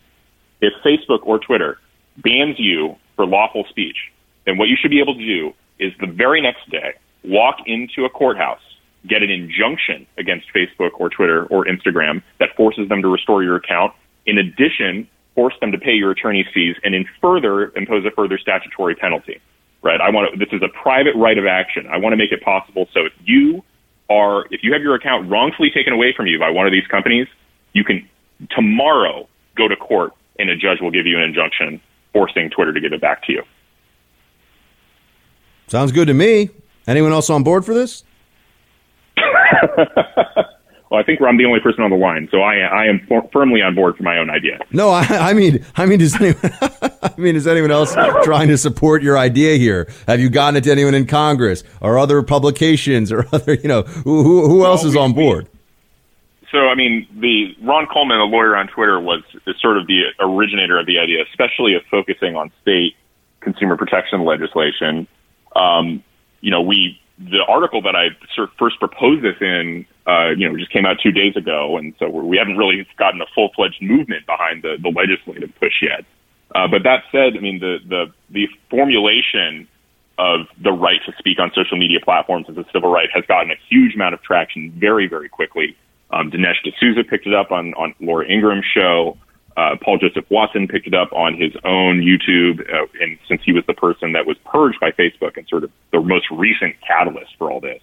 If 0.61 0.73
Facebook 0.85 1.25
or 1.25 1.39
Twitter 1.39 1.77
bans 2.17 2.55
you 2.57 2.95
for 3.15 3.25
lawful 3.25 3.65
speech, 3.69 3.97
then 4.45 4.57
what 4.57 4.67
you 4.67 4.77
should 4.79 4.91
be 4.91 4.99
able 4.99 5.15
to 5.15 5.25
do 5.25 5.53
is 5.79 5.91
the 5.99 6.07
very 6.07 6.41
next 6.41 6.69
day 6.69 6.93
walk 7.23 7.57
into 7.65 8.05
a 8.05 8.09
courthouse, 8.09 8.61
get 9.07 9.23
an 9.23 9.29
injunction 9.29 10.05
against 10.17 10.47
Facebook 10.55 10.91
or 10.99 11.09
Twitter 11.09 11.45
or 11.45 11.65
Instagram 11.65 12.21
that 12.39 12.49
forces 12.55 12.89
them 12.89 13.01
to 13.01 13.07
restore 13.07 13.43
your 13.43 13.55
account. 13.55 13.93
In 14.25 14.37
addition, 14.37 15.07
force 15.35 15.53
them 15.61 15.71
to 15.71 15.77
pay 15.77 15.93
your 15.93 16.11
attorney's 16.11 16.45
fees 16.53 16.75
and 16.83 16.93
in 16.93 17.05
further 17.19 17.71
impose 17.75 18.05
a 18.05 18.11
further 18.11 18.37
statutory 18.37 18.95
penalty. 18.95 19.39
Right? 19.83 19.99
I 19.99 20.11
want 20.11 20.31
to, 20.31 20.37
this 20.37 20.53
is 20.53 20.61
a 20.61 20.69
private 20.69 21.15
right 21.15 21.37
of 21.37 21.45
action. 21.47 21.87
I 21.87 21.97
want 21.97 22.13
to 22.13 22.17
make 22.17 22.31
it 22.31 22.43
possible 22.43 22.87
so 22.93 23.05
if 23.05 23.13
you 23.23 23.63
are 24.09 24.45
if 24.51 24.61
you 24.61 24.73
have 24.73 24.81
your 24.81 24.95
account 24.95 25.29
wrongfully 25.29 25.71
taken 25.73 25.93
away 25.93 26.13
from 26.15 26.27
you 26.27 26.37
by 26.37 26.49
one 26.49 26.67
of 26.67 26.71
these 26.71 26.85
companies, 26.87 27.27
you 27.73 27.83
can 27.83 28.07
tomorrow 28.49 29.27
go 29.55 29.67
to 29.67 29.75
court 29.75 30.13
and 30.39 30.49
a 30.49 30.55
judge 30.55 30.81
will 30.81 30.91
give 30.91 31.05
you 31.05 31.17
an 31.17 31.23
injunction 31.23 31.81
forcing 32.13 32.49
Twitter 32.49 32.73
to 32.73 32.79
give 32.79 32.93
it 32.93 33.01
back 33.01 33.23
to 33.25 33.33
you. 33.33 33.43
Sounds 35.67 35.91
good 35.91 36.07
to 36.07 36.13
me. 36.13 36.49
Anyone 36.87 37.13
else 37.13 37.29
on 37.29 37.43
board 37.43 37.63
for 37.63 37.73
this? 37.73 38.03
well, 40.91 40.99
I 40.99 41.03
think 41.03 41.21
I'm 41.21 41.37
the 41.37 41.45
only 41.45 41.59
person 41.61 41.83
on 41.83 41.89
the 41.89 41.95
line, 41.95 42.27
so 42.31 42.41
I, 42.41 42.57
I 42.57 42.85
am 42.87 43.05
for, 43.07 43.29
firmly 43.31 43.61
on 43.61 43.75
board 43.75 43.95
for 43.95 44.03
my 44.03 44.17
own 44.17 44.29
idea. 44.29 44.59
No, 44.71 44.89
I, 44.89 45.03
I 45.03 45.33
mean, 45.33 45.63
I 45.77 45.85
mean, 45.85 45.99
does 45.99 46.15
anyone, 46.19 46.41
I 47.01 47.13
mean, 47.17 47.35
is 47.35 47.47
anyone 47.47 47.71
else 47.71 47.93
trying 48.23 48.49
to 48.49 48.57
support 48.57 49.01
your 49.03 49.17
idea 49.17 49.57
here? 49.57 49.89
Have 50.07 50.19
you 50.19 50.29
gotten 50.29 50.57
it 50.57 50.63
to 50.65 50.71
anyone 50.71 50.95
in 50.95 51.05
Congress 51.05 51.63
or 51.79 51.97
other 51.97 52.21
publications 52.23 53.11
or 53.11 53.25
other, 53.31 53.53
you 53.53 53.69
know, 53.69 53.83
who, 53.83 54.23
who, 54.23 54.47
who 54.49 54.65
else 54.65 54.81
well, 54.81 54.89
is 54.89 54.95
we, 54.95 55.01
on 55.01 55.13
board? 55.13 55.47
So, 56.51 56.67
I 56.67 56.75
mean, 56.75 57.07
the 57.15 57.55
Ron 57.61 57.87
Coleman, 57.87 58.19
a 58.19 58.25
lawyer 58.25 58.55
on 58.55 58.67
Twitter, 58.67 58.99
was 58.99 59.23
sort 59.59 59.77
of 59.77 59.87
the 59.87 60.03
originator 60.19 60.79
of 60.79 60.85
the 60.85 60.99
idea, 60.99 61.23
especially 61.29 61.75
of 61.75 61.83
focusing 61.89 62.35
on 62.35 62.51
state 62.61 62.95
consumer 63.39 63.77
protection 63.77 64.25
legislation. 64.25 65.07
Um, 65.55 66.03
you 66.41 66.51
know, 66.51 66.61
we 66.61 66.99
the 67.17 67.43
article 67.47 67.81
that 67.83 67.95
I 67.95 68.09
first 68.57 68.79
proposed 68.79 69.23
this 69.23 69.35
in, 69.41 69.85
uh, 70.07 70.29
you 70.29 70.49
know, 70.49 70.57
just 70.57 70.71
came 70.71 70.85
out 70.85 70.97
two 71.01 71.11
days 71.11 71.35
ago, 71.35 71.77
and 71.77 71.93
so 71.99 72.09
we 72.09 72.37
haven't 72.37 72.57
really 72.57 72.87
gotten 72.97 73.21
a 73.21 73.25
full 73.35 73.49
fledged 73.55 73.81
movement 73.81 74.25
behind 74.25 74.63
the 74.63 74.77
the 74.81 74.89
legislative 74.89 75.53
push 75.59 75.81
yet. 75.81 76.05
Uh, 76.53 76.67
but 76.67 76.83
that 76.83 77.03
said, 77.11 77.37
I 77.37 77.39
mean, 77.39 77.59
the 77.59 77.77
the 77.87 78.13
the 78.29 78.47
formulation 78.69 79.67
of 80.17 80.47
the 80.61 80.71
right 80.71 80.99
to 81.05 81.13
speak 81.17 81.39
on 81.39 81.51
social 81.55 81.77
media 81.77 81.99
platforms 82.03 82.47
as 82.49 82.57
a 82.57 82.65
civil 82.71 82.91
right 82.91 83.09
has 83.13 83.25
gotten 83.25 83.51
a 83.51 83.55
huge 83.69 83.95
amount 83.95 84.13
of 84.13 84.21
traction 84.21 84.71
very, 84.77 85.07
very 85.07 85.29
quickly. 85.29 85.75
Um, 86.11 86.31
Dinesh 86.31 86.61
D'Souza 86.63 87.03
picked 87.03 87.27
it 87.27 87.33
up 87.33 87.51
on 87.51 87.73
on 87.75 87.93
Laura 87.99 88.25
Ingraham's 88.27 88.65
show. 88.65 89.17
Uh, 89.57 89.75
Paul 89.81 89.97
Joseph 89.97 90.25
Watson 90.29 90.67
picked 90.67 90.87
it 90.87 90.93
up 90.93 91.11
on 91.11 91.35
his 91.35 91.53
own 91.65 92.01
YouTube, 92.01 92.61
uh, 92.73 92.87
and 93.01 93.17
since 93.27 93.41
he 93.43 93.51
was 93.51 93.65
the 93.67 93.73
person 93.73 94.13
that 94.13 94.25
was 94.25 94.37
purged 94.45 94.79
by 94.79 94.91
Facebook 94.91 95.35
and 95.35 95.45
sort 95.47 95.63
of 95.63 95.71
the 95.91 95.99
most 95.99 96.25
recent 96.31 96.75
catalyst 96.85 97.35
for 97.37 97.51
all 97.51 97.59
this, 97.59 97.81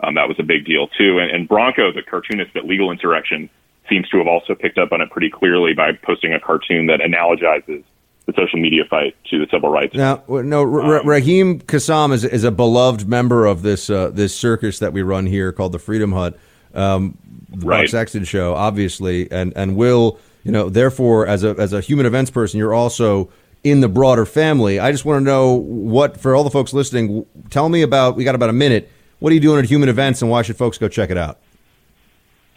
um, 0.00 0.14
that 0.14 0.28
was 0.28 0.38
a 0.40 0.42
big 0.42 0.64
deal 0.64 0.88
too. 0.88 1.18
And, 1.20 1.30
and 1.30 1.48
Branco, 1.48 1.92
the 1.92 2.02
cartoonist 2.02 2.56
at 2.56 2.64
Legal 2.64 2.90
Insurrection, 2.90 3.48
seems 3.88 4.08
to 4.08 4.18
have 4.18 4.26
also 4.26 4.54
picked 4.54 4.78
up 4.78 4.92
on 4.92 5.00
it 5.00 5.10
pretty 5.10 5.30
clearly 5.30 5.72
by 5.72 5.92
posting 5.92 6.32
a 6.32 6.40
cartoon 6.40 6.86
that 6.86 7.00
analogizes 7.00 7.84
the 8.26 8.32
social 8.36 8.58
media 8.58 8.84
fight 8.88 9.14
to 9.30 9.38
the 9.38 9.46
civil 9.50 9.68
rights. 9.68 9.94
Now, 9.94 10.24
no, 10.28 10.62
um, 10.62 11.06
Raheem 11.06 11.60
Kassam 11.60 12.12
is, 12.12 12.24
is 12.24 12.42
a 12.42 12.50
beloved 12.50 13.06
member 13.06 13.46
of 13.46 13.62
this 13.62 13.90
uh, 13.90 14.10
this 14.10 14.34
circus 14.34 14.78
that 14.78 14.92
we 14.92 15.02
run 15.02 15.26
here 15.26 15.52
called 15.52 15.72
the 15.72 15.78
Freedom 15.78 16.12
Hut. 16.12 16.38
Um, 16.74 17.18
the 17.48 17.66
Right. 17.66 17.82
Buck 17.82 17.88
Sexton 17.88 18.24
show, 18.24 18.54
obviously, 18.54 19.30
and 19.30 19.52
and 19.56 19.76
will 19.76 20.18
you 20.42 20.52
know 20.52 20.68
therefore 20.68 21.26
as 21.26 21.44
a 21.44 21.50
as 21.58 21.72
a 21.72 21.80
human 21.80 22.06
events 22.06 22.30
person, 22.30 22.58
you're 22.58 22.74
also 22.74 23.30
in 23.62 23.80
the 23.80 23.88
broader 23.88 24.26
family. 24.26 24.78
I 24.78 24.92
just 24.92 25.04
want 25.04 25.20
to 25.20 25.24
know 25.24 25.54
what 25.54 26.20
for 26.20 26.34
all 26.34 26.44
the 26.44 26.50
folks 26.50 26.72
listening. 26.72 27.26
Tell 27.50 27.68
me 27.68 27.82
about. 27.82 28.16
We 28.16 28.24
got 28.24 28.34
about 28.34 28.50
a 28.50 28.54
minute. 28.54 28.90
What 29.20 29.30
are 29.30 29.34
you 29.34 29.40
doing 29.40 29.58
at 29.58 29.64
Human 29.64 29.88
Events, 29.88 30.20
and 30.20 30.30
why 30.30 30.42
should 30.42 30.56
folks 30.56 30.76
go 30.76 30.88
check 30.88 31.10
it 31.10 31.16
out? 31.16 31.38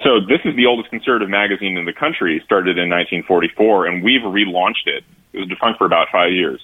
So 0.04 0.20
this 0.20 0.40
is 0.46 0.56
the 0.56 0.66
oldest 0.66 0.90
conservative 0.90 1.30
magazine 1.30 1.78
in 1.78 1.86
the 1.86 1.94
country, 1.94 2.42
started 2.46 2.78
in 2.78 2.90
1944, 2.90 3.88
and 3.88 4.04
we've 4.04 4.22
relaunched 4.22 4.86
it. 4.86 5.04
It 5.34 5.40
was 5.40 5.48
defunct 5.48 5.80
for 5.80 5.86
about 5.86 6.08
five 6.12 6.32
years. 6.32 6.64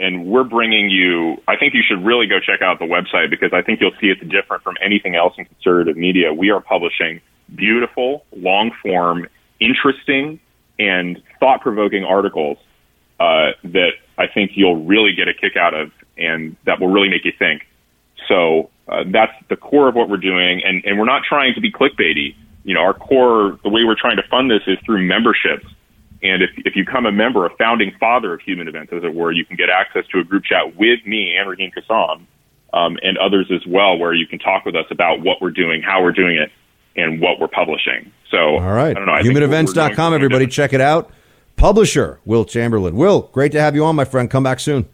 And 0.00 0.26
we're 0.26 0.44
bringing 0.44 0.88
you, 0.88 1.36
I 1.48 1.56
think 1.56 1.74
you 1.74 1.82
should 1.86 2.04
really 2.04 2.26
go 2.26 2.40
check 2.40 2.62
out 2.62 2.78
the 2.78 2.86
website 2.86 3.30
because 3.30 3.52
I 3.52 3.62
think 3.62 3.80
you'll 3.80 3.96
see 4.00 4.06
it's 4.06 4.20
different 4.22 4.62
from 4.62 4.76
anything 4.82 5.14
else 5.16 5.34
in 5.36 5.44
conservative 5.44 5.96
media. 5.96 6.32
We 6.32 6.50
are 6.50 6.60
publishing 6.60 7.20
beautiful, 7.54 8.24
long 8.34 8.70
form, 8.82 9.28
interesting, 9.60 10.40
and 10.78 11.20
thought 11.40 11.60
provoking 11.60 12.04
articles 12.04 12.58
uh, 13.20 13.52
that 13.64 13.92
I 14.16 14.26
think 14.26 14.52
you'll 14.54 14.84
really 14.84 15.14
get 15.14 15.28
a 15.28 15.34
kick 15.34 15.56
out 15.56 15.74
of 15.74 15.90
and 16.16 16.56
that 16.64 16.80
will 16.80 16.88
really 16.88 17.08
make 17.08 17.24
you 17.24 17.32
think. 17.38 17.66
So 18.28 18.70
uh, 18.88 19.04
that's 19.10 19.32
the 19.48 19.56
core 19.56 19.88
of 19.88 19.94
what 19.94 20.08
we're 20.08 20.16
doing, 20.16 20.62
and, 20.64 20.84
and 20.84 20.98
we're 20.98 21.04
not 21.04 21.22
trying 21.28 21.54
to 21.54 21.60
be 21.60 21.70
clickbaity. 21.70 22.34
You 22.64 22.74
know, 22.74 22.80
our 22.80 22.94
core, 22.94 23.58
the 23.62 23.68
way 23.68 23.84
we're 23.84 23.98
trying 23.98 24.16
to 24.16 24.22
fund 24.30 24.50
this 24.50 24.62
is 24.66 24.78
through 24.84 25.06
memberships. 25.06 25.66
And 26.24 26.42
if, 26.42 26.50
if 26.64 26.74
you 26.74 26.84
become 26.86 27.04
a 27.06 27.12
member, 27.12 27.44
a 27.44 27.54
founding 27.56 27.92
father 28.00 28.32
of 28.32 28.40
Human 28.40 28.66
Events, 28.66 28.92
as 28.92 29.04
it 29.04 29.14
were, 29.14 29.30
you 29.30 29.44
can 29.44 29.56
get 29.56 29.68
access 29.68 30.04
to 30.12 30.18
a 30.20 30.24
group 30.24 30.44
chat 30.44 30.74
with 30.74 31.04
me 31.06 31.36
and 31.38 31.48
Raheem 31.48 31.70
Kassam 31.70 32.22
um, 32.72 32.96
and 33.02 33.18
others 33.18 33.50
as 33.54 33.60
well, 33.66 33.98
where 33.98 34.14
you 34.14 34.26
can 34.26 34.38
talk 34.38 34.64
with 34.64 34.74
us 34.74 34.86
about 34.90 35.20
what 35.20 35.42
we're 35.42 35.50
doing, 35.50 35.82
how 35.82 36.02
we're 36.02 36.12
doing 36.12 36.36
it, 36.36 36.50
and 36.96 37.20
what 37.20 37.38
we're 37.38 37.46
publishing. 37.48 38.10
So, 38.30 38.56
All 38.56 38.72
right, 38.72 38.90
I 38.90 38.94
don't 38.94 39.06
know. 39.06 39.12
I 39.12 39.22
think 39.22 39.34
we're- 39.34 39.46
we're 39.46 39.52
doing 39.52 39.66
humanevents.com. 39.66 40.14
Everybody, 40.14 40.46
check 40.46 40.72
it 40.72 40.80
out. 40.80 41.10
Publisher 41.56 42.20
Will 42.24 42.44
Chamberlain. 42.44 42.96
Will, 42.96 43.28
great 43.32 43.52
to 43.52 43.60
have 43.60 43.74
you 43.76 43.84
on, 43.84 43.94
my 43.94 44.04
friend. 44.04 44.30
Come 44.30 44.42
back 44.42 44.58
soon. 44.60 44.86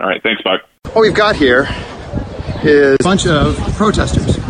All 0.00 0.06
right, 0.08 0.22
thanks, 0.22 0.42
Buck. 0.42 0.60
What 0.92 1.00
we've 1.02 1.14
got 1.14 1.34
here 1.36 1.66
is 2.62 2.96
a 3.00 3.02
bunch 3.02 3.26
of 3.26 3.56
protesters, 3.76 4.36
a 4.36 4.40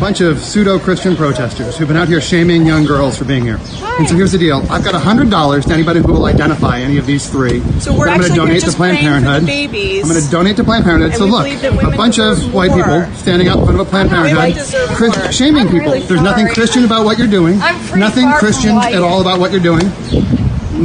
bunch 0.00 0.22
of 0.22 0.38
pseudo 0.40 0.78
Christian 0.78 1.14
protesters 1.14 1.76
who've 1.76 1.86
been 1.86 1.96
out 1.96 2.08
here 2.08 2.22
shaming 2.22 2.64
young 2.64 2.84
girls 2.86 3.18
for 3.18 3.26
being 3.26 3.42
here. 3.42 3.60
And 3.98 4.08
so 4.08 4.14
here's 4.16 4.32
the 4.32 4.38
deal 4.38 4.58
I've 4.70 4.82
got 4.82 4.94
$100 4.94 5.64
to 5.66 5.72
anybody 5.72 6.00
who 6.00 6.12
will 6.12 6.24
identify 6.24 6.80
any 6.80 6.96
of 6.96 7.04
these 7.04 7.28
three. 7.28 7.60
So 7.80 7.96
we're 7.96 8.08
I'm 8.08 8.18
going 8.18 8.30
to 8.30 8.36
donate 8.36 8.62
to 8.62 8.72
Planned 8.72 8.98
praying 8.98 9.14
for 9.14 9.20
the 9.20 9.26
Parenthood. 9.26 9.46
babies. 9.46 10.02
I'm 10.02 10.08
going 10.08 10.24
to 10.24 10.30
donate 10.30 10.56
to 10.56 10.64
Planned 10.64 10.84
Parenthood. 10.84 11.10
And 11.10 11.18
so 11.18 11.26
look, 11.26 11.46
a 11.92 11.96
bunch 11.96 12.18
of 12.18 12.52
white 12.54 12.70
more. 12.70 12.78
people 13.04 13.14
standing 13.16 13.48
out 13.48 13.58
in 13.58 13.64
front 13.66 13.78
of 13.80 13.86
a 13.86 13.90
Planned 13.90 14.08
Parenthood, 14.08 15.34
shaming 15.34 15.66
I'm 15.66 15.70
people. 15.70 15.92
really 15.92 16.00
There's 16.00 16.22
nothing. 16.22 16.48
Christian 16.48 16.84
about 16.84 17.04
what 17.04 17.18
you're 17.18 17.28
doing. 17.28 17.58
Nothing 17.94 18.32
Christian 18.32 18.76
at 18.78 19.02
all 19.02 19.20
about 19.20 19.38
what 19.38 19.52
you're 19.52 19.60
doing. 19.60 19.86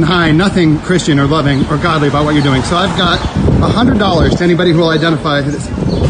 Hi, 0.04 0.30
nothing 0.30 0.78
Christian 0.80 1.18
or 1.18 1.26
loving 1.26 1.64
or 1.68 1.78
godly 1.78 2.08
about 2.08 2.26
what 2.26 2.34
you're 2.34 2.44
doing. 2.44 2.62
So 2.62 2.76
I've 2.76 2.96
got 2.98 3.18
hundred 3.72 3.98
dollars 3.98 4.34
to 4.36 4.44
anybody 4.44 4.72
who 4.72 4.78
will 4.80 4.90
identify 4.90 5.40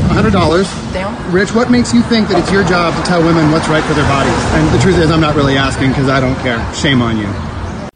who 0.08 0.14
this. 0.14 0.22
hundred 0.22 0.32
dollars. 0.32 1.32
Rich, 1.32 1.54
what 1.54 1.70
makes 1.70 1.92
you 1.92 2.02
think 2.02 2.28
that 2.28 2.38
it's 2.40 2.52
your 2.52 2.64
job 2.64 2.94
to 2.94 3.02
tell 3.02 3.22
women 3.22 3.50
what's 3.50 3.68
right 3.68 3.84
for 3.84 3.94
their 3.94 4.08
bodies? 4.08 4.32
And 4.54 4.72
the 4.74 4.78
truth 4.78 4.98
is, 4.98 5.10
I'm 5.10 5.20
not 5.20 5.34
really 5.34 5.56
asking 5.56 5.88
because 5.88 6.08
I 6.08 6.20
don't 6.20 6.36
care. 6.36 6.58
Shame 6.74 7.02
on 7.02 7.16
you. 7.18 7.26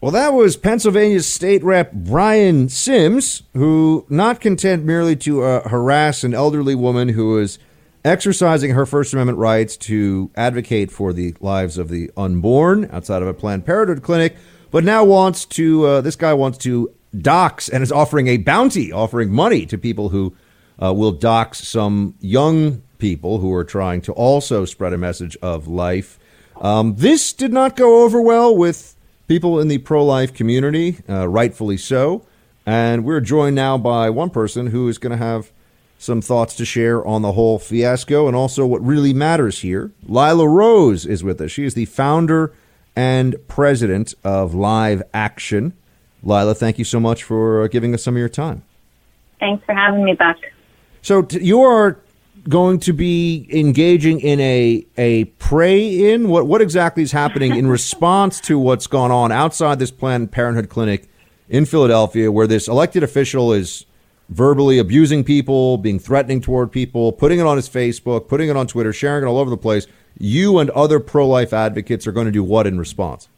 Well, 0.01 0.13
that 0.13 0.33
was 0.33 0.57
Pennsylvania's 0.57 1.31
state 1.31 1.63
rep 1.63 1.93
Brian 1.93 2.69
Sims, 2.71 3.43
who, 3.53 4.07
not 4.09 4.41
content 4.41 4.85
merely 4.85 5.15
to 5.17 5.43
uh, 5.43 5.69
harass 5.69 6.25
an 6.25 6.33
elderly 6.33 6.75
woman 6.75 7.11
who 7.11 7.35
was 7.35 7.59
exercising 8.03 8.71
her 8.71 8.87
First 8.87 9.13
Amendment 9.13 9.39
rights 9.39 9.77
to 9.77 10.31
advocate 10.37 10.91
for 10.91 11.13
the 11.13 11.35
lives 11.41 11.77
of 11.77 11.91
the 11.91 12.11
unborn 12.17 12.89
outside 12.91 13.21
of 13.21 13.29
a 13.29 13.35
Planned 13.35 13.67
Parenthood 13.67 14.03
clinic, 14.03 14.37
but 14.71 14.85
now 14.85 15.05
wants 15.05 15.45
to, 15.45 15.85
uh, 15.85 16.01
this 16.01 16.17
guy 16.17 16.33
wants 16.33 16.57
to 16.59 16.91
dox 17.19 17.69
and 17.69 17.83
is 17.83 17.93
offering 17.93 18.27
a 18.27 18.39
bounty, 18.39 18.91
offering 18.91 19.31
money 19.31 19.67
to 19.67 19.77
people 19.77 20.09
who 20.09 20.35
uh, 20.83 20.93
will 20.93 21.13
dox 21.13 21.67
some 21.67 22.15
young 22.21 22.83
people 22.99 23.39
who 23.39 23.53
are 23.55 23.65
trying 23.65 24.01
to 24.03 24.13
also 24.13 24.65
spread 24.65 24.93
a 24.93 24.99
message 24.99 25.37
of 25.43 25.67
life. 25.67 26.19
Um, 26.61 26.95
this 26.97 27.33
did 27.33 27.53
not 27.53 27.77
go 27.77 28.05
over 28.05 28.21
well 28.21 28.55
with 28.57 28.95
people 29.27 29.61
in 29.61 29.69
the 29.69 29.79
pro 29.79 30.05
life 30.05 30.35
community, 30.35 30.99
uh, 31.09 31.29
rightfully 31.29 31.77
so. 31.77 32.25
And 32.67 33.05
we're 33.05 33.21
joined 33.21 33.57
now 33.57 33.79
by 33.79 34.11
one 34.11 34.31
person 34.31 34.69
who 34.69 34.89
is 34.89 34.99
going 34.99 35.13
to 35.13 35.25
have 35.25 35.51
some 35.99 36.21
thoughts 36.21 36.55
to 36.57 36.65
share 36.65 37.05
on 37.07 37.23
the 37.23 37.33
whole 37.33 37.59
fiasco 37.59 38.27
and 38.27 38.37
also 38.37 38.65
what 38.67 38.85
really 38.85 39.13
matters 39.13 39.61
here. 39.61 39.91
Lila 40.03 40.49
Rose 40.49 41.05
is 41.05 41.23
with 41.23 41.41
us. 41.41 41.51
She 41.51 41.65
is 41.65 41.75
the 41.75 41.85
founder 41.87 42.53
and 42.97 43.37
president 43.49 44.15
of 44.25 44.55
Live 44.55 45.03
Action. 45.13 45.75
Lila, 46.23 46.55
thank 46.55 46.79
you 46.79 46.85
so 46.85 47.01
much 47.01 47.23
for 47.23 47.63
uh, 47.63 47.67
giving 47.67 47.95
us 47.95 48.03
some 48.03 48.15
of 48.15 48.19
your 48.19 48.29
time. 48.29 48.63
Thanks 49.39 49.65
for 49.65 49.75
having 49.75 50.05
me 50.05 50.15
back. 50.15 50.37
So 51.03 51.23
t- 51.23 51.43
you 51.43 51.63
are 51.63 51.99
going 52.49 52.81
to 52.81 52.93
be 52.93 53.47
engaging 53.51 54.21
in 54.21 54.41
a 54.41 54.87
a 54.97 55.25
pray 55.39 56.13
in 56.13 56.29
what 56.29 56.47
what 56.47 56.61
exactly 56.61 57.03
is 57.03 57.13
happening 57.13 57.57
in 57.57 57.67
response 57.79 58.41
to 58.41 58.59
what's 58.59 58.87
gone 58.87 59.11
on 59.11 59.33
outside 59.33 59.79
this 59.79 59.91
Planned 59.91 60.33
Parenthood 60.33 60.69
clinic 60.69 61.09
in 61.49 61.67
Philadelphia, 61.67 62.31
where 62.31 62.47
this 62.47 62.69
elected 62.69 63.03
official 63.03 63.53
is 63.53 63.85
verbally 64.29 64.79
abusing 64.79 65.25
people, 65.25 65.77
being 65.77 65.99
threatening 65.99 66.41
toward 66.41 66.71
people, 66.71 67.13
putting 67.13 67.41
it 67.41 67.47
on 67.47 67.57
his 67.57 67.69
Facebook, 67.69 68.29
putting 68.29 68.49
it 68.49 68.57
on 68.57 68.67
Twitter, 68.67 68.93
sharing 68.93 69.25
it 69.25 69.27
all 69.27 69.39
over 69.39 69.51
the 69.51 69.57
place. 69.57 69.87
You 70.19 70.59
and 70.59 70.71
other 70.71 71.01
pro 71.01 71.27
life 71.27 71.53
advocates 71.53 72.07
are 72.07 72.13
going 72.13 72.27
to 72.27 72.33
do 72.33 72.45
what 72.45 72.67
in 72.67 72.79
response? 72.79 73.29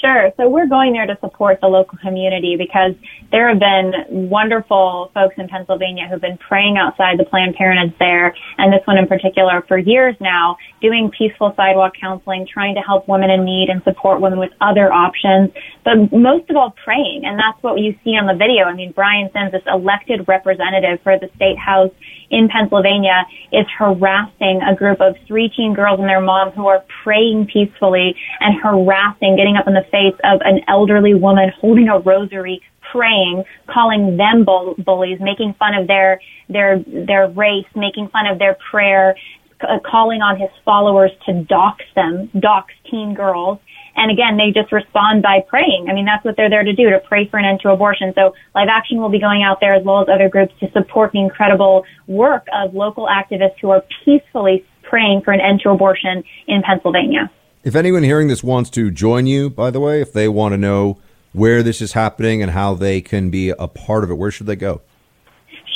Sure. 0.00 0.32
So 0.36 0.48
we're 0.48 0.66
going 0.66 0.92
there 0.92 1.06
to 1.06 1.16
support 1.20 1.60
the 1.60 1.68
local 1.68 1.96
community 1.98 2.56
because 2.56 2.94
there 3.32 3.48
have 3.48 3.58
been 3.58 4.28
wonderful 4.28 5.10
folks 5.14 5.34
in 5.38 5.48
Pennsylvania 5.48 6.06
who've 6.06 6.20
been 6.20 6.36
praying 6.36 6.76
outside 6.76 7.18
the 7.18 7.24
Planned 7.24 7.56
Parenthood 7.56 7.96
there, 7.98 8.36
and 8.58 8.72
this 8.72 8.86
one 8.86 8.98
in 8.98 9.06
particular 9.06 9.64
for 9.66 9.78
years 9.78 10.14
now, 10.20 10.56
doing 10.82 11.10
peaceful 11.16 11.52
sidewalk 11.56 11.94
counseling, 11.98 12.46
trying 12.46 12.74
to 12.74 12.82
help 12.82 13.08
women 13.08 13.30
in 13.30 13.44
need 13.44 13.70
and 13.70 13.82
support 13.84 14.20
women 14.20 14.38
with 14.38 14.52
other 14.60 14.92
options, 14.92 15.50
but 15.82 16.12
most 16.12 16.48
of 16.50 16.56
all 16.56 16.74
praying. 16.84 17.22
And 17.24 17.38
that's 17.38 17.60
what 17.62 17.80
you 17.80 17.96
see 18.04 18.10
on 18.10 18.26
the 18.26 18.36
video. 18.36 18.64
I 18.64 18.74
mean, 18.74 18.92
Brian 18.92 19.30
Sims, 19.32 19.52
this 19.52 19.62
elected 19.66 20.28
representative 20.28 21.00
for 21.02 21.18
the 21.18 21.30
state 21.34 21.58
house 21.58 21.90
in 22.30 22.48
Pennsylvania, 22.52 23.24
is 23.50 23.64
harassing 23.78 24.60
a 24.60 24.76
group 24.76 25.00
of 25.00 25.16
three 25.26 25.48
teen 25.48 25.72
girls 25.72 25.98
and 25.98 26.08
their 26.08 26.20
mom 26.20 26.50
who 26.50 26.66
are 26.66 26.84
praying 27.02 27.48
peacefully 27.50 28.14
and 28.40 28.60
harassing, 28.60 29.36
getting 29.36 29.56
up 29.56 29.66
in 29.66 29.72
the 29.72 29.86
face 29.90 30.18
of 30.22 30.40
an 30.44 30.60
elderly 30.68 31.14
woman 31.14 31.50
holding 31.60 31.88
a 31.88 31.98
rosary, 31.98 32.60
praying, 32.92 33.44
calling 33.66 34.16
them 34.16 34.44
bull- 34.44 34.74
bullies, 34.78 35.18
making 35.20 35.54
fun 35.58 35.74
of 35.74 35.86
their 35.86 36.20
their 36.48 36.78
their 36.86 37.28
race, 37.28 37.70
making 37.74 38.08
fun 38.08 38.26
of 38.26 38.38
their 38.38 38.56
prayer, 38.70 39.16
uh, 39.62 39.78
calling 39.80 40.20
on 40.22 40.38
his 40.38 40.50
followers 40.64 41.10
to 41.26 41.32
dox 41.44 41.82
them, 41.94 42.30
dox 42.38 42.72
teen 42.90 43.14
girls. 43.14 43.58
And 43.94 44.10
again, 44.10 44.38
they 44.38 44.58
just 44.58 44.72
respond 44.72 45.22
by 45.22 45.44
praying. 45.46 45.86
I 45.90 45.92
mean, 45.92 46.06
that's 46.06 46.24
what 46.24 46.36
they're 46.36 46.48
there 46.48 46.64
to 46.64 46.72
do, 46.72 46.88
to 46.90 46.98
pray 47.00 47.28
for 47.28 47.38
an 47.38 47.44
end 47.44 47.60
to 47.60 47.70
abortion. 47.70 48.12
So 48.14 48.34
Live 48.54 48.68
Action 48.70 48.98
will 49.02 49.10
be 49.10 49.20
going 49.20 49.42
out 49.42 49.58
there 49.60 49.74
as 49.74 49.84
well 49.84 50.00
as 50.00 50.08
other 50.08 50.30
groups 50.30 50.54
to 50.60 50.70
support 50.72 51.12
the 51.12 51.20
incredible 51.20 51.84
work 52.06 52.46
of 52.54 52.74
local 52.74 53.06
activists 53.06 53.58
who 53.60 53.70
are 53.70 53.84
peacefully 54.04 54.64
praying 54.82 55.22
for 55.24 55.32
an 55.32 55.40
end 55.40 55.60
to 55.64 55.70
abortion 55.70 56.24
in 56.46 56.62
Pennsylvania. 56.62 57.30
If 57.64 57.76
anyone 57.76 58.02
hearing 58.02 58.28
this 58.28 58.42
wants 58.42 58.70
to 58.70 58.90
join 58.90 59.26
you, 59.26 59.50
by 59.50 59.70
the 59.70 59.78
way, 59.78 60.00
if 60.00 60.12
they 60.12 60.26
want 60.26 60.52
to 60.52 60.58
know 60.58 60.98
where 61.32 61.62
this 61.62 61.80
is 61.80 61.92
happening 61.92 62.42
and 62.42 62.52
how 62.52 62.74
they 62.74 63.00
can 63.00 63.30
be 63.30 63.50
a 63.50 63.68
part 63.68 64.04
of 64.04 64.10
it, 64.10 64.14
where 64.14 64.30
should 64.30 64.46
they 64.46 64.56
go? 64.56 64.80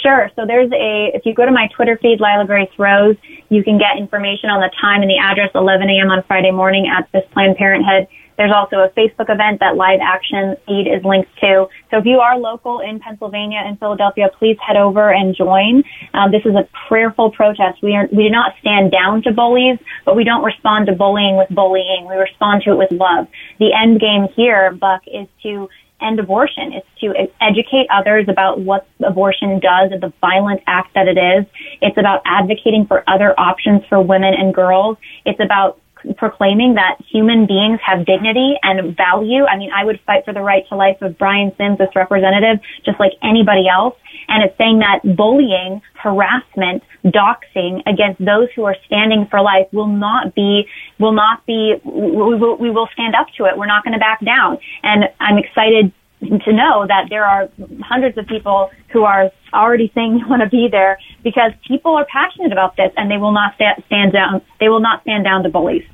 Sure. 0.02 0.30
So 0.36 0.46
there's 0.46 0.70
a, 0.72 1.10
if 1.14 1.24
you 1.24 1.34
go 1.34 1.44
to 1.44 1.50
my 1.50 1.68
Twitter 1.74 1.98
feed, 2.00 2.20
Lila 2.20 2.44
Grace 2.46 2.70
Rose, 2.78 3.16
you 3.48 3.64
can 3.64 3.78
get 3.78 3.98
information 3.98 4.50
on 4.50 4.60
the 4.60 4.70
time 4.80 5.02
and 5.02 5.10
the 5.10 5.18
address, 5.18 5.50
11 5.54 5.88
a.m. 5.88 6.10
on 6.10 6.22
Friday 6.24 6.50
morning 6.50 6.86
at 6.86 7.10
this 7.12 7.24
Planned 7.32 7.56
Parenthood. 7.56 8.06
There's 8.36 8.52
also 8.54 8.76
a 8.76 8.90
Facebook 8.90 9.28
event 9.28 9.60
that 9.60 9.76
Live 9.76 10.00
Action 10.02 10.56
feed 10.66 10.86
is 10.86 11.04
linked 11.04 11.30
to. 11.40 11.68
So 11.90 11.98
if 11.98 12.04
you 12.04 12.18
are 12.18 12.38
local 12.38 12.80
in 12.80 13.00
Pennsylvania 13.00 13.62
and 13.64 13.78
Philadelphia, 13.78 14.28
please 14.38 14.56
head 14.64 14.76
over 14.76 15.10
and 15.12 15.34
join. 15.34 15.82
Um, 16.14 16.30
this 16.30 16.44
is 16.44 16.54
a 16.54 16.68
prayerful 16.88 17.30
protest. 17.32 17.82
We 17.82 17.94
are 17.96 18.08
we 18.12 18.24
do 18.24 18.30
not 18.30 18.52
stand 18.60 18.92
down 18.92 19.22
to 19.22 19.32
bullies, 19.32 19.78
but 20.04 20.16
we 20.16 20.24
don't 20.24 20.44
respond 20.44 20.86
to 20.86 20.92
bullying 20.92 21.36
with 21.36 21.48
bullying. 21.48 22.06
We 22.08 22.16
respond 22.16 22.62
to 22.64 22.72
it 22.72 22.76
with 22.76 22.92
love. 22.92 23.28
The 23.58 23.72
end 23.72 24.00
game 24.00 24.28
here, 24.36 24.72
Buck, 24.72 25.02
is 25.06 25.28
to 25.42 25.68
end 26.00 26.20
abortion. 26.20 26.72
It's 26.72 26.86
to 27.00 27.14
educate 27.40 27.86
others 27.90 28.26
about 28.28 28.60
what 28.60 28.86
abortion 29.04 29.60
does 29.60 29.92
and 29.92 30.02
the 30.02 30.12
violent 30.20 30.62
act 30.66 30.94
that 30.94 31.08
it 31.08 31.18
is. 31.18 31.46
It's 31.80 31.96
about 31.96 32.22
advocating 32.26 32.86
for 32.86 33.02
other 33.08 33.38
options 33.38 33.82
for 33.88 34.00
women 34.00 34.34
and 34.34 34.54
girls. 34.54 34.98
It's 35.24 35.40
about 35.40 35.80
proclaiming 36.16 36.74
that 36.74 36.98
human 37.10 37.46
beings 37.46 37.80
have 37.84 38.06
dignity 38.06 38.54
and 38.62 38.96
value. 38.96 39.44
I 39.44 39.56
mean, 39.56 39.70
I 39.74 39.84
would 39.84 40.00
fight 40.06 40.24
for 40.24 40.32
the 40.32 40.40
right 40.40 40.66
to 40.68 40.76
life 40.76 41.00
of 41.02 41.18
Brian 41.18 41.52
Sims, 41.56 41.78
this 41.78 41.94
representative, 41.94 42.60
just 42.84 43.00
like 43.00 43.12
anybody 43.22 43.68
else. 43.68 43.96
And 44.28 44.42
it's 44.44 44.56
saying 44.58 44.80
that 44.80 45.00
bullying, 45.16 45.82
harassment, 45.94 46.82
doxing 47.04 47.82
against 47.86 48.24
those 48.24 48.48
who 48.54 48.64
are 48.64 48.76
standing 48.86 49.26
for 49.30 49.40
life 49.40 49.66
will 49.72 49.86
not 49.86 50.34
be, 50.34 50.66
will 50.98 51.12
not 51.12 51.44
be, 51.46 51.74
we 51.84 52.36
will, 52.36 52.56
we 52.56 52.70
will 52.70 52.88
stand 52.92 53.14
up 53.14 53.28
to 53.36 53.44
it. 53.44 53.56
We're 53.56 53.66
not 53.66 53.84
going 53.84 53.94
to 53.94 54.00
back 54.00 54.24
down. 54.24 54.58
And 54.82 55.04
I'm 55.20 55.38
excited 55.38 55.92
to 56.20 56.52
know 56.52 56.86
that 56.86 57.06
there 57.10 57.24
are 57.24 57.48
hundreds 57.82 58.16
of 58.16 58.26
people 58.26 58.70
who 58.88 59.04
are 59.04 59.30
already 59.52 59.90
saying 59.94 60.18
they 60.18 60.24
want 60.24 60.42
to 60.42 60.48
be 60.48 60.68
there 60.70 60.98
because 61.22 61.52
people 61.66 61.94
are 61.94 62.06
passionate 62.06 62.52
about 62.52 62.76
this 62.76 62.92
and 62.96 63.10
they 63.10 63.18
will 63.18 63.32
not 63.32 63.54
stand 63.54 64.12
down. 64.12 64.42
They 64.58 64.68
will 64.68 64.80
not 64.80 65.02
stand 65.02 65.24
down 65.24 65.42
to 65.42 65.48
bullies. 65.48 65.84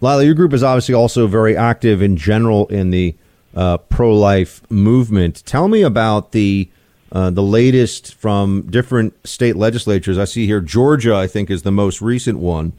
Lila, 0.00 0.24
your 0.24 0.34
group 0.34 0.52
is 0.52 0.62
obviously 0.62 0.94
also 0.94 1.26
very 1.26 1.56
active 1.56 2.00
in 2.00 2.16
general 2.16 2.66
in 2.68 2.90
the 2.90 3.14
uh, 3.54 3.78
pro-life 3.78 4.62
movement. 4.70 5.44
Tell 5.44 5.68
me 5.68 5.82
about 5.82 6.32
the 6.32 6.70
uh, 7.12 7.28
the 7.28 7.42
latest 7.42 8.14
from 8.14 8.62
different 8.70 9.14
state 9.26 9.56
legislatures. 9.56 10.16
I 10.16 10.24
see 10.24 10.46
here 10.46 10.60
Georgia, 10.60 11.16
I 11.16 11.26
think, 11.26 11.50
is 11.50 11.62
the 11.62 11.72
most 11.72 12.00
recent 12.00 12.38
one 12.38 12.72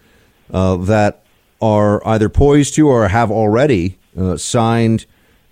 uh, 0.54 0.78
that 0.78 1.24
are 1.62 2.06
either 2.08 2.30
poised 2.30 2.76
to 2.76 2.88
or 2.88 3.10
have 3.10 3.30
already 3.30 3.98
uh, 4.18 4.38
signed 4.38 5.06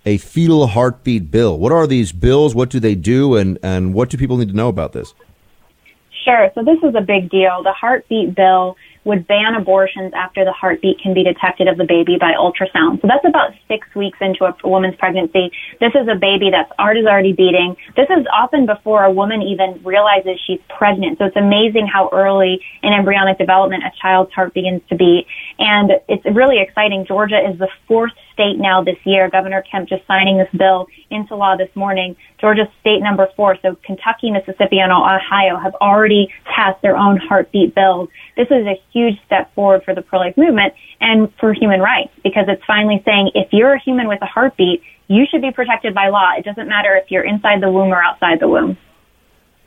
a 0.04 0.18
fetal 0.18 0.68
heartbeat 0.68 1.30
bill. 1.30 1.58
What 1.58 1.72
are 1.72 1.86
these 1.86 2.12
bills? 2.12 2.54
What 2.54 2.70
do 2.70 2.80
they 2.80 2.94
do? 2.94 3.36
And, 3.36 3.58
and 3.62 3.94
what 3.94 4.10
do 4.10 4.16
people 4.16 4.36
need 4.36 4.48
to 4.48 4.56
know 4.56 4.68
about 4.68 4.92
this? 4.92 5.14
Sure. 6.24 6.50
So 6.54 6.62
this 6.62 6.78
is 6.82 6.94
a 6.94 7.00
big 7.00 7.30
deal. 7.30 7.62
The 7.62 7.72
heartbeat 7.72 8.34
bill 8.34 8.76
would 9.04 9.26
ban 9.26 9.54
abortions 9.54 10.12
after 10.14 10.44
the 10.44 10.52
heartbeat 10.52 10.98
can 11.00 11.14
be 11.14 11.24
detected 11.24 11.66
of 11.68 11.78
the 11.78 11.84
baby 11.84 12.18
by 12.20 12.32
ultrasound. 12.32 13.00
So 13.00 13.08
that's 13.08 13.24
about 13.26 13.52
six 13.66 13.88
weeks 13.94 14.18
into 14.20 14.44
a 14.44 14.54
woman's 14.62 14.96
pregnancy. 14.96 15.50
This 15.80 15.92
is 15.94 16.06
a 16.06 16.16
baby 16.16 16.50
that's 16.52 16.70
heart 16.78 16.98
is 16.98 17.06
already 17.06 17.32
beating. 17.32 17.76
This 17.96 18.08
is 18.10 18.26
often 18.32 18.66
before 18.66 19.02
a 19.04 19.10
woman 19.10 19.40
even 19.40 19.80
realizes 19.82 20.38
she's 20.46 20.60
pregnant. 20.68 21.16
So 21.16 21.24
it's 21.24 21.36
amazing 21.36 21.86
how 21.86 22.10
early 22.12 22.60
in 22.82 22.92
embryonic 22.92 23.38
development 23.38 23.84
a 23.84 23.92
child's 24.00 24.32
heart 24.32 24.52
begins 24.52 24.82
to 24.90 24.96
beat. 24.96 25.26
And 25.58 25.92
it's 26.08 26.24
really 26.26 26.60
exciting. 26.60 27.06
Georgia 27.06 27.40
is 27.40 27.58
the 27.58 27.68
fourth 27.88 28.12
state 28.40 28.58
now 28.58 28.82
this 28.82 28.96
year. 29.04 29.28
Governor 29.28 29.62
Kemp 29.70 29.88
just 29.88 30.06
signing 30.06 30.38
this 30.38 30.48
bill 30.56 30.86
into 31.10 31.36
law 31.36 31.56
this 31.56 31.68
morning. 31.74 32.16
Georgia's 32.40 32.68
state 32.80 33.00
number 33.00 33.28
four. 33.36 33.56
So 33.60 33.76
Kentucky, 33.84 34.30
Mississippi, 34.30 34.78
and 34.78 34.90
Ohio 34.90 35.58
have 35.62 35.74
already 35.74 36.32
passed 36.44 36.80
their 36.80 36.96
own 36.96 37.18
heartbeat 37.18 37.74
bills. 37.74 38.08
This 38.36 38.46
is 38.46 38.66
a 38.66 38.80
huge 38.92 39.20
step 39.26 39.54
forward 39.54 39.82
for 39.84 39.94
the 39.94 40.02
pro-life 40.02 40.36
movement 40.36 40.72
and 41.00 41.32
for 41.38 41.52
human 41.52 41.80
rights 41.80 42.12
because 42.24 42.46
it's 42.48 42.64
finally 42.66 43.02
saying 43.04 43.32
if 43.34 43.48
you're 43.52 43.74
a 43.74 43.80
human 43.80 44.08
with 44.08 44.22
a 44.22 44.26
heartbeat, 44.26 44.82
you 45.08 45.26
should 45.30 45.42
be 45.42 45.50
protected 45.50 45.94
by 45.94 46.08
law. 46.08 46.30
It 46.38 46.44
doesn't 46.44 46.68
matter 46.68 46.96
if 46.96 47.10
you're 47.10 47.24
inside 47.24 47.60
the 47.60 47.70
womb 47.70 47.92
or 47.92 48.02
outside 48.02 48.40
the 48.40 48.48
womb. 48.48 48.78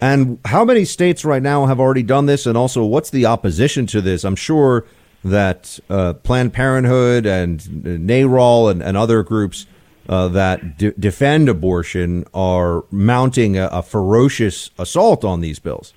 And 0.01 0.39
how 0.45 0.65
many 0.65 0.83
states 0.83 1.23
right 1.23 1.41
now 1.41 1.65
have 1.67 1.79
already 1.79 2.03
done 2.03 2.25
this? 2.25 2.45
And 2.45 2.57
also, 2.57 2.83
what's 2.83 3.09
the 3.09 3.25
opposition 3.25 3.85
to 3.87 4.01
this? 4.01 4.23
I'm 4.23 4.35
sure 4.35 4.85
that 5.23 5.79
uh, 5.89 6.13
Planned 6.13 6.53
Parenthood 6.53 7.25
and 7.25 7.59
NARAL 7.61 8.71
and, 8.71 8.83
and 8.83 8.97
other 8.97 9.23
groups 9.23 9.65
uh, 10.09 10.27
that 10.29 10.77
defend 10.77 11.47
abortion 11.47 12.25
are 12.33 12.83
mounting 12.91 13.57
a, 13.57 13.67
a 13.67 13.81
ferocious 13.81 14.69
assault 14.77 15.23
on 15.23 15.41
these 15.41 15.59
bills. 15.59 15.93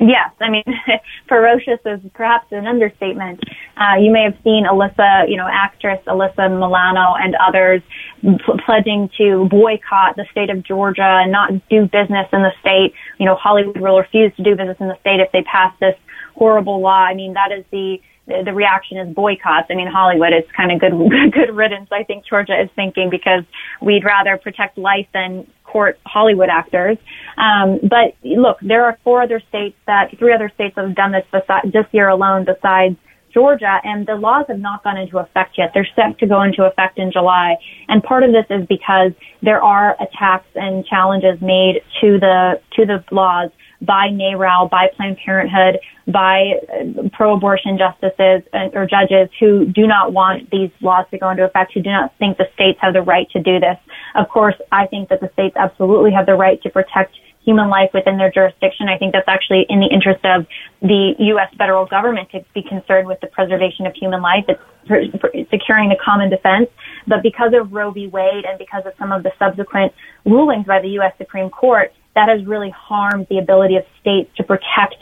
Yes, 0.00 0.32
I 0.40 0.50
mean, 0.50 0.64
ferocious 1.28 1.78
is 1.84 2.00
perhaps 2.14 2.46
an 2.50 2.66
understatement. 2.66 3.40
Uh, 3.76 3.98
you 4.00 4.10
may 4.10 4.24
have 4.24 4.36
seen 4.42 4.64
Alyssa, 4.64 5.28
you 5.28 5.36
know, 5.36 5.48
actress 5.50 6.00
Alyssa 6.06 6.50
Milano 6.50 7.14
and 7.14 7.36
others 7.36 7.82
pl- 8.20 8.58
pledging 8.64 9.10
to 9.18 9.46
boycott 9.48 10.16
the 10.16 10.24
state 10.30 10.50
of 10.50 10.64
Georgia 10.64 11.20
and 11.22 11.30
not 11.30 11.52
do 11.68 11.82
business 11.82 12.26
in 12.32 12.42
the 12.42 12.52
state. 12.60 12.94
You 13.18 13.26
know, 13.26 13.36
Hollywood 13.36 13.78
will 13.78 13.98
refuse 13.98 14.34
to 14.36 14.42
do 14.42 14.56
business 14.56 14.78
in 14.80 14.88
the 14.88 14.98
state 15.00 15.20
if 15.20 15.30
they 15.30 15.42
pass 15.42 15.72
this 15.78 15.94
horrible 16.34 16.80
law. 16.80 17.04
I 17.04 17.14
mean, 17.14 17.34
that 17.34 17.52
is 17.52 17.64
the 17.70 18.00
the, 18.26 18.52
reaction 18.52 18.98
is 18.98 19.14
boycotts. 19.14 19.66
I 19.70 19.74
mean, 19.74 19.88
Hollywood 19.88 20.32
is 20.32 20.44
kind 20.56 20.70
of 20.72 20.80
good, 20.80 20.92
good 21.32 21.54
riddance. 21.54 21.88
I 21.90 22.04
think 22.04 22.24
Georgia 22.26 22.60
is 22.60 22.68
thinking 22.76 23.10
because 23.10 23.44
we'd 23.80 24.04
rather 24.04 24.38
protect 24.38 24.78
life 24.78 25.06
than 25.12 25.46
court 25.64 25.98
Hollywood 26.06 26.48
actors. 26.48 26.98
Um, 27.36 27.80
but 27.82 28.14
look, 28.22 28.58
there 28.62 28.84
are 28.84 28.98
four 29.02 29.22
other 29.22 29.40
states 29.48 29.76
that, 29.86 30.16
three 30.18 30.32
other 30.32 30.50
states 30.54 30.74
have 30.76 30.94
done 30.94 31.12
this 31.12 31.24
besides, 31.32 31.72
this 31.72 31.86
year 31.92 32.08
alone 32.08 32.44
besides 32.44 32.96
Georgia, 33.32 33.80
and 33.82 34.06
the 34.06 34.14
laws 34.14 34.44
have 34.48 34.58
not 34.58 34.84
gone 34.84 34.98
into 34.98 35.18
effect 35.18 35.56
yet. 35.56 35.70
They're 35.72 35.88
set 35.96 36.18
to 36.18 36.26
go 36.26 36.42
into 36.42 36.64
effect 36.64 36.98
in 36.98 37.10
July. 37.10 37.56
And 37.88 38.02
part 38.02 38.24
of 38.24 38.30
this 38.32 38.44
is 38.50 38.66
because 38.68 39.12
there 39.40 39.62
are 39.62 39.96
attacks 40.00 40.48
and 40.54 40.84
challenges 40.84 41.40
made 41.40 41.80
to 42.02 42.18
the, 42.20 42.60
to 42.76 42.84
the 42.84 43.02
laws 43.10 43.50
by 43.82 44.08
NARAL, 44.08 44.70
by 44.70 44.88
Planned 44.96 45.18
Parenthood, 45.24 45.80
by 46.06 46.54
uh, 46.72 47.08
pro-abortion 47.12 47.78
justices 47.78 48.42
or 48.72 48.86
judges 48.86 49.28
who 49.38 49.66
do 49.66 49.86
not 49.86 50.12
want 50.12 50.50
these 50.50 50.70
laws 50.80 51.06
to 51.10 51.18
go 51.18 51.30
into 51.30 51.44
effect, 51.44 51.72
who 51.74 51.82
do 51.82 51.90
not 51.90 52.16
think 52.18 52.38
the 52.38 52.48
states 52.54 52.78
have 52.80 52.94
the 52.94 53.02
right 53.02 53.28
to 53.30 53.42
do 53.42 53.58
this. 53.60 53.76
Of 54.14 54.28
course, 54.28 54.54
I 54.70 54.86
think 54.86 55.08
that 55.10 55.20
the 55.20 55.30
states 55.32 55.56
absolutely 55.56 56.12
have 56.12 56.26
the 56.26 56.34
right 56.34 56.62
to 56.62 56.70
protect 56.70 57.14
human 57.44 57.68
life 57.68 57.90
within 57.92 58.18
their 58.18 58.30
jurisdiction. 58.30 58.88
I 58.88 58.98
think 58.98 59.12
that's 59.12 59.28
actually 59.28 59.66
in 59.68 59.80
the 59.80 59.88
interest 59.92 60.24
of 60.24 60.46
the 60.80 61.14
U.S. 61.34 61.52
federal 61.58 61.86
government 61.86 62.30
to 62.30 62.44
be 62.54 62.62
concerned 62.62 63.08
with 63.08 63.20
the 63.20 63.26
preservation 63.26 63.86
of 63.86 63.94
human 63.94 64.22
life. 64.22 64.44
It's 64.46 65.50
securing 65.50 65.88
the 65.88 65.98
common 66.02 66.30
defense. 66.30 66.68
But 67.06 67.22
because 67.22 67.52
of 67.58 67.72
Roe 67.72 67.90
v. 67.90 68.06
Wade 68.06 68.44
and 68.44 68.58
because 68.58 68.84
of 68.86 68.92
some 68.98 69.10
of 69.10 69.22
the 69.24 69.32
subsequent 69.38 69.92
rulings 70.24 70.66
by 70.66 70.80
the 70.80 70.88
U.S. 71.02 71.14
Supreme 71.18 71.50
Court, 71.50 71.92
that 72.14 72.28
has 72.28 72.44
really 72.46 72.70
harmed 72.70 73.26
the 73.30 73.38
ability 73.38 73.76
of 73.76 73.84
states 74.00 74.30
to 74.36 74.44
protect 74.44 74.96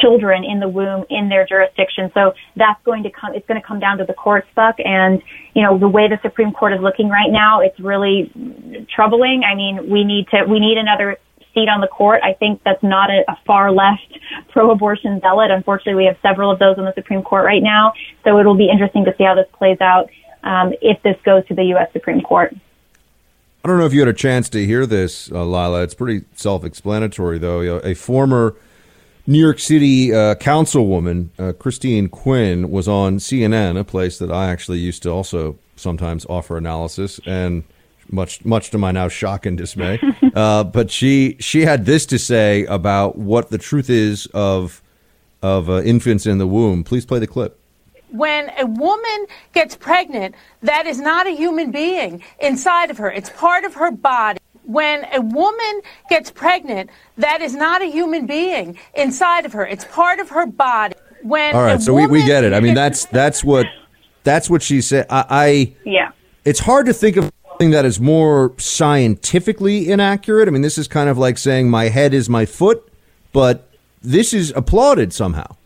children 0.00 0.42
in 0.44 0.58
the 0.58 0.68
womb 0.68 1.04
in 1.10 1.28
their 1.28 1.46
jurisdiction. 1.46 2.10
So 2.12 2.32
that's 2.56 2.82
going 2.84 3.04
to 3.04 3.10
come, 3.10 3.34
it's 3.34 3.46
going 3.46 3.60
to 3.60 3.66
come 3.66 3.78
down 3.78 3.98
to 3.98 4.04
the 4.04 4.14
courts, 4.14 4.48
Buck. 4.54 4.76
And, 4.78 5.22
you 5.54 5.62
know, 5.62 5.78
the 5.78 5.88
way 5.88 6.08
the 6.08 6.18
Supreme 6.22 6.52
Court 6.52 6.72
is 6.72 6.80
looking 6.80 7.08
right 7.08 7.30
now, 7.30 7.60
it's 7.60 7.78
really 7.78 8.32
troubling. 8.94 9.42
I 9.44 9.54
mean, 9.54 9.88
we 9.88 10.02
need 10.02 10.26
to, 10.32 10.44
we 10.44 10.58
need 10.58 10.76
another 10.76 11.18
seat 11.54 11.68
on 11.68 11.80
the 11.80 11.86
court. 11.86 12.20
I 12.24 12.34
think 12.34 12.62
that's 12.64 12.82
not 12.82 13.10
a, 13.10 13.22
a 13.28 13.38
far 13.46 13.70
left 13.70 14.18
pro-abortion 14.52 15.20
zealot. 15.20 15.50
Unfortunately, 15.50 15.94
we 15.94 16.06
have 16.06 16.16
several 16.22 16.50
of 16.50 16.58
those 16.58 16.76
on 16.78 16.84
the 16.84 16.94
Supreme 16.94 17.22
Court 17.22 17.44
right 17.44 17.62
now. 17.62 17.92
So 18.24 18.38
it'll 18.38 18.56
be 18.56 18.68
interesting 18.70 19.04
to 19.04 19.14
see 19.16 19.24
how 19.24 19.34
this 19.34 19.46
plays 19.52 19.80
out 19.80 20.10
um, 20.42 20.72
if 20.80 21.02
this 21.02 21.16
goes 21.24 21.46
to 21.46 21.54
the 21.54 21.64
U.S. 21.76 21.92
Supreme 21.92 22.22
Court. 22.22 22.54
I 23.62 23.68
don't 23.68 23.78
know 23.78 23.84
if 23.84 23.92
you 23.92 24.00
had 24.00 24.08
a 24.08 24.14
chance 24.14 24.48
to 24.50 24.64
hear 24.64 24.86
this, 24.86 25.30
uh, 25.30 25.44
Lila. 25.44 25.82
It's 25.82 25.92
pretty 25.92 26.24
self-explanatory, 26.34 27.38
though. 27.38 27.78
A 27.84 27.94
former 27.94 28.56
New 29.26 29.38
York 29.38 29.58
City 29.58 30.14
uh, 30.14 30.34
councilwoman, 30.36 31.28
uh, 31.38 31.52
Christine 31.52 32.08
Quinn, 32.08 32.70
was 32.70 32.88
on 32.88 33.18
CNN, 33.18 33.78
a 33.78 33.84
place 33.84 34.18
that 34.18 34.32
I 34.32 34.50
actually 34.50 34.78
used 34.78 35.02
to 35.02 35.10
also 35.10 35.58
sometimes 35.76 36.24
offer 36.26 36.56
analysis, 36.56 37.20
and 37.26 37.64
much 38.10 38.44
much 38.46 38.70
to 38.70 38.78
my 38.78 38.92
now 38.92 39.08
shock 39.08 39.44
and 39.44 39.58
dismay. 39.58 40.00
uh, 40.34 40.64
but 40.64 40.90
she 40.90 41.36
she 41.38 41.66
had 41.66 41.84
this 41.84 42.06
to 42.06 42.18
say 42.18 42.64
about 42.64 43.18
what 43.18 43.50
the 43.50 43.58
truth 43.58 43.90
is 43.90 44.26
of 44.32 44.80
of 45.42 45.68
uh, 45.68 45.82
infants 45.82 46.24
in 46.24 46.38
the 46.38 46.46
womb. 46.46 46.82
Please 46.82 47.04
play 47.04 47.18
the 47.18 47.26
clip 47.26 47.59
when 48.12 48.50
a 48.58 48.66
woman 48.66 49.26
gets 49.52 49.76
pregnant, 49.76 50.34
that 50.62 50.86
is 50.86 51.00
not 51.00 51.26
a 51.26 51.30
human 51.30 51.70
being 51.70 52.22
inside 52.38 52.90
of 52.90 52.98
her. 52.98 53.10
It's 53.10 53.30
part 53.30 53.64
of 53.64 53.74
her 53.74 53.90
body. 53.90 54.38
When 54.64 55.04
a 55.12 55.20
woman 55.20 55.80
gets 56.08 56.30
pregnant, 56.30 56.90
that 57.16 57.40
is 57.40 57.54
not 57.54 57.82
a 57.82 57.86
human 57.86 58.26
being 58.26 58.78
inside 58.94 59.44
of 59.44 59.52
her. 59.52 59.66
It's 59.66 59.84
part 59.84 60.20
of 60.20 60.30
her 60.30 60.46
body. 60.46 60.94
When 61.22 61.54
all 61.54 61.62
right, 61.62 61.80
so 61.80 61.92
we, 61.92 62.06
we 62.06 62.24
get 62.24 62.44
it. 62.44 62.52
I 62.52 62.60
mean, 62.60 62.74
that's 62.74 63.04
that's 63.06 63.44
what 63.44 63.66
that's 64.22 64.48
what 64.48 64.62
she 64.62 64.80
said. 64.80 65.06
I, 65.10 65.24
I 65.28 65.74
yeah. 65.84 66.12
It's 66.44 66.60
hard 66.60 66.86
to 66.86 66.94
think 66.94 67.16
of 67.16 67.30
something 67.48 67.70
that 67.72 67.84
is 67.84 68.00
more 68.00 68.52
scientifically 68.56 69.90
inaccurate. 69.90 70.48
I 70.48 70.50
mean, 70.50 70.62
this 70.62 70.78
is 70.78 70.88
kind 70.88 71.10
of 71.10 71.18
like 71.18 71.36
saying 71.36 71.68
my 71.68 71.88
head 71.88 72.14
is 72.14 72.30
my 72.30 72.46
foot, 72.46 72.90
but 73.32 73.68
this 74.00 74.32
is 74.32 74.50
applauded 74.56 75.12
somehow. 75.12 75.56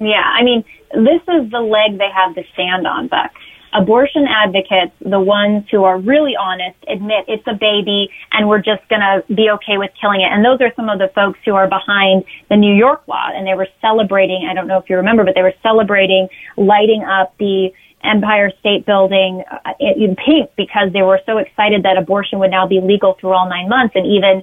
Yeah, 0.00 0.24
I 0.24 0.42
mean, 0.42 0.64
this 0.94 1.22
is 1.28 1.50
the 1.50 1.60
leg 1.60 1.98
they 1.98 2.10
have 2.14 2.34
to 2.34 2.42
stand 2.52 2.86
on, 2.86 3.08
Buck. 3.08 3.30
Abortion 3.72 4.26
advocates, 4.26 4.92
the 5.00 5.20
ones 5.20 5.64
who 5.70 5.84
are 5.84 5.98
really 5.98 6.34
honest, 6.34 6.76
admit 6.88 7.24
it's 7.28 7.46
a 7.46 7.54
baby 7.54 8.10
and 8.32 8.48
we're 8.48 8.58
just 8.62 8.82
going 8.88 9.00
to 9.00 9.22
be 9.32 9.48
okay 9.48 9.78
with 9.78 9.92
killing 10.00 10.22
it. 10.22 10.32
And 10.32 10.44
those 10.44 10.60
are 10.60 10.72
some 10.74 10.88
of 10.88 10.98
the 10.98 11.06
folks 11.14 11.38
who 11.44 11.54
are 11.54 11.68
behind 11.68 12.24
the 12.48 12.56
New 12.56 12.74
York 12.74 13.06
law. 13.06 13.30
And 13.32 13.46
they 13.46 13.54
were 13.54 13.68
celebrating, 13.80 14.48
I 14.50 14.54
don't 14.54 14.66
know 14.66 14.78
if 14.78 14.90
you 14.90 14.96
remember, 14.96 15.24
but 15.24 15.36
they 15.36 15.42
were 15.42 15.54
celebrating 15.62 16.28
lighting 16.56 17.04
up 17.04 17.36
the 17.38 17.70
Empire 18.02 18.50
State 18.60 18.86
Building 18.86 19.44
uh, 19.50 19.72
in 19.78 20.16
pink 20.16 20.50
because 20.56 20.92
they 20.92 21.02
were 21.02 21.20
so 21.26 21.38
excited 21.38 21.82
that 21.84 21.96
abortion 21.98 22.38
would 22.38 22.50
now 22.50 22.66
be 22.66 22.80
legal 22.80 23.16
through 23.20 23.32
all 23.32 23.48
nine 23.48 23.68
months 23.68 23.94
and 23.94 24.06
even 24.06 24.42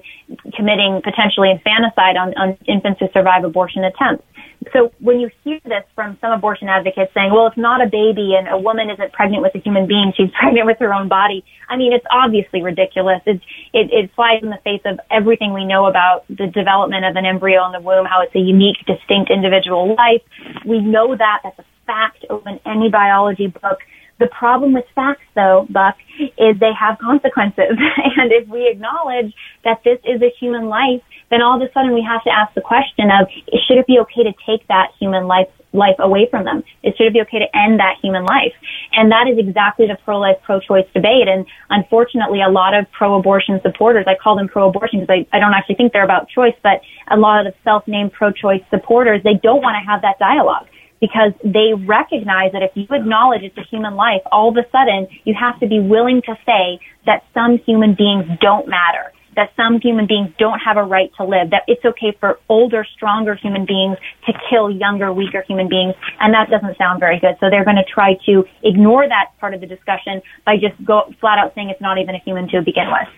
committing 0.54 1.00
potentially 1.02 1.50
infanticide 1.50 2.16
on, 2.16 2.34
on 2.34 2.56
infants 2.66 3.00
who 3.00 3.08
survive 3.12 3.44
abortion 3.44 3.84
attempts. 3.84 4.24
So 4.72 4.92
when 4.98 5.20
you 5.20 5.30
hear 5.44 5.60
this 5.64 5.84
from 5.94 6.18
some 6.20 6.32
abortion 6.32 6.68
advocates 6.68 7.12
saying, 7.14 7.32
well, 7.32 7.46
it's 7.46 7.56
not 7.56 7.80
a 7.80 7.88
baby 7.88 8.34
and 8.36 8.48
a 8.48 8.58
woman 8.58 8.90
isn't 8.90 9.12
pregnant 9.12 9.42
with 9.42 9.54
a 9.54 9.58
human 9.58 9.86
being, 9.86 10.12
she's 10.16 10.30
pregnant 10.38 10.66
with 10.66 10.78
her 10.80 10.92
own 10.92 11.08
body. 11.08 11.44
I 11.68 11.76
mean, 11.76 11.92
it's 11.92 12.06
obviously 12.10 12.62
ridiculous. 12.62 13.22
It's, 13.26 13.42
it, 13.72 13.90
it 13.92 14.10
flies 14.14 14.42
in 14.42 14.50
the 14.50 14.58
face 14.64 14.82
of 14.84 15.00
everything 15.10 15.54
we 15.54 15.64
know 15.64 15.86
about 15.86 16.26
the 16.28 16.46
development 16.46 17.04
of 17.04 17.16
an 17.16 17.24
embryo 17.24 17.64
in 17.66 17.72
the 17.72 17.80
womb, 17.80 18.06
how 18.06 18.22
it's 18.22 18.34
a 18.34 18.40
unique, 18.40 18.78
distinct 18.86 19.30
individual 19.30 19.94
life. 19.94 20.22
We 20.66 20.80
know 20.80 21.16
that. 21.16 21.40
That's 21.42 21.58
a 21.58 21.64
fact. 21.88 22.24
Open 22.30 22.60
any 22.64 22.88
biology 22.90 23.48
book. 23.48 23.80
The 24.20 24.26
problem 24.26 24.74
with 24.74 24.84
facts, 24.94 25.22
though, 25.34 25.66
Buck, 25.70 25.96
is 26.18 26.58
they 26.58 26.74
have 26.78 26.98
consequences. 26.98 27.78
and 28.18 28.32
if 28.32 28.48
we 28.48 28.68
acknowledge 28.68 29.32
that 29.64 29.80
this 29.84 29.98
is 30.04 30.20
a 30.22 30.30
human 30.40 30.66
life, 30.66 31.02
then 31.30 31.40
all 31.40 31.60
of 31.60 31.62
a 31.62 31.72
sudden 31.72 31.94
we 31.94 32.02
have 32.02 32.22
to 32.24 32.30
ask 32.30 32.52
the 32.54 32.60
question 32.60 33.10
of, 33.10 33.28
should 33.66 33.78
it 33.78 33.86
be 33.86 33.98
okay 34.00 34.24
to 34.24 34.34
take 34.46 34.66
that 34.68 34.90
human 34.98 35.26
life 35.26 35.48
life 35.74 35.96
away 35.98 36.26
from 36.30 36.44
them? 36.46 36.64
It 36.82 36.96
should 36.96 37.08
it 37.08 37.12
be 37.12 37.20
okay 37.20 37.40
to 37.40 37.56
end 37.56 37.78
that 37.78 37.96
human 38.00 38.24
life? 38.24 38.54
And 38.92 39.12
that 39.12 39.28
is 39.28 39.36
exactly 39.36 39.86
the 39.86 39.98
pro-life, 40.02 40.38
pro-choice 40.42 40.86
debate. 40.94 41.28
And 41.28 41.44
unfortunately, 41.68 42.40
a 42.40 42.48
lot 42.48 42.72
of 42.72 42.90
pro-abortion 42.90 43.60
supporters, 43.62 44.06
I 44.08 44.16
call 44.16 44.34
them 44.34 44.48
pro-abortion 44.48 45.00
because 45.00 45.12
I, 45.12 45.36
I 45.36 45.38
don't 45.38 45.52
actually 45.52 45.76
think 45.76 45.92
they're 45.92 46.08
about 46.08 46.30
choice, 46.30 46.56
but 46.62 46.80
a 47.10 47.18
lot 47.18 47.46
of 47.46 47.52
self-named 47.64 48.14
pro-choice 48.14 48.62
supporters, 48.70 49.22
they 49.22 49.34
don't 49.34 49.60
want 49.60 49.76
to 49.76 49.84
have 49.86 50.00
that 50.02 50.18
dialogue 50.18 50.66
because 51.00 51.32
they 51.44 51.72
recognize 51.74 52.52
that 52.52 52.62
if 52.62 52.70
you 52.74 52.86
acknowledge 52.90 53.42
it's 53.42 53.56
a 53.56 53.64
human 53.70 53.94
life, 53.94 54.22
all 54.32 54.48
of 54.50 54.56
a 54.56 54.68
sudden 54.70 55.06
you 55.24 55.34
have 55.38 55.58
to 55.60 55.66
be 55.66 55.80
willing 55.80 56.22
to 56.22 56.34
say 56.44 56.80
that 57.06 57.24
some 57.34 57.58
human 57.58 57.94
beings 57.94 58.26
don't 58.40 58.68
matter, 58.68 59.12
that 59.36 59.52
some 59.56 59.80
human 59.80 60.06
beings 60.06 60.30
don't 60.38 60.58
have 60.58 60.76
a 60.76 60.82
right 60.82 61.12
to 61.16 61.24
live, 61.24 61.50
that 61.50 61.62
it's 61.68 61.84
okay 61.84 62.16
for 62.18 62.40
older, 62.48 62.84
stronger 62.96 63.36
human 63.36 63.64
beings 63.64 63.96
to 64.26 64.32
kill 64.50 64.70
younger, 64.70 65.12
weaker 65.12 65.44
human 65.46 65.68
beings, 65.68 65.94
and 66.20 66.34
that 66.34 66.50
doesn't 66.50 66.76
sound 66.76 66.98
very 66.98 67.20
good. 67.20 67.36
So 67.38 67.48
they're 67.48 67.64
going 67.64 67.76
to 67.76 67.84
try 67.84 68.14
to 68.26 68.44
ignore 68.62 69.08
that 69.08 69.30
part 69.38 69.54
of 69.54 69.60
the 69.60 69.66
discussion 69.66 70.22
by 70.44 70.56
just 70.56 70.74
go 70.84 71.12
flat 71.20 71.38
out 71.38 71.54
saying 71.54 71.70
it's 71.70 71.80
not 71.80 71.98
even 71.98 72.14
a 72.14 72.18
human 72.18 72.48
to 72.48 72.62
begin 72.62 72.86
with. 72.90 73.08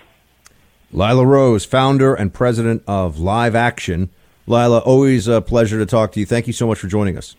Lila 0.93 1.25
Rose, 1.25 1.65
founder 1.65 2.15
and 2.15 2.35
president 2.35 2.83
of 2.87 3.19
Live 3.19 3.55
Action. 3.55 4.11
Lila, 4.47 4.79
always 4.79 5.29
a 5.29 5.41
pleasure 5.41 5.79
to 5.79 5.87
talk 5.87 6.13
to 6.13 6.21
you. 6.21 6.27
Thank 6.27 6.49
you 6.49 6.53
so 6.53 6.67
much 6.67 6.81
for 6.81 6.89
joining 6.89 7.17
us. 7.17 7.37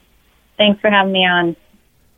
Thanks 0.62 0.80
for 0.80 0.92
having 0.92 1.12
me 1.12 1.26
on. 1.26 1.56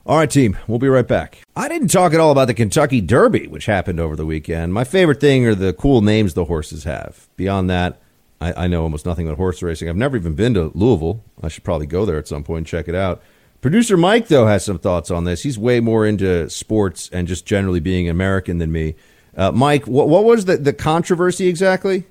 All 0.05 0.17
right, 0.17 0.29
team, 0.29 0.57
we'll 0.67 0.77
be 0.77 0.89
right 0.89 1.07
back. 1.07 1.37
I 1.55 1.69
didn't 1.69 1.87
talk 1.87 2.13
at 2.13 2.19
all 2.19 2.33
about 2.33 2.47
the 2.47 2.53
Kentucky 2.53 2.99
Derby, 2.99 3.47
which 3.47 3.67
happened 3.67 4.01
over 4.01 4.17
the 4.17 4.25
weekend. 4.25 4.73
My 4.73 4.83
favorite 4.83 5.21
thing 5.21 5.45
are 5.47 5.55
the 5.55 5.71
cool 5.71 6.01
names 6.01 6.33
the 6.33 6.43
horses 6.43 6.83
have. 6.83 7.29
Beyond 7.37 7.69
that, 7.69 8.01
I, 8.41 8.65
I 8.65 8.67
know 8.67 8.83
almost 8.83 9.05
nothing 9.05 9.27
about 9.27 9.37
horse 9.37 9.63
racing. 9.63 9.87
I've 9.87 9.95
never 9.95 10.17
even 10.17 10.35
been 10.35 10.53
to 10.55 10.73
Louisville. 10.75 11.23
I 11.41 11.47
should 11.47 11.63
probably 11.63 11.87
go 11.87 12.05
there 12.05 12.17
at 12.17 12.27
some 12.27 12.43
point 12.43 12.57
and 12.57 12.67
check 12.67 12.89
it 12.89 12.95
out. 12.95 13.23
Producer 13.61 13.95
Mike, 13.95 14.27
though, 14.27 14.45
has 14.45 14.65
some 14.65 14.77
thoughts 14.77 15.09
on 15.09 15.23
this. 15.23 15.43
He's 15.43 15.57
way 15.57 15.79
more 15.79 16.05
into 16.05 16.49
sports 16.49 17.09
and 17.13 17.29
just 17.29 17.45
generally 17.45 17.79
being 17.79 18.09
American 18.09 18.57
than 18.57 18.73
me. 18.73 18.95
Uh, 19.37 19.53
Mike, 19.53 19.87
what, 19.87 20.09
what 20.09 20.25
was 20.25 20.43
the, 20.43 20.57
the 20.57 20.73
controversy 20.73 21.47
exactly? 21.47 22.07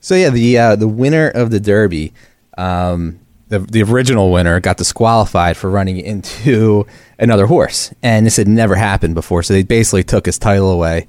So 0.00 0.16
yeah, 0.16 0.30
the 0.30 0.58
uh, 0.58 0.74
the 0.74 0.88
winner 0.88 1.28
of 1.28 1.52
the 1.52 1.60
Derby, 1.60 2.12
um, 2.58 3.20
the 3.48 3.60
the 3.60 3.82
original 3.82 4.30
winner, 4.30 4.60
got 4.60 4.76
disqualified 4.76 5.56
for 5.56 5.70
running 5.70 5.98
into 5.98 6.86
another 7.18 7.46
horse, 7.46 7.92
and 8.02 8.26
this 8.26 8.36
had 8.36 8.48
never 8.48 8.74
happened 8.74 9.14
before. 9.14 9.42
So 9.42 9.54
they 9.54 9.62
basically 9.62 10.04
took 10.04 10.26
his 10.26 10.38
title 10.38 10.70
away, 10.70 11.06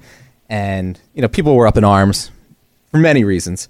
and 0.48 0.98
you 1.14 1.22
know 1.22 1.28
people 1.28 1.54
were 1.54 1.66
up 1.66 1.76
in 1.76 1.84
arms 1.84 2.30
for 2.90 2.98
many 2.98 3.24
reasons. 3.24 3.68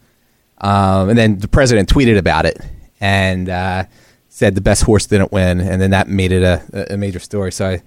Um, 0.60 1.08
and 1.08 1.18
then 1.18 1.38
the 1.38 1.48
president 1.48 1.88
tweeted 1.88 2.18
about 2.18 2.44
it 2.44 2.58
and 3.00 3.48
uh, 3.48 3.84
said 4.28 4.56
the 4.56 4.60
best 4.60 4.82
horse 4.82 5.06
didn't 5.06 5.32
win, 5.32 5.60
and 5.60 5.80
then 5.80 5.90
that 5.90 6.08
made 6.08 6.32
it 6.32 6.42
a, 6.42 6.94
a 6.94 6.96
major 6.96 7.20
story. 7.20 7.52
So 7.52 7.68
I 7.68 7.82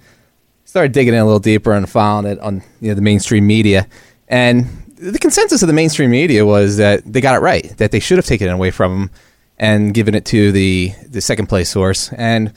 started 0.64 0.94
digging 0.94 1.14
in 1.14 1.20
a 1.20 1.26
little 1.26 1.40
deeper 1.40 1.74
and 1.74 1.88
following 1.88 2.32
it 2.32 2.40
on 2.40 2.64
you 2.80 2.90
know 2.90 2.96
the 2.96 3.02
mainstream 3.02 3.46
media, 3.46 3.88
and 4.28 4.66
the 4.98 5.20
consensus 5.20 5.62
of 5.62 5.68
the 5.68 5.74
mainstream 5.74 6.10
media 6.10 6.46
was 6.46 6.78
that 6.78 7.04
they 7.06 7.22
got 7.22 7.36
it 7.36 7.40
right, 7.40 7.76
that 7.78 7.92
they 7.92 8.00
should 8.00 8.18
have 8.18 8.26
taken 8.26 8.48
it 8.48 8.52
away 8.52 8.72
from 8.72 8.92
him 9.04 9.10
and 9.62 9.94
given 9.94 10.14
it 10.16 10.26
to 10.26 10.52
the 10.52 10.92
the 11.08 11.22
second 11.22 11.46
place 11.48 11.70
source. 11.70 12.12
And 12.14 12.52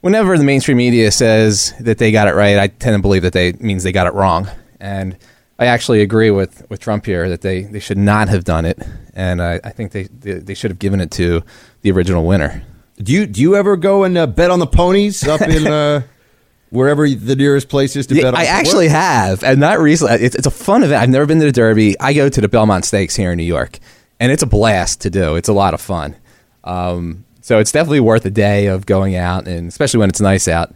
whenever 0.00 0.38
the 0.38 0.44
mainstream 0.44 0.78
media 0.78 1.10
says 1.10 1.74
that 1.80 1.98
they 1.98 2.12
got 2.12 2.28
it 2.28 2.34
right, 2.34 2.56
I 2.56 2.68
tend 2.68 2.96
to 2.96 3.02
believe 3.02 3.22
that 3.22 3.34
they 3.34 3.52
means 3.54 3.82
they 3.82 3.92
got 3.92 4.06
it 4.06 4.14
wrong. 4.14 4.48
And 4.80 5.18
I 5.58 5.66
actually 5.66 6.00
agree 6.00 6.30
with, 6.30 6.68
with 6.68 6.80
Trump 6.80 7.06
here 7.06 7.28
that 7.28 7.40
they, 7.42 7.62
they 7.62 7.78
should 7.78 7.98
not 7.98 8.28
have 8.28 8.44
done 8.44 8.64
it, 8.64 8.78
and 9.14 9.40
I, 9.40 9.60
I 9.62 9.70
think 9.70 9.92
they, 9.92 10.04
they, 10.04 10.32
they 10.34 10.54
should 10.54 10.70
have 10.72 10.80
given 10.80 11.00
it 11.00 11.10
to 11.12 11.42
the 11.82 11.92
original 11.92 12.26
winner. 12.26 12.64
Do 12.98 13.12
you 13.12 13.26
do 13.26 13.40
you 13.40 13.56
ever 13.56 13.76
go 13.76 14.04
and 14.04 14.16
uh, 14.16 14.26
bet 14.26 14.50
on 14.50 14.58
the 14.60 14.66
ponies 14.66 15.26
up 15.26 15.40
in 15.40 15.66
uh, 15.66 16.02
wherever 16.70 17.08
the 17.08 17.34
nearest 17.34 17.68
place 17.68 17.96
is 17.96 18.06
to 18.08 18.14
Yeah, 18.14 18.22
bet? 18.22 18.34
on 18.34 18.40
I 18.40 18.44
actually 18.44 18.88
have, 18.88 19.42
and 19.42 19.58
not 19.58 19.80
recently. 19.80 20.16
It's, 20.24 20.36
it's 20.36 20.46
a 20.46 20.50
fun 20.52 20.84
event. 20.84 21.02
I've 21.02 21.08
never 21.08 21.26
been 21.26 21.40
to 21.40 21.46
the 21.46 21.52
Derby. 21.52 21.98
I 21.98 22.12
go 22.12 22.28
to 22.28 22.40
the 22.40 22.48
Belmont 22.48 22.84
Stakes 22.84 23.16
here 23.16 23.32
in 23.32 23.38
New 23.38 23.44
York, 23.44 23.78
and 24.20 24.30
it's 24.30 24.42
a 24.42 24.46
blast 24.46 25.00
to 25.02 25.10
do. 25.10 25.34
It's 25.34 25.48
a 25.48 25.52
lot 25.52 25.74
of 25.74 25.80
fun. 25.80 26.14
Um, 26.64 27.24
so 27.40 27.58
it's 27.58 27.72
definitely 27.72 28.00
worth 28.00 28.24
a 28.24 28.30
day 28.30 28.66
of 28.66 28.86
going 28.86 29.16
out, 29.16 29.46
and 29.46 29.68
especially 29.68 30.00
when 30.00 30.08
it's 30.08 30.20
nice 30.20 30.48
out. 30.48 30.72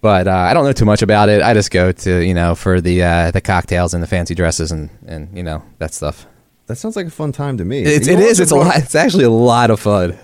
But 0.00 0.26
uh, 0.26 0.32
I 0.32 0.54
don't 0.54 0.64
know 0.64 0.72
too 0.72 0.84
much 0.84 1.02
about 1.02 1.28
it. 1.28 1.42
I 1.42 1.54
just 1.54 1.70
go 1.70 1.92
to 1.92 2.20
you 2.24 2.34
know 2.34 2.54
for 2.54 2.80
the 2.80 3.02
uh, 3.02 3.30
the 3.30 3.40
cocktails 3.40 3.94
and 3.94 4.02
the 4.02 4.06
fancy 4.06 4.34
dresses 4.34 4.72
and 4.72 4.90
and 5.06 5.36
you 5.36 5.42
know 5.42 5.62
that 5.78 5.94
stuff. 5.94 6.26
That 6.66 6.76
sounds 6.76 6.96
like 6.96 7.06
a 7.06 7.10
fun 7.10 7.32
time 7.32 7.58
to 7.58 7.64
me. 7.64 7.82
It's, 7.82 8.06
You 8.06 8.14
it 8.14 8.20
is. 8.20 8.40
It's 8.40 8.50
a 8.50 8.56
lot. 8.56 8.76
It's 8.76 8.94
actually 8.94 9.24
a 9.24 9.30
lot 9.30 9.70
of 9.70 9.80
fun. 9.80 10.16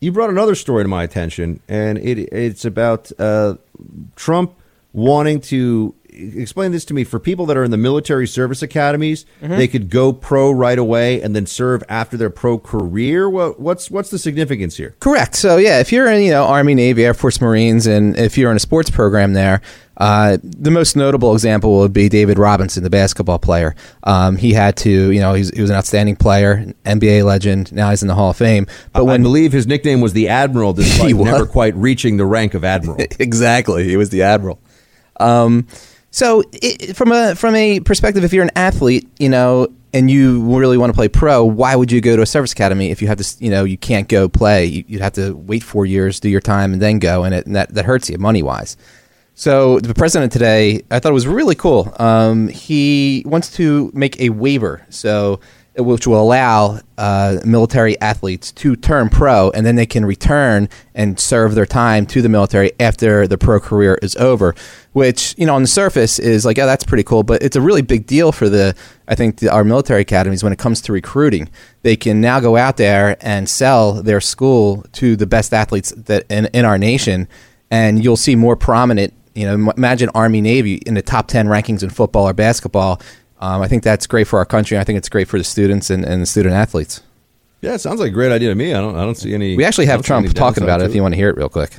You 0.00 0.12
brought 0.12 0.30
another 0.30 0.54
story 0.54 0.84
to 0.84 0.88
my 0.88 1.02
attention, 1.02 1.60
and 1.68 1.98
it 1.98 2.18
it's 2.32 2.64
about 2.64 3.10
uh, 3.18 3.56
Trump 4.16 4.54
wanting 4.92 5.40
to 5.40 5.94
explain 6.12 6.72
this 6.72 6.84
to 6.86 6.94
me. 6.94 7.04
For 7.04 7.18
people 7.18 7.46
that 7.46 7.56
are 7.56 7.64
in 7.64 7.70
the 7.70 7.76
military 7.76 8.26
service 8.26 8.62
academies, 8.62 9.24
Mhm. 9.42 9.56
they 9.56 9.68
could 9.68 9.90
go 9.90 10.12
pro 10.12 10.50
right 10.50 10.78
away 10.78 11.20
and 11.22 11.34
then 11.36 11.46
serve 11.46 11.82
after 11.88 12.16
their 12.16 12.30
pro 12.30 12.58
career. 12.58 13.28
What, 13.28 13.60
what's 13.60 13.90
what's 13.90 14.10
the 14.10 14.18
significance 14.18 14.76
here? 14.76 14.94
Correct. 15.00 15.34
So 15.36 15.56
yeah, 15.56 15.80
if 15.80 15.92
you're 15.92 16.10
in 16.10 16.22
you 16.22 16.30
know 16.30 16.44
Army, 16.44 16.74
Navy, 16.74 17.04
Air 17.04 17.14
Force, 17.14 17.40
Marines, 17.40 17.86
and 17.86 18.16
if 18.16 18.36
you're 18.38 18.50
in 18.50 18.56
a 18.56 18.60
sports 18.60 18.90
program 18.90 19.32
there, 19.34 19.60
uh, 19.96 20.38
the 20.42 20.70
most 20.70 20.96
notable 20.96 21.34
example 21.34 21.78
would 21.78 21.92
be 21.92 22.08
David 22.08 22.38
Robinson, 22.38 22.82
the 22.82 22.88
basketball 22.90 23.38
player. 23.38 23.74
Um, 24.04 24.36
he 24.36 24.52
had 24.54 24.76
to 24.78 24.90
you 25.10 25.20
know 25.20 25.34
he's, 25.34 25.50
he 25.54 25.60
was 25.60 25.70
an 25.70 25.76
outstanding 25.76 26.16
player, 26.16 26.72
NBA 26.86 27.22
legend. 27.24 27.72
Now 27.72 27.90
he's 27.90 28.00
in 28.02 28.08
the 28.08 28.14
Hall 28.14 28.30
of 28.30 28.36
Fame. 28.36 28.66
But 28.92 29.06
I 29.06 29.18
believe 29.18 29.52
his 29.52 29.66
nickname 29.66 30.00
was 30.00 30.12
the 30.14 30.28
Admiral, 30.28 30.72
despite 30.72 31.06
He 31.08 31.14
was. 31.14 31.26
never 31.26 31.46
quite 31.46 31.74
reaching 31.76 32.16
the 32.16 32.24
rank 32.26 32.54
of 32.54 32.64
Admiral. 32.64 32.96
exactly. 33.18 33.84
He 33.88 33.96
was 33.96 34.08
the 34.10 34.22
admiral. 34.22 34.58
Um, 35.18 35.66
so 36.10 36.42
it, 36.52 36.96
from 36.96 37.12
a 37.12 37.34
from 37.34 37.54
a 37.54 37.80
perspective, 37.80 38.24
if 38.24 38.32
you're 38.32 38.44
an 38.44 38.50
athlete, 38.56 39.08
you 39.18 39.28
know, 39.28 39.68
and 39.92 40.10
you 40.10 40.42
really 40.56 40.78
want 40.78 40.90
to 40.90 40.94
play 40.94 41.08
pro, 41.08 41.44
why 41.44 41.74
would 41.76 41.90
you 41.90 42.00
go 42.00 42.16
to 42.16 42.22
a 42.22 42.26
service 42.26 42.52
academy 42.52 42.90
if 42.90 43.02
you 43.02 43.08
have 43.08 43.18
to, 43.18 43.44
you 43.44 43.50
know, 43.50 43.64
you 43.64 43.78
can't 43.78 44.08
go 44.08 44.28
play? 44.28 44.64
You, 44.64 44.84
you'd 44.86 45.00
have 45.00 45.14
to 45.14 45.32
wait 45.34 45.62
four 45.62 45.86
years, 45.86 46.20
do 46.20 46.28
your 46.28 46.40
time, 46.40 46.72
and 46.72 46.82
then 46.82 46.98
go, 46.98 47.24
and, 47.24 47.34
it, 47.34 47.46
and 47.46 47.56
that 47.56 47.74
that 47.74 47.84
hurts 47.84 48.10
you 48.10 48.18
money 48.18 48.42
wise. 48.42 48.76
So 49.34 49.80
the 49.80 49.94
president 49.94 50.32
today, 50.32 50.82
I 50.90 50.98
thought 50.98 51.10
it 51.10 51.14
was 51.14 51.26
really 51.26 51.54
cool. 51.54 51.94
Um, 51.98 52.48
he 52.48 53.22
wants 53.24 53.50
to 53.52 53.90
make 53.94 54.20
a 54.20 54.28
waiver, 54.30 54.84
so 54.90 55.40
which 55.76 56.06
will 56.06 56.20
allow 56.20 56.80
uh, 56.98 57.38
military 57.44 57.98
athletes 58.00 58.52
to 58.52 58.76
turn 58.76 59.08
pro, 59.08 59.50
and 59.50 59.64
then 59.64 59.76
they 59.76 59.86
can 59.86 60.04
return 60.04 60.68
and 60.94 61.18
serve 61.18 61.54
their 61.54 61.66
time 61.66 62.06
to 62.06 62.20
the 62.20 62.28
military 62.28 62.72
after 62.80 63.26
the 63.26 63.38
pro 63.38 63.60
career 63.60 63.98
is 64.02 64.16
over. 64.16 64.54
Which 64.92 65.34
you 65.38 65.46
know, 65.46 65.54
on 65.54 65.62
the 65.62 65.68
surface, 65.68 66.18
is 66.18 66.44
like, 66.44 66.58
oh, 66.58 66.66
that's 66.66 66.84
pretty 66.84 67.04
cool, 67.04 67.22
but 67.22 67.42
it's 67.42 67.56
a 67.56 67.60
really 67.60 67.82
big 67.82 68.06
deal 68.06 68.32
for 68.32 68.48
the 68.48 68.74
I 69.06 69.14
think 69.14 69.38
the, 69.38 69.48
our 69.48 69.64
military 69.64 70.02
academies 70.02 70.42
when 70.42 70.52
it 70.52 70.58
comes 70.58 70.80
to 70.82 70.92
recruiting. 70.92 71.48
They 71.82 71.96
can 71.96 72.20
now 72.20 72.40
go 72.40 72.56
out 72.56 72.76
there 72.76 73.16
and 73.20 73.48
sell 73.48 74.02
their 74.02 74.20
school 74.20 74.84
to 74.92 75.16
the 75.16 75.26
best 75.26 75.54
athletes 75.54 75.92
that 75.96 76.26
in, 76.28 76.46
in 76.46 76.64
our 76.64 76.78
nation, 76.78 77.28
and 77.70 78.02
you'll 78.02 78.16
see 78.16 78.34
more 78.34 78.56
prominent. 78.56 79.14
You 79.32 79.46
know, 79.46 79.72
imagine 79.76 80.10
Army 80.12 80.40
Navy 80.40 80.74
in 80.74 80.94
the 80.94 81.02
top 81.02 81.28
ten 81.28 81.46
rankings 81.46 81.84
in 81.84 81.90
football 81.90 82.28
or 82.28 82.32
basketball. 82.32 83.00
Um, 83.40 83.62
I 83.62 83.68
think 83.68 83.82
that's 83.82 84.06
great 84.06 84.26
for 84.26 84.38
our 84.38 84.44
country. 84.44 84.78
I 84.78 84.84
think 84.84 84.98
it's 84.98 85.08
great 85.08 85.26
for 85.26 85.38
the 85.38 85.44
students 85.44 85.88
and, 85.88 86.04
and 86.04 86.22
the 86.22 86.26
student 86.26 86.54
athletes. 86.54 87.02
Yeah, 87.62 87.74
it 87.74 87.80
sounds 87.80 88.00
like 88.00 88.08
a 88.08 88.14
great 88.14 88.32
idea 88.32 88.50
to 88.50 88.54
me. 88.54 88.72
I 88.72 88.80
don't 88.80 88.96
I 88.96 89.02
don't 89.02 89.16
see 89.16 89.34
any. 89.34 89.56
We 89.56 89.64
actually 89.64 89.86
have 89.86 90.02
Trump 90.02 90.30
talking 90.34 90.62
about 90.62 90.80
it. 90.80 90.86
If 90.86 90.94
you 90.94 91.02
want 91.02 91.12
to 91.12 91.16
hear 91.16 91.28
it 91.28 91.36
real 91.36 91.48
quick. 91.48 91.72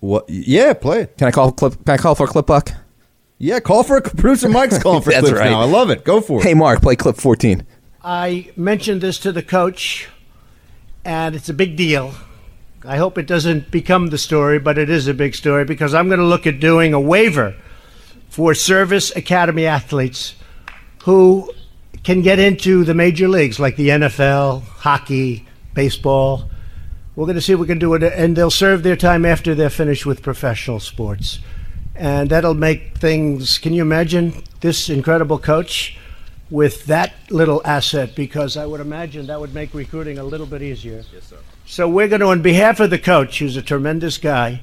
What? 0.00 0.28
Yeah, 0.28 0.72
play 0.74 1.02
it. 1.02 1.18
Can 1.18 1.28
I 1.28 1.30
call 1.30 1.52
clip? 1.52 1.84
Can 1.84 1.94
I 1.94 1.96
call 1.96 2.14
for 2.14 2.24
a 2.24 2.28
clip, 2.28 2.46
Buck? 2.46 2.70
Yeah, 3.38 3.60
call 3.60 3.82
for 3.84 3.96
a 3.96 4.02
producer. 4.16 4.48
Mike's 4.48 4.78
calling 4.78 5.02
for 5.02 5.10
That's 5.12 5.28
clips 5.28 5.38
right. 5.38 5.50
now. 5.50 5.60
I 5.60 5.64
love 5.64 5.90
it. 5.90 6.04
Go 6.04 6.20
for 6.20 6.40
it. 6.40 6.44
Hey, 6.44 6.54
Mark, 6.54 6.80
play 6.82 6.96
clip 6.96 7.16
fourteen. 7.16 7.64
I 8.02 8.50
mentioned 8.56 9.00
this 9.00 9.18
to 9.20 9.32
the 9.32 9.42
coach, 9.42 10.08
and 11.04 11.34
it's 11.34 11.48
a 11.48 11.54
big 11.54 11.76
deal. 11.76 12.14
I 12.84 12.96
hope 12.96 13.18
it 13.18 13.26
doesn't 13.26 13.70
become 13.70 14.08
the 14.08 14.18
story, 14.18 14.58
but 14.58 14.78
it 14.78 14.88
is 14.88 15.08
a 15.08 15.14
big 15.14 15.34
story 15.34 15.64
because 15.64 15.94
I'm 15.94 16.06
going 16.08 16.20
to 16.20 16.26
look 16.26 16.46
at 16.46 16.60
doing 16.60 16.94
a 16.94 17.00
waiver 17.00 17.56
for 18.28 18.54
service 18.54 19.14
academy 19.16 19.66
athletes 19.66 20.36
who 21.08 21.50
can 22.02 22.20
get 22.20 22.38
into 22.38 22.84
the 22.84 22.92
major 22.92 23.28
leagues 23.28 23.58
like 23.58 23.76
the 23.76 23.88
NFL, 23.88 24.62
hockey, 24.62 25.46
baseball. 25.72 26.50
We're 27.16 27.24
going 27.24 27.36
to 27.36 27.40
see 27.40 27.54
if 27.54 27.58
we 27.58 27.66
can 27.66 27.78
do 27.78 27.94
it, 27.94 28.02
and 28.02 28.36
they'll 28.36 28.50
serve 28.50 28.82
their 28.82 28.94
time 28.94 29.24
after 29.24 29.54
they're 29.54 29.70
finished 29.70 30.04
with 30.04 30.22
professional 30.22 30.80
sports. 30.80 31.38
And 31.94 32.28
that'll 32.28 32.52
make 32.52 32.98
things. 32.98 33.56
Can 33.56 33.72
you 33.72 33.80
imagine 33.80 34.44
this 34.60 34.90
incredible 34.90 35.38
coach 35.38 35.96
with 36.50 36.84
that 36.84 37.14
little 37.30 37.62
asset? 37.64 38.14
Because 38.14 38.58
I 38.58 38.66
would 38.66 38.82
imagine 38.82 39.28
that 39.28 39.40
would 39.40 39.54
make 39.54 39.72
recruiting 39.72 40.18
a 40.18 40.24
little 40.24 40.46
bit 40.46 40.60
easier. 40.60 41.04
Yes, 41.10 41.24
sir. 41.24 41.38
So 41.64 41.88
we're 41.88 42.08
going 42.08 42.20
to, 42.20 42.26
on 42.26 42.42
behalf 42.42 42.80
of 42.80 42.90
the 42.90 42.98
coach, 42.98 43.38
who's 43.38 43.56
a 43.56 43.62
tremendous 43.62 44.18
guy, 44.18 44.60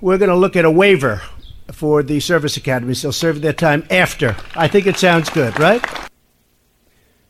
we're 0.00 0.18
going 0.18 0.30
to 0.30 0.36
look 0.36 0.56
at 0.56 0.64
a 0.64 0.70
waiver 0.70 1.22
for 1.72 2.02
the 2.02 2.20
service 2.20 2.56
academies. 2.56 3.02
They'll 3.02 3.12
serve 3.12 3.40
their 3.40 3.52
time 3.52 3.84
after. 3.90 4.36
I 4.54 4.68
think 4.68 4.86
it 4.86 4.96
sounds 4.96 5.28
good, 5.30 5.58
right? 5.58 5.82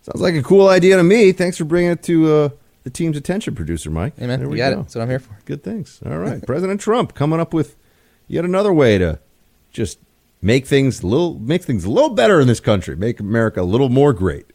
Sounds 0.02 0.20
like 0.20 0.34
a 0.34 0.42
cool 0.42 0.68
idea 0.68 0.96
to 0.96 1.02
me. 1.02 1.32
Thanks 1.32 1.56
for 1.56 1.64
bringing 1.64 1.90
it 1.92 2.02
to 2.04 2.32
uh, 2.32 2.48
the 2.84 2.90
team's 2.90 3.16
attention, 3.16 3.54
producer 3.54 3.90
Mike. 3.90 4.16
Hey, 4.18 4.26
man, 4.26 4.38
There 4.38 4.46
you 4.46 4.52
we 4.52 4.56
got 4.58 4.72
go. 4.72 4.80
it. 4.80 4.82
That's 4.82 4.94
what 4.94 5.02
I'm 5.02 5.08
here 5.10 5.18
for. 5.18 5.36
Good 5.44 5.62
things. 5.64 6.00
All 6.06 6.18
right, 6.18 6.40
President 6.46 6.80
Trump 6.80 7.14
coming 7.14 7.40
up 7.40 7.52
with 7.52 7.76
yet 8.28 8.44
another 8.44 8.72
way 8.72 8.98
to 8.98 9.18
just 9.72 9.98
make 10.42 10.66
things 10.66 11.02
a 11.02 11.06
little 11.06 11.34
make 11.38 11.64
things 11.64 11.84
a 11.84 11.90
little 11.90 12.10
better 12.10 12.40
in 12.40 12.46
this 12.46 12.60
country, 12.60 12.94
make 12.94 13.18
America 13.18 13.60
a 13.60 13.64
little 13.64 13.88
more 13.88 14.12
great. 14.12 14.46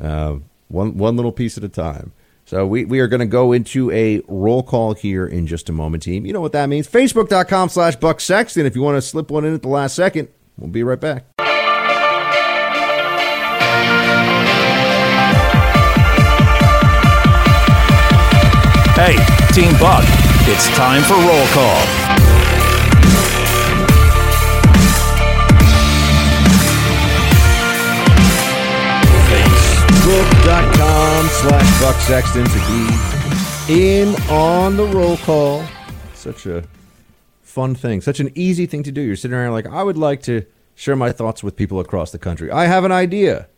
Uh, 0.00 0.36
one 0.68 0.96
one 0.96 1.16
little 1.16 1.32
piece 1.32 1.58
at 1.58 1.64
a 1.64 1.68
time. 1.68 2.12
So 2.54 2.64
we, 2.68 2.84
we 2.84 3.00
are 3.00 3.08
going 3.08 3.18
to 3.18 3.26
go 3.26 3.50
into 3.50 3.90
a 3.90 4.22
roll 4.28 4.62
call 4.62 4.94
here 4.94 5.26
in 5.26 5.48
just 5.48 5.68
a 5.68 5.72
moment, 5.72 6.04
team. 6.04 6.24
You 6.24 6.32
know 6.32 6.40
what 6.40 6.52
that 6.52 6.68
means. 6.68 6.86
Facebook.com 6.86 7.68
slash 7.68 7.96
Buck 7.96 8.20
Sexton. 8.20 8.64
If 8.64 8.76
you 8.76 8.82
want 8.82 8.96
to 8.96 9.02
slip 9.02 9.28
one 9.28 9.44
in 9.44 9.52
at 9.54 9.62
the 9.62 9.68
last 9.68 9.96
second, 9.96 10.28
we'll 10.56 10.70
be 10.70 10.84
right 10.84 11.00
back. 11.00 11.24
Hey, 18.94 19.16
Team 19.52 19.72
Buck, 19.80 20.04
it's 20.46 20.68
time 20.76 21.02
for 21.02 21.14
roll 21.14 21.46
call. 21.48 21.82
Facebook.com 29.28 30.63
slash 31.28 31.80
Buck 31.80 31.96
Sexton 31.96 32.44
to 32.44 32.58
be 33.68 33.72
in 33.72 34.14
on 34.30 34.76
the 34.76 34.86
roll 34.86 35.16
call. 35.18 35.64
Such 36.14 36.46
a 36.46 36.64
fun 37.42 37.74
thing, 37.74 38.00
such 38.00 38.20
an 38.20 38.30
easy 38.34 38.66
thing 38.66 38.82
to 38.82 38.92
do. 38.92 39.00
You're 39.00 39.16
sitting 39.16 39.36
around 39.36 39.52
like, 39.52 39.66
I 39.66 39.82
would 39.82 39.96
like 39.96 40.22
to 40.22 40.44
share 40.74 40.96
my 40.96 41.12
thoughts 41.12 41.42
with 41.42 41.56
people 41.56 41.80
across 41.80 42.10
the 42.10 42.18
country. 42.18 42.50
I 42.50 42.66
have 42.66 42.84
an 42.84 42.92
idea. 42.92 43.48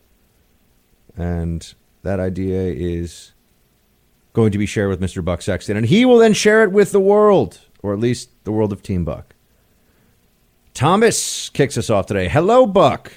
And 1.17 1.75
that 2.03 2.21
idea 2.21 2.63
is 2.63 3.33
going 4.33 4.53
to 4.53 4.59
be 4.59 4.67
shared 4.67 4.91
with 4.91 5.01
Mr. 5.01 5.25
Buck 5.25 5.41
Sexton, 5.41 5.77
and 5.77 5.87
he 5.87 6.05
will 6.05 6.19
then 6.19 6.35
share 6.35 6.63
it 6.63 6.71
with 6.71 6.93
the 6.93 7.01
world, 7.01 7.61
or 7.83 7.95
at 7.95 7.99
least 7.99 8.29
the 8.45 8.53
world 8.53 8.73
of 8.73 8.83
Team 8.83 9.05
Buck. 9.05 9.35
Thomas 10.75 11.49
kicks 11.49 11.79
us 11.79 11.89
off 11.89 12.05
today. 12.05 12.29
Hello, 12.29 12.67
Buck. 12.67 13.13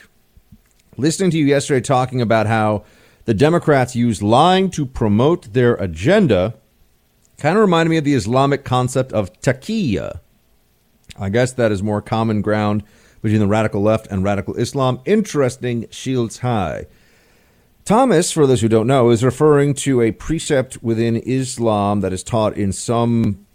Listening 0.96 1.30
to 1.32 1.38
you 1.38 1.46
yesterday 1.46 1.82
talking 1.82 2.22
about 2.22 2.48
how 2.48 2.86
the 3.30 3.36
Democrats 3.36 3.96
use 3.96 4.24
lying 4.24 4.72
to 4.72 4.88
promote 4.88 5.54
their 5.54 5.76
agenda 5.76 6.56
kind 7.38 7.56
of 7.56 7.62
reminded 7.62 7.92
me 7.92 7.98
of 7.98 8.04
the 8.04 8.16
Islamic 8.16 8.64
concept 8.64 9.14
of 9.14 9.32
taqiyya. 9.42 10.20
I 11.16 11.30
guess 11.30 11.52
that 11.52 11.72
is 11.72 11.84
more 11.84 12.02
common 12.02 12.42
ground 12.42 12.84
between 13.22 13.40
the 13.40 13.46
radical 13.46 13.84
left 13.84 14.08
and 14.08 14.24
radical 14.24 14.56
Islam. 14.56 15.00
Interesting, 15.06 15.86
shields 15.92 16.40
high. 16.40 16.88
Thomas, 17.86 18.32
for 18.32 18.48
those 18.48 18.62
who 18.62 18.68
don't 18.68 18.88
know, 18.88 19.12
is 19.12 19.24
referring 19.24 19.76
to 19.76 20.02
a 20.02 20.12
precept 20.12 20.82
within 20.82 21.18
Islam 21.18 22.02
that 22.02 22.12
is 22.12 22.24
taught 22.24 22.58
in 22.58 22.72
some 22.72 23.46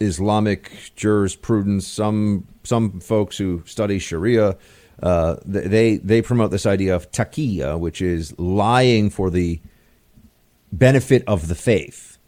Islamic 0.00 0.90
jurisprudence. 0.96 1.86
Some 1.86 2.48
some 2.64 2.98
folks 2.98 3.38
who 3.38 3.62
study 3.66 4.00
Sharia, 4.00 4.56
uh, 5.02 5.36
they 5.44 5.96
they 5.96 6.22
promote 6.22 6.50
this 6.50 6.66
idea 6.66 6.94
of 6.94 7.10
taqiyya, 7.10 7.78
which 7.78 8.00
is 8.00 8.38
lying 8.38 9.10
for 9.10 9.30
the 9.30 9.60
benefit 10.70 11.24
of 11.26 11.48
the 11.48 11.54
faith. 11.54 12.18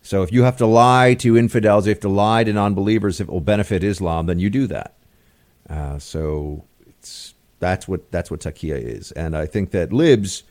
So 0.00 0.22
if 0.22 0.32
you 0.32 0.42
have 0.42 0.56
to 0.56 0.66
lie 0.66 1.14
to 1.14 1.36
infidels, 1.36 1.86
you 1.86 1.90
have 1.90 2.00
to 2.00 2.08
lie 2.08 2.42
to 2.44 2.52
non-believers 2.52 3.20
if 3.20 3.28
it 3.28 3.32
will 3.32 3.40
benefit 3.40 3.84
Islam, 3.84 4.26
then 4.26 4.38
you 4.38 4.50
do 4.50 4.66
that. 4.66 4.94
Uh, 5.68 5.98
so 5.98 6.64
it's 6.88 7.34
that's 7.60 7.86
what 7.86 8.10
that's 8.10 8.30
what 8.30 8.40
taqiyya 8.40 8.80
is, 8.82 9.12
and 9.12 9.36
I 9.36 9.46
think 9.46 9.70
that 9.72 9.92
libs 9.92 10.42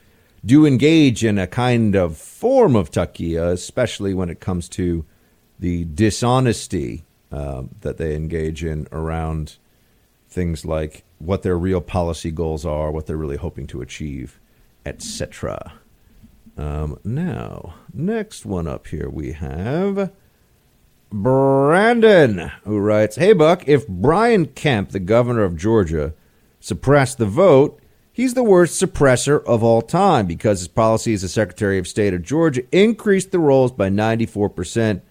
do 0.46 0.66
engage 0.66 1.24
in 1.24 1.38
a 1.38 1.48
kind 1.48 1.96
of 1.96 2.18
form 2.18 2.76
of 2.76 2.92
taqiyya, 2.92 3.52
especially 3.52 4.14
when 4.14 4.30
it 4.30 4.40
comes 4.40 4.70
to 4.70 5.06
the 5.60 5.86
dishonesty 5.86 7.06
um, 7.32 7.70
that 7.82 7.98
they 7.98 8.16
engage 8.16 8.64
in 8.64 8.88
around 8.92 9.58
things 10.28 10.66
like 10.66 11.04
what 11.22 11.44
their 11.44 11.58
real 11.58 11.82
policy 11.82 12.32
goals 12.32 12.66
are, 12.66 12.92
what 12.92 13.06
they're 13.06 13.18
really 13.18 13.38
hoping 13.38 13.68
to 13.68 13.82
achieve, 13.82 14.40
etc. 14.86 15.74
Um, 16.58 17.00
now, 17.04 17.76
next 17.94 18.46
one 18.46 18.68
up 18.68 18.88
here 18.88 19.10
we 19.10 19.32
have 19.34 20.12
Brandon, 21.12 22.52
who 22.64 22.80
writes 22.80 23.18
Hey, 23.18 23.34
Buck, 23.34 23.68
if 23.68 23.88
Brian 23.88 24.48
Kemp, 24.48 24.92
the 24.92 25.00
governor 25.00 25.44
of 25.44 25.58
Georgia, 25.58 26.14
suppressed 26.60 27.18
the 27.18 27.26
vote, 27.26 27.80
he's 28.14 28.34
the 28.34 28.44
worst 28.44 28.82
suppressor 28.82 29.44
of 29.46 29.64
all 29.64 29.82
time 29.82 30.26
because 30.26 30.60
his 30.60 30.68
policy 30.68 31.14
as 31.14 31.22
the 31.22 31.28
Secretary 31.28 31.78
of 31.78 31.88
State 31.88 32.14
of 32.14 32.24
Georgia 32.24 32.64
increased 32.72 33.32
the 33.32 33.40
rolls 33.40 33.72
by 33.72 33.90
94%. 33.90 35.02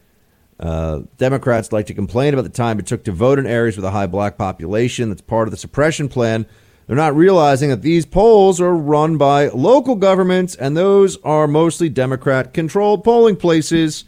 Uh, 0.60 1.00
Democrats 1.16 1.72
like 1.72 1.86
to 1.86 1.94
complain 1.94 2.34
about 2.34 2.42
the 2.42 2.50
time 2.50 2.78
it 2.78 2.86
took 2.86 3.02
to 3.04 3.12
vote 3.12 3.38
in 3.38 3.46
areas 3.46 3.76
with 3.76 3.84
a 3.84 3.90
high 3.90 4.06
black 4.06 4.36
population. 4.36 5.08
That's 5.08 5.22
part 5.22 5.48
of 5.48 5.52
the 5.52 5.56
suppression 5.56 6.08
plan. 6.08 6.46
They're 6.86 6.96
not 6.96 7.16
realizing 7.16 7.70
that 7.70 7.82
these 7.82 8.04
polls 8.04 8.60
are 8.60 8.74
run 8.74 9.16
by 9.16 9.48
local 9.48 9.94
governments, 9.94 10.54
and 10.54 10.76
those 10.76 11.16
are 11.22 11.46
mostly 11.46 11.88
Democrat 11.88 12.52
controlled 12.52 13.04
polling 13.04 13.36
places. 13.36 14.04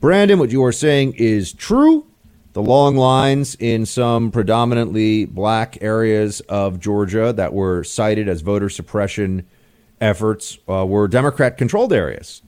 Brandon, 0.00 0.38
what 0.38 0.50
you 0.50 0.64
are 0.64 0.72
saying 0.72 1.14
is 1.18 1.52
true. 1.52 2.06
The 2.54 2.62
long 2.62 2.96
lines 2.96 3.54
in 3.56 3.86
some 3.86 4.30
predominantly 4.30 5.24
black 5.24 5.78
areas 5.80 6.40
of 6.42 6.80
Georgia 6.80 7.32
that 7.32 7.52
were 7.52 7.82
cited 7.82 8.28
as 8.28 8.40
voter 8.40 8.68
suppression 8.68 9.46
efforts 10.00 10.58
uh, 10.68 10.86
were 10.86 11.08
Democrat 11.08 11.58
controlled 11.58 11.92
areas 11.92 12.42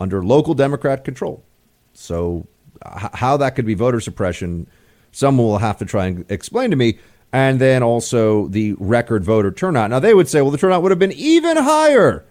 under 0.00 0.24
local 0.24 0.54
Democrat 0.54 1.04
control. 1.04 1.44
So, 1.92 2.46
how 2.84 3.36
that 3.36 3.54
could 3.56 3.66
be 3.66 3.74
voter 3.74 4.00
suppression, 4.00 4.66
someone 5.12 5.46
will 5.46 5.58
have 5.58 5.78
to 5.78 5.84
try 5.84 6.06
and 6.06 6.30
explain 6.30 6.70
to 6.70 6.76
me. 6.76 6.98
And 7.32 7.60
then 7.60 7.82
also 7.82 8.48
the 8.48 8.72
record 8.78 9.22
voter 9.22 9.50
turnout. 9.50 9.90
Now, 9.90 9.98
they 9.98 10.14
would 10.14 10.28
say, 10.28 10.40
well, 10.40 10.50
the 10.50 10.56
turnout 10.56 10.82
would 10.82 10.92
have 10.92 10.98
been 10.98 11.12
even 11.12 11.58
higher. 11.58 12.24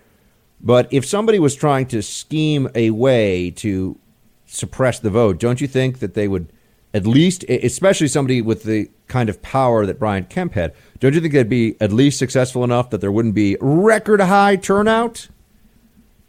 But 0.60 0.92
if 0.92 1.06
somebody 1.06 1.38
was 1.38 1.56
trying 1.56 1.86
to 1.88 2.02
scheme 2.02 2.68
a 2.74 2.90
way 2.90 3.52
to 3.52 4.00
suppress 4.48 5.00
the 5.00 5.12
vote, 5.12 5.40
don't 5.40 5.62
you 5.62 5.68
think 5.68 6.00
that 6.00 6.16
they 6.16 6.28
would 6.28 6.52
at 6.94 7.06
least, 7.06 7.44
especially 7.44 8.08
somebody 8.08 8.42
with 8.42 8.64
the 8.64 8.90
kind 9.08 9.30
of 9.30 9.42
power 9.44 9.86
that 9.86 10.00
Brian 10.00 10.26
Kemp 10.26 10.54
had, 10.54 10.74
don't 11.00 11.14
you 11.14 11.22
think 11.22 11.34
they'd 11.34 11.48
be 11.48 11.76
at 11.80 11.92
least 11.92 12.18
successful 12.18 12.64
enough 12.64 12.90
that 12.90 13.02
there 13.02 13.12
wouldn't 13.12 13.36
be 13.36 13.56
record 13.60 14.20
high 14.20 14.56
turnout? 14.56 15.28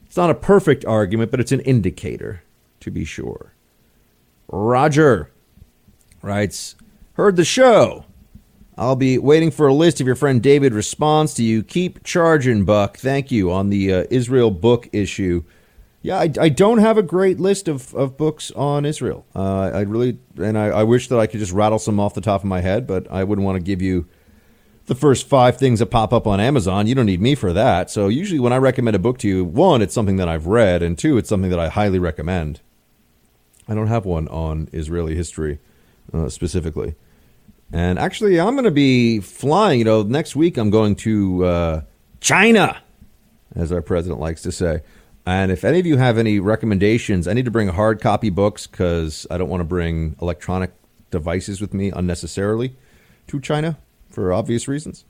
It's 0.07 0.16
not 0.16 0.31
a 0.31 0.35
perfect 0.35 0.85
argument, 0.85 1.31
but 1.31 1.40
it's 1.40 1.53
an 1.53 1.61
indicator, 1.61 2.43
to 2.81 2.90
be 2.90 3.05
sure. 3.05 3.53
Roger 4.49 5.31
writes, 6.23 6.75
heard 7.15 7.37
the 7.37 7.45
show. 7.45 8.05
I'll 8.77 8.97
be 8.97 9.19
waiting 9.19 9.51
for 9.51 9.66
a 9.66 9.75
list 9.75 10.01
if 10.01 10.07
your 10.07 10.16
friend 10.16 10.43
David 10.43 10.73
responds 10.73 11.35
to 11.35 11.43
you. 11.43 11.62
Keep 11.62 12.05
charging, 12.05 12.65
Buck. 12.65 12.97
Thank 12.97 13.31
you 13.31 13.51
on 13.51 13.70
the 13.70 13.93
uh, 13.93 14.05
Israel 14.09 14.51
book 14.51 14.89
issue. 14.93 15.43
Yeah, 16.01 16.19
I, 16.19 16.33
I 16.41 16.49
don't 16.49 16.79
have 16.79 16.97
a 16.97 17.03
great 17.03 17.41
list 17.41 17.66
of, 17.66 17.93
of 17.95 18.16
books 18.16 18.53
on 18.53 18.85
Israel. 18.85 19.27
Uh, 19.35 19.70
I 19.75 19.81
really, 19.81 20.19
and 20.37 20.57
I, 20.57 20.66
I 20.66 20.85
wish 20.85 21.09
that 21.09 21.19
I 21.19 21.27
could 21.27 21.41
just 21.41 21.53
rattle 21.53 21.81
some 21.81 21.99
off 21.99 22.15
the 22.15 22.20
top 22.20 22.43
of 22.43 22.47
my 22.47 22.61
head, 22.61 22.87
but 22.87 23.11
I 23.11 23.25
wouldn't 23.25 23.45
want 23.45 23.57
to 23.57 23.62
give 23.62 23.83
you 23.83 24.07
the 24.87 24.95
first 24.95 25.29
five 25.29 25.59
things 25.59 25.81
that 25.81 25.87
pop 25.87 26.12
up 26.12 26.27
on 26.27 26.39
Amazon. 26.39 26.87
You 26.87 26.95
don't 26.95 27.07
need 27.07 27.20
me 27.20 27.35
for 27.35 27.53
that. 27.53 27.91
So 27.91 28.07
usually 28.07 28.39
when 28.39 28.53
I 28.53 28.59
recommend 28.59 28.95
a 28.95 29.01
book 29.01 29.19
to 29.19 29.29
you, 29.29 29.45
one, 29.45 29.83
it's 29.83 29.93
something 29.93 30.16
that 30.16 30.29
I've 30.29 30.47
read, 30.47 30.85
and 30.85 30.97
two, 30.97 31.19
it's 31.19 31.29
something 31.29 31.51
that 31.51 31.59
I 31.59 31.69
highly 31.69 31.99
recommend. 31.99 32.61
I 33.69 33.74
don't 33.74 33.89
have 33.89 34.05
one 34.07 34.28
on 34.28 34.69
Israeli 34.73 35.15
history 35.15 35.59
uh, 36.12 36.28
specifically. 36.28 36.95
And 37.73 37.99
actually, 37.99 38.40
I'm 38.40 38.55
going 38.55 38.65
to 38.65 38.70
be 38.70 39.20
flying. 39.20 39.78
You 39.78 39.85
know, 39.85 40.03
next 40.03 40.35
week 40.35 40.57
I'm 40.57 40.70
going 40.70 40.97
to 40.97 41.45
uh, 41.45 41.81
China, 42.20 42.81
as 43.55 43.70
our 43.70 43.82
president 43.82 44.20
likes 44.20 44.43
to 44.43 44.53
say. 44.53 44.81
And 45.27 45.53
if 45.53 45.62
any 45.65 45.78
of 45.78 45.85
you 45.85 45.99
have 45.99 46.16
any 46.16 46.40
recommendations, 46.40 47.28
I 47.28 47.35
need 47.35 47.45
to 47.45 47.51
bring 47.51 47.69
hard 47.69 48.01
copy 48.01 48.31
books 48.31 48.66
because 48.66 49.27
I 49.31 49.36
don't 49.36 49.51
want 49.51 49.61
to 49.61 49.66
bring 49.66 50.16
electronic 50.23 50.73
devices 51.11 51.61
with 51.61 51.74
me 51.74 51.90
unnecessarily 51.90 52.77
to 53.27 53.40
China. 53.40 53.78
for 54.09 54.32
obvious 54.32 54.66
reasons. 54.66 55.05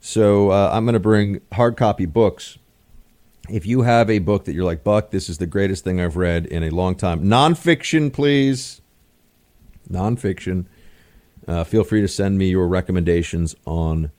So 0.00 0.50
uh, 0.50 0.70
I'm 0.72 0.84
going 0.84 0.92
to 0.94 1.00
bring 1.00 1.40
hard 1.52 1.76
copy 1.76 2.06
books. 2.06 2.58
If 3.52 3.66
you 3.66 3.82
have 3.82 4.08
a 4.08 4.18
book 4.18 4.46
that 4.46 4.54
you're 4.54 4.64
like, 4.64 4.82
Buck, 4.82 5.10
this 5.10 5.28
is 5.28 5.36
the 5.36 5.46
greatest 5.46 5.84
thing 5.84 6.00
I've 6.00 6.16
read 6.16 6.46
in 6.46 6.62
a 6.62 6.70
long 6.70 6.94
time, 6.94 7.24
nonfiction, 7.24 8.10
please. 8.10 8.80
Nonfiction. 9.90 10.64
Uh, 11.46 11.62
feel 11.62 11.84
free 11.84 12.00
to 12.00 12.08
send 12.08 12.38
me 12.38 12.48
your 12.48 12.66
recommendations 12.66 13.54
on 13.66 14.10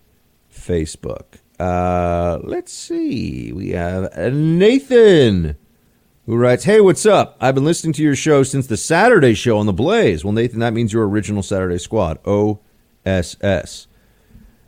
Facebook. 0.53 1.39
Uh, 1.59 2.37
let's 2.43 2.71
see. 2.71 3.51
We 3.51 3.71
have 3.71 4.15
Nathan 4.33 5.57
who 6.27 6.37
writes, 6.37 6.65
Hey, 6.65 6.79
what's 6.79 7.05
up? 7.05 7.35
I've 7.41 7.55
been 7.55 7.65
listening 7.65 7.93
to 7.93 8.03
your 8.03 8.15
show 8.15 8.43
since 8.43 8.67
the 8.67 8.77
Saturday 8.77 9.33
show 9.33 9.57
on 9.57 9.65
the 9.65 9.73
Blaze. 9.73 10.23
Well, 10.23 10.33
Nathan, 10.33 10.59
that 10.59 10.73
means 10.73 10.93
your 10.93 11.07
original 11.07 11.41
Saturday 11.41 11.79
squad, 11.79 12.19
OSS. 12.23 13.87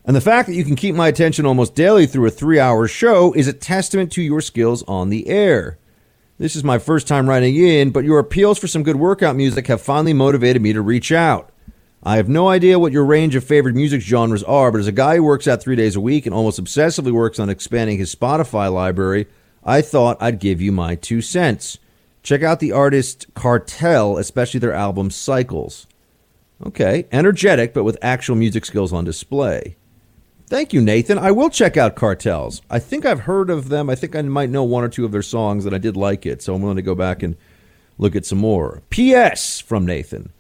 And 0.06 0.16
the 0.16 0.22
fact 0.22 0.48
that 0.48 0.54
you 0.54 0.64
can 0.64 0.76
keep 0.76 0.94
my 0.94 1.08
attention 1.08 1.48
almost 1.48 1.74
daily 1.74 2.06
through 2.06 2.28
a 2.28 2.32
three 2.32 2.60
hour 2.60 2.88
show 2.88 3.34
is 3.34 3.48
a 3.48 3.54
testament 3.54 4.12
to 4.14 4.22
your 4.22 4.40
skills 4.40 4.84
on 4.84 5.10
the 5.10 5.28
air. 5.28 5.80
This 6.38 6.56
is 6.56 6.64
my 6.64 6.78
first 6.78 7.08
time 7.08 7.28
writing 7.28 7.56
in, 7.56 7.90
but 7.90 8.04
your 8.04 8.20
appeals 8.20 8.60
for 8.60 8.68
some 8.68 8.84
good 8.84 8.98
workout 8.98 9.36
music 9.36 9.68
have 9.68 9.82
finally 9.82 10.14
motivated 10.14 10.62
me 10.62 10.74
to 10.74 10.82
reach 10.82 11.12
out. 11.12 11.50
I 12.04 12.18
have 12.18 12.30
no 12.30 12.50
idea 12.50 12.78
what 12.78 12.92
your 12.92 13.04
range 13.06 13.36
of 13.36 13.44
favorite 13.44 13.74
music 13.74 14.02
genres 14.02 14.44
are, 14.44 14.72
but 14.72 14.80
as 14.80 14.86
a 14.86 14.92
guy 14.92 15.16
who 15.16 15.24
works 15.24 15.48
out 15.48 15.64
three 15.64 15.76
days 15.76 15.96
a 15.96 16.02
week 16.02 16.28
and 16.28 16.36
almost 16.36 16.62
obsessively 16.62 17.12
works 17.12 17.40
on 17.40 17.50
expanding 17.50 17.98
his 17.98 18.14
Spotify 18.14 18.72
library, 18.72 19.26
I 19.64 19.82
thought 19.82 20.22
I'd 20.22 20.40
give 20.40 20.62
you 20.62 20.72
my 20.72 20.94
two 20.94 21.22
cents. 21.22 21.80
Check 22.22 22.44
out 22.44 22.60
the 22.60 22.74
artist 22.74 23.34
Cartel, 23.34 24.18
especially 24.18 24.60
their 24.60 24.74
album 24.74 25.10
Cycles. 25.10 25.88
Okay, 26.64 27.08
energetic, 27.12 27.74
but 27.74 27.84
with 27.84 27.98
actual 28.04 28.36
music 28.36 28.66
skills 28.66 28.94
on 28.94 29.04
display. 29.04 29.78
Thank 30.48 30.74
you, 30.74 30.82
Nathan. 30.82 31.18
I 31.18 31.32
will 31.32 31.50
check 31.50 31.76
out 31.76 31.96
Cartels. 31.96 32.62
I 32.70 32.78
think 32.78 33.06
I've 33.06 33.22
heard 33.22 33.50
of 33.50 33.70
them. 33.70 33.90
I 33.90 33.96
think 33.96 34.16
I 34.16 34.22
might 34.22 34.52
know 34.52 34.64
one 34.64 34.84
or 34.84 34.90
two 34.90 35.04
of 35.04 35.12
their 35.12 35.24
songs, 35.24 35.66
and 35.66 35.74
I 35.74 35.80
did 35.80 35.98
like 35.98 36.26
it, 36.26 36.42
so 36.42 36.54
I'm 36.54 36.62
willing 36.62 36.76
to 36.76 36.84
go 36.84 36.94
back 36.94 37.24
and 37.24 37.36
look 37.98 38.16
at 38.16 38.26
some 38.26 38.38
more. 38.38 38.84
P.S. 38.90 39.60
from 39.60 39.86
Nathan. 39.86 40.32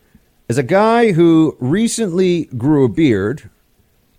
As 0.47 0.59
a 0.59 0.63
guy 0.63 1.13
who 1.13 1.57
recently 1.59 2.45
grew 2.45 2.85
a 2.85 2.89
beard, 2.89 3.49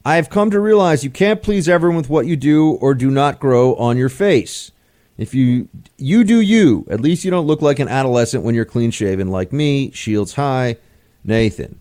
I 0.04 0.16
have 0.16 0.28
come 0.30 0.50
to 0.50 0.58
realize 0.58 1.04
you 1.04 1.10
can't 1.10 1.42
please 1.42 1.68
everyone 1.68 1.96
with 1.96 2.10
what 2.10 2.26
you 2.26 2.36
do 2.36 2.72
or 2.72 2.94
do 2.94 3.10
not 3.10 3.38
grow 3.38 3.76
on 3.76 3.96
your 3.96 4.08
face. 4.08 4.72
If 5.18 5.34
you 5.34 5.68
you 5.96 6.24
do 6.24 6.40
you, 6.40 6.84
at 6.90 7.00
least 7.00 7.24
you 7.24 7.30
don't 7.30 7.46
look 7.46 7.62
like 7.62 7.78
an 7.78 7.88
adolescent 7.88 8.44
when 8.44 8.54
you're 8.54 8.64
clean 8.64 8.90
shaven 8.90 9.28
like 9.28 9.52
me. 9.52 9.90
Shields 9.92 10.34
high, 10.34 10.76
Nathan. 11.24 11.80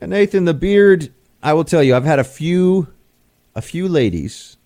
Yeah, 0.00 0.06
Nathan, 0.06 0.44
the 0.44 0.54
beard. 0.54 1.12
I 1.42 1.52
will 1.52 1.64
tell 1.64 1.82
you, 1.82 1.94
I've 1.94 2.04
had 2.04 2.18
a 2.18 2.24
few, 2.24 2.88
a 3.54 3.62
few 3.62 3.88
ladies, 3.88 4.56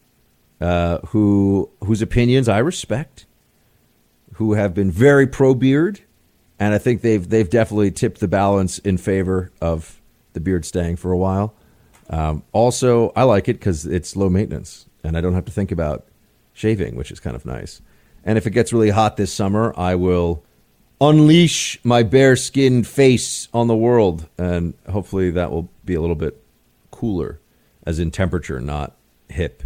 uh, 0.60 0.98
who 1.08 1.70
whose 1.84 2.02
opinions 2.02 2.48
I 2.48 2.58
respect, 2.58 3.26
who 4.34 4.54
have 4.54 4.74
been 4.74 4.90
very 4.90 5.26
pro 5.26 5.54
beard, 5.54 6.00
and 6.58 6.74
I 6.74 6.78
think 6.78 7.02
they've 7.02 7.28
they've 7.28 7.48
definitely 7.48 7.90
tipped 7.90 8.20
the 8.20 8.28
balance 8.28 8.78
in 8.78 8.98
favor 8.98 9.50
of 9.60 10.00
the 10.32 10.40
beard 10.40 10.64
staying 10.64 10.96
for 10.96 11.12
a 11.12 11.18
while. 11.18 11.54
Um, 12.10 12.42
also, 12.52 13.12
I 13.14 13.24
like 13.24 13.48
it 13.48 13.54
because 13.54 13.86
it's 13.86 14.16
low 14.16 14.30
maintenance, 14.30 14.86
and 15.04 15.16
I 15.16 15.20
don't 15.20 15.34
have 15.34 15.44
to 15.46 15.52
think 15.52 15.70
about 15.72 16.06
shaving, 16.52 16.96
which 16.96 17.10
is 17.10 17.20
kind 17.20 17.36
of 17.36 17.44
nice. 17.44 17.80
And 18.24 18.36
if 18.36 18.46
it 18.46 18.50
gets 18.50 18.72
really 18.72 18.90
hot 18.90 19.16
this 19.16 19.32
summer, 19.32 19.72
I 19.76 19.94
will 19.94 20.42
unleash 21.00 21.78
my 21.84 22.02
bare 22.02 22.36
skinned 22.36 22.86
face 22.86 23.48
on 23.54 23.68
the 23.68 23.76
world. 23.76 24.28
And 24.36 24.74
hopefully 24.90 25.30
that 25.30 25.50
will 25.50 25.68
be 25.84 25.94
a 25.94 26.00
little 26.00 26.16
bit 26.16 26.42
cooler, 26.90 27.40
as 27.88 27.98
in 27.98 28.10
temperature, 28.10 28.60
not 28.60 28.94
hip. 29.30 29.62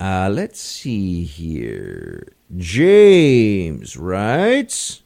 Uh, 0.00 0.30
let's 0.32 0.58
see 0.58 1.24
here. 1.24 2.32
James 2.56 3.94
writes 3.94 5.02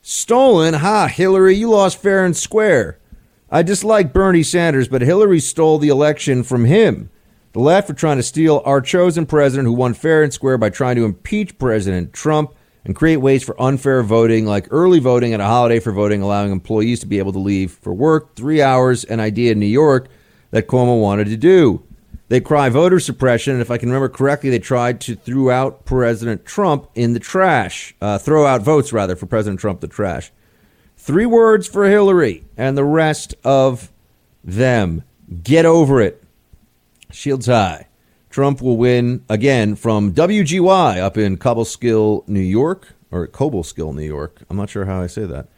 Stolen? 0.00 0.72
Ha, 0.72 1.08
Hillary, 1.08 1.54
you 1.54 1.68
lost 1.68 2.00
fair 2.00 2.24
and 2.24 2.34
square. 2.34 2.98
I 3.50 3.62
dislike 3.62 4.14
Bernie 4.14 4.42
Sanders, 4.42 4.88
but 4.88 5.02
Hillary 5.02 5.38
stole 5.38 5.76
the 5.76 5.90
election 5.90 6.44
from 6.44 6.64
him. 6.64 7.10
The 7.52 7.60
left 7.60 7.90
are 7.90 7.94
trying 7.94 8.16
to 8.16 8.22
steal 8.22 8.62
our 8.64 8.80
chosen 8.80 9.26
president 9.26 9.66
who 9.66 9.74
won 9.74 9.92
fair 9.92 10.22
and 10.22 10.32
square 10.32 10.56
by 10.56 10.70
trying 10.70 10.96
to 10.96 11.04
impeach 11.04 11.58
President 11.58 12.14
Trump 12.14 12.54
and 12.86 12.96
create 12.96 13.18
ways 13.18 13.42
for 13.42 13.60
unfair 13.60 14.02
voting, 14.02 14.46
like 14.46 14.66
early 14.70 14.98
voting 14.98 15.34
and 15.34 15.42
a 15.42 15.46
holiday 15.46 15.78
for 15.78 15.92
voting, 15.92 16.22
allowing 16.22 16.52
employees 16.52 17.00
to 17.00 17.06
be 17.06 17.18
able 17.18 17.32
to 17.34 17.38
leave 17.38 17.72
for 17.72 17.92
work 17.92 18.34
three 18.34 18.62
hours, 18.62 19.04
an 19.04 19.20
idea 19.20 19.52
in 19.52 19.58
New 19.58 19.66
York 19.66 20.08
that 20.50 20.66
Cuomo 20.66 21.00
wanted 21.00 21.26
to 21.28 21.36
do. 21.36 21.82
They 22.28 22.40
cry 22.40 22.68
voter 22.68 23.00
suppression, 23.00 23.54
and 23.54 23.62
if 23.62 23.70
I 23.70 23.78
can 23.78 23.88
remember 23.88 24.08
correctly, 24.10 24.50
they 24.50 24.58
tried 24.58 25.00
to 25.02 25.14
throw 25.14 25.50
out 25.50 25.86
President 25.86 26.44
Trump 26.44 26.88
in 26.94 27.14
the 27.14 27.20
trash, 27.20 27.94
uh, 28.02 28.18
throw 28.18 28.44
out 28.44 28.62
votes 28.62 28.92
rather 28.92 29.16
for 29.16 29.26
President 29.26 29.60
Trump 29.60 29.80
the 29.80 29.88
trash. 29.88 30.30
Three 30.98 31.26
words 31.26 31.66
for 31.66 31.88
Hillary 31.88 32.44
and 32.56 32.76
the 32.76 32.84
rest 32.84 33.34
of 33.44 33.90
them. 34.44 35.04
Get 35.42 35.64
over 35.64 36.00
it. 36.02 36.22
Shields 37.10 37.46
high. 37.46 37.86
Trump 38.28 38.60
will 38.60 38.76
win 38.76 39.24
again 39.28 39.74
from 39.74 40.12
WGY 40.12 40.98
up 40.98 41.16
in 41.16 41.38
Cobleskill, 41.38 42.28
New 42.28 42.40
York, 42.40 42.94
or 43.10 43.26
Cobleskill, 43.26 43.94
New 43.94 44.02
York. 44.02 44.42
I'm 44.50 44.56
not 44.56 44.68
sure 44.68 44.84
how 44.84 45.00
I 45.00 45.06
say 45.06 45.24
that. 45.24 45.48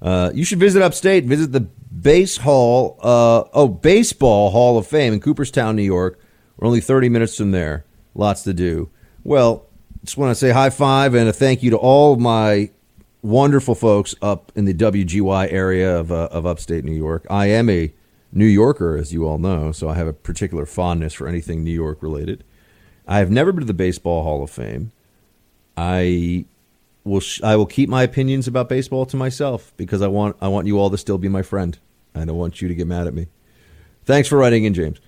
Uh, 0.00 0.30
you 0.34 0.44
should 0.44 0.58
visit 0.58 0.82
upstate. 0.82 1.24
Visit 1.24 1.52
the 1.52 1.60
Base 1.60 2.38
Hall, 2.38 2.96
uh, 3.02 3.44
oh, 3.52 3.68
Baseball 3.68 4.50
Hall 4.50 4.78
of 4.78 4.86
Fame 4.86 5.12
in 5.12 5.20
Cooperstown, 5.20 5.76
New 5.76 5.82
York. 5.82 6.18
We're 6.56 6.66
only 6.66 6.80
30 6.80 7.08
minutes 7.08 7.36
from 7.36 7.50
there. 7.50 7.84
Lots 8.14 8.42
to 8.44 8.52
do. 8.52 8.90
Well, 9.24 9.66
just 10.04 10.16
want 10.16 10.30
to 10.30 10.34
say 10.34 10.50
high 10.50 10.70
five 10.70 11.14
and 11.14 11.28
a 11.28 11.32
thank 11.32 11.62
you 11.62 11.70
to 11.70 11.76
all 11.76 12.16
my 12.16 12.70
wonderful 13.22 13.74
folks 13.74 14.14
up 14.22 14.52
in 14.54 14.64
the 14.64 14.74
WGY 14.74 15.52
area 15.52 15.98
of, 15.98 16.12
uh, 16.12 16.28
of 16.30 16.46
upstate 16.46 16.84
New 16.84 16.94
York. 16.94 17.26
I 17.28 17.46
am 17.46 17.68
a 17.68 17.92
New 18.32 18.46
Yorker, 18.46 18.96
as 18.96 19.12
you 19.12 19.26
all 19.26 19.38
know, 19.38 19.72
so 19.72 19.88
I 19.88 19.94
have 19.94 20.06
a 20.06 20.12
particular 20.12 20.66
fondness 20.66 21.14
for 21.14 21.26
anything 21.26 21.64
New 21.64 21.72
York 21.72 22.02
related. 22.02 22.44
I 23.06 23.18
have 23.18 23.30
never 23.30 23.52
been 23.52 23.60
to 23.60 23.66
the 23.66 23.74
Baseball 23.74 24.22
Hall 24.22 24.42
of 24.42 24.50
Fame. 24.50 24.92
I 25.76 26.44
will 27.08 27.20
sh- 27.20 27.42
I 27.42 27.56
will 27.56 27.66
keep 27.66 27.88
my 27.88 28.02
opinions 28.02 28.46
about 28.46 28.68
baseball 28.68 29.06
to 29.06 29.16
myself 29.16 29.72
because 29.76 30.02
I 30.02 30.08
want 30.08 30.36
I 30.40 30.48
want 30.48 30.66
you 30.66 30.78
all 30.78 30.90
to 30.90 30.98
still 30.98 31.18
be 31.18 31.28
my 31.28 31.42
friend. 31.42 31.78
I 32.14 32.24
don't 32.24 32.36
want 32.36 32.60
you 32.62 32.68
to 32.68 32.74
get 32.74 32.86
mad 32.86 33.06
at 33.06 33.14
me. 33.14 33.28
Thanks 34.04 34.28
for 34.28 34.38
writing 34.38 34.64
in, 34.64 34.74
James. 34.74 35.00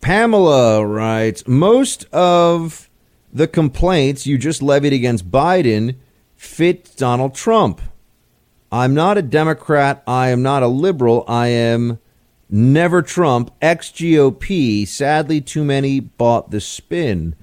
Pamela 0.00 0.86
writes 0.86 1.46
Most 1.46 2.04
of 2.12 2.88
the 3.32 3.48
complaints 3.48 4.26
you 4.26 4.38
just 4.38 4.62
levied 4.62 4.92
against 4.92 5.30
Biden 5.30 5.96
fit 6.36 6.94
Donald 6.96 7.34
Trump. 7.34 7.80
I'm 8.70 8.94
not 8.94 9.18
a 9.18 9.22
Democrat. 9.22 10.02
I 10.06 10.28
am 10.28 10.42
not 10.42 10.62
a 10.62 10.68
liberal. 10.68 11.24
I 11.26 11.48
am 11.48 11.98
never 12.50 13.02
Trump, 13.02 13.52
ex 13.60 13.90
GOP. 13.90 14.86
Sadly, 14.86 15.40
too 15.40 15.64
many 15.64 16.00
bought 16.00 16.50
the 16.50 16.60
spin. 16.60 17.34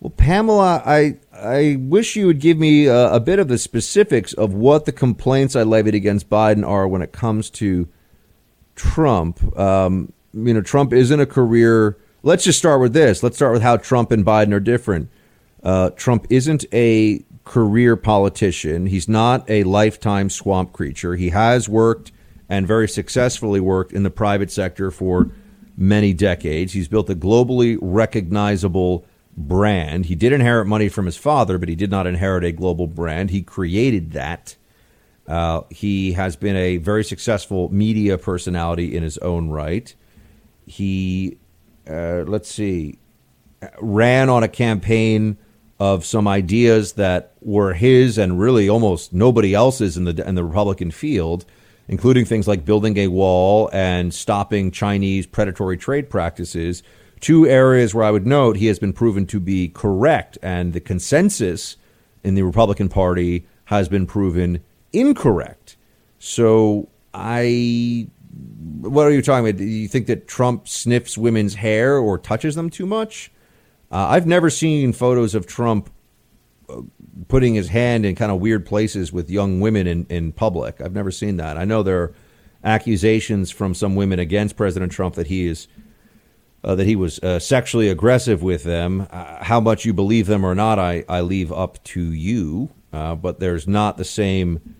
Well, 0.00 0.10
Pamela, 0.10 0.82
I 0.84 1.19
I 1.40 1.76
wish 1.80 2.16
you 2.16 2.26
would 2.26 2.38
give 2.38 2.58
me 2.58 2.86
a, 2.86 3.14
a, 3.14 3.20
bit 3.20 3.38
of 3.38 3.48
the 3.48 3.58
specifics 3.58 4.32
of 4.34 4.52
what 4.52 4.84
the 4.84 4.92
complaints 4.92 5.56
I 5.56 5.62
levied 5.62 5.94
against 5.94 6.28
Biden 6.28 6.66
are 6.66 6.86
when 6.86 7.02
it 7.02 7.12
comes 7.12 7.48
to 7.50 7.88
Trump. 8.76 9.56
Um, 9.58 10.12
you 10.34 10.52
know, 10.52 10.60
Trump 10.60 10.92
isn't 10.92 11.18
a 11.18 11.26
career. 11.26 11.96
Let's 12.22 12.44
just 12.44 12.58
start 12.58 12.80
with 12.80 12.92
this. 12.92 13.22
Let's 13.22 13.36
start 13.36 13.52
with 13.52 13.62
how 13.62 13.78
Trump 13.78 14.12
and 14.12 14.24
Biden 14.24 14.52
are 14.52 14.60
different. 14.60 15.08
Uh, 15.62 15.90
Trump 15.90 16.26
isn't 16.30 16.64
a 16.72 17.24
career 17.44 17.96
politician. 17.96 18.86
He's 18.86 19.08
not 19.08 19.48
a 19.48 19.64
lifetime 19.64 20.30
swamp 20.30 20.72
creature. 20.72 21.16
He 21.16 21.30
has 21.30 21.68
worked 21.68 22.12
and 22.48 22.66
very 22.66 22.88
successfully 22.88 23.60
worked 23.60 23.92
in 23.92 24.02
the 24.02 24.10
private 24.10 24.50
sector 24.50 24.90
for 24.90 25.30
many 25.76 26.12
decades. 26.12 26.72
He's 26.74 26.88
built 26.88 27.08
a 27.08 27.14
globally 27.14 27.78
recognizable 27.80 29.06
brand. 29.36 30.06
He 30.06 30.14
did 30.14 30.32
inherit 30.32 30.66
money 30.66 30.88
from 30.88 31.06
his 31.06 31.16
father, 31.16 31.58
but 31.58 31.68
he 31.68 31.74
did 31.74 31.90
not 31.90 32.06
inherit 32.06 32.44
a 32.44 32.52
global 32.52 32.86
brand. 32.86 33.30
He 33.30 33.42
created 33.42 34.12
that. 34.12 34.56
Uh, 35.26 35.62
he 35.70 36.12
has 36.12 36.36
been 36.36 36.56
a 36.56 36.78
very 36.78 37.04
successful 37.04 37.72
media 37.72 38.18
personality 38.18 38.96
in 38.96 39.02
his 39.02 39.18
own 39.18 39.48
right. 39.50 39.94
He, 40.66 41.38
uh, 41.88 42.24
let's 42.26 42.50
see, 42.52 42.98
ran 43.80 44.28
on 44.28 44.42
a 44.42 44.48
campaign 44.48 45.36
of 45.78 46.04
some 46.04 46.28
ideas 46.28 46.92
that 46.92 47.32
were 47.40 47.72
his 47.72 48.18
and 48.18 48.38
really 48.38 48.68
almost 48.68 49.12
nobody 49.12 49.54
else's 49.54 49.96
in 49.96 50.04
the 50.04 50.28
in 50.28 50.34
the 50.34 50.44
Republican 50.44 50.90
field, 50.90 51.44
including 51.88 52.24
things 52.24 52.46
like 52.46 52.64
building 52.64 52.98
a 52.98 53.08
wall 53.08 53.70
and 53.72 54.12
stopping 54.12 54.70
Chinese 54.70 55.26
predatory 55.26 55.76
trade 55.76 56.10
practices. 56.10 56.82
Two 57.20 57.46
areas 57.46 57.94
where 57.94 58.04
I 58.04 58.10
would 58.10 58.26
note 58.26 58.56
he 58.56 58.66
has 58.66 58.78
been 58.78 58.92
proven 58.92 59.26
to 59.26 59.40
be 59.40 59.68
correct, 59.68 60.38
and 60.42 60.72
the 60.72 60.80
consensus 60.80 61.76
in 62.24 62.34
the 62.34 62.42
Republican 62.42 62.88
Party 62.88 63.46
has 63.66 63.88
been 63.88 64.06
proven 64.06 64.62
incorrect. 64.92 65.76
So 66.18 66.88
I 67.12 68.08
what 68.80 69.06
are 69.06 69.10
you 69.10 69.22
talking 69.22 69.46
about? 69.46 69.58
Do 69.58 69.64
you 69.64 69.88
think 69.88 70.06
that 70.06 70.28
Trump 70.28 70.68
sniffs 70.68 71.18
women's 71.18 71.54
hair 71.54 71.96
or 71.96 72.18
touches 72.18 72.54
them 72.54 72.70
too 72.70 72.86
much? 72.86 73.30
Uh, 73.90 74.06
I've 74.08 74.26
never 74.26 74.50
seen 74.50 74.92
photos 74.92 75.34
of 75.34 75.46
Trump 75.46 75.90
uh, 76.68 76.82
putting 77.28 77.54
his 77.54 77.68
hand 77.68 78.06
in 78.06 78.14
kind 78.14 78.30
of 78.30 78.40
weird 78.40 78.64
places 78.64 79.12
with 79.12 79.28
young 79.28 79.60
women 79.60 79.86
in, 79.86 80.06
in 80.06 80.32
public. 80.32 80.80
I've 80.80 80.94
never 80.94 81.10
seen 81.10 81.36
that. 81.38 81.56
I 81.56 81.64
know 81.64 81.82
there 81.82 82.02
are 82.02 82.14
accusations 82.62 83.50
from 83.50 83.74
some 83.74 83.96
women 83.96 84.18
against 84.18 84.56
President 84.56 84.92
Trump 84.92 85.16
that 85.16 85.26
he 85.26 85.46
is 85.46 85.66
uh, 86.62 86.74
that 86.74 86.86
he 86.86 86.96
was 86.96 87.18
uh, 87.20 87.38
sexually 87.38 87.88
aggressive 87.88 88.42
with 88.42 88.64
them. 88.64 89.06
Uh, 89.10 89.42
how 89.44 89.60
much 89.60 89.84
you 89.84 89.92
believe 89.92 90.26
them 90.26 90.44
or 90.44 90.54
not, 90.54 90.78
I, 90.78 91.04
I 91.08 91.20
leave 91.20 91.52
up 91.52 91.82
to 91.84 92.00
you. 92.00 92.70
Uh, 92.92 93.14
but 93.14 93.38
there's 93.38 93.68
not 93.68 93.96
the 93.96 94.04
same 94.04 94.74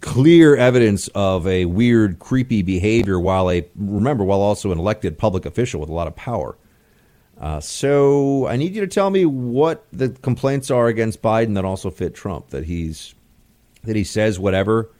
clear 0.00 0.56
evidence 0.56 1.08
of 1.14 1.46
a 1.46 1.66
weird, 1.66 2.18
creepy 2.18 2.62
behavior 2.62 3.20
while 3.20 3.50
a 3.50 3.66
remember 3.76 4.24
while 4.24 4.40
also 4.40 4.72
an 4.72 4.78
elected 4.78 5.16
public 5.18 5.46
official 5.46 5.80
with 5.80 5.88
a 5.88 5.92
lot 5.92 6.06
of 6.06 6.16
power. 6.16 6.56
Uh, 7.38 7.60
so 7.60 8.46
I 8.46 8.56
need 8.56 8.74
you 8.74 8.80
to 8.80 8.86
tell 8.86 9.10
me 9.10 9.26
what 9.26 9.86
the 9.92 10.10
complaints 10.10 10.70
are 10.70 10.88
against 10.88 11.22
Biden 11.22 11.54
that 11.54 11.64
also 11.64 11.90
fit 11.90 12.14
Trump. 12.14 12.50
That 12.50 12.64
he's 12.64 13.14
that 13.84 13.96
he 13.96 14.04
says 14.04 14.38
whatever 14.38 14.90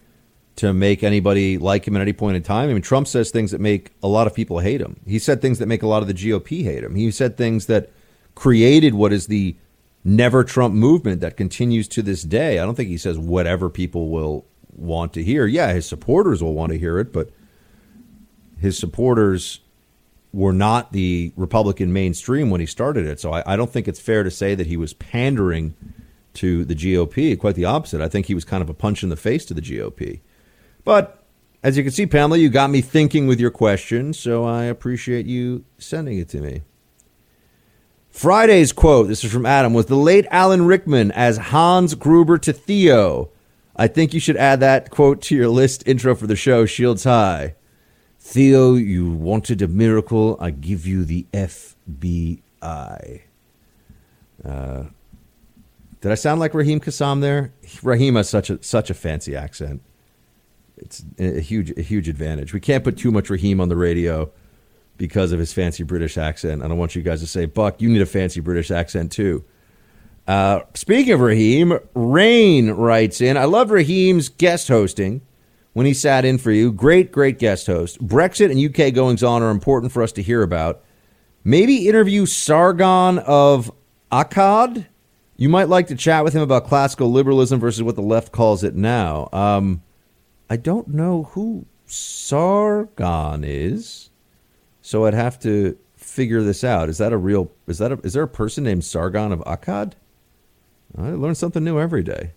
to 0.56 0.72
make 0.72 1.02
anybody 1.02 1.58
like 1.58 1.86
him 1.86 1.96
at 1.96 2.02
any 2.02 2.12
point 2.12 2.36
in 2.36 2.42
time. 2.42 2.68
I 2.68 2.72
mean, 2.72 2.82
Trump 2.82 3.08
says 3.08 3.30
things 3.30 3.50
that 3.52 3.60
make 3.60 3.92
a 4.02 4.08
lot 4.08 4.26
of 4.26 4.34
people 4.34 4.58
hate 4.58 4.80
him. 4.80 5.00
He 5.06 5.18
said 5.18 5.40
things 5.40 5.58
that 5.58 5.66
make 5.66 5.82
a 5.82 5.86
lot 5.86 6.02
of 6.02 6.08
the 6.08 6.14
GOP 6.14 6.62
hate 6.64 6.84
him. 6.84 6.94
He 6.94 7.10
said 7.10 7.36
things 7.36 7.66
that 7.66 7.90
created 8.34 8.94
what 8.94 9.12
is 9.12 9.26
the 9.26 9.56
never 10.04 10.44
Trump 10.44 10.74
movement 10.74 11.20
that 11.20 11.36
continues 11.36 11.88
to 11.88 12.02
this 12.02 12.22
day. 12.22 12.58
I 12.58 12.64
don't 12.64 12.74
think 12.74 12.88
he 12.88 12.98
says 12.98 13.18
whatever 13.18 13.70
people 13.70 14.10
will 14.10 14.44
want 14.74 15.12
to 15.14 15.24
hear. 15.24 15.46
Yeah, 15.46 15.72
his 15.72 15.86
supporters 15.86 16.42
will 16.42 16.54
want 16.54 16.72
to 16.72 16.78
hear 16.78 16.98
it, 16.98 17.12
but 17.12 17.30
his 18.60 18.78
supporters 18.78 19.60
were 20.32 20.52
not 20.52 20.92
the 20.92 21.32
Republican 21.36 21.92
mainstream 21.92 22.50
when 22.50 22.60
he 22.60 22.66
started 22.66 23.06
it. 23.06 23.20
So 23.20 23.32
I, 23.32 23.42
I, 23.52 23.56
don't 23.56 23.70
think 23.70 23.86
it's 23.86 24.00
fair 24.00 24.22
to 24.22 24.30
say 24.30 24.54
that 24.54 24.66
he 24.66 24.78
was 24.78 24.94
pandering 24.94 25.74
to 26.34 26.64
the 26.64 26.74
GOP. 26.74 27.38
Quite 27.38 27.54
the 27.54 27.66
opposite. 27.66 28.00
I 28.00 28.08
think 28.08 28.26
he 28.26 28.34
was 28.34 28.44
kind 28.44 28.62
of 28.62 28.70
a 28.70 28.74
punch 28.74 29.02
in 29.02 29.10
the 29.10 29.16
face 29.16 29.44
to 29.46 29.54
the 29.54 29.60
GOP. 29.60 30.20
But 30.84 31.22
as 31.62 31.76
you 31.76 31.82
can 31.82 31.92
see, 31.92 32.06
Pamela, 32.06 32.38
you 32.38 32.48
got 32.48 32.70
me 32.70 32.80
thinking 32.80 33.26
with 33.26 33.38
your 33.38 33.50
question, 33.50 34.12
so 34.12 34.44
I 34.44 34.64
appreciate 34.64 35.26
you 35.26 35.64
sending 35.78 36.18
it 36.18 36.28
to 36.30 36.40
me. 36.40 36.62
Friday's 38.10 38.72
quote, 38.72 39.08
this 39.08 39.24
is 39.24 39.32
from 39.32 39.46
Adam, 39.46 39.72
was 39.72 39.86
the 39.86 39.96
late 39.96 40.26
Alan 40.30 40.66
Rickman 40.66 41.12
as 41.12 41.38
Hans 41.38 41.94
Gruber 41.94 42.36
to 42.38 42.52
Theo. 42.52 43.30
I 43.74 43.86
think 43.86 44.12
you 44.12 44.20
should 44.20 44.36
add 44.36 44.60
that 44.60 44.90
quote 44.90 45.22
to 45.22 45.34
your 45.34 45.48
list 45.48 45.82
intro 45.86 46.14
for 46.14 46.26
the 46.26 46.36
show, 46.36 46.66
Shields 46.66 47.04
High. 47.04 47.54
Theo, 48.20 48.74
you 48.74 49.10
wanted 49.10 49.62
a 49.62 49.68
miracle. 49.68 50.36
I 50.40 50.50
give 50.50 50.86
you 50.86 51.04
the 51.04 51.26
FBI. 51.32 53.22
Uh, 54.44 54.84
did 56.00 56.12
I 56.12 56.14
sound 56.16 56.38
like 56.40 56.54
Raheem 56.54 56.80
Kassam 56.80 57.20
there? 57.20 57.52
Raheem 57.82 58.16
has 58.16 58.28
such 58.28 58.50
a 58.50 58.62
such 58.62 58.90
a 58.90 58.94
fancy 58.94 59.34
accent. 59.34 59.82
It's 60.82 61.04
a 61.18 61.40
huge 61.40 61.76
a 61.78 61.82
huge 61.82 62.08
advantage. 62.08 62.52
We 62.52 62.60
can't 62.60 62.84
put 62.84 62.96
too 62.96 63.10
much 63.10 63.30
Raheem 63.30 63.60
on 63.60 63.68
the 63.68 63.76
radio 63.76 64.30
because 64.96 65.32
of 65.32 65.38
his 65.38 65.52
fancy 65.52 65.82
British 65.82 66.18
accent. 66.18 66.62
I 66.62 66.68
don't 66.68 66.78
want 66.78 66.94
you 66.94 67.02
guys 67.02 67.20
to 67.20 67.26
say, 67.26 67.46
Buck, 67.46 67.80
you 67.80 67.88
need 67.88 68.02
a 68.02 68.06
fancy 68.06 68.40
British 68.40 68.70
accent 68.70 69.10
too. 69.12 69.44
Uh, 70.26 70.60
speaking 70.74 71.12
of 71.12 71.20
Raheem, 71.20 71.78
Rain 71.94 72.70
writes 72.70 73.20
in, 73.20 73.36
I 73.36 73.44
love 73.44 73.70
Raheem's 73.70 74.28
guest 74.28 74.68
hosting 74.68 75.22
when 75.72 75.86
he 75.86 75.94
sat 75.94 76.24
in 76.24 76.38
for 76.38 76.52
you. 76.52 76.70
Great, 76.70 77.10
great 77.10 77.38
guest 77.38 77.66
host. 77.66 77.98
Brexit 78.06 78.50
and 78.50 78.60
UK 78.60 78.94
goings 78.94 79.22
on 79.22 79.42
are 79.42 79.50
important 79.50 79.92
for 79.92 80.02
us 80.02 80.12
to 80.12 80.22
hear 80.22 80.42
about. 80.42 80.84
Maybe 81.44 81.88
interview 81.88 82.26
Sargon 82.26 83.18
of 83.18 83.72
Akkad. 84.12 84.86
You 85.36 85.48
might 85.48 85.68
like 85.68 85.88
to 85.88 85.96
chat 85.96 86.22
with 86.22 86.34
him 86.34 86.42
about 86.42 86.68
classical 86.68 87.10
liberalism 87.10 87.58
versus 87.58 87.82
what 87.82 87.96
the 87.96 88.02
left 88.02 88.30
calls 88.30 88.62
it 88.62 88.76
now. 88.76 89.28
Um, 89.32 89.82
I 90.52 90.56
don't 90.56 90.88
know 90.88 91.30
who 91.32 91.64
Sargon 91.86 93.42
is, 93.42 94.10
so 94.82 95.06
I'd 95.06 95.14
have 95.14 95.40
to 95.40 95.78
figure 95.96 96.42
this 96.42 96.62
out. 96.62 96.90
Is 96.90 96.98
that 96.98 97.10
a 97.10 97.16
real? 97.16 97.50
Is 97.66 97.78
that 97.78 97.90
a, 97.90 97.98
is 98.04 98.12
there 98.12 98.24
a 98.24 98.28
person 98.28 98.64
named 98.64 98.84
Sargon 98.84 99.32
of 99.32 99.38
Akkad? 99.46 99.94
I 100.94 101.08
learn 101.12 101.36
something 101.36 101.64
new 101.64 101.80
every 101.80 102.02
day. 102.02 102.32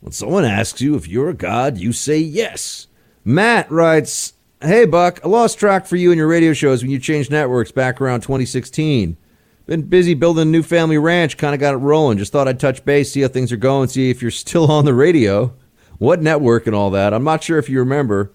When 0.00 0.12
someone 0.12 0.44
asks 0.44 0.82
you 0.82 0.94
if 0.94 1.08
you're 1.08 1.30
a 1.30 1.34
god, 1.34 1.78
you 1.78 1.94
say 1.94 2.18
yes. 2.18 2.86
Matt 3.24 3.70
writes, 3.70 4.34
Hey, 4.60 4.84
Buck, 4.84 5.20
I 5.24 5.28
lost 5.28 5.58
track 5.58 5.86
for 5.86 5.96
you 5.96 6.10
and 6.10 6.18
your 6.18 6.28
radio 6.28 6.52
shows 6.52 6.82
when 6.82 6.90
you 6.90 6.98
changed 6.98 7.30
networks 7.30 7.72
back 7.72 7.98
around 7.98 8.20
2016. 8.20 9.16
Been 9.64 9.82
busy 9.88 10.12
building 10.12 10.42
a 10.42 10.44
new 10.50 10.62
family 10.62 10.98
ranch, 10.98 11.38
kind 11.38 11.54
of 11.54 11.60
got 11.60 11.72
it 11.72 11.78
rolling. 11.78 12.18
Just 12.18 12.30
thought 12.30 12.46
I'd 12.46 12.60
touch 12.60 12.84
base, 12.84 13.10
see 13.10 13.22
how 13.22 13.28
things 13.28 13.52
are 13.52 13.56
going, 13.56 13.88
see 13.88 14.10
if 14.10 14.20
you're 14.20 14.30
still 14.30 14.70
on 14.70 14.84
the 14.84 14.92
radio, 14.92 15.54
what 16.00 16.22
network 16.22 16.66
and 16.66 16.74
all 16.74 16.90
that. 16.90 17.12
I'm 17.12 17.22
not 17.22 17.44
sure 17.44 17.58
if 17.58 17.68
you 17.68 17.78
remember. 17.78 18.32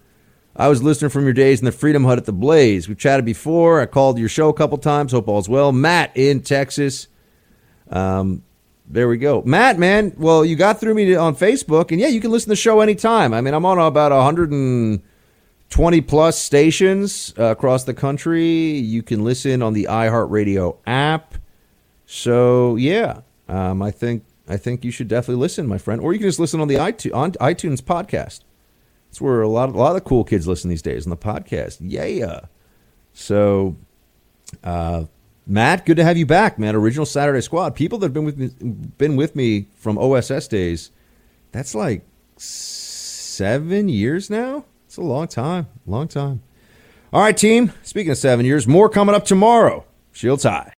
I 0.55 0.67
was 0.69 0.83
listening 0.83 1.09
from 1.09 1.23
your 1.23 1.33
days 1.33 1.59
in 1.59 1.65
the 1.65 1.71
Freedom 1.71 2.05
Hut 2.05 2.19
at 2.19 2.25
the 2.25 2.31
Blaze. 2.31 2.87
We've 2.87 2.97
chatted 2.97 3.25
before. 3.25 3.81
I 3.81 3.87
called 3.87 4.19
your 4.19 4.29
show 4.29 4.49
a 4.49 4.53
couple 4.53 4.77
times. 4.77 5.11
Hope 5.11 5.27
all's 5.27 5.49
well. 5.49 5.71
Matt 5.71 6.15
in 6.15 6.41
Texas. 6.41 7.07
Um, 7.89 8.43
there 8.87 9.07
we 9.07 9.17
go. 9.17 9.41
Matt, 9.41 9.79
man, 9.79 10.13
well, 10.15 10.45
you 10.45 10.55
got 10.55 10.79
through 10.79 10.93
me 10.93 11.15
on 11.15 11.35
Facebook, 11.35 11.91
and 11.91 11.99
yeah, 11.99 12.07
you 12.07 12.21
can 12.21 12.29
listen 12.29 12.45
to 12.45 12.51
the 12.51 12.55
show 12.55 12.81
anytime. 12.81 13.33
I 13.33 13.41
mean, 13.41 13.55
I'm 13.55 13.65
on 13.65 13.79
about 13.79 14.11
120 14.11 16.01
plus 16.01 16.39
stations 16.39 17.33
uh, 17.37 17.45
across 17.45 17.83
the 17.83 17.95
country. 17.95 18.45
You 18.45 19.01
can 19.01 19.23
listen 19.23 19.63
on 19.63 19.73
the 19.73 19.87
iHeartRadio 19.89 20.77
app. 20.85 21.33
So, 22.05 22.75
yeah, 22.75 23.21
um, 23.49 23.81
I 23.81 23.89
think 23.89 24.23
I 24.47 24.57
think 24.57 24.85
you 24.85 24.91
should 24.91 25.07
definitely 25.07 25.41
listen, 25.41 25.67
my 25.67 25.77
friend. 25.77 26.01
Or 26.01 26.13
you 26.13 26.19
can 26.19 26.27
just 26.27 26.39
listen 26.39 26.59
on 26.61 26.67
the 26.67 26.75
iTunes, 26.75 27.15
on 27.15 27.31
iTunes 27.33 27.81
podcast. 27.81 28.41
That's 29.09 29.21
where 29.21 29.41
a 29.41 29.47
lot, 29.47 29.69
of, 29.69 29.75
a 29.75 29.77
lot 29.77 29.95
of 29.95 30.03
cool 30.03 30.23
kids 30.23 30.47
listen 30.47 30.69
these 30.69 30.81
days 30.81 31.05
on 31.05 31.09
the 31.09 31.17
podcast. 31.17 31.77
Yeah. 31.81 32.41
So, 33.13 33.77
uh, 34.63 35.05
Matt, 35.47 35.85
good 35.85 35.97
to 35.97 36.03
have 36.03 36.17
you 36.17 36.25
back, 36.25 36.59
man. 36.59 36.75
Original 36.75 37.05
Saturday 37.05 37.41
Squad. 37.41 37.75
People 37.75 37.97
that 37.99 38.07
have 38.07 38.13
been 38.13 38.25
with 38.25 38.37
me, 38.37 38.47
been 38.97 39.15
with 39.15 39.35
me 39.35 39.67
from 39.75 39.97
OSS 39.97 40.47
days. 40.47 40.91
That's 41.51 41.73
like 41.73 42.05
seven 42.37 43.89
years 43.89 44.29
now. 44.29 44.65
It's 44.85 44.97
a 44.97 45.01
long 45.01 45.27
time, 45.27 45.67
long 45.85 46.07
time. 46.07 46.41
All 47.13 47.21
right, 47.21 47.35
team. 47.35 47.71
Speaking 47.83 48.11
of 48.11 48.17
seven 48.17 48.45
years, 48.45 48.67
more 48.67 48.89
coming 48.89 49.15
up 49.15 49.25
tomorrow. 49.25 49.85
Shields 50.11 50.43
high. 50.43 50.73